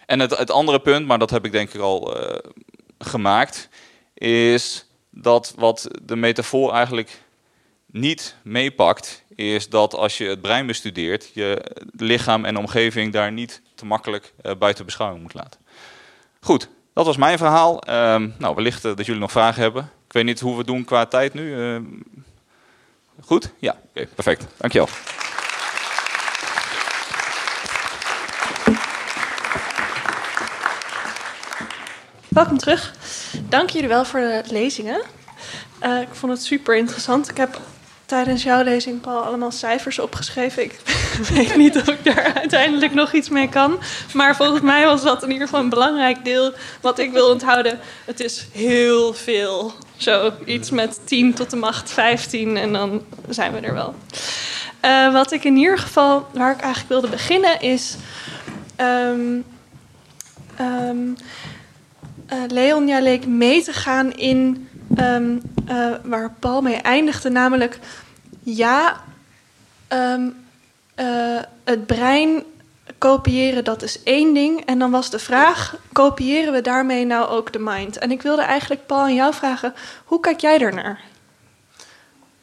En 0.05 0.19
het, 0.19 0.37
het 0.37 0.51
andere 0.51 0.79
punt, 0.79 1.05
maar 1.05 1.19
dat 1.19 1.29
heb 1.29 1.45
ik 1.45 1.51
denk 1.51 1.73
ik 1.73 1.81
al 1.81 2.19
eh, 2.19 2.51
gemaakt, 2.97 3.69
is 4.13 4.85
dat 5.09 5.53
wat 5.57 5.87
de 6.01 6.15
metafoor 6.15 6.73
eigenlijk 6.73 7.22
niet 7.93 8.35
meepakt, 8.41 9.23
is 9.35 9.69
dat 9.69 9.93
als 9.93 10.17
je 10.17 10.25
het 10.25 10.41
brein 10.41 10.65
bestudeert, 10.65 11.29
je 11.33 11.61
lichaam 11.95 12.45
en 12.45 12.57
omgeving 12.57 13.13
daar 13.13 13.31
niet 13.31 13.61
te 13.75 13.85
makkelijk 13.85 14.33
eh, 14.41 14.55
buiten 14.55 14.85
beschouwing 14.85 15.21
moet 15.21 15.33
laten. 15.33 15.59
Goed, 16.39 16.69
dat 16.93 17.05
was 17.05 17.17
mijn 17.17 17.37
verhaal. 17.37 17.81
Ehm, 17.81 18.29
nou, 18.37 18.55
wellicht 18.55 18.85
eh, 18.85 18.95
dat 18.95 19.05
jullie 19.05 19.21
nog 19.21 19.31
vragen 19.31 19.61
hebben. 19.61 19.91
Ik 20.05 20.13
weet 20.13 20.23
niet 20.23 20.39
hoe 20.39 20.57
we 20.57 20.63
doen 20.63 20.85
qua 20.85 21.05
tijd 21.05 21.33
nu. 21.33 21.61
Ehm, 21.61 21.83
goed? 23.21 23.49
Ja, 23.59 23.79
perfect. 23.93 24.45
Dankjewel. 24.57 24.89
Welkom 32.27 32.57
terug. 32.57 32.93
Dank 33.49 33.69
jullie 33.69 33.87
wel 33.89 34.05
voor 34.05 34.19
de 34.19 34.43
lezingen. 34.47 35.01
Eh, 35.79 36.01
ik 36.01 36.07
vond 36.11 36.31
het 36.31 36.43
super 36.43 36.77
interessant. 36.77 37.29
Ik 37.29 37.37
heb 37.37 37.59
tijdens 38.13 38.43
jouw 38.43 38.63
lezing, 38.63 39.01
Paul, 39.01 39.21
allemaal 39.21 39.51
cijfers 39.51 39.99
opgeschreven. 39.99 40.63
Ik 40.63 40.79
weet 41.33 41.55
niet 41.55 41.77
of 41.77 41.87
ik 41.87 42.03
daar 42.03 42.33
uiteindelijk 42.33 42.93
nog 42.93 43.13
iets 43.13 43.29
mee 43.29 43.49
kan. 43.49 43.79
Maar 44.13 44.35
volgens 44.35 44.61
mij 44.61 44.85
was 44.85 45.03
dat 45.03 45.23
in 45.23 45.31
ieder 45.31 45.47
geval 45.47 45.61
een 45.61 45.69
belangrijk 45.69 46.25
deel 46.25 46.53
wat 46.81 46.99
ik 46.99 47.11
wil 47.11 47.29
onthouden. 47.29 47.79
Het 48.05 48.19
is 48.19 48.47
heel 48.51 49.13
veel. 49.13 49.73
Zo 49.97 50.31
iets 50.45 50.69
met 50.69 50.99
10 51.03 51.33
tot 51.33 51.49
de 51.49 51.55
macht 51.55 51.91
15 51.91 52.57
en 52.57 52.73
dan 52.73 53.01
zijn 53.29 53.53
we 53.53 53.59
er 53.59 53.73
wel. 53.73 53.95
Eh, 54.79 55.13
wat 55.13 55.31
ik 55.31 55.43
in 55.43 55.55
ieder 55.55 55.77
geval, 55.77 56.27
waar 56.33 56.51
ik 56.51 56.61
eigenlijk 56.61 56.89
wilde 56.89 57.07
beginnen, 57.07 57.61
is. 57.61 57.95
eh, 62.27 62.39
Leon, 62.47 62.87
jij 62.87 63.01
leek 63.01 63.25
mee 63.27 63.63
te 63.63 63.73
gaan 63.73 64.13
in 64.13 64.67
ehm, 64.95 65.37
eh, 65.67 65.91
waar 66.03 66.33
Paul 66.39 66.61
mee 66.61 66.75
eindigde, 66.75 67.29
namelijk 67.29 67.79
ja, 68.43 69.03
ehm, 69.87 70.29
eh, 70.95 71.39
het 71.63 71.85
brein 71.85 72.43
kopiëren, 72.97 73.63
dat 73.63 73.81
is 73.81 74.03
één 74.03 74.33
ding. 74.33 74.65
En 74.65 74.79
dan 74.79 74.91
was 74.91 75.09
de 75.09 75.19
vraag, 75.19 75.75
kopiëren 75.91 76.53
we 76.53 76.61
daarmee 76.61 77.05
nou 77.05 77.27
ook 77.29 77.53
de 77.53 77.59
mind? 77.59 77.97
En 77.97 78.11
ik 78.11 78.21
wilde 78.21 78.41
eigenlijk 78.41 78.85
Paul 78.85 79.01
aan 79.01 79.15
jou 79.15 79.33
vragen, 79.33 79.73
hoe 80.05 80.19
kijk 80.19 80.39
jij 80.39 80.59
ernaar? 80.59 80.99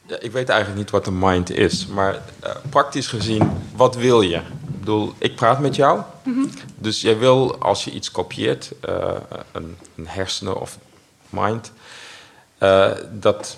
Ja, 0.06 0.16
ik 0.20 0.32
weet 0.32 0.48
eigenlijk 0.48 0.80
niet 0.80 0.90
wat 0.90 1.04
de 1.04 1.10
mind 1.10 1.50
is, 1.50 1.86
maar 1.86 2.14
eh, 2.40 2.50
praktisch 2.70 3.06
gezien, 3.06 3.50
wat 3.76 3.96
wil 3.96 4.20
je? 4.20 4.36
Ik 4.36 4.78
bedoel, 4.86 5.14
ik 5.18 5.34
praat 5.36 5.60
met 5.60 5.76
jou, 5.76 6.00
Mhm. 6.22 6.46
dus 6.76 7.00
jij 7.00 7.18
wil 7.18 7.58
als 7.58 7.84
je 7.84 7.90
iets 7.90 8.10
kopieert, 8.10 8.70
eh, 8.80 9.14
een, 9.52 9.76
een 9.96 10.06
hersenen 10.08 10.60
of 10.60 10.78
mind, 11.28 11.72
dat 13.10 13.56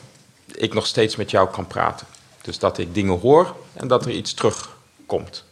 ik 0.55 0.75
nog 0.75 0.87
steeds 0.87 1.17
met 1.17 1.31
jou 1.31 1.51
kan 1.51 1.67
praten. 1.67 2.07
Dus 2.43 2.59
dat 2.59 2.79
ik 2.79 2.95
dingen 2.95 3.19
hoor 3.19 3.57
en 3.73 3.89
dat 3.89 4.05
er 4.07 4.13
iets 4.13 4.35
terugkomt. 4.35 5.45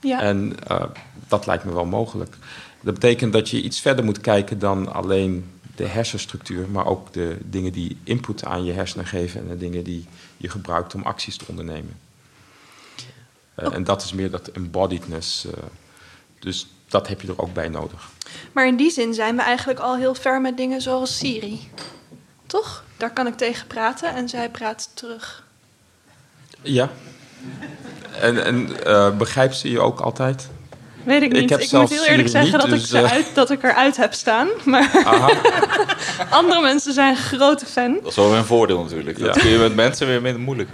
Ja. 0.00 0.20
En 0.20 0.54
eh, 0.66 0.84
dat 1.28 1.46
lijkt 1.46 1.64
me 1.64 1.72
wel 1.72 1.84
mogelijk. 1.84 2.36
Dat 2.80 2.94
betekent 2.94 3.32
dat 3.32 3.48
je 3.48 3.62
iets 3.62 3.80
verder 3.80 4.04
moet 4.04 4.20
kijken 4.20 4.58
dan 4.58 4.92
alleen 4.92 5.50
de 5.76 5.86
hersenstructuur, 5.86 6.68
maar 6.68 6.86
ook 6.86 7.12
de 7.12 7.36
dingen 7.44 7.72
die 7.72 7.98
input 8.04 8.44
aan 8.44 8.64
je 8.64 8.72
hersenen 8.72 9.06
geven 9.06 9.40
en 9.40 9.48
de 9.48 9.56
dingen 9.58 9.84
die 9.84 10.06
je 10.36 10.48
gebruikt 10.48 10.94
om 10.94 11.02
acties 11.02 11.36
te 11.36 11.44
ondernemen. 11.48 11.98
Eh, 13.54 13.74
En 13.74 13.84
dat 13.84 14.02
is 14.02 14.12
meer 14.12 14.30
dat 14.30 14.48
embodiedness. 14.48 15.44
eh, 15.44 15.52
dus 16.38 16.66
dat 16.88 17.08
heb 17.08 17.20
je 17.20 17.28
er 17.28 17.40
ook 17.40 17.52
bij 17.54 17.68
nodig. 17.68 18.08
Maar 18.52 18.66
in 18.66 18.76
die 18.76 18.90
zin 18.90 19.14
zijn 19.14 19.36
we 19.36 19.42
eigenlijk 19.42 19.78
al 19.80 19.96
heel 19.96 20.14
ver 20.14 20.40
met 20.40 20.56
dingen 20.56 20.80
zoals 20.80 21.18
Siri. 21.18 21.70
Toch? 22.46 22.84
Daar 22.96 23.12
kan 23.12 23.26
ik 23.26 23.36
tegen 23.36 23.66
praten 23.66 24.14
en 24.14 24.28
zij 24.28 24.50
praat 24.50 24.90
terug. 24.94 25.44
Ja. 26.62 26.88
En, 28.20 28.44
en 28.44 28.84
eh, 28.84 29.16
begrijpt 29.16 29.56
ze 29.56 29.70
je 29.70 29.80
ook 29.80 30.00
altijd? 30.00 30.48
Weet 31.04 31.22
ik 31.22 31.32
niet. 31.32 31.42
Ik 31.42 31.48
heb 31.48 31.58
moet 31.58 31.70
heel 31.70 32.04
eerlijk 32.04 32.28
Siri 32.28 32.28
zeggen 32.28 32.52
niet, 32.52 32.60
dat, 32.60 32.70
dus, 32.70 32.80
ik 32.80 32.86
ze 32.86 32.98
eh. 32.98 33.12
uit, 33.12 33.26
dat 33.34 33.50
ik 33.50 33.62
eruit 33.62 33.96
heb 33.96 34.12
staan. 34.12 34.48
Maar 34.64 34.90
andere 36.30 36.60
mensen 36.60 36.92
zijn 36.92 37.16
grote 37.16 37.66
fan. 37.66 37.98
Dat 38.02 38.10
is 38.10 38.16
wel 38.16 38.28
weer 38.28 38.38
een 38.38 38.44
voordeel 38.44 38.82
natuurlijk. 38.82 39.18
Dat 39.18 39.38
kun 39.38 39.50
je 39.50 39.58
met 39.58 39.74
mensen 39.74 40.06
weer 40.06 40.22
minder 40.22 40.42
moeilijk. 40.42 40.68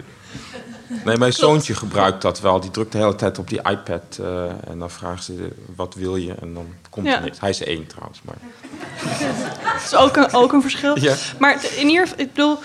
Nee, 1.05 1.17
mijn 1.17 1.33
zoontje 1.33 1.75
gebruikt 1.75 2.23
dat 2.23 2.41
wel. 2.41 2.61
Die 2.61 2.71
drukt 2.71 2.93
de 2.93 2.99
hele 2.99 3.15
tijd 3.15 3.39
op 3.39 3.49
die 3.49 3.59
iPad 3.59 4.19
eh, 4.21 4.45
en 4.45 4.79
dan 4.79 4.91
vraagt 4.91 5.25
ze 5.25 5.49
wat 5.77 5.95
wil 5.95 6.17
je 6.17 6.35
en 6.41 6.55
dan 6.55 6.67
komt 6.91 7.07
Ja. 7.07 7.17
er 7.17 7.23
niks. 7.23 7.41
Hij 7.41 7.51
is 7.51 7.63
één 7.63 7.87
trouwens, 7.87 8.21
maar 8.25 8.35
Dat 9.73 9.83
is 9.85 9.95
ook 9.95 10.17
een, 10.17 10.33
ook 10.33 10.53
een 10.53 10.63
verschil. 10.63 10.99
Ja. 10.99 11.15
Maar 11.39 11.65
in 11.77 11.89
ieder 11.89 12.07
geval, 12.07 12.25
ik 12.25 12.33
bedoel, 12.33 12.59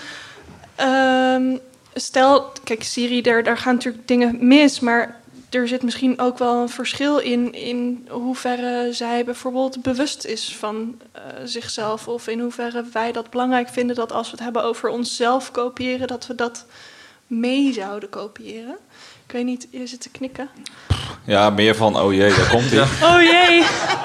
ehm, 0.74 1.56
stel, 1.94 2.52
kijk, 2.64 2.82
Siri, 2.82 3.22
daar, 3.22 3.42
daar 3.42 3.58
gaan 3.58 3.74
natuurlijk 3.74 4.08
dingen 4.08 4.46
mis, 4.46 4.80
maar 4.80 5.20
er 5.50 5.68
zit 5.68 5.82
misschien 5.82 6.20
ook 6.20 6.38
wel 6.38 6.62
een 6.62 6.68
verschil 6.68 7.18
in, 7.18 7.52
in 7.52 8.08
hoeverre 8.10 8.92
zij 8.92 9.24
bijvoorbeeld 9.24 9.82
bewust 9.82 10.24
is 10.24 10.56
van 10.58 11.00
eh, 11.12 11.22
zichzelf, 11.44 12.08
of 12.08 12.28
in 12.28 12.40
hoeverre 12.40 12.84
wij 12.92 13.12
dat 13.12 13.30
belangrijk 13.30 13.68
vinden 13.68 13.96
dat 13.96 14.12
als 14.12 14.30
we 14.30 14.36
het 14.36 14.44
hebben 14.44 14.64
over 14.64 14.88
onszelf 14.88 15.50
kopiëren, 15.50 16.06
dat 16.06 16.26
we 16.26 16.34
dat 16.34 16.66
mee 17.26 17.72
zouden 17.72 18.08
kopiëren. 18.08 18.76
Ik 19.26 19.32
weet 19.32 19.44
niet, 19.44 19.68
je 19.70 19.86
zit 19.86 20.00
te 20.00 20.10
knikken. 20.10 20.48
Ja, 21.24 21.50
meer 21.50 21.74
van, 21.74 22.00
oh 22.00 22.12
jee, 22.12 22.34
daar 22.34 22.50
komt 22.50 22.70
hij. 22.70 22.82
Oh 22.82 23.22
jee! 23.22 23.64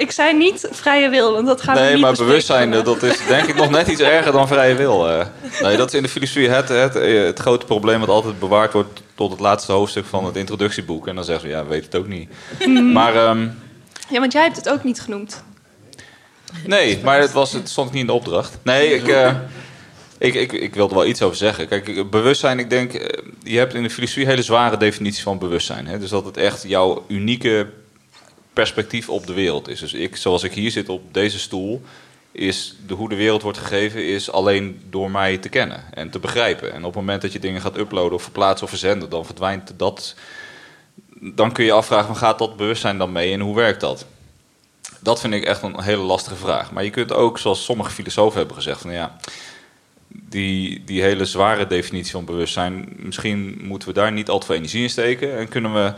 Ik 0.00 0.10
zei 0.10 0.36
niet 0.36 0.68
vrije 0.70 1.08
wil, 1.08 1.32
want 1.32 1.46
dat 1.46 1.62
gaan 1.62 1.74
we 1.74 1.80
Nee, 1.80 1.92
niet 1.92 2.00
maar 2.00 2.10
bespreken 2.10 2.32
bewustzijn, 2.32 2.70
dat 2.84 3.02
is 3.02 3.26
denk 3.26 3.46
ik 3.46 3.54
nog 3.54 3.70
net 3.70 3.86
iets 3.88 4.00
erger 4.00 4.32
dan 4.32 4.48
vrije 4.48 4.74
wil. 4.74 5.08
eh. 5.10 5.26
Nee, 5.62 5.76
dat 5.76 5.88
is 5.88 5.94
in 5.94 6.02
de 6.02 6.08
filosofie 6.08 6.48
het, 6.48 6.68
het, 6.68 6.94
het 7.26 7.38
grote 7.38 7.66
probleem 7.66 8.00
wat 8.00 8.08
altijd 8.08 8.38
bewaard 8.38 8.72
wordt 8.72 9.02
tot 9.14 9.30
het 9.30 9.40
laatste 9.40 9.72
hoofdstuk 9.72 10.04
van 10.06 10.24
het 10.24 10.36
introductieboek. 10.36 11.06
En 11.08 11.14
dan 11.14 11.24
zeggen 11.24 11.48
ze, 11.48 11.56
ja, 11.56 11.66
weet 11.66 11.84
het 11.84 11.96
ook 11.96 12.06
niet. 12.08 12.30
Mhm. 12.58 12.92
Maar 12.92 13.14
ehm, 13.16 13.48
Ja, 14.08 14.20
want 14.20 14.32
jij 14.32 14.42
hebt 14.42 14.56
het 14.56 14.68
ook 14.68 14.84
niet 14.84 15.00
genoemd. 15.00 15.42
nee, 16.66 17.00
maar 17.04 17.20
het, 17.20 17.32
was, 17.32 17.52
het 17.52 17.68
stond 17.68 17.90
niet 17.92 18.00
in 18.00 18.06
de 18.06 18.12
opdracht. 18.12 18.58
Nee, 18.62 18.94
ik, 18.94 19.08
eh, 19.08 19.32
ik, 20.18 20.34
ik, 20.34 20.52
ik 20.52 20.74
wilde 20.74 20.94
wel 20.94 21.06
iets 21.06 21.22
over 21.22 21.36
zeggen. 21.36 21.68
Kijk, 21.68 22.10
bewustzijn, 22.10 22.58
ik 22.58 22.70
denk, 22.70 22.92
eh, 22.94 23.22
je 23.42 23.58
hebt 23.58 23.74
in 23.74 23.82
de 23.82 23.90
filosofie 23.90 24.22
een 24.24 24.28
hele 24.30 24.42
zware 24.42 24.76
definitie 24.76 25.22
van 25.22 25.38
bewustzijn. 25.38 25.86
Hè? 25.86 25.98
Dus 25.98 26.10
dat 26.10 26.24
het 26.24 26.36
echt 26.36 26.62
jouw 26.66 27.04
unieke 27.08 27.66
perspectief 28.60 29.08
op 29.08 29.26
de 29.26 29.32
wereld 29.32 29.68
is. 29.68 29.80
Dus 29.80 29.92
ik, 29.92 30.16
zoals 30.16 30.42
ik 30.42 30.52
hier 30.52 30.70
zit 30.70 30.88
op 30.88 31.14
deze 31.14 31.38
stoel, 31.38 31.82
is 32.32 32.76
de, 32.86 32.94
hoe 32.94 33.08
de 33.08 33.14
wereld 33.14 33.42
wordt 33.42 33.58
gegeven, 33.58 34.06
is 34.06 34.30
alleen 34.30 34.80
door 34.90 35.10
mij 35.10 35.38
te 35.38 35.48
kennen 35.48 35.84
en 35.94 36.10
te 36.10 36.18
begrijpen. 36.18 36.72
En 36.72 36.78
op 36.78 36.84
het 36.84 36.94
moment 36.94 37.22
dat 37.22 37.32
je 37.32 37.38
dingen 37.38 37.60
gaat 37.60 37.76
uploaden 37.76 38.12
of 38.12 38.22
verplaatsen 38.22 38.64
of 38.64 38.70
verzenden, 38.70 39.10
dan 39.10 39.24
verdwijnt 39.24 39.72
dat. 39.76 40.14
Dan 41.20 41.52
kun 41.52 41.64
je 41.64 41.72
afvragen: 41.72 42.06
van, 42.06 42.16
gaat 42.16 42.38
dat 42.38 42.56
bewustzijn 42.56 42.98
dan 42.98 43.12
mee 43.12 43.32
en 43.32 43.40
hoe 43.40 43.54
werkt 43.54 43.80
dat? 43.80 44.06
Dat 45.00 45.20
vind 45.20 45.34
ik 45.34 45.44
echt 45.44 45.62
een 45.62 45.80
hele 45.80 46.02
lastige 46.02 46.36
vraag. 46.36 46.72
Maar 46.72 46.84
je 46.84 46.90
kunt 46.90 47.12
ook, 47.12 47.38
zoals 47.38 47.64
sommige 47.64 47.90
filosofen 47.90 48.38
hebben 48.38 48.56
gezegd, 48.56 48.80
van 48.80 48.92
ja, 48.92 49.16
die, 50.08 50.84
die 50.84 51.02
hele 51.02 51.24
zware 51.24 51.66
definitie 51.66 52.12
van 52.12 52.24
bewustzijn, 52.24 52.88
misschien 52.96 53.58
moeten 53.62 53.88
we 53.88 53.94
daar 53.94 54.12
niet 54.12 54.28
al 54.28 54.38
te 54.38 54.46
veel 54.46 54.54
energie 54.54 54.82
in 54.82 54.90
steken 54.90 55.38
en 55.38 55.48
kunnen 55.48 55.74
we 55.74 55.92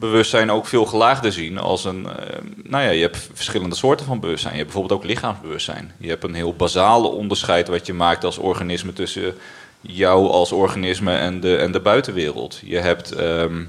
bewustzijn 0.00 0.50
ook 0.50 0.66
veel 0.66 0.84
gelaagder 0.84 1.32
zien 1.32 1.58
als 1.58 1.84
een. 1.84 2.06
eh, 2.06 2.38
nou 2.62 2.84
ja, 2.84 2.90
je 2.90 3.00
hebt 3.02 3.28
verschillende 3.32 3.74
soorten 3.74 4.06
van 4.06 4.20
bewustzijn. 4.20 4.52
Je 4.52 4.58
hebt 4.58 4.72
bijvoorbeeld 4.72 5.00
ook 5.00 5.08
lichaamsbewustzijn. 5.08 5.92
Je 5.98 6.08
hebt 6.08 6.24
een 6.24 6.34
heel 6.34 6.54
basale 6.54 7.08
onderscheid 7.08 7.68
wat 7.68 7.86
je 7.86 7.92
maakt 7.92 8.24
als 8.24 8.38
organisme 8.38 8.92
tussen 8.92 9.34
jou 9.80 10.28
als 10.28 10.52
organisme 10.52 11.16
en 11.16 11.40
de, 11.40 11.56
en 11.56 11.72
de 11.72 11.80
buitenwereld. 11.80 12.60
Je 12.64 12.78
hebt 12.78 13.12
ehm, 13.12 13.64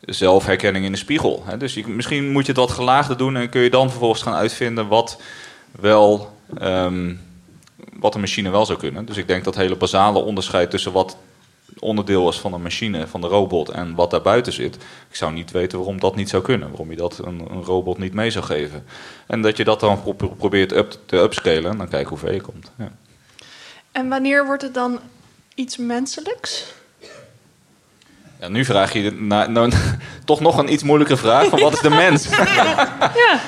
zelfherkenning 0.00 0.84
in 0.84 0.92
de 0.92 0.98
spiegel. 0.98 1.42
Hè? 1.46 1.56
Dus 1.56 1.74
misschien 1.86 2.30
moet 2.32 2.46
je 2.46 2.52
wat 2.52 2.70
gelaagder 2.70 3.16
doen 3.16 3.36
en 3.36 3.48
kun 3.48 3.60
je 3.60 3.70
dan 3.70 3.90
vervolgens 3.90 4.22
gaan 4.22 4.34
uitvinden 4.34 4.88
wat 4.88 5.20
wel. 5.80 6.32
ehm, 6.58 7.14
wat 8.04 8.14
een 8.14 8.20
machine 8.20 8.50
wel 8.50 8.66
zou 8.66 8.78
kunnen. 8.78 9.04
Dus 9.04 9.16
ik 9.16 9.28
denk 9.28 9.44
dat 9.44 9.54
hele 9.56 9.76
basale 9.76 10.18
onderscheid 10.18 10.70
tussen 10.70 10.92
wat 10.92 11.16
onderdeel 11.78 12.28
is 12.28 12.38
van 12.38 12.52
een 12.52 12.62
machine, 12.62 13.06
van 13.06 13.20
de 13.20 13.26
robot, 13.26 13.68
en 13.68 13.94
wat 13.94 14.10
daarbuiten 14.10 14.52
zit. 14.52 14.74
Ik 15.08 15.16
zou 15.16 15.32
niet 15.32 15.50
weten 15.50 15.78
waarom 15.78 16.00
dat 16.00 16.16
niet 16.16 16.28
zou 16.28 16.42
kunnen. 16.42 16.68
Waarom 16.68 16.90
je 16.90 16.96
dat 16.96 17.18
een, 17.24 17.40
een 17.50 17.62
robot 17.62 17.98
niet 17.98 18.14
mee 18.14 18.30
zou 18.30 18.44
geven. 18.44 18.84
En 19.26 19.42
dat 19.42 19.56
je 19.56 19.64
dat 19.64 19.80
dan 19.80 20.02
pro- 20.02 20.28
probeert 20.28 20.72
up, 20.72 20.98
te 21.06 21.16
upscalen 21.16 21.70
en 21.70 21.78
dan 21.78 21.88
kijken 21.88 22.08
hoe 22.08 22.18
ver 22.18 22.34
je 22.34 22.40
komt. 22.40 22.70
Ja. 22.78 22.92
En 23.92 24.08
wanneer 24.08 24.46
wordt 24.46 24.62
het 24.62 24.74
dan 24.74 25.00
iets 25.54 25.76
menselijks? 25.76 26.72
Ja, 28.40 28.48
nu 28.48 28.64
vraag 28.64 28.92
je 28.92 29.10
nou, 29.10 29.72
toch 30.24 30.40
nog 30.40 30.58
een 30.58 30.72
iets 30.72 30.82
moeilijkere 30.82 31.18
vraag: 31.18 31.48
van 31.48 31.60
wat 31.60 31.72
is 31.72 31.80
de 31.80 31.90
mens? 31.90 32.28
ja. 32.38 33.40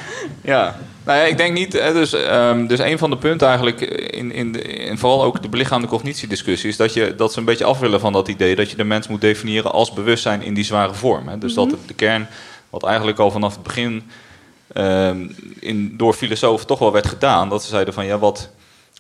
Ja, 0.42 0.76
nou 1.06 1.18
ja, 1.18 1.24
ik 1.24 1.36
denk 1.36 1.54
niet. 1.54 1.72
Dus, 1.72 2.12
ehm, 2.12 2.66
dus 2.66 2.78
een 2.78 2.98
van 2.98 3.10
de 3.10 3.16
punten 3.16 3.48
eigenlijk 3.48 3.80
in, 3.80 4.32
in, 4.32 4.52
de, 4.52 4.62
in 4.62 4.98
vooral 4.98 5.24
ook 5.24 5.42
de 5.42 5.48
belichaamde 5.48 5.86
cognitiediscussie 5.86 6.68
is 6.68 6.76
dat, 6.76 6.94
je, 6.94 7.14
dat 7.14 7.32
ze 7.32 7.38
een 7.38 7.44
beetje 7.44 7.64
af 7.64 7.78
willen 7.78 8.00
van 8.00 8.12
dat 8.12 8.28
idee 8.28 8.56
dat 8.56 8.70
je 8.70 8.76
de 8.76 8.84
mens 8.84 9.08
moet 9.08 9.20
definiëren 9.20 9.72
als 9.72 9.92
bewustzijn 9.92 10.42
in 10.42 10.54
die 10.54 10.64
zware 10.64 10.94
vorm. 10.94 11.28
Hè. 11.28 11.38
Dus 11.38 11.54
dat 11.54 11.70
de, 11.70 11.76
de 11.86 11.94
kern, 11.94 12.28
wat 12.70 12.84
eigenlijk 12.84 13.18
al 13.18 13.30
vanaf 13.30 13.54
het 13.54 13.62
begin 13.62 14.10
ehm, 14.72 15.26
in, 15.60 15.94
door 15.96 16.12
filosofen 16.12 16.66
toch 16.66 16.78
wel 16.78 16.92
werd 16.92 17.06
gedaan, 17.06 17.48
dat 17.48 17.62
ze 17.62 17.68
zeiden 17.68 17.94
van 17.94 18.06
ja, 18.06 18.18
wat, 18.18 18.50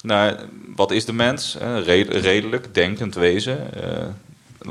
nou, 0.02 0.36
wat 0.76 0.90
is 0.90 1.04
de 1.04 1.12
mens? 1.12 1.56
Red- 1.84 2.14
redelijk, 2.14 2.74
denkend 2.74 3.14
wezen, 3.14 3.82
eh, 3.82 4.06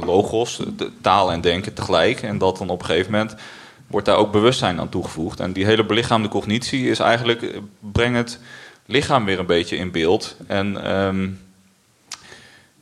logos, 0.05 0.61
de, 0.77 0.89
taal 1.01 1.31
en 1.31 1.41
denken 1.41 1.73
tegelijk. 1.73 2.21
En 2.21 2.37
dat 2.37 2.57
dan 2.57 2.69
op 2.69 2.79
een 2.79 2.85
gegeven 2.85 3.11
moment 3.11 3.35
wordt 3.87 4.05
daar 4.05 4.17
ook 4.17 4.31
bewustzijn 4.31 4.79
aan 4.79 4.89
toegevoegd. 4.89 5.39
En 5.39 5.53
die 5.53 5.65
hele 5.65 5.85
belichaamde 5.85 6.27
cognitie 6.27 6.89
is 6.89 6.99
eigenlijk, 6.99 7.41
eh, 7.41 7.57
breng 7.79 8.15
het 8.15 8.39
lichaam 8.85 9.25
weer 9.25 9.39
een 9.39 9.45
beetje 9.45 9.75
in 9.75 9.91
beeld. 9.91 10.35
En 10.47 10.83
ehm, 10.83 11.27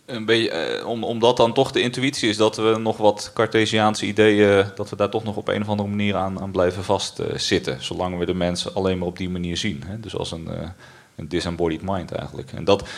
een 0.06 0.26
beetje, 0.26 0.50
eh, 0.50 0.88
om, 0.88 1.04
omdat 1.04 1.38
dan 1.38 1.54
toch 1.54 1.72
de 1.72 1.82
intuïtie 1.82 2.30
is 2.30 2.38
dat 2.38 2.56
we 2.56 2.78
nog 2.80 2.98
wat 2.98 3.32
Cartesiaanse 3.34 4.06
ideeën, 4.06 4.66
dat 4.76 4.90
we 4.90 4.96
daar 4.96 5.10
toch 5.10 5.24
nog 5.24 5.36
op 5.36 5.48
een 5.48 5.62
of 5.62 5.70
andere 5.70 5.90
manier 5.90 6.16
aan, 6.16 6.42
aan 6.42 6.52
blijven 6.52 6.84
vastzitten. 6.84 7.84
zolang 7.84 8.18
we 8.18 8.26
de 8.26 8.34
mensen 8.34 8.74
alleen 8.74 8.98
maar 8.98 9.08
op 9.08 9.18
die 9.18 9.30
manier 9.30 9.58
zien. 9.58 9.84
Hè? 9.86 10.00
Dus 10.00 10.16
als 10.16 10.32
een, 10.32 10.48
eh, 10.48 10.70
een 11.16 11.28
disembodied 11.28 11.82
mind 11.82 12.12
eigenlijk. 12.12 12.52
En 12.52 12.64
dat, 12.64 12.90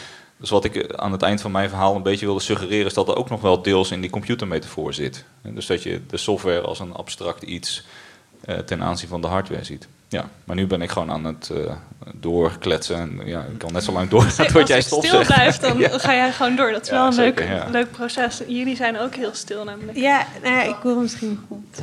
dus 0.45 0.53
wat 0.53 0.63
ik 0.75 0.93
aan 0.95 1.11
het 1.11 1.21
eind 1.21 1.41
van 1.41 1.51
mijn 1.51 1.69
verhaal 1.69 1.95
een 1.95 2.03
beetje 2.03 2.25
wilde 2.25 2.41
suggereren, 2.41 2.85
is 2.85 2.93
dat 2.93 3.07
er 3.07 3.15
ook 3.15 3.29
nog 3.29 3.41
wel 3.41 3.61
deels 3.61 3.91
in 3.91 4.01
die 4.01 4.09
computermetafoor 4.09 4.93
zit. 4.93 5.25
Dus 5.41 5.65
dat 5.65 5.83
je 5.83 6.01
de 6.07 6.17
software 6.17 6.61
als 6.61 6.79
een 6.79 6.93
abstract 6.93 7.43
iets 7.43 7.85
eh, 8.41 8.57
ten 8.57 8.83
aanzien 8.83 9.09
van 9.09 9.21
de 9.21 9.27
hardware 9.27 9.63
ziet. 9.63 9.87
Ja, 10.07 10.29
maar 10.43 10.55
nu 10.55 10.67
ben 10.67 10.81
ik 10.81 10.89
gewoon 10.89 11.11
aan 11.11 11.23
het 11.25 11.49
eh, 11.49 11.73
doorkletsen. 12.13 12.95
En 12.95 13.21
ja, 13.27 13.39
ik 13.51 13.57
kan 13.57 13.73
net 13.73 13.83
zo 13.83 13.91
lang 13.91 14.09
doorgaan 14.09 14.47
tot 14.47 14.67
jij 14.67 14.75
Als 14.75 14.85
ik 14.85 14.91
stop 14.91 15.05
stil 15.05 15.25
blijft, 15.25 15.61
dan 15.61 15.77
Ja. 15.89 15.97
ga 15.97 16.13
jij 16.13 16.31
gewoon 16.31 16.55
door. 16.55 16.71
Dat 16.71 16.81
is 16.81 16.87
Ja, 16.89 16.95
wel 16.95 17.05
een 17.05 17.13
zeker, 17.13 17.47
leuk, 17.47 17.57
ja. 17.57 17.69
leuk 17.69 17.91
proces. 17.91 18.41
Jullie 18.47 18.75
zijn 18.75 18.99
ook 18.99 19.15
heel 19.15 19.33
stil 19.33 19.63
namelijk. 19.63 19.97
Ja, 19.97 20.25
nou 20.43 20.55
ja, 20.55 20.63
ik 20.63 20.77
wil 20.83 20.99
misschien 20.99 21.39
goed. 21.47 21.79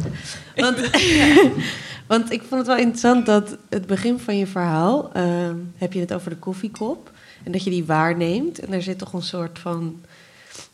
Want, 0.56 0.78
want 2.12 2.32
ik 2.32 2.40
vond 2.40 2.60
het 2.60 2.66
wel 2.66 2.76
interessant 2.76 3.26
dat 3.26 3.56
het 3.68 3.86
begin 3.86 4.18
van 4.18 4.39
je 4.39 4.47
verhaal 4.47 5.10
ehm, 5.12 5.56
heb 5.76 5.93
je 5.93 6.01
het 6.01 6.14
over 6.14 6.30
de 6.30 6.36
koffiekop 6.36 7.10
en 7.44 7.52
dat 7.52 7.64
je 7.64 7.70
die 7.70 7.85
waarneemt 7.85 8.59
en 8.59 8.70
daar 8.70 8.82
zit 8.82 8.98
toch 8.98 9.12
een 9.12 9.23
soort 9.23 9.59
van 9.59 10.01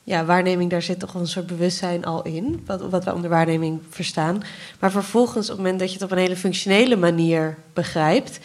ja, 0.05 0.25
waarneming, 0.25 0.71
daar 0.71 0.83
zit 0.83 0.99
toch 0.99 1.15
een 1.15 1.27
soort 1.27 1.47
bewustzijn 1.47 2.05
al 2.05 2.23
in, 2.23 2.63
wat, 2.67 2.91
wat 2.91 3.05
we 3.05 3.15
onder 3.15 3.31
waarneming 3.31 3.81
verstaan. 3.91 4.43
Maar 4.79 4.91
vervolgens, 4.91 5.51
op 5.51 5.57
het 5.57 5.65
moment 5.65 5.79
dat 5.79 5.89
je 5.89 5.95
het 5.95 6.05
op 6.05 6.11
een 6.11 6.19
hele 6.19 6.37
functionele 6.37 6.97
manier 6.97 7.59
begrijpt, 7.73 8.39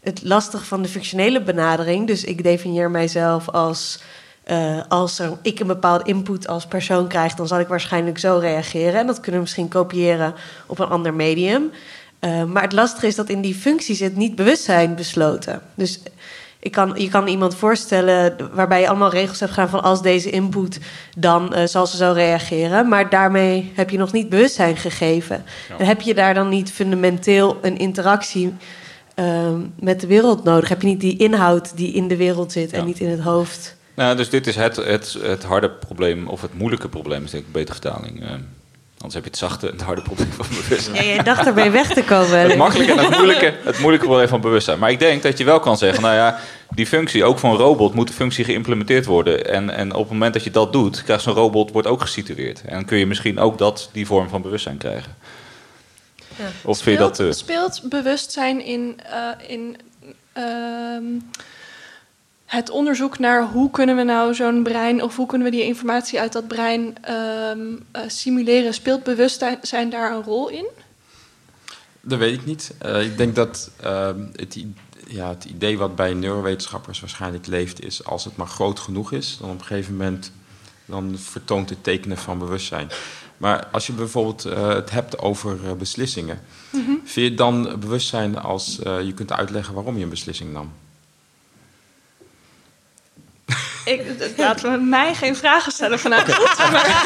het 0.00 0.24
lastige 0.24 0.64
van 0.64 0.82
de 0.82 0.88
functionele 0.88 1.42
benadering, 1.42 2.06
dus 2.06 2.24
ik 2.24 2.42
definieer 2.42 2.90
mijzelf 2.90 3.48
als 3.48 4.00
eh, 4.48 4.80
als 4.88 5.18
er, 5.18 5.38
ik 5.42 5.60
een 5.60 5.66
bepaalde 5.66 6.04
input 6.04 6.46
als 6.46 6.66
persoon 6.66 7.08
krijg, 7.08 7.34
dan 7.34 7.46
zal 7.46 7.60
ik 7.60 7.68
waarschijnlijk 7.68 8.18
zo 8.18 8.38
reageren. 8.38 9.00
En 9.00 9.06
dat 9.06 9.20
kunnen 9.20 9.34
we 9.34 9.40
misschien 9.40 9.68
kopiëren 9.68 10.34
op 10.66 10.78
een 10.78 10.88
ander 10.88 11.14
medium. 11.14 11.70
Eh, 12.18 12.44
maar 12.44 12.62
het 12.62 12.72
lastige 12.72 13.06
is 13.06 13.14
dat 13.14 13.28
in 13.28 13.40
die 13.40 13.54
functie 13.54 13.94
zit 13.94 14.16
niet 14.16 14.34
bewustzijn 14.34 14.94
besloten. 14.94 15.62
Dus 15.74 16.00
ik 16.60 16.72
kan, 16.72 16.92
je 16.94 17.08
kan 17.08 17.26
iemand 17.26 17.54
voorstellen 17.54 18.36
waarbij 18.52 18.80
je 18.80 18.88
allemaal 18.88 19.10
regels 19.10 19.40
hebt 19.40 19.52
gedaan 19.52 19.68
van 19.68 19.82
als 19.82 20.02
deze 20.02 20.30
input, 20.30 20.78
dan 21.16 21.54
eh, 21.54 21.66
zal 21.66 21.86
ze 21.86 21.96
zo 21.96 22.12
reageren. 22.12 22.88
Maar 22.88 23.10
daarmee 23.10 23.72
heb 23.74 23.90
je 23.90 23.98
nog 23.98 24.12
niet 24.12 24.28
bewustzijn 24.28 24.76
gegeven. 24.76 25.44
En 25.78 25.86
heb 25.86 26.00
je 26.00 26.14
daar 26.14 26.34
dan 26.34 26.48
niet 26.48 26.72
fundamenteel 26.72 27.58
een 27.62 27.76
interactie 27.76 28.54
ehm, 29.14 29.60
met 29.80 30.00
de 30.00 30.06
wereld 30.06 30.44
nodig? 30.44 30.68
Heb 30.68 30.82
je 30.82 30.88
niet 30.88 31.00
die 31.00 31.18
inhoud 31.18 31.76
die 31.76 31.92
in 31.92 32.08
de 32.08 32.16
wereld 32.16 32.52
zit 32.52 32.72
en 32.72 32.84
niet 32.84 33.00
in 33.00 33.08
het 33.08 33.20
hoofd? 33.20 33.76
Nou, 33.94 34.16
dus 34.16 34.30
dit 34.30 34.46
is 34.46 34.56
het, 34.56 34.76
het, 34.76 35.16
het 35.22 35.44
harde 35.44 35.70
probleem, 35.70 36.28
of 36.28 36.42
het 36.42 36.54
moeilijke 36.54 36.88
probleem, 36.88 37.24
is 37.24 37.30
denk 37.30 37.42
ik 37.42 37.54
een 37.54 37.60
betere 37.60 37.80
vertaling. 37.80 38.24
Anders 38.98 39.14
heb 39.14 39.24
je 39.24 39.30
het 39.30 39.38
zachte 39.38 39.66
en 39.66 39.72
het 39.72 39.82
harde 39.82 40.02
probleem 40.02 40.32
van 40.32 40.46
bewustzijn. 40.48 40.96
Ja, 40.96 41.02
jij 41.02 41.22
dacht 41.22 41.46
ermee 41.46 41.70
weg 41.70 41.92
te 41.92 42.02
komen. 42.02 42.38
Het 42.38 42.56
makkelijke 42.56 42.92
en 42.92 42.98
het 42.98 43.16
moeilijke, 43.16 43.54
het 43.62 43.78
moeilijke 43.78 44.06
probleem 44.06 44.28
van 44.28 44.40
bewustzijn. 44.40 44.78
Maar 44.78 44.90
ik 44.90 44.98
denk 44.98 45.22
dat 45.22 45.38
je 45.38 45.44
wel 45.44 45.60
kan 45.60 45.78
zeggen, 45.78 46.02
nou 46.02 46.14
ja, 46.14 46.38
die 46.70 46.86
functie, 46.86 47.24
ook 47.24 47.38
voor 47.38 47.50
een 47.50 47.56
robot, 47.56 47.94
moet 47.94 48.06
de 48.08 48.12
functie 48.12 48.44
geïmplementeerd 48.44 49.04
worden. 49.06 49.46
En, 49.46 49.70
en 49.70 49.92
op 49.94 50.02
het 50.02 50.10
moment 50.12 50.32
dat 50.34 50.44
je 50.44 50.50
dat 50.50 50.72
doet, 50.72 51.02
krijgt 51.02 51.22
zo'n 51.22 51.34
robot 51.34 51.70
wordt 51.70 51.88
ook 51.88 52.00
gesitueerd. 52.00 52.62
En 52.64 52.74
dan 52.74 52.84
kun 52.84 52.98
je 52.98 53.06
misschien 53.06 53.38
ook 53.38 53.58
dat, 53.58 53.88
die 53.92 54.06
vorm 54.06 54.28
van 54.28 54.42
bewustzijn 54.42 54.76
krijgen. 54.76 55.16
Of 56.62 56.78
vind 56.78 56.98
je 56.98 57.02
dat... 57.04 57.20
eh, 57.20 57.30
Speelt 57.30 57.80
bewustzijn 57.84 58.64
in, 58.64 59.00
eh, 59.10 59.50
in 59.50 59.76
ehm, 60.32 61.04
het 62.48 62.70
onderzoek 62.70 63.18
naar 63.18 63.48
hoe 63.48 63.70
kunnen 63.70 63.96
we 63.96 64.02
nou 64.02 64.34
zo'n 64.34 64.62
brein 64.62 65.02
of 65.02 65.16
hoe 65.16 65.26
kunnen 65.26 65.50
we 65.50 65.56
die 65.56 65.64
informatie 65.64 66.20
uit 66.20 66.32
dat 66.32 66.48
brein 66.48 66.96
ehm, 67.00 67.60
eh, 67.90 68.02
simuleren? 68.06 68.74
Speelt 68.74 69.02
bewustzijn 69.04 69.90
daar 69.90 70.12
een 70.12 70.22
rol 70.22 70.48
in? 70.48 70.66
Dat 72.00 72.18
weet 72.18 72.34
ik 72.34 72.46
niet. 72.46 72.74
Eh, 72.78 73.02
ik 73.02 73.16
denk 73.16 73.34
dat 73.34 73.70
ehm, 73.80 74.20
het, 74.32 74.64
ja, 75.06 75.28
het 75.28 75.44
idee 75.44 75.78
wat 75.78 75.96
bij 75.96 76.14
neurowetenschappers 76.14 77.00
waarschijnlijk 77.00 77.46
leeft... 77.46 77.84
is 77.84 78.04
als 78.04 78.24
het 78.24 78.36
maar 78.36 78.46
groot 78.46 78.78
genoeg 78.78 79.12
is... 79.12 79.36
dan 79.40 79.50
op 79.50 79.58
een 79.58 79.66
gegeven 79.66 79.96
moment 79.96 80.32
dan 80.84 81.18
vertoont 81.18 81.70
het 81.70 81.84
tekenen 81.84 82.18
van 82.18 82.38
bewustzijn. 82.38 82.88
Maar 83.36 83.66
als 83.66 83.86
je 83.86 83.92
bijvoorbeeld 83.92 84.44
eh, 84.44 84.68
het 84.68 84.90
hebt 84.90 85.18
over 85.18 85.76
beslissingen... 85.76 86.40
Mhm. 86.70 86.90
vind 87.04 87.30
je 87.30 87.34
dan 87.34 87.80
bewustzijn 87.80 88.38
als 88.38 88.78
je 88.82 89.12
kunt 89.14 89.32
uitleggen 89.32 89.74
waarom 89.74 89.96
je 89.96 90.02
een 90.02 90.08
beslissing 90.08 90.52
nam? 90.52 90.72
Ik, 93.88 94.02
laten 94.36 94.72
we 94.72 94.78
mij 94.78 95.14
geen 95.14 95.36
vragen 95.36 95.72
stellen 95.72 95.98
vanuit 95.98 96.34
goed, 96.34 96.70
maar 96.72 97.04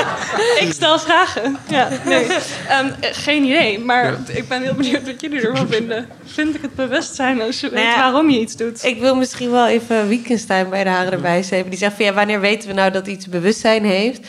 ik 0.64 0.72
stel 0.72 0.98
vragen. 0.98 1.56
Ja, 1.68 1.88
nee. 2.04 2.26
Ehm, 2.68 2.90
eh, 3.00 3.08
geen 3.12 3.44
idee, 3.44 3.78
maar 3.78 4.16
ik 4.28 4.48
ben 4.48 4.62
heel 4.62 4.74
benieuwd 4.74 5.06
wat 5.06 5.20
jullie 5.20 5.40
ervan 5.40 5.68
vinden. 5.68 6.08
Vind 6.24 6.54
ik 6.54 6.62
het 6.62 6.74
bewustzijn 6.74 7.40
als 7.40 7.60
je 7.60 7.66
Nou 7.66 7.78
weet 7.78 7.94
ja, 7.94 8.00
waarom 8.00 8.30
je 8.30 8.40
iets 8.40 8.56
doet? 8.56 8.84
Ik 8.84 9.00
wil 9.00 9.16
misschien 9.16 9.50
wel 9.50 9.66
even 9.66 10.08
Wittgenstein 10.08 10.68
bij 10.68 10.84
de 10.84 10.90
haren 10.90 11.12
erbij 11.12 11.42
zetten. 11.42 11.70
Die 11.70 11.78
zegt 11.78 11.96
van 11.96 12.04
ja, 12.04 12.12
wanneer 12.12 12.40
weten 12.40 12.68
we 12.68 12.74
nou 12.74 12.90
dat 12.90 13.06
iets 13.06 13.28
bewustzijn 13.28 13.84
heeft? 13.84 14.26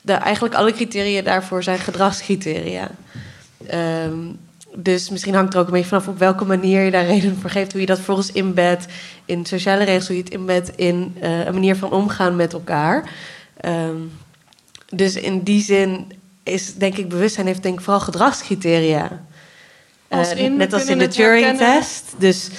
De, 0.00 0.12
eigenlijk 0.12 0.54
alle 0.54 0.72
criteria 0.72 1.22
daarvoor 1.22 1.62
zijn 1.62 1.78
gedragscriteria. 1.78 2.90
Ehm, 3.66 4.18
dus 4.80 5.10
misschien 5.10 5.34
hangt 5.34 5.54
er 5.54 5.60
ook 5.60 5.66
een 5.66 5.72
beetje 5.72 5.88
vanaf 5.88 6.08
op 6.08 6.18
welke 6.18 6.44
manier 6.44 6.82
je 6.82 6.90
daar 6.90 7.06
reden 7.06 7.36
voor 7.40 7.50
geeft. 7.50 7.72
Hoe 7.72 7.80
je 7.80 7.86
dat 7.86 8.00
volgens 8.00 8.32
inbedt 8.32 8.86
in 9.24 9.46
sociale 9.46 9.84
regels, 9.84 10.06
hoe 10.06 10.16
je 10.16 10.22
het 10.22 10.32
inbedt 10.32 10.70
in 10.76 11.16
eh, 11.20 11.44
een 11.44 11.52
manier 11.52 11.76
van 11.76 11.90
omgaan 11.90 12.36
met 12.36 12.52
elkaar. 12.52 13.10
Ehm, 13.60 13.96
dus 14.88 15.14
in 15.14 15.42
die 15.42 15.62
zin 15.62 16.12
is 16.42 16.74
denk 16.74 16.96
ik 16.96 17.08
bewustzijn 17.08 17.46
heeft 17.46 17.62
denk 17.62 17.78
ik 17.78 17.84
vooral 17.84 18.00
gedragscriteria. 18.00 19.24
Als 20.08 20.32
Eh, 20.32 20.38
in, 20.38 20.52
we 20.52 20.58
net 20.58 20.72
als 20.72 20.86
in 20.86 20.98
de. 20.98 21.08
Turing-test. 21.08 22.14
Dus 22.18 22.50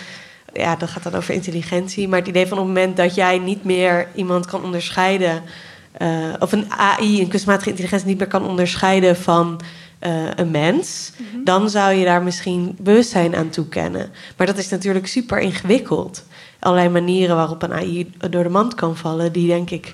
ja, 0.53 0.75
dat 0.75 0.89
gaat 0.89 1.03
dan 1.03 1.15
over 1.15 1.33
intelligentie. 1.33 2.07
Maar 2.07 2.19
het 2.19 2.27
idee 2.27 2.47
van 2.47 2.57
op 2.57 2.65
het 2.65 2.73
moment 2.73 2.97
dat 2.97 3.15
jij 3.15 3.37
niet 3.37 3.63
meer 3.63 4.07
iemand 4.15 4.45
kan 4.45 4.63
onderscheiden. 4.63 5.43
eh, 5.91 6.33
of 6.39 6.51
een 6.51 6.71
AI, 6.71 7.21
een 7.21 7.27
kunstmatige 7.27 7.69
intelligentie, 7.69 8.07
niet 8.07 8.17
meer 8.17 8.27
kan 8.27 8.45
onderscheiden 8.47 9.17
van 9.17 9.61
eh, 9.99 10.26
een 10.35 10.51
mens. 10.51 11.11
dan 11.43 11.69
zou 11.69 11.93
je 11.93 12.05
daar 12.05 12.23
misschien 12.23 12.76
bewustzijn 12.80 13.35
aan 13.35 13.49
toekennen. 13.49 14.11
Maar 14.38 14.47
dat 14.47 14.57
is 14.57 14.69
natuurlijk 14.69 15.07
super 15.07 15.39
ingewikkeld. 15.39 16.23
Allerlei 16.59 16.89
manieren 16.89 17.35
waarop 17.35 17.61
een 17.63 17.73
AI 17.73 18.11
door 18.30 18.43
de 18.43 18.49
mand 18.49 18.76
kan 18.76 18.97
vallen, 18.97 19.31
die 19.31 19.47
denk 19.47 19.69
ik. 19.69 19.93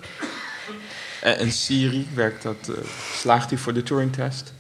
En, 1.22 1.38
en 1.38 1.52
Siri, 1.52 2.08
werkt 2.14 2.44
dat, 2.44 2.56
eh, 2.70 2.76
slaagt 3.16 3.52
u 3.52 3.58
voor 3.58 3.74
de 3.74 3.84
Turing-test? 3.84 4.54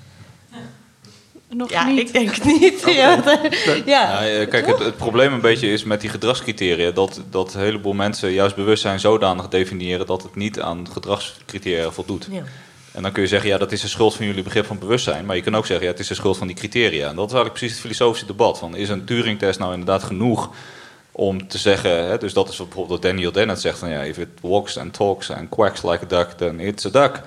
Nog 1.49 1.69
Ja, 1.69 1.85
niet. 1.87 1.99
ik 1.99 2.13
denk 2.13 2.35
het 2.35 2.43
niet. 2.43 2.81
Ja, 2.85 2.91
ja. 2.93 3.81
Ja, 3.85 4.25
eh, 4.25 4.49
kijk, 4.49 4.65
het, 4.65 4.79
het 4.79 4.97
probleem 4.97 5.33
een 5.33 5.41
beetje 5.41 5.67
is 5.67 5.83
met 5.83 6.01
die 6.01 6.09
gedragscriteria 6.09 6.91
dat, 6.91 7.21
dat 7.29 7.53
een 7.53 7.61
heleboel 7.61 7.93
mensen 7.93 8.31
juist 8.31 8.55
bewustzijn 8.55 8.99
zodanig 8.99 9.47
definiëren 9.47 10.05
dat 10.05 10.23
het 10.23 10.35
niet 10.35 10.59
aan 10.61 10.87
gedragscriteria 10.91 11.91
voldoet. 11.91 12.27
Ja. 12.31 12.43
En 12.95 13.01
dan 13.01 13.11
kun 13.11 13.21
je 13.21 13.27
zeggen, 13.27 13.49
ja, 13.49 13.57
dat 13.57 13.71
is 13.71 13.81
de 13.81 13.87
schuld 13.87 14.15
van 14.15 14.25
jullie 14.25 14.43
begrip 14.43 14.65
van 14.65 14.79
bewustzijn. 14.79 15.25
Maar 15.25 15.35
je 15.35 15.41
kan 15.41 15.55
ook 15.55 15.65
zeggen, 15.65 15.85
ja, 15.85 15.91
het 15.91 16.01
is 16.01 16.07
de 16.07 16.13
schuld 16.13 16.37
van 16.37 16.47
die 16.47 16.55
criteria. 16.55 17.09
En 17.09 17.15
dat 17.15 17.25
is 17.25 17.33
eigenlijk 17.33 17.53
precies 17.53 17.71
het 17.71 17.81
filosofische 17.81 18.25
debat. 18.25 18.59
Van, 18.59 18.75
is 18.75 18.89
een 18.89 19.05
Turing-test 19.05 19.59
nou 19.59 19.71
inderdaad 19.71 20.03
genoeg 20.03 20.49
om 21.11 21.47
te 21.47 21.57
zeggen... 21.57 22.07
Hè, 22.07 22.17
dus 22.17 22.33
dat 22.33 22.49
is 22.49 22.57
wat 22.57 22.67
bijvoorbeeld 22.67 23.01
Daniel 23.01 23.31
Dennett 23.31 23.61
zegt 23.61 23.79
van... 23.79 23.89
ja, 23.89 24.01
if 24.01 24.17
it 24.17 24.27
walks 24.41 24.77
and 24.77 24.93
talks 24.93 25.31
and 25.31 25.49
quacks 25.49 25.83
like 25.83 26.03
a 26.03 26.07
duck, 26.07 26.29
then 26.29 26.59
it's 26.59 26.85
a 26.85 26.89
duck. 26.89 27.21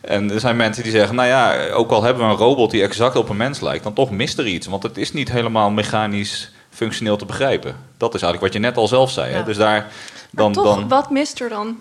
En 0.00 0.30
er 0.30 0.40
zijn 0.40 0.56
mensen 0.56 0.82
die 0.82 0.92
zeggen, 0.92 1.14
nou 1.14 1.28
ja, 1.28 1.68
ook 1.70 1.90
al 1.90 2.02
hebben 2.02 2.24
we 2.24 2.30
een 2.30 2.38
robot 2.38 2.70
die 2.70 2.82
exact 2.82 3.16
op 3.16 3.28
een 3.28 3.36
mens 3.36 3.60
lijkt... 3.60 3.84
dan 3.84 3.92
toch 3.92 4.10
mist 4.10 4.38
er 4.38 4.46
iets, 4.46 4.66
want 4.66 4.82
het 4.82 4.96
is 4.96 5.12
niet 5.12 5.32
helemaal 5.32 5.70
mechanisch 5.70 6.52
functioneel 6.70 7.16
te 7.16 7.24
begrijpen. 7.24 7.76
Dat 7.96 8.14
is 8.14 8.22
eigenlijk 8.22 8.52
wat 8.52 8.62
je 8.62 8.68
net 8.68 8.76
al 8.76 8.88
zelf 8.88 9.10
zei. 9.10 9.30
Hè? 9.30 9.38
Ja. 9.38 9.44
Dus 9.44 9.56
daar... 9.56 9.92
Dan, 10.30 10.52
Toch, 10.52 10.64
dan, 10.64 10.88
wat 10.88 11.10
mist 11.10 11.40
er 11.40 11.48
dan? 11.48 11.76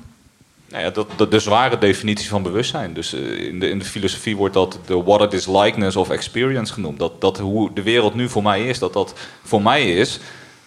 Nou 0.74 0.86
ja, 0.86 0.92
dat, 0.92 1.08
dat, 1.16 1.32
de 1.32 1.40
zware 1.40 1.78
definitie 1.78 2.30
van 2.30 2.44
bewustzijn. 2.44 2.94
Dus 2.94 3.14
eh, 3.14 3.46
in, 3.46 3.60
de, 3.60 3.70
in 3.70 3.80
de 3.80 3.86
filosofie 3.86 4.36
wordt 4.36 4.54
dat 4.54 4.80
de 4.86 5.04
what 5.04 5.22
it 5.22 5.34
is 5.34 5.48
likeness 5.48 5.96
of 5.96 6.10
experience 6.10 6.74
genoemd. 6.74 7.00
Dat, 7.00 7.22
dat 7.22 7.40
hoe 7.40 7.74
de 7.74 7.84
wereld 7.84 8.14
nu 8.14 8.30
voor 8.30 8.44
mij 8.44 8.68
is, 8.68 8.80
dat 8.80 8.94
dat 8.94 9.14
voor 9.44 9.62
mij 9.62 9.94
is. 9.94 10.20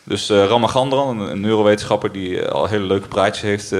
Dus 0.04 0.30
eh 0.30 0.44
Ramachandran, 0.44 1.20
een, 1.20 1.40
neurowetenschapper 1.40 2.12
die 2.12 2.40
eh, 2.40 2.52
al 2.52 2.66
hele 2.66 2.84
leuke 2.84 3.08
praatjes 3.08 3.42
heeft 3.42 3.74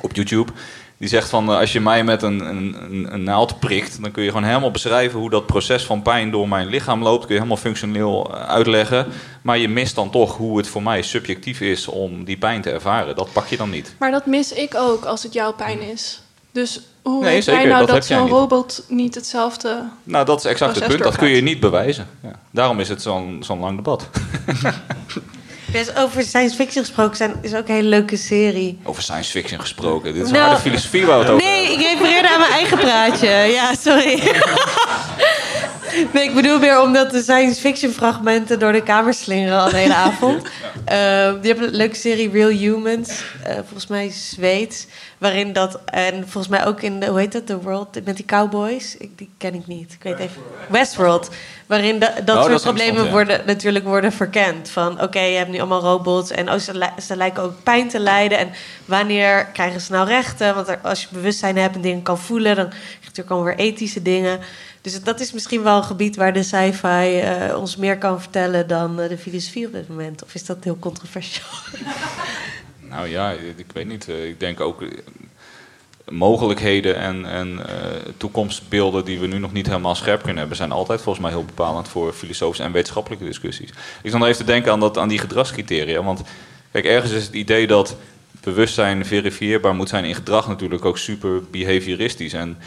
op 0.00 0.14
YouTube. 0.14 0.52
Die 1.00 1.08
zegt 1.08 1.28
van 1.28 1.50
eh, 1.50 1.58
als 1.58 1.72
je 1.72 1.80
mij 1.80 2.04
met 2.04 2.22
een, 2.22 2.40
een, 2.40 3.12
een, 3.12 3.22
naald 3.22 3.58
prikt, 3.58 4.02
dan 4.02 4.10
kun 4.10 4.22
je 4.22 4.28
gewoon 4.28 4.44
helemaal 4.44 4.70
beschrijven 4.70 5.18
hoe 5.18 5.30
dat 5.30 5.46
proces 5.46 5.84
van 5.84 6.02
pijn 6.02 6.30
door 6.30 6.48
mijn 6.48 6.66
lichaam 6.66 7.02
loopt. 7.02 7.20
Kun 7.20 7.34
je 7.34 7.40
helemaal 7.40 7.62
functioneel 7.62 8.34
eh, 8.34 8.48
uitleggen. 8.48 9.06
Maar 9.42 9.58
je 9.58 9.68
mist 9.68 9.94
dan 9.94 10.10
toch 10.10 10.36
hoe 10.36 10.56
het 10.56 10.68
voor 10.68 10.82
mij 10.82 11.02
subjectief 11.02 11.60
is 11.60 11.86
om 11.86 12.24
die 12.24 12.36
pijn 12.36 12.62
te 12.62 12.70
ervaren. 12.70 13.16
Dat 13.16 13.32
pak 13.32 13.46
je 13.46 13.56
dan 13.56 13.70
niet. 13.70 13.94
Maar 13.98 14.10
dat 14.10 14.26
mis 14.26 14.52
ik 14.52 14.74
ook 14.74 15.04
als 15.04 15.22
het 15.22 15.32
jouw 15.32 15.52
pijn 15.52 15.80
is. 15.80 16.22
Dus 16.52 16.80
hoe 17.02 17.22
Nee, 17.22 17.32
weet 17.32 17.44
zeker, 17.44 17.68
nou 17.68 17.86
dat 17.86 18.04
zo'n 18.04 18.28
robot 18.28 18.84
niet 18.88 19.14
hetzelfde... 19.14 19.82
Nou, 20.04 20.24
dat 20.24 20.38
is 20.38 20.44
exact 20.44 20.74
het 20.74 20.86
punt. 20.86 21.02
Dat 21.02 21.16
kun 21.16 21.28
je 21.28 21.42
niet 21.42 21.60
bewijzen. 21.60 22.08
Ja. 22.22 22.32
Daarom 22.50 22.80
is 22.80 22.88
het 22.88 23.02
zo'n 23.02 23.42
zo'n 23.44 23.58
lang 23.58 23.76
debat. 23.76 24.08
Dus 25.72 25.94
over 25.96 26.22
science 26.22 26.54
fiction 26.56 26.84
gesproken 26.84 27.16
zijn, 27.16 27.34
is 27.40 27.54
ook 27.54 27.68
een 27.68 27.74
hele 27.74 27.88
leuke 27.88 28.16
serie. 28.16 28.78
Over 28.84 29.02
science 29.02 29.30
fiction 29.30 29.60
gesproken. 29.60 30.12
Dit 30.14 30.24
is 30.24 30.30
Nou, 30.30 30.42
een 30.42 30.48
harde 30.48 30.62
filosofie 30.62 31.06
waar 31.06 31.18
we 31.18 31.24
het 31.24 31.32
over 31.32 31.44
Nee, 31.46 31.72
ik 31.72 31.80
refereerde 31.80 32.28
aan 32.30 32.38
mijn 32.40 32.52
eigen 32.52 32.78
praatje. 32.78 33.28
Ja, 33.28 33.74
sorry. 33.74 34.20
Nee, 36.14 36.24
ik 36.28 36.34
bedoel 36.34 36.58
meer 36.58 36.80
omdat 36.82 37.10
de 37.10 37.22
science 37.22 37.60
fiction 37.60 37.92
fragmenten 37.92 38.58
door 38.58 38.72
de 38.72 38.82
kamer 38.82 39.14
slingeren 39.14 39.58
al 39.60 39.70
de 39.70 39.76
hele 39.76 39.94
avond. 39.94 40.42
Eh, 40.84 40.96
die 41.40 41.50
hebben 41.50 41.68
een 41.68 41.74
leuke 41.74 41.94
serie 41.96 42.30
Real 42.30 42.48
Humans, 42.48 43.24
eh, 43.44 43.54
volgens 43.54 43.86
mij 43.86 44.10
Zweeds, 44.10 44.86
waarin 45.18 45.52
dat 45.52 45.80
en 45.84 46.14
volgens 46.22 46.48
mij 46.48 46.66
ook 46.66 46.80
in 46.80 47.00
de, 47.00 47.06
hoe 47.06 47.18
heet 47.18 47.32
dat, 47.32 47.46
The 47.46 47.60
World 47.60 48.04
met 48.04 48.16
die 48.16 48.24
cowboys, 48.24 48.96
ik, 48.96 49.18
die 49.18 49.30
ken 49.38 49.54
ik 49.54 49.66
niet, 49.66 49.92
ik 49.92 50.02
weet 50.02 50.18
even 50.18 50.42
Westworld, 50.68 51.28
waarin 51.66 51.98
da- 51.98 52.14
dat 52.14 52.26
dat 52.26 52.44
soort 52.44 52.62
problemen 52.62 53.04
ja. 53.04 53.10
worden 53.10 53.42
natuurlijk 53.46 53.84
worden 53.84 54.12
verkend 54.12 54.68
van 54.68 55.02
oké, 55.02 55.20
je 55.20 55.36
hebt 55.36 55.50
nu 55.50 55.58
allemaal 55.58 55.80
robots 55.80 56.30
en 56.30 56.50
oh, 56.52 56.58
ze, 56.58 56.78
li- 56.78 57.02
ze 57.02 57.16
lijken 57.16 57.42
ook 57.42 57.62
pijn 57.62 57.88
te 57.88 58.00
lijden 58.00 58.38
en 58.38 58.50
wanneer 58.84 59.46
krijgen 59.46 59.80
ze 59.80 59.92
nou 59.92 60.08
rechten? 60.08 60.54
Want 60.54 60.68
er- 60.68 60.78
als 60.82 61.00
je 61.00 61.06
bewustzijn 61.10 61.56
hebt 61.56 61.74
en 61.74 61.80
dingen 61.80 62.02
kan 62.02 62.18
voelen, 62.18 62.56
dan 62.56 62.68
krijg 62.68 62.82
je 63.00 63.06
natuurlijk 63.06 63.30
alweer 63.36 63.56
ethische 63.56 64.02
dingen. 64.02 64.40
Dus 64.82 65.02
dat 65.02 65.20
is 65.20 65.32
misschien 65.32 65.62
wel 65.62 65.76
een 65.76 65.84
gebied 65.84 66.16
waar 66.16 66.32
de 66.32 66.42
sci-fi 66.42 67.18
eh, 67.18 67.56
ons 67.56 67.76
meer 67.76 67.98
kan 67.98 68.20
vertellen 68.20 68.66
dan 68.68 69.00
eh, 69.00 69.08
de 69.08 69.18
filosofie 69.18 69.66
op 69.66 69.72
dit 69.72 69.88
moment. 69.88 70.22
Of 70.24 70.34
is 70.34 70.46
dat 70.46 70.64
heel 70.64 70.78
controversieel? 70.78 71.46
Nou 72.90 73.08
ja, 73.08 73.30
ik 73.56 73.72
weet 73.72 73.86
niet. 73.86 74.08
Eh, 74.08 74.28
Ik 74.28 74.40
denk 74.40 74.60
ook 74.60 74.84
mogelijkheden 76.08 76.96
en, 76.96 77.24
en 77.24 77.60
toekomstbeelden 78.16 79.04
die 79.04 79.18
we 79.18 79.26
nu 79.26 79.38
nog 79.38 79.52
niet 79.52 79.66
helemaal 79.66 79.94
scherp 79.94 80.18
kunnen 80.18 80.38
hebben, 80.38 80.56
zijn 80.56 80.72
altijd 80.72 81.00
volgens 81.02 81.24
mij 81.24 81.34
heel 81.34 81.44
bepalend 81.44 81.88
voor 81.88 82.12
filosofische 82.12 82.62
en 82.62 82.72
wetenschappelijke 82.72 83.24
discussies. 83.24 83.70
Ik 84.02 84.10
zat 84.10 84.18
nog 84.18 84.28
even 84.28 84.40
te 84.40 84.52
denken 84.52 84.72
aan, 84.72 84.80
dat, 84.80 84.98
aan 84.98 85.08
die 85.08 85.18
gedragscriteria. 85.18 86.02
Want 86.02 86.22
kijk, 86.72 86.84
ergens 86.84 87.12
is 87.12 87.24
het 87.24 87.34
idee 87.34 87.66
dat 87.66 87.96
bewustzijn 88.40 89.06
verifieerbaar 89.06 89.74
moet 89.74 89.88
zijn 89.88 90.04
in 90.04 90.14
gedrag 90.14 90.48
natuurlijk 90.48 90.84
ook 90.84 90.98
super 90.98 91.42
behavioristisch. 91.50 92.32
En 92.32 92.58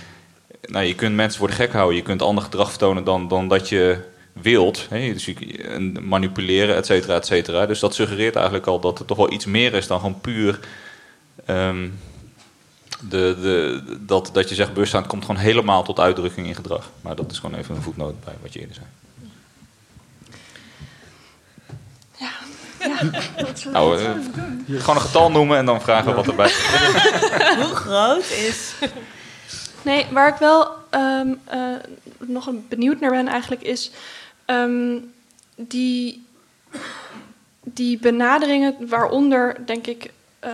nou, 0.67 0.85
je 0.85 0.95
kunt 0.95 1.15
mensen 1.15 1.39
voor 1.39 1.47
de 1.47 1.53
gek 1.53 1.73
houden, 1.73 1.95
je 1.95 2.01
kunt 2.01 2.21
ander 2.21 2.43
gedrag 2.43 2.69
vertonen 2.69 3.03
dan, 3.03 3.27
dan 3.27 3.47
dat 3.47 3.69
je 3.69 3.97
wilt. 4.33 4.87
Hè? 4.89 5.13
Dus 5.13 5.25
je, 5.25 5.63
en 5.63 6.07
manipuleren, 6.07 6.75
et 6.75 6.85
cetera, 6.85 7.15
et 7.15 7.25
cetera. 7.25 7.65
Dus 7.65 7.79
dat 7.79 7.95
suggereert 7.95 8.35
eigenlijk 8.35 8.67
al 8.67 8.79
dat 8.79 8.99
er 8.99 9.05
toch 9.05 9.17
wel 9.17 9.31
iets 9.31 9.45
meer 9.45 9.73
is 9.73 9.87
dan 9.87 9.99
gewoon 9.99 10.21
puur... 10.21 10.59
ehm, 11.45 11.87
de, 13.09 13.37
de, 13.41 13.83
dat, 13.99 14.29
dat 14.33 14.49
je 14.49 14.55
zegt 14.55 14.73
bewustzijn 14.73 15.07
komt 15.07 15.25
gewoon 15.25 15.41
helemaal 15.41 15.83
tot 15.83 15.99
uitdrukking 15.99 16.47
in 16.47 16.55
gedrag. 16.55 16.89
Maar 17.01 17.15
dat 17.15 17.31
is 17.31 17.39
gewoon 17.39 17.59
even 17.59 17.75
een 17.75 17.81
voetnoot 17.81 18.23
bij 18.23 18.33
wat 18.41 18.53
je 18.53 18.59
eerder 18.59 18.75
zei. 18.75 18.87
Nou, 23.71 23.99
eh, 23.99 24.11
gewoon 24.79 24.95
een 24.95 25.01
getal 25.01 25.31
noemen 25.31 25.57
en 25.57 25.65
dan 25.65 25.81
vragen 25.81 26.15
wat 26.15 26.27
erbij 26.27 26.51
Hoe 27.61 27.75
groot 27.75 28.29
is. 28.29 28.73
Nee, 29.83 30.05
waar 30.11 30.27
ik 30.27 30.35
wel 30.35 30.67
ehm, 30.89 31.33
eh, 31.45 31.75
nog 32.19 32.51
benieuwd 32.67 32.99
naar 32.99 33.11
ben 33.11 33.27
eigenlijk 33.27 33.61
is 33.61 33.91
ehm, 34.45 34.97
die, 35.55 36.25
die 37.63 37.99
benaderingen 37.99 38.87
waaronder 38.87 39.65
denk 39.65 39.87
ik, 39.87 40.11
eh, 40.39 40.51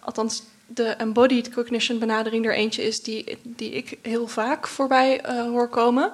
althans 0.00 0.42
de 0.66 0.84
embodied 0.84 1.50
cognition 1.50 1.98
benadering 1.98 2.46
er 2.46 2.54
eentje 2.54 2.82
is 2.82 3.02
die, 3.02 3.38
die 3.42 3.70
ik 3.70 3.98
heel 4.02 4.26
vaak 4.26 4.66
voorbij 4.66 5.20
eh, 5.20 5.42
hoor 5.42 5.68
komen. 5.68 6.12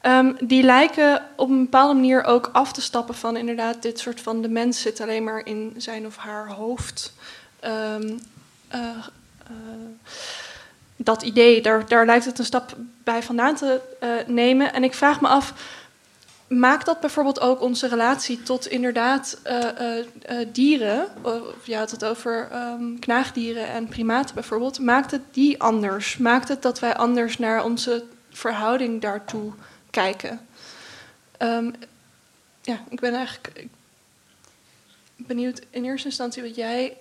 Ehm, 0.00 0.32
die 0.40 0.62
lijken 0.62 1.22
op 1.36 1.48
een 1.50 1.62
bepaalde 1.62 1.94
manier 1.94 2.24
ook 2.24 2.50
af 2.52 2.72
te 2.72 2.80
stappen 2.80 3.14
van 3.14 3.36
inderdaad 3.36 3.82
dit 3.82 3.98
soort 3.98 4.20
van 4.20 4.42
de 4.42 4.48
mens 4.48 4.80
zit 4.80 5.00
alleen 5.00 5.24
maar 5.24 5.46
in 5.46 5.74
zijn 5.76 6.06
of 6.06 6.16
haar 6.16 6.48
hoofd. 6.48 7.12
Eh, 7.60 7.94
dat 10.96 11.22
idee, 11.22 11.62
daar, 11.62 11.88
daar 11.88 12.06
lijkt 12.06 12.24
het 12.24 12.38
een 12.38 12.44
stap 12.44 12.76
bij 13.04 13.22
vandaan 13.22 13.54
te 13.54 13.80
eh, 14.00 14.10
nemen. 14.26 14.72
En 14.72 14.84
ik 14.84 14.94
vraag 14.94 15.20
me 15.20 15.28
af, 15.28 15.54
maakt 16.46 16.86
dat 16.86 17.00
bijvoorbeeld 17.00 17.40
ook 17.40 17.60
onze 17.60 17.88
relatie 17.88 18.42
tot 18.42 18.66
inderdaad 18.66 19.38
eh, 19.42 19.98
eh, 19.98 20.06
dieren, 20.52 21.08
of 21.22 21.66
je 21.66 21.76
had 21.76 21.90
het 21.90 22.04
over 22.04 22.48
ehm, 22.50 22.98
knaagdieren 22.98 23.68
en 23.68 23.88
primaten 23.88 24.34
bijvoorbeeld, 24.34 24.78
maakt 24.78 25.10
het 25.10 25.22
die 25.30 25.60
anders? 25.62 26.16
Maakt 26.16 26.48
het 26.48 26.62
dat 26.62 26.78
wij 26.78 26.96
anders 26.96 27.38
naar 27.38 27.64
onze 27.64 28.04
verhouding 28.30 29.00
daartoe 29.00 29.52
kijken? 29.90 30.46
Ehm, 31.36 31.70
ja, 32.62 32.78
ik 32.88 33.00
ben 33.00 33.14
eigenlijk 33.14 33.66
benieuwd 35.16 35.62
in 35.70 35.84
eerste 35.84 36.08
instantie 36.08 36.42
wat 36.42 36.54
jij 36.54 36.96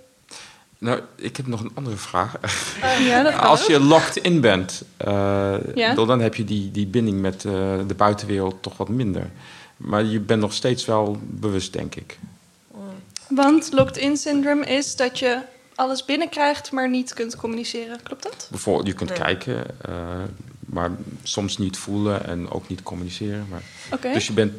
Nou, 0.78 1.02
ik 1.16 1.38
heb 1.38 1.48
nog 1.48 1.62
een 1.62 1.72
andere 1.74 1.96
vraag. 1.96 2.36
Ja, 3.08 3.24
dat 3.24 3.34
kan 3.36 3.42
Als 3.44 3.66
je 3.66 3.80
locked 3.80 4.16
in 4.18 4.42
bent, 4.42 4.82
eh, 4.98 5.56
Ja. 5.76 5.94
dan 5.94 6.20
heb 6.20 6.36
je 6.36 6.44
die, 6.44 6.72
die 6.72 6.88
binding 6.88 7.22
met 7.22 7.46
eh, 7.46 7.52
de 7.88 7.94
buitenwereld 7.98 8.56
toch 8.62 8.78
wat 8.78 8.90
minder. 8.90 9.30
Maar 9.78 10.04
je 10.04 10.20
bent 10.20 10.42
nog 10.42 10.54
steeds 10.54 10.86
wel 10.86 11.18
bewust, 11.22 11.74
denk 11.74 11.96
ik. 11.96 12.20
Want 13.30 13.70
locked-in 13.74 14.18
syndrome 14.18 14.66
is 14.66 14.96
dat 14.96 15.20
je 15.20 15.40
alles 15.76 16.06
binnenkrijgt, 16.06 16.72
maar 16.72 16.90
niet 16.90 17.14
kunt 17.14 17.36
communiceren. 17.36 18.00
Klopt 18.04 18.24
dat? 18.24 18.48
Bijvoorbeeld, 18.50 18.88
je 18.88 18.94
kunt 18.94 19.10
Nee. 19.10 19.20
kijken, 19.20 19.66
eh, 19.82 19.94
maar 20.66 20.92
soms 21.24 21.58
niet 21.58 21.78
voelen 21.78 22.26
en 22.26 22.50
ook 22.52 22.68
niet 22.68 22.84
communiceren. 22.84 23.48
Maar. 23.50 23.62
Dus 24.14 24.28
je 24.28 24.34
bent, 24.34 24.54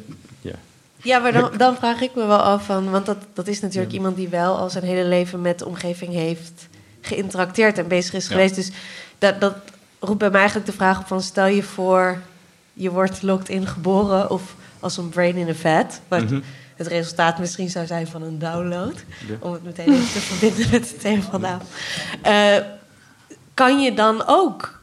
ja. 1.03 1.19
Maar 1.19 1.31
dan, 1.31 1.51
dan 1.57 1.75
vraag 1.75 2.01
ik 2.01 2.15
me 2.15 2.25
wel 2.25 2.37
af 2.41 2.65
van, 2.65 2.91
want 2.91 3.05
dat, 3.05 3.17
dat 3.33 3.47
is 3.47 3.59
natuurlijk 3.61 3.93
iemand 3.93 4.15
die 4.15 4.27
wel 4.27 4.57
al 4.57 4.69
zijn 4.69 4.83
hele 4.83 5.05
leven 5.07 5.41
met 5.41 5.59
de 5.59 5.65
omgeving 5.65 6.13
heeft 6.13 6.67
geïnteracteerd 7.01 7.77
en 7.77 7.87
bezig 7.87 8.13
is 8.13 8.23
Ja. 8.27 8.31
geweest. 8.31 8.55
Dus 8.55 8.71
dat, 9.17 9.41
dat 9.41 9.55
roept 9.99 10.19
bij 10.19 10.29
mij 10.29 10.39
eigenlijk 10.39 10.69
de 10.69 10.75
vraag 10.77 10.99
op 10.99 11.07
van, 11.07 11.21
stel 11.21 11.45
je 11.47 11.63
voor, 11.63 12.21
je 12.73 12.91
wordt 12.91 13.21
locked 13.21 13.49
in 13.49 13.67
geboren 13.67 14.29
of 14.29 14.55
als 14.79 14.97
een 14.97 15.09
brain 15.09 15.35
in 15.35 15.49
a 15.49 15.53
vat. 15.53 15.99
Wat, 16.07 16.21
Mhm. 16.23 16.39
het 16.75 16.87
resultaat 16.87 17.39
misschien 17.39 17.69
zou 17.69 17.85
zijn 17.85 18.07
van 18.07 18.21
een 18.21 18.39
download. 18.39 19.03
Ja. 19.27 19.35
Om 19.39 19.53
het 19.53 19.63
meteen 19.63 19.93
even 19.93 20.11
te 20.13 20.19
verbinden 20.19 20.69
met 20.71 20.89
het 20.89 21.01
thema 21.01 21.21
van 21.21 21.41
de 21.41 21.47
avond. 21.47 21.69
Eh, 22.21 22.55
kan 23.53 23.79
je 23.81 23.93
dan 23.93 24.23
ook 24.27 24.79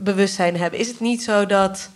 bewustzijn 0.00 0.56
hebben? 0.56 0.78
Is 0.80 0.88
het 0.88 1.00
niet 1.00 1.22
zo 1.22 1.46
dat 1.46 1.88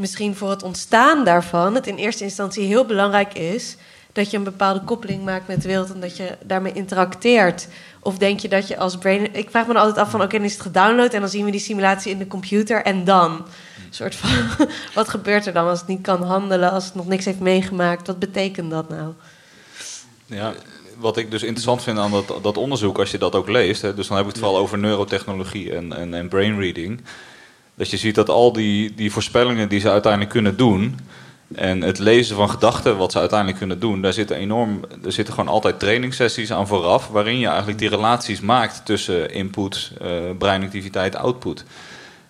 misschien 0.00 0.36
voor 0.36 0.50
het 0.50 0.62
ontstaan 0.62 1.24
daarvan 1.24 1.74
het 1.74 1.86
in 1.86 1.96
eerste 1.96 2.24
instantie 2.24 2.64
heel 2.64 2.84
belangrijk 2.84 3.34
is 3.34 3.76
dat 4.12 4.30
je 4.30 4.36
een 4.36 4.44
bepaalde 4.44 4.80
koppeling 4.80 5.24
maakt 5.24 5.48
met 5.48 5.62
de 5.62 5.68
wereld 5.68 5.92
en 5.92 6.00
dat 6.00 6.16
je 6.16 6.36
daarmee 6.44 6.72
interacteert? 6.72 7.68
Of 8.00 8.18
denk 8.18 8.40
je 8.40 8.48
dat 8.48 8.68
je 8.68 8.76
als 8.76 8.98
brain. 8.98 9.34
Ik 9.34 9.50
vraag 9.50 9.66
me 9.66 9.72
dan 9.72 9.82
altijd 9.82 10.04
af 10.04 10.10
van 10.10 10.22
oké, 10.22 10.36
is 10.36 10.52
het 10.52 10.62
gedownload 10.62 11.12
en 11.12 11.20
dan 11.20 11.28
zien 11.28 11.44
we 11.44 11.50
die 11.50 11.60
simulatie 11.60 12.12
in 12.12 12.18
de 12.18 12.26
computer 12.26 12.82
en 12.82 13.04
dan. 13.04 13.32
Een 13.32 13.96
soort 13.96 14.14
van, 14.14 14.30
wat 14.94 15.08
gebeurt 15.08 15.46
er 15.46 15.52
dan 15.52 15.68
als 15.68 15.78
het 15.78 15.88
niet 15.88 16.02
kan 16.02 16.22
handelen, 16.22 16.70
als 16.70 16.84
het 16.84 16.94
nog 16.94 17.06
niks 17.06 17.24
heeft 17.24 17.40
meegemaakt? 17.40 18.06
Wat 18.06 18.18
betekent 18.18 18.70
dat 18.70 18.88
nou? 18.88 19.12
Ja, 20.26 20.52
wat 20.96 21.16
ik 21.16 21.30
dus 21.30 21.42
interessant 21.42 21.82
vind 21.82 21.98
aan 21.98 22.10
dat, 22.10 22.38
dat 22.42 22.56
onderzoek, 22.56 22.98
als 22.98 23.10
je 23.10 23.18
dat 23.18 23.34
ook 23.34 23.48
leest, 23.48 23.82
hè, 23.82 23.94
dus 23.94 24.06
dan 24.08 24.16
heb 24.16 24.26
ik 24.26 24.32
het 24.32 24.40
vooral 24.40 24.60
over 24.60 24.78
neurotechnologie 24.78 25.74
en, 25.74 25.92
en, 25.92 26.14
en 26.14 26.28
brain 26.28 26.58
reading. 26.58 27.00
Dat 27.74 27.90
je 27.90 27.96
ziet 27.96 28.14
dat 28.14 28.28
al 28.28 28.52
die, 28.52 28.94
die 28.94 29.12
voorspellingen 29.12 29.68
die 29.68 29.80
ze 29.80 29.90
uiteindelijk 29.90 30.32
kunnen 30.32 30.56
doen, 30.56 30.98
en 31.54 31.82
het 31.82 31.98
lezen 31.98 32.36
van 32.36 32.50
gedachten 32.50 32.96
wat 32.96 33.12
ze 33.12 33.18
uiteindelijk 33.18 33.58
kunnen 33.58 33.80
doen, 33.80 34.02
daar 34.02 34.12
zitten 34.12 34.36
enorm, 34.36 34.80
er 35.04 35.12
zitten 35.12 35.34
gewoon 35.34 35.52
altijd 35.52 35.80
trainingssessies 35.80 36.52
aan 36.52 36.66
vooraf, 36.66 37.08
waarin 37.08 37.38
je 37.38 37.46
eigenlijk 37.46 37.78
die 37.78 37.88
relaties 37.88 38.40
maakt 38.40 38.84
tussen 38.84 39.32
input, 39.32 39.92
eh, 40.00 40.08
breinactiviteit, 40.38 41.16
output. 41.16 41.64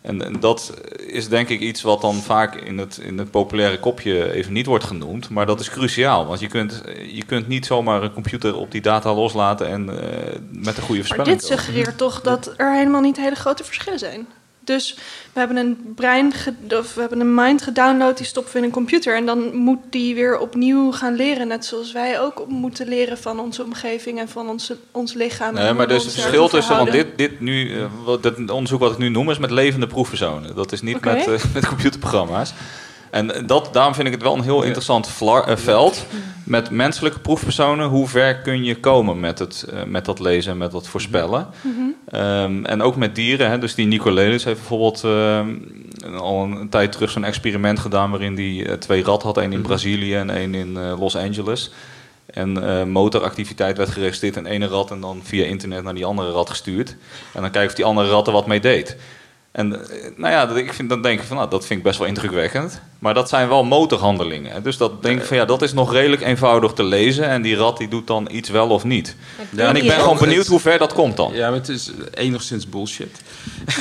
En, 0.00 0.24
en 0.24 0.40
dat 0.40 0.74
is 1.06 1.28
denk 1.28 1.48
ik 1.48 1.60
iets 1.60 1.82
wat 1.82 2.00
dan 2.00 2.14
vaak 2.14 2.54
in 2.54 2.78
het, 2.78 2.98
in 3.02 3.18
het 3.18 3.30
populaire 3.30 3.78
kopje 3.78 4.32
even 4.32 4.52
niet 4.52 4.66
wordt 4.66 4.84
genoemd. 4.84 5.28
Maar 5.30 5.46
dat 5.46 5.60
is 5.60 5.70
cruciaal. 5.70 6.26
Want 6.26 6.40
je 6.40 6.46
kunt, 6.46 6.82
je 7.12 7.24
kunt 7.24 7.48
niet 7.48 7.66
zomaar 7.66 8.02
een 8.02 8.12
computer 8.12 8.56
op 8.56 8.70
die 8.72 8.80
data 8.80 9.14
loslaten 9.14 9.68
en 9.68 9.88
eh, 9.88 10.38
met 10.50 10.76
een 10.76 10.82
goede 10.82 11.00
Maar 11.00 11.08
voorspelling 11.08 11.40
dit 11.40 11.48
komen. 11.48 11.64
suggereert 11.64 11.98
toch 11.98 12.20
dat 12.20 12.54
er 12.56 12.74
helemaal 12.74 13.00
niet 13.00 13.16
hele 13.16 13.34
grote 13.34 13.64
verschillen 13.64 13.98
zijn. 13.98 14.26
Dus 14.70 14.94
we 15.32 15.38
hebben 15.38 15.56
een 15.56 15.92
brein, 15.94 16.32
of 16.68 16.94
we 16.94 17.00
hebben 17.00 17.20
een 17.20 17.34
mind 17.34 17.62
gedownload, 17.62 18.16
die 18.16 18.26
stoppen 18.26 18.52
we 18.52 18.58
in 18.58 18.64
een 18.64 18.70
computer. 18.70 19.16
En 19.16 19.26
dan 19.26 19.56
moet 19.56 19.78
die 19.90 20.14
weer 20.14 20.38
opnieuw 20.38 20.92
gaan 20.92 21.14
leren. 21.14 21.48
Net 21.48 21.64
zoals 21.64 21.92
wij 21.92 22.20
ook 22.20 22.44
moeten 22.48 22.88
leren 22.88 23.18
van 23.18 23.40
onze 23.40 23.62
omgeving 23.62 24.18
en 24.18 24.28
van 24.28 24.48
onze, 24.48 24.76
ons 24.90 25.14
lichaam. 25.14 25.54
Nee, 25.54 25.72
maar 25.72 25.88
dus 25.88 26.04
het 26.04 26.12
verschil 26.12 26.48
tussen, 26.48 26.76
want 26.76 26.92
dit, 26.92 27.06
dit 27.16 27.40
nu, 27.40 27.74
eh, 27.74 27.86
wat, 28.04 28.22
dit 28.22 28.50
onderzoek 28.50 28.80
wat 28.80 28.92
ik 28.92 28.98
nu 28.98 29.08
noem, 29.08 29.30
is 29.30 29.38
met 29.38 29.50
levende 29.50 29.86
proefpersonen. 29.86 30.54
Dat 30.54 30.72
is 30.72 30.82
niet 30.82 31.04
met, 31.04 31.26
eh, 31.28 31.44
met 31.54 31.66
computerprogramma's. 31.66 32.52
En 33.10 33.46
dat, 33.46 33.68
daarom 33.72 33.94
vind 33.94 34.06
ik 34.06 34.12
het 34.12 34.22
wel 34.22 34.34
een 34.34 34.42
heel 34.42 34.62
interessant 34.62 35.08
vla- 35.08 35.46
eh, 35.46 35.56
veld. 35.56 36.06
Met 36.44 36.70
menselijke 36.70 37.18
proefpersonen, 37.18 37.88
hoe 37.88 38.08
ver 38.08 38.36
kun 38.36 38.64
je 38.64 38.80
komen 38.80 39.20
met, 39.20 39.38
het, 39.38 39.66
eh, 39.72 39.82
met 39.84 40.04
dat 40.04 40.18
lezen 40.18 40.52
en 40.52 40.58
met 40.58 40.72
dat 40.72 40.88
voorspellen? 40.88 41.46
Mhm. 41.60 41.80
Ehm, 42.08 42.64
en 42.64 42.82
ook 42.82 42.96
met 42.96 43.14
dieren. 43.14 43.50
Hè. 43.50 43.58
Dus 43.58 43.74
die 43.74 43.86
Nicolelis 43.86 44.44
heeft 44.44 44.58
bijvoorbeeld 44.58 45.04
ehm, 45.04 45.48
al 46.16 46.42
een, 46.42 46.68
tijd 46.68 46.92
terug 46.92 47.10
zo'n 47.10 47.24
experiment 47.24 47.78
gedaan... 47.78 48.10
waarin 48.10 48.34
hij 48.34 48.66
eh, 48.66 48.72
twee 48.72 49.02
ratten 49.02 49.28
had. 49.28 49.38
één 49.38 49.52
in 49.52 49.62
Brazilië 49.62 50.14
en 50.14 50.30
één 50.30 50.54
in 50.54 50.78
Los 50.98 51.16
Angeles. 51.16 51.70
En 52.34 52.68
eh, 52.68 52.84
motoractiviteit 52.84 53.76
werd 53.76 53.90
geregistreerd 53.90 54.36
in 54.36 54.46
ene 54.46 54.66
rat... 54.66 54.90
en 54.90 55.00
dan 55.00 55.20
via 55.22 55.44
internet 55.44 55.84
naar 55.84 55.94
die 55.94 56.04
andere 56.04 56.30
rat 56.30 56.50
gestuurd. 56.50 56.96
En 57.34 57.40
dan 57.40 57.50
kijken 57.50 57.70
of 57.70 57.76
die 57.76 57.84
andere 57.84 58.08
rat 58.08 58.26
er 58.26 58.32
wat 58.32 58.46
mee 58.46 58.60
deed. 58.60 58.96
En 59.52 59.72
eh, 59.90 60.10
nou 60.16 60.32
ja, 60.32 60.46
dat- 60.46 60.56
ik 60.56 60.72
vind, 60.72 60.88
dan 60.88 61.02
denk 61.02 61.20
ik 61.20 61.26
van, 61.26 61.36
nou, 61.36 61.50
dat 61.50 61.66
vind 61.66 61.78
ik 61.78 61.84
best 61.84 61.98
wel 61.98 62.08
indrukwekkend. 62.08 62.80
Maar 62.98 63.14
dat 63.14 63.28
zijn 63.28 63.48
wel 63.48 63.64
motorhandelingen. 63.64 64.52
hè. 64.52 64.62
Dus 64.62 64.76
dat 64.76 65.02
denk 65.02 65.20
ik 65.20 65.26
van, 65.26 65.36
ja, 65.36 65.44
dat 65.44 65.62
is 65.62 65.72
nog 65.72 65.92
redelijk 65.92 66.22
eenvoudig 66.22 66.72
te 66.72 66.82
lezen. 66.82 67.24
En 67.28 67.42
die 67.42 67.56
rat 67.56 67.78
die 67.78 67.88
doet 67.88 68.06
dan 68.06 68.28
iets 68.32 68.48
wel 68.48 68.68
of 68.68 68.84
niet. 68.84 69.16
Ja, 69.50 69.68
en 69.68 69.76
ik 69.76 69.82
ben 69.86 70.00
gewoon 70.00 70.18
benieuwd 70.18 70.46
hoe 70.46 70.60
ver 70.60 70.78
dat 70.78 70.92
komt 70.92 71.16
dan. 71.16 71.32
Ja, 71.34 71.48
maar 71.50 71.58
het 71.58 71.68
is 71.68 71.90
enigszins 72.14 72.68
bullshit. 72.68 73.20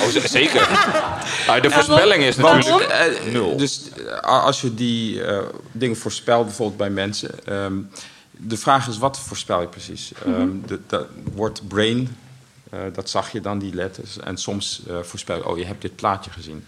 Oh, 0.01 0.23
zeker. 0.25 0.67
Nou, 1.47 1.61
de 1.61 1.69
voorspelling 1.71 2.23
is 2.23 2.35
natuurlijk 2.35 2.89
eh, 2.89 3.31
nul. 3.33 3.57
Dus 3.57 3.81
eh, 4.07 4.19
als 4.43 4.61
je 4.61 4.73
die 4.73 5.23
eh, 5.23 5.37
dingen 5.71 5.97
voorspelt, 5.97 6.45
bijvoorbeeld 6.45 6.77
bij 6.77 6.89
mensen. 6.89 7.31
ehm, 7.45 7.73
de 8.31 8.57
vraag 8.57 8.87
is, 8.87 8.97
wat 8.97 9.19
voorspel 9.19 9.61
je 9.61 9.67
precies? 9.67 10.11
Mhm. 10.25 10.35
Ehm, 10.35 10.49
de, 10.65 10.79
dat 10.87 11.05
wordt 11.35 11.67
brain, 11.67 12.15
dat 12.93 13.09
zag 13.09 13.31
je 13.31 13.41
dan, 13.41 13.59
die 13.59 13.73
letters. 13.73 14.17
En 14.17 14.37
soms 14.37 14.81
eh, 14.87 14.99
voorspel 14.99 15.35
je, 15.35 15.47
oh, 15.47 15.57
je 15.57 15.65
hebt 15.65 15.81
dit 15.81 15.95
plaatje 15.95 16.31
gezien. 16.31 16.65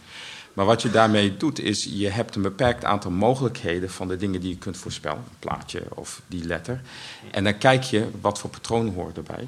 Maar 0.53 0.65
wat 0.65 0.81
je 0.81 0.89
daarmee 0.89 1.37
doet, 1.37 1.59
is 1.59 1.83
je 1.83 2.09
hebt 2.09 2.35
een 2.35 2.41
beperkt 2.41 2.85
aantal 2.85 3.11
mogelijkheden 3.11 3.89
van 3.89 4.07
de 4.07 4.17
dingen 4.17 4.41
die 4.41 4.49
je 4.49 4.57
kunt 4.57 4.77
voorspellen. 4.77 5.17
Een 5.17 5.39
plaatje 5.39 5.83
of 5.89 6.21
die 6.27 6.43
letter. 6.43 6.81
En 7.31 7.43
dan 7.43 7.57
kijk 7.57 7.83
je 7.83 8.07
wat 8.21 8.39
voor 8.39 8.49
patronen 8.49 8.93
horen 8.93 9.15
erbij. 9.15 9.47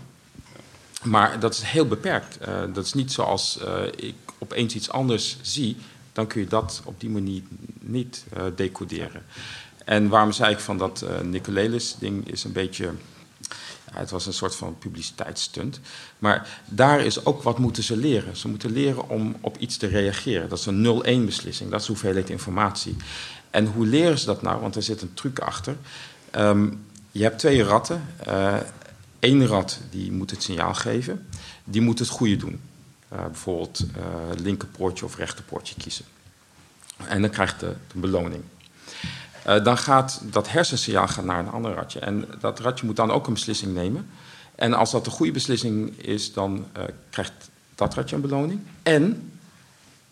Maar 1.03 1.39
dat 1.39 1.53
is 1.53 1.61
heel 1.61 1.88
beperkt. 1.88 2.38
Eh, 2.38 2.61
dat 2.73 2.85
is 2.85 2.93
niet 2.93 3.11
zoals 3.11 3.59
eh, 3.59 3.84
ik 3.95 4.15
opeens 4.38 4.75
iets 4.75 4.89
anders 4.89 5.38
zie, 5.41 5.77
dan 6.13 6.27
kun 6.27 6.41
je 6.41 6.47
dat 6.47 6.81
op 6.85 6.99
die 6.99 7.09
manier 7.09 7.41
niet 7.80 8.25
eh, 8.34 8.43
decoderen. 8.55 9.23
En 9.85 10.09
waarom 10.09 10.31
zei 10.31 10.53
ik 10.53 10.59
van 10.59 10.77
dat 10.77 11.01
eh 11.01 11.19
Nicolelis-ding 11.19 12.30
is 12.30 12.43
een 12.43 12.51
beetje. 12.51 12.91
Het 13.94 14.11
was 14.11 14.26
een 14.26 14.34
soort 14.34 14.56
van 14.56 14.78
publiciteitsstunt. 14.78 15.80
Maar 16.20 16.61
daar 16.65 16.99
is 16.99 17.26
ook 17.26 17.44
wat 17.44 17.57
moeten 17.57 17.84
ze 17.84 17.98
leren. 17.98 18.38
Ze 18.38 18.48
moeten 18.48 18.72
leren 18.72 19.10
om 19.10 19.36
op 19.41 19.57
iets 19.57 19.78
te 19.78 19.88
reageren. 19.88 20.49
Dat 20.49 20.60
is 20.60 20.65
een 20.65 21.24
0-1 21.24 21.26
beslissing. 21.26 21.72
Dat 21.72 21.82
is 21.82 21.88
hoeveelheid 21.88 22.30
informatie. 22.30 22.95
En 23.49 23.65
hoe 23.65 23.86
leren 23.86 24.20
ze 24.20 24.26
dat 24.26 24.41
nou? 24.41 24.61
Want 24.61 24.76
er 24.76 24.84
zit 24.84 25.02
een 25.02 25.14
truc 25.14 25.40
achter. 25.40 25.76
Ehm, 26.32 26.70
je 27.11 27.24
hebt 27.24 27.40
twee 27.40 27.64
ratten. 27.64 28.03
Eén 29.20 29.48
rat 29.48 29.80
die 29.90 30.11
moet 30.11 30.32
het 30.32 30.44
signaal 30.44 30.74
geven. 30.74 31.28
Die 31.64 31.82
moet 31.82 31.99
het 31.99 32.07
goede 32.07 32.36
doen. 32.36 32.60
Eh, 33.07 33.26
bijvoorbeeld 33.26 33.86
eh 33.95 34.40
linkerpoortje 34.41 35.06
of 35.06 35.15
rechterpoortje 35.15 35.76
kiezen. 35.76 36.06
En 37.07 37.22
dan 37.22 37.30
krijgt 37.30 37.60
de, 37.60 37.74
de 37.94 37.99
beloning. 37.99 38.44
Eh, 39.44 39.64
dan 39.64 39.78
gaat 39.78 40.22
dat 40.24 40.49
hersensignaal 40.49 41.07
gaat 41.07 41.26
naar 41.26 41.40
een 41.40 41.52
ander 41.52 41.74
ratje. 41.74 41.99
En 41.99 42.26
dat 42.40 42.60
ratje 42.60 42.86
moet 42.86 42.95
dan 42.95 43.11
ook 43.11 43.28
een 43.28 43.34
beslissing 43.34 43.74
nemen. 43.74 44.10
En 44.56 44.74
als 44.74 44.91
dat 44.91 45.06
de 45.06 45.11
goede 45.11 45.32
beslissing 45.32 45.98
is, 45.99 46.34
dan 46.34 46.65
eh, 46.72 46.84
krijgt 47.10 47.34
dat 47.76 47.94
ratje 47.94 48.15
een 48.15 48.22
beloning. 48.22 48.61
En 48.84 49.32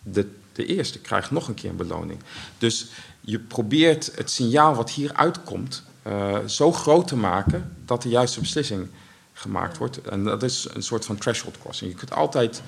de, 0.04 0.32
de 0.54 0.66
eerste 0.66 1.00
krijgt 1.00 1.32
nog 1.32 1.48
een 1.48 1.54
keer 1.54 1.70
een 1.70 1.76
beloning. 1.76 2.20
Dus 2.58 2.88
je 3.22 3.40
probeert 3.40 4.12
het 4.16 4.32
signaal 4.32 4.76
wat 4.76 4.92
hier 4.92 5.14
uitkomt 5.14 5.84
eh, 6.02 6.38
zo 6.46 6.72
groot 6.72 7.08
te 7.08 7.16
maken 7.16 7.76
dat 7.86 8.02
de 8.02 8.10
juiste 8.10 8.40
beslissing 8.40 8.88
gemaakt 9.34 9.78
wordt. 9.78 10.02
En 10.02 10.24
dat 10.24 10.44
is 10.44 10.68
een 10.74 10.84
soort 10.84 11.06
van 11.06 11.18
threshold 11.18 11.58
crossing. 11.58 11.92
Je 11.92 11.98
kunt 11.98 12.14
altijd 12.14 12.62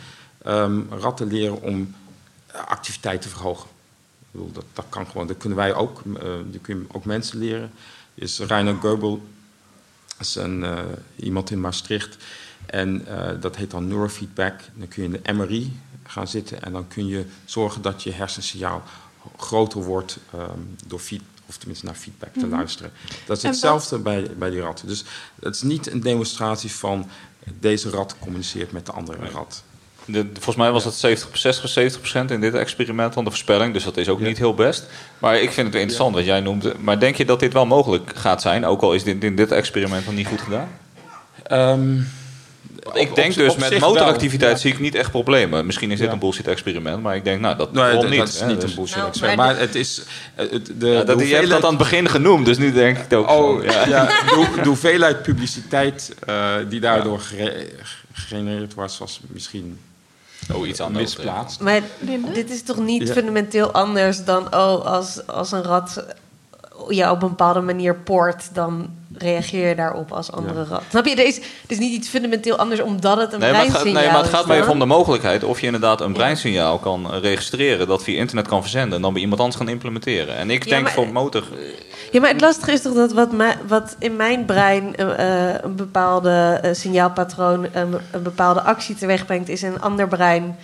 ehm, 0.44 0.82
ratten 0.90 1.28
leren 1.28 1.62
om 1.62 1.96
activiteit 2.52 3.22
te 3.22 3.30
verhogen. 3.30 3.70
Bedoel, 4.34 4.52
dat, 4.52 4.66
dat 4.74 4.86
kan 4.90 5.08
gewoon. 5.08 5.28
Dat 5.28 5.38
kunnen 5.38 5.58
wij 5.58 5.74
ook. 5.74 6.02
eh 6.18 6.24
dat 6.52 6.62
kun 6.62 6.78
je 6.80 6.86
ook 6.92 7.06
mensen 7.06 7.40
leren. 7.40 7.72
Is 8.16 8.40
Reiner 8.40 8.76
Goebel, 8.76 9.22
is 10.20 10.36
een, 10.36 10.64
eh, 10.64 10.80
iemand 11.16 11.50
in 11.52 11.60
Maastricht. 11.62 12.18
En 12.66 13.08
eh, 13.08 13.42
dat 13.42 13.56
heet 13.56 13.72
dan 13.72 13.88
neurofeedback. 13.88 14.60
Dan 14.76 14.88
kun 14.88 15.04
je 15.04 15.10
in 15.18 15.22
de 15.24 15.34
MRI 15.34 15.80
gaan 16.04 16.28
zitten 16.28 16.62
en 16.64 16.72
dan 16.72 16.88
kun 16.88 17.08
je 17.08 17.26
zorgen 17.46 17.82
dat 17.82 18.04
je 18.04 18.12
hersensignaal 18.12 18.84
groter 19.38 19.84
wordt 19.84 20.18
ehm, 20.34 20.60
door 20.88 21.00
feed, 21.00 21.22
of 21.46 21.58
tenminste 21.58 21.86
naar 21.86 21.96
feedback 21.96 22.34
te 22.34 22.40
Mhm. 22.46 22.50
luisteren. 22.56 22.92
Dat 23.26 23.38
is 23.38 23.44
hetzelfde 23.44 24.00
bij, 24.00 24.32
bij 24.38 24.50
die 24.50 24.60
ratten. 24.62 24.88
Dus 24.88 25.04
het 25.42 25.56
is 25.56 25.62
niet 25.62 25.92
een 25.92 26.00
demonstratie 26.02 26.72
van 26.72 27.10
deze 27.60 27.90
rat 27.90 28.16
communiceert 28.20 28.72
met 28.72 28.86
de 28.86 28.92
andere 28.92 29.30
rat. 29.30 29.64
De, 30.06 30.26
volgens 30.34 30.56
mij 30.56 30.72
was 30.72 30.86
het 30.86 30.94
70, 30.94 31.38
60, 31.38 31.70
70 31.70 32.02
procent 32.02 32.32
in 32.32 32.42
dit 32.42 32.54
experiment 32.54 33.14
van 33.14 33.24
de 33.24 33.30
voorspelling. 33.30 33.74
Dus 33.74 33.84
dat 33.84 33.98
is 33.98 34.10
ook 34.10 34.20
niet 34.20 34.38
heel 34.38 34.54
best. 34.54 34.86
Maar 35.20 35.36
ik 35.42 35.52
vind 35.52 35.68
het 35.68 35.76
interessant 35.76 36.16
wat 36.16 36.26
jij 36.26 36.40
noemde. 36.40 36.74
Maar 36.80 37.00
denk 37.00 37.16
je 37.16 37.26
dat 37.26 37.40
dit 37.40 37.54
wel 37.54 37.66
mogelijk 37.66 38.12
gaat 38.16 38.42
zijn? 38.42 38.66
Ook 38.66 38.82
al 38.82 38.94
is 38.94 39.04
dit 39.04 39.24
in 39.24 39.36
dit 39.36 39.52
experiment 39.52 40.06
nog 40.06 40.16
niet 40.16 40.28
goed 40.28 40.42
gedaan? 40.42 40.68
Ehm, 41.44 41.98
ik 42.94 43.16
denk 43.16 43.30
op- 43.32 43.36
dus 43.38 43.52
op 43.54 43.60
met 43.60 43.80
motoractiviteit 43.80 44.52
wel, 44.52 44.60
zie 44.62 44.72
ik 44.72 44.80
niet 44.80 44.96
echt 44.96 45.12
problemen. 45.12 45.66
Misschien 45.66 45.92
is 45.92 45.98
dit 45.98 46.08
Ja. 46.08 46.14
een 46.14 46.20
bullshit 46.20 46.48
experiment. 46.48 47.02
Maar 47.02 47.16
ik 47.16 47.24
denk, 47.24 47.42
nou, 47.42 47.58
dat, 47.58 47.74
Nee, 47.74 47.94
dat- 47.94 48.10
niet? 48.10 48.18
dat 48.20 48.28
is 48.28 48.40
hè? 48.40 48.46
niet 48.48 48.62
Dus- 48.62 48.70
een 48.70 48.76
bullshit 48.76 48.96
Nou, 48.98 49.08
experiment. 49.08 49.48
maar 49.48 49.54
Maar 49.56 49.66
het 49.66 49.76
is... 49.76 50.02
eh, 50.36 50.52
het- 50.52 50.72
de, 50.80 50.88
Ja, 50.88 51.04
dat, 51.04 51.18
de 51.20 51.28
je 51.28 51.36
hebt 51.36 51.50
dat 51.50 51.64
aan 51.64 51.70
het 51.70 51.78
begin 51.78 52.10
genoemd, 52.10 52.46
dus 52.46 52.58
nu 52.58 52.72
denk 52.72 52.98
ik 52.98 53.04
het 53.04 53.14
ook. 53.14 53.30
Oh, 53.30 53.60
zo, 53.60 53.64
ja. 53.90 54.06
de, 54.26 54.32
hoe- 54.36 54.62
de 54.62 54.68
hoeveelheid 54.68 55.22
publiciteit 55.22 56.16
eh, 56.26 56.54
die 56.70 56.80
daardoor 56.80 57.20
gere- 57.20 57.68
gegenereerd 58.14 58.74
was, 58.74 58.98
was 58.98 59.20
misschien 59.28 59.80
oh, 60.54 60.68
iets 60.68 60.80
anders, 60.82 61.16
misplaatst. 61.16 61.60
Maar 61.60 61.82
dit 62.34 62.50
is 62.50 62.64
toch 62.64 62.78
niet 62.78 63.08
Ja. 63.08 63.14
fundamenteel 63.14 63.72
anders 63.72 64.24
dan 64.26 64.46
oh, 64.46 64.86
als, 64.86 65.28
als 65.28 65.52
een 65.52 65.64
rat 65.64 66.06
je 66.90 67.10
op 67.12 67.22
een 67.22 67.30
bepaalde 67.30 67.62
manier 67.62 67.96
poort, 67.96 68.50
dan 68.54 68.90
reageer 69.18 69.68
je 69.70 69.76
daarop 69.76 70.12
als 70.12 70.32
andere 70.32 70.60
Ja. 70.60 70.66
rat. 70.70 70.82
Snap 70.90 71.06
je? 71.06 71.16
Er 71.16 71.26
is, 71.26 71.36
het 71.36 71.72
is 71.72 71.78
niet 71.80 71.94
iets 71.94 72.08
fundamenteel 72.08 72.56
anders 72.58 72.82
omdat 72.82 73.18
het 73.18 73.34
een 73.34 73.40
Nee 73.40 73.52
maar, 73.52 73.62
het 73.62 73.72
gaat, 73.72 73.82
breinsignaal 73.82 74.04
nee, 74.04 74.12
maar 74.12 74.22
het 74.22 74.32
gaat 74.32 74.42
is. 74.42 74.48
mij 74.48 74.56
dan. 74.56 74.64
even 74.66 74.82
om 74.82 74.88
de 74.90 74.96
mogelijkheid 74.96 75.44
of 75.44 75.60
je 75.60 75.66
inderdaad 75.66 76.02
een 76.02 76.14
breinsignaal 76.14 76.78
kan 76.80 77.14
eh, 77.14 77.20
registreren, 77.22 77.88
dat 77.88 78.04
via 78.04 78.18
internet 78.18 78.48
kan 78.48 78.62
verzenden 78.62 78.96
en 78.96 79.02
dan 79.02 79.14
bij 79.14 79.22
iemand 79.22 79.40
anders 79.42 79.58
gaan 79.60 79.70
implementeren. 79.70 80.36
En 80.36 80.50
ik 80.50 80.64
Ja, 80.64 80.70
denk 80.70 80.84
maar- 80.84 80.92
voor 80.92 81.08
motor. 81.12 81.44
Ja, 82.14 82.20
maar 82.20 82.30
het 82.30 82.42
lastige 82.42 82.72
is 82.72 82.82
toch 82.82 82.94
dat 82.94 83.14
wat, 83.14 83.30
wat 83.68 83.96
in 84.00 84.16
mijn 84.16 84.46
brein 84.46 84.96
eh, 84.96 85.50
eh, 85.54 85.60
een 85.62 85.76
bepaalde 85.76 86.60
eh, 86.62 86.74
signaalpatroon, 86.74 87.68
een, 87.72 87.98
een 88.12 88.24
bepaalde 88.24 88.62
actie 88.62 88.96
teweeg 88.96 89.26
brengt, 89.26 89.50
is 89.50 89.64
in 89.64 89.72
een 89.72 89.82
ander 89.82 90.08
brein 90.08 90.56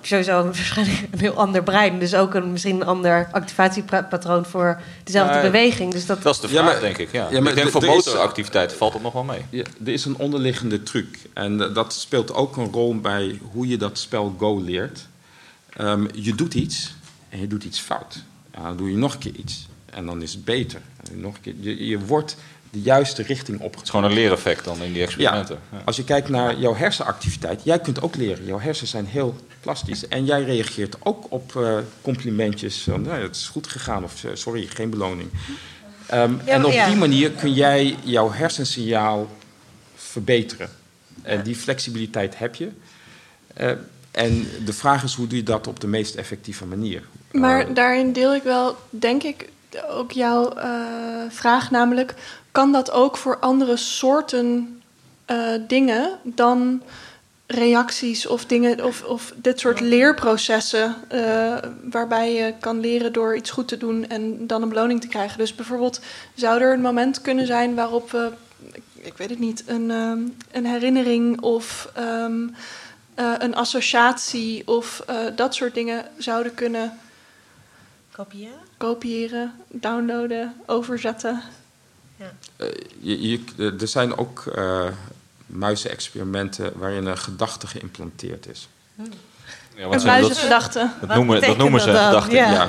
sowieso 0.00 0.42
waarschijnlijk 0.44 1.08
een 1.10 1.18
heel 1.18 1.34
ander 1.34 1.62
brein. 1.62 1.98
Dus 1.98 2.14
ook 2.14 2.34
een, 2.34 2.52
misschien 2.52 2.80
een 2.80 2.86
ander 2.86 3.28
activatiepatroon 3.32 4.44
voor 4.44 4.80
dezelfde 5.04 5.40
beweging. 5.40 5.92
Dus 5.92 6.06
dat, 6.06 6.22
Dat 6.22 6.34
is 6.34 6.40
de 6.40 6.48
Ja, 6.48 6.52
vraag, 6.52 6.72
maar- 6.72 6.80
denk 6.80 6.98
ik. 6.98 7.12
Ja. 7.12 7.28
ja, 7.30 7.40
maar 7.40 7.50
ik 7.50 7.56
denk 7.56 7.70
voor 7.70 7.82
er 7.82 7.88
motoractiviteiten 7.88 8.76
valt 8.76 8.92
het 8.92 9.02
nog 9.02 9.12
wel 9.12 9.24
mee. 9.24 9.44
Ja, 9.50 9.64
er 9.84 9.92
is 9.92 10.04
een 10.04 10.16
onderliggende 10.16 10.82
truc. 10.82 11.18
En 11.32 11.56
dat 11.58 11.92
speelt 11.92 12.34
ook 12.34 12.56
een 12.56 12.72
rol 12.72 13.00
bij 13.00 13.40
hoe 13.52 13.68
je 13.68 13.76
dat 13.76 13.98
spel 13.98 14.34
Go 14.38 14.60
leert. 14.60 15.06
Ehm, 15.76 16.06
je 16.12 16.34
doet 16.34 16.54
iets 16.54 16.94
en 17.28 17.40
je 17.40 17.46
doet 17.46 17.64
iets 17.64 17.80
fout. 17.80 18.22
Ja, 18.54 18.62
dan 18.62 18.76
doe 18.76 18.90
je 18.90 18.96
nog 18.96 19.12
een 19.12 19.18
keer 19.18 19.34
iets. 19.34 19.66
En 19.96 20.06
dan 20.06 20.22
is 20.22 20.32
het 20.32 20.44
beter. 20.44 20.80
En 21.10 21.20
Nog 21.20 21.34
een 21.34 21.40
keer. 21.40 21.54
Je, 21.60 21.86
je 21.86 21.98
wordt 21.98 22.36
de 22.70 22.80
juiste 22.80 23.22
richting 23.22 23.60
opgetrokken. 23.60 23.78
Het 23.78 23.84
is 23.84 23.90
gewoon 23.90 24.10
een 24.10 24.16
leereffect 24.16 24.64
dan 24.64 24.82
in 24.82 24.92
die 24.92 25.02
experimenten. 25.02 25.58
Ja, 25.72 25.82
als 25.84 25.96
je 25.96 26.04
kijkt 26.04 26.28
naar 26.28 26.58
jouw 26.58 26.74
hersenactiviteit, 26.74 27.60
jij 27.64 27.78
kunt 27.78 28.02
ook 28.02 28.16
leren. 28.16 28.44
Jouw 28.44 28.58
hersenen 28.58 28.88
zijn 28.88 29.06
heel 29.06 29.36
plastisch. 29.60 30.08
En 30.08 30.24
jij 30.24 30.42
reageert 30.42 30.96
ook 31.02 31.26
op 31.28 31.56
eh, 31.56 31.78
complimentjes. 32.02 32.82
Van, 32.82 33.02
nou, 33.02 33.22
het 33.22 33.36
is 33.36 33.48
goed 33.48 33.66
gegaan 33.66 34.04
of 34.04 34.24
eh, 34.24 34.30
sorry, 34.34 34.66
geen 34.66 34.90
beloning. 34.90 35.30
Ehm, 36.06 36.32
Ja, 36.44 36.52
en 36.52 36.64
op 36.64 36.72
ja. 36.72 36.86
die 36.86 36.96
manier 36.96 37.30
kun 37.30 37.52
jij 37.52 37.96
jouw 38.04 38.32
hersensignaal 38.32 39.30
verbeteren. 39.94 40.68
En 41.22 41.42
die 41.42 41.56
flexibiliteit 41.56 42.38
heb 42.38 42.54
je. 42.54 42.68
Eh, 43.54 43.70
en 44.10 44.46
de 44.64 44.72
vraag 44.72 45.02
is, 45.02 45.14
hoe 45.14 45.26
doe 45.26 45.38
je 45.38 45.44
dat 45.44 45.66
op 45.66 45.80
de 45.80 45.86
meest 45.86 46.14
effectieve 46.14 46.66
manier? 46.66 47.02
Maar 47.32 47.74
daarin 47.74 48.12
deel 48.12 48.34
ik 48.34 48.42
wel, 48.42 48.76
denk 48.90 49.22
ik, 49.22 49.48
ook 49.88 50.12
jouw 50.12 50.52
eh, 50.52 50.70
vraag, 51.28 51.70
namelijk: 51.70 52.14
kan 52.52 52.72
dat 52.72 52.90
ook 52.90 53.16
voor 53.16 53.38
andere 53.38 53.76
soorten 53.76 54.80
eh, 55.24 55.38
dingen 55.66 56.18
dan 56.22 56.82
reacties 57.46 58.26
of 58.26 58.44
dingen 58.44 58.84
of, 58.84 59.02
of 59.02 59.32
dit 59.36 59.60
soort 59.60 59.80
leerprocessen 59.80 60.94
eh, 61.08 61.56
waarbij 61.90 62.32
je 62.32 62.54
kan 62.60 62.80
leren 62.80 63.12
door 63.12 63.36
iets 63.36 63.50
goed 63.50 63.68
te 63.68 63.76
doen 63.76 64.08
en 64.08 64.46
dan 64.46 64.62
een 64.62 64.68
beloning 64.68 65.00
te 65.00 65.08
krijgen? 65.08 65.38
Dus 65.38 65.54
bijvoorbeeld, 65.54 66.00
zou 66.34 66.60
er 66.60 66.72
een 66.72 66.80
moment 66.80 67.20
kunnen 67.20 67.46
zijn 67.46 67.74
waarop 67.74 68.10
we, 68.10 68.30
ik, 68.72 68.82
ik 68.94 69.16
weet 69.16 69.30
het 69.30 69.38
niet, 69.38 69.62
een, 69.66 69.90
een 70.52 70.66
herinnering 70.66 71.40
of 71.40 71.90
ehm, 71.94 72.48
eh, 73.14 73.32
een 73.38 73.54
associatie 73.54 74.68
of 74.68 75.04
dat 75.36 75.54
soort 75.54 75.74
dingen 75.74 76.04
zouden 76.18 76.54
kunnen 76.54 76.98
kopiëren? 78.16 78.58
kopiëren, 78.76 79.52
downloaden, 79.68 80.54
overzetten. 80.66 81.42
Eh, 82.56 82.66
je, 83.00 83.28
je- 83.30 83.40
eh, 83.58 83.80
er 83.80 83.88
zijn 83.88 84.18
ook 84.18 84.44
eh 84.54 84.84
muizenexperimenten 85.46 86.72
waarin 86.76 87.06
een 87.06 87.18
gedachte 87.18 87.66
geïmplanteerd 87.66 88.48
is. 88.48 88.68
Ja, 88.94 89.02
Een 89.90 90.04
muizengedachte. 90.04 90.90
Dat 91.00 91.14
noemen, 91.16 91.40
dat 91.40 91.56
noemen 91.56 91.80
ze 91.80 91.90
gedachten. 91.90 92.34
Ja. 92.34 92.52
Ja. 92.52 92.66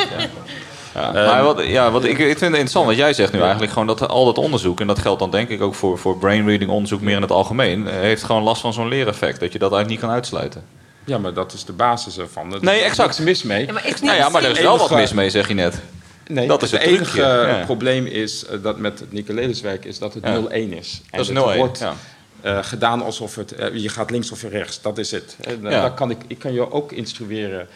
Ja, 0.94 1.12
maar 1.32 1.44
wat, 1.44 1.64
ja, 1.66 1.92
wat 1.92 2.04
ik, 2.04 2.10
ik 2.12 2.18
vind 2.18 2.40
het 2.40 2.50
interessant 2.50 2.86
wat 2.86 2.96
jij 2.96 3.14
zegt 3.14 3.34
nu 3.34 3.40
eigenlijk. 3.42 3.72
Gewoon 3.72 3.88
dat 3.88 4.08
al 4.08 4.26
dat 4.26 4.38
onderzoek, 4.38 4.80
en 4.80 4.88
dat 4.88 5.00
geldt 5.00 5.20
dan 5.20 5.32
denk 5.32 5.50
ik 5.50 5.62
ook 5.62 5.76
voor, 5.76 5.98
voor 5.98 6.18
brainreading 6.18 6.72
onderzoek 6.72 7.02
meer 7.02 7.16
in 7.16 7.22
het 7.22 7.32
algemeen, 7.32 7.88
heeft 7.88 8.24
gewoon 8.24 8.44
last 8.44 8.62
van 8.62 8.74
zo'n 8.74 8.88
leereffect. 8.88 9.40
Dat 9.40 9.52
je 9.54 9.60
dat 9.60 9.72
eigenlijk 9.72 9.90
niet 9.90 10.00
kan 10.10 10.10
uitsluiten. 10.18 10.64
Ja, 11.08 11.18
maar 11.18 11.34
dat 11.34 11.54
is 11.54 11.66
de 11.66 11.74
basis 11.74 12.18
ervan. 12.18 12.54
Er 12.54 12.64
Nee, 12.64 12.80
is 12.80 12.86
exact. 12.86 13.08
niks 13.20 13.20
mis 13.30 13.44
mee. 13.44 13.66
Ja, 13.66 13.72
maar 13.74 13.88
is 13.88 14.02
Nou 14.02 14.18
ja, 14.18 14.30
maar 14.30 14.44
er 14.44 14.52
is 14.52 14.60
wel 14.60 14.78
wat 14.78 14.92
mis 14.92 15.14
mee, 15.14 15.30
zeg 15.30 15.48
je 15.48 15.54
net. 15.54 15.80
Nee, 16.28 16.48
dat 16.48 16.64
is 16.64 16.72
het 16.72 16.82
het 16.82 16.90
enige. 16.90 17.20
Ja. 17.22 17.62
probleem 17.66 18.06
is 18.06 18.46
eh, 18.46 18.58
dat 18.64 18.78
met 18.78 19.00
het 19.00 19.12
Nicoleliswerk 19.12 19.86
is 19.86 20.00
dat 20.00 20.14
het 20.14 20.24
Ja. 20.24 20.42
0-1 20.42 20.52
is. 20.52 21.02
En 21.10 21.18
Dat 21.18 21.20
is 21.20 21.28
het 21.28 21.38
0-1, 21.54 21.58
wordt 21.58 21.80
ja. 21.80 21.94
eh, 22.42 22.64
gedaan 22.64 23.02
alsof 23.04 23.36
het, 23.36 23.52
eh, 23.52 23.76
je 23.76 23.90
gaat 23.90 24.10
links 24.12 24.32
of 24.32 24.44
rechts, 24.44 24.82
dat 24.82 24.98
is 24.98 25.12
het. 25.12 25.36
Ja. 25.62 25.82
dat 25.82 25.94
kan 25.94 26.10
ik, 26.10 26.18
ik 26.28 26.40
kan 26.40 26.54
je 26.54 26.72
ook 26.72 26.92
instrueren 26.92 27.68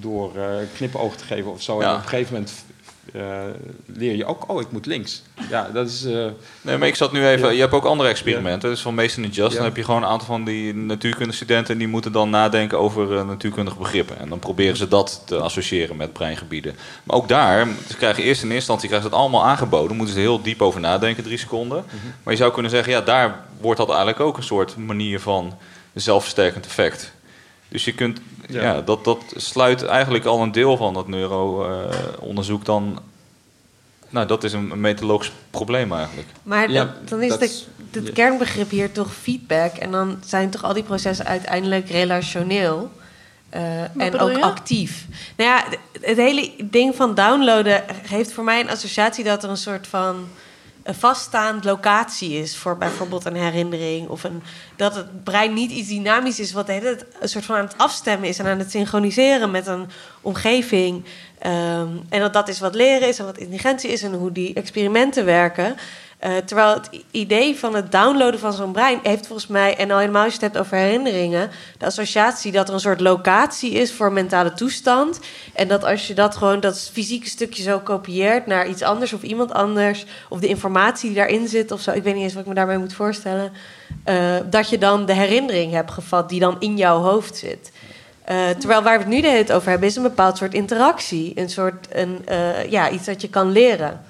door 0.00 0.36
eh 0.36 0.44
knipoog 0.76 1.16
te 1.16 1.24
geven 1.24 1.50
of 1.52 1.62
zo. 1.62 1.80
Ja. 1.80 1.88
En 1.88 1.94
op 1.96 2.02
een 2.02 2.08
gegeven 2.08 2.32
moment 2.32 2.52
eh, 3.12 3.22
leer 3.86 4.16
je 4.16 4.24
ook, 4.24 4.50
oh, 4.50 4.60
ik 4.60 4.70
moet 4.70 4.86
links. 4.86 5.22
Ja, 5.50 5.70
dat 5.72 5.88
is... 5.88 6.04
eh, 6.04 6.26
Nee, 6.60 6.76
maar 6.78 6.88
ik 6.88 6.94
zat 6.94 7.12
nu 7.12 7.26
even. 7.26 7.46
Ja. 7.46 7.52
Je 7.54 7.60
hebt 7.60 7.72
ook 7.72 7.84
andere 7.84 8.08
experimenten. 8.08 8.70
Dus 8.70 8.80
van 8.80 8.94
Mason 8.94 9.24
en 9.24 9.30
Just. 9.30 9.50
Ja. 9.50 9.56
Dan 9.56 9.64
heb 9.64 9.76
je 9.76 9.84
gewoon 9.84 10.02
een 10.02 10.08
aantal 10.08 10.26
van 10.26 10.44
die 10.44 10.74
natuurkundestudenten. 10.74 11.72
en 11.72 11.78
die 11.78 11.88
moeten 11.88 12.12
dan 12.12 12.30
nadenken 12.30 12.78
over 12.78 13.16
eh, 13.18 13.26
natuurkundige 13.26 13.78
begrippen. 13.78 14.18
En 14.18 14.28
dan 14.28 14.38
proberen 14.38 14.76
ze 14.76 14.88
dat 14.88 15.22
te 15.26 15.36
associëren 15.36 15.96
met 15.96 16.12
breingebieden. 16.12 16.74
Maar 17.02 17.16
ook 17.16 17.28
daar, 17.28 17.66
ze 17.88 17.96
krijgen 17.96 18.22
eerst 18.22 18.42
in 18.42 18.50
eerste 18.50 18.54
instantie 18.54 18.88
krijgen 18.88 19.08
ze 19.10 19.14
het 19.14 19.22
allemaal 19.24 19.44
aangeboden. 19.46 19.96
Moeten 19.96 20.14
ze 20.14 20.20
heel 20.20 20.42
diep 20.42 20.62
over 20.62 20.80
nadenken, 20.80 21.22
drie 21.24 21.38
seconden. 21.38 21.84
Mhm. 21.86 21.96
Maar 22.22 22.32
je 22.32 22.38
zou 22.40 22.52
kunnen 22.52 22.70
zeggen, 22.70 22.92
ja, 22.92 23.00
daar 23.00 23.40
wordt 23.60 23.78
dat 23.78 23.88
eigenlijk 23.88 24.20
ook 24.20 24.36
een 24.36 24.42
soort 24.42 24.76
manier 24.76 25.20
van 25.20 25.54
zelfversterkend 25.94 26.66
effect. 26.66 27.12
Dus 27.68 27.84
je 27.84 27.92
kunt, 27.94 28.20
ja, 28.48 28.62
Ja. 28.62 28.80
dat, 28.80 29.04
dat 29.04 29.18
sluit 29.36 29.84
eigenlijk 29.84 30.24
al 30.24 30.42
een 30.42 30.52
deel 30.52 30.76
van 30.76 30.94
dat 30.94 31.08
neuroonderzoek 31.08 32.64
dan. 32.64 32.98
Nou, 34.08 34.26
dat 34.26 34.44
is 34.44 34.52
een, 34.52 34.70
een 34.70 34.80
methodologisch 34.80 35.32
probleem 35.50 35.92
eigenlijk. 35.92 36.28
Maar 36.42 36.70
Ja, 36.70 36.84
dat- 36.84 37.08
dan 37.08 37.22
is 37.22 37.36
de, 37.38 37.50
het 37.90 38.06
ja. 38.06 38.12
kernbegrip 38.12 38.70
hier 38.70 38.92
toch 38.92 39.14
feedback. 39.14 39.74
En 39.74 39.90
dan 39.90 40.16
zijn 40.24 40.50
toch 40.50 40.62
al 40.64 40.72
die 40.72 40.82
processen 40.82 41.26
uiteindelijk 41.26 41.88
relationeel. 41.90 42.90
eh, 43.50 43.96
en 43.96 44.18
ook 44.18 44.30
je? 44.30 44.42
actief. 44.42 45.06
Nou 45.36 45.50
ja, 45.50 45.64
d- 45.70 46.04
het 46.06 46.16
hele 46.16 46.50
ding 46.64 46.94
van 46.94 47.14
downloaden 47.14 47.84
heeft 48.08 48.32
voor 48.32 48.44
mij 48.44 48.60
een 48.60 48.70
associatie 48.70 49.24
dat 49.24 49.44
er 49.44 49.50
een 49.50 49.56
soort 49.56 49.86
van 49.86 50.28
een 50.86 50.94
vaststaand 50.94 51.64
locatie 51.64 52.32
is 52.32 52.56
voor 52.56 52.78
bijvoorbeeld 52.78 53.24
een 53.24 53.36
herinnering. 53.36 54.08
Of 54.08 54.24
een, 54.24 54.42
dat 54.76 54.94
het 54.94 55.24
brein 55.24 55.54
niet 55.54 55.70
iets 55.70 55.88
dynamisch 55.88 56.40
is, 56.40 56.52
wat 56.52 56.68
een 56.68 56.98
soort 57.20 57.44
van 57.44 57.56
aan 57.56 57.64
het 57.64 57.78
afstemmen 57.78 58.28
is 58.28 58.38
en 58.38 58.46
aan 58.46 58.58
het 58.58 58.70
synchroniseren 58.70 59.50
met 59.50 59.66
een 59.66 59.88
omgeving. 60.20 61.04
Ehm, 61.38 61.88
en 62.08 62.20
dat 62.20 62.32
dat 62.32 62.48
is 62.48 62.60
wat 62.60 62.74
leren 62.74 63.08
is 63.08 63.18
en 63.18 63.24
wat 63.24 63.38
intelligentie 63.38 63.90
is 63.90 64.02
en 64.02 64.12
hoe 64.12 64.32
die 64.32 64.54
experimenten 64.54 65.24
werken. 65.24 65.76
Eh, 66.18 66.36
terwijl 66.36 66.74
het 66.74 66.90
idee 67.10 67.56
van 67.56 67.74
het 67.74 67.92
downloaden 67.92 68.40
van 68.40 68.52
zo'n 68.52 68.72
brein 68.72 68.98
heeft 69.02 69.26
volgens 69.26 69.46
mij, 69.46 69.76
en 69.76 69.90
al 69.90 69.98
helemaal 69.98 70.24
als 70.24 70.34
je 70.34 70.38
het 70.40 70.52
hebt 70.52 70.64
over 70.64 70.76
herinneringen, 70.76 71.50
de 71.78 71.86
associatie 71.86 72.52
dat 72.52 72.68
er 72.68 72.74
een 72.74 72.80
soort 72.80 73.00
locatie 73.00 73.72
is 73.72 73.92
voor 73.92 74.12
mentale 74.12 74.52
toestand. 74.52 75.20
En 75.54 75.68
dat 75.68 75.84
als 75.84 76.06
je 76.06 76.14
dat 76.14 76.36
gewoon, 76.36 76.60
dat 76.60 76.90
fysieke 76.92 77.28
stukje 77.28 77.62
zo 77.62 77.78
kopieert 77.78 78.46
naar 78.46 78.68
iets 78.68 78.82
anders 78.82 79.12
of 79.12 79.22
iemand 79.22 79.52
anders, 79.52 80.06
of 80.28 80.40
de 80.40 80.46
informatie 80.46 81.08
die 81.08 81.18
daarin 81.18 81.48
zit 81.48 81.70
of 81.72 81.80
zo, 81.80 81.90
ik 81.90 82.02
weet 82.02 82.14
niet 82.14 82.22
eens 82.22 82.32
wat 82.32 82.42
ik 82.42 82.48
me 82.48 82.54
daarbij 82.54 82.78
moet 82.78 82.94
voorstellen, 82.94 83.52
eh, 84.04 84.36
dat 84.50 84.68
je 84.68 84.78
dan 84.78 85.06
de 85.06 85.14
herinnering 85.14 85.72
hebt 85.72 85.90
gevat 85.90 86.28
die 86.28 86.40
dan 86.40 86.56
in 86.58 86.76
jouw 86.76 87.00
hoofd 87.00 87.36
zit. 87.36 87.72
Eh, 88.24 88.48
terwijl 88.58 88.82
waar 88.82 88.98
we 88.98 89.04
het 89.04 89.12
nu 89.12 89.20
de 89.20 89.28
hele 89.28 89.44
tijd 89.44 89.58
over 89.58 89.70
hebben, 89.70 89.88
is 89.88 89.96
een 89.96 90.02
bepaald 90.02 90.36
soort 90.36 90.54
interactie. 90.54 91.32
Een 91.34 91.50
soort, 91.50 91.86
een, 91.90 92.24
ja, 92.68 92.90
iets 92.90 93.04
dat 93.04 93.20
je 93.20 93.28
kan 93.28 93.50
leren. 93.50 94.00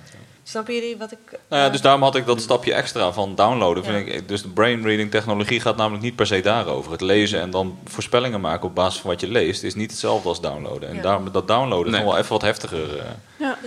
Snappen 0.48 0.74
jullie 0.74 0.97
wat 0.97 1.12
ik... 1.12 1.18
Nou 1.48 1.62
ja, 1.62 1.68
dus 1.70 1.81
daarom 1.81 2.02
had 2.02 2.16
ik 2.16 2.27
dat 2.27 2.40
stapje 2.40 2.74
extra 2.74 3.12
van 3.12 3.35
downloaden. 3.35 3.85
Vind 3.85 4.09
ik, 4.09 4.28
dus 4.28 4.43
de 4.43 4.48
brainreading 4.48 5.10
technologie 5.10 5.60
gaat 5.60 5.77
namelijk 5.77 6.02
niet 6.02 6.16
per 6.16 6.27
se 6.27 6.40
daarover. 6.40 6.93
Het 6.93 7.01
lezen 7.01 7.40
en 7.40 7.51
dan 7.51 7.78
voorspellingen 7.85 8.40
maken 8.40 8.68
op 8.68 8.74
basis 8.74 9.01
van 9.01 9.10
wat 9.10 9.20
je 9.20 9.28
leest... 9.31 9.62
is 9.62 9.74
niet 9.74 9.90
hetzelfde 9.90 10.28
als 10.28 10.40
downloaden. 10.40 10.89
En 10.89 10.94
Ja. 10.94 11.02
daarom 11.02 11.32
dat 11.32 11.48
downloaden 11.48 11.93
is 11.93 11.98
nog 12.01 12.09
wel 12.09 12.18
even 12.18 12.32
wat 12.32 12.43
heftiger. 12.43 12.98
eh. 12.98 13.05
Ja. 13.39 13.59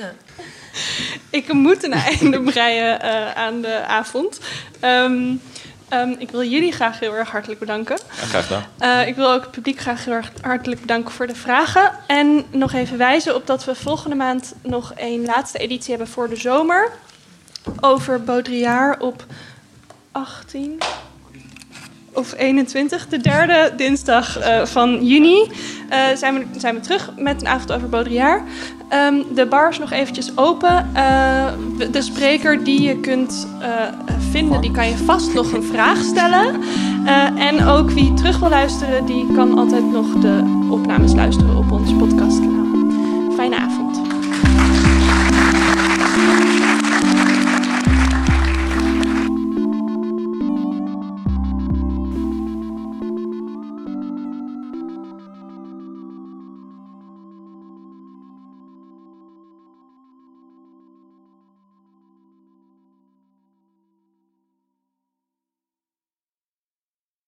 Ik 1.29 1.53
moet 1.53 1.83
een 1.83 1.93
einde 2.19 2.41
breien 2.41 3.01
eh, 3.01 3.31
aan 3.35 3.61
de 3.61 3.83
avond. 3.85 4.39
Ehm, 4.79 5.33
ehm, 5.89 6.15
ik 6.17 6.31
wil 6.31 6.43
jullie 6.43 6.71
graag 6.71 6.99
heel 6.99 7.15
erg 7.15 7.31
hartelijk 7.31 7.59
bedanken. 7.59 7.97
Ja, 8.19 8.25
graag 8.25 8.47
gedaan. 8.47 8.65
Eh, 8.77 9.07
ik 9.07 9.15
wil 9.15 9.31
ook 9.31 9.41
het 9.41 9.51
publiek 9.51 9.79
graag 9.79 10.05
heel 10.05 10.13
erg 10.13 10.31
hartelijk 10.41 10.81
bedanken 10.81 11.13
voor 11.13 11.27
de 11.27 11.35
vragen. 11.35 11.91
En 12.07 12.45
nog 12.51 12.73
even 12.73 12.97
wijzen 12.97 13.35
op 13.35 13.47
dat 13.47 13.65
we 13.65 13.75
volgende 13.75 14.15
maand 14.15 14.53
nog 14.61 14.93
een 14.95 15.25
laatste 15.25 15.57
editie 15.57 15.89
hebben 15.89 16.07
voor 16.07 16.29
de 16.29 16.35
zomer. 16.35 16.91
Over 17.79 18.23
Baudrillard 18.23 19.01
op 19.01 19.25
18 20.11 20.77
of 22.19 22.33
21, 22.37 23.07
de 23.07 23.17
derde 23.17 23.73
dinsdag 23.77 24.37
eh, 24.37 24.65
van 24.65 25.05
juni, 25.05 25.51
eh, 25.89 25.99
zijn, 26.15 26.37
we, 26.37 26.59
zijn 26.59 26.75
we 26.75 26.81
terug 26.81 27.11
met 27.17 27.41
een 27.41 27.47
avond 27.47 27.71
over 27.71 27.89
Baudrillard. 27.89 28.41
Ehm, 28.89 29.15
de 29.33 29.45
bar 29.45 29.69
is 29.69 29.79
nog 29.79 29.91
eventjes 29.91 30.37
open. 30.37 30.89
Eh, 30.93 31.45
de 31.91 32.01
spreker 32.01 32.63
die 32.63 32.81
je 32.81 32.99
kunt 32.99 33.47
vinden, 34.31 34.61
die 34.61 34.71
kan 34.71 34.87
je 34.87 34.97
vast 34.97 35.33
nog 35.33 35.53
een 35.53 35.63
vraag 35.63 36.03
stellen. 36.03 36.61
En 37.37 37.65
ook 37.65 37.91
wie 37.91 38.13
terug 38.13 38.39
wil 38.39 38.49
luisteren, 38.49 39.05
die 39.05 39.33
kan 39.33 39.57
altijd 39.57 39.91
nog 39.91 40.05
de 40.19 40.67
opnames 40.71 41.13
luisteren 41.13 41.57
op 41.57 41.71
ons 41.71 41.93
podcastkanaal. 41.93 42.67
Fijne 43.35 43.55
avond. 43.55 43.88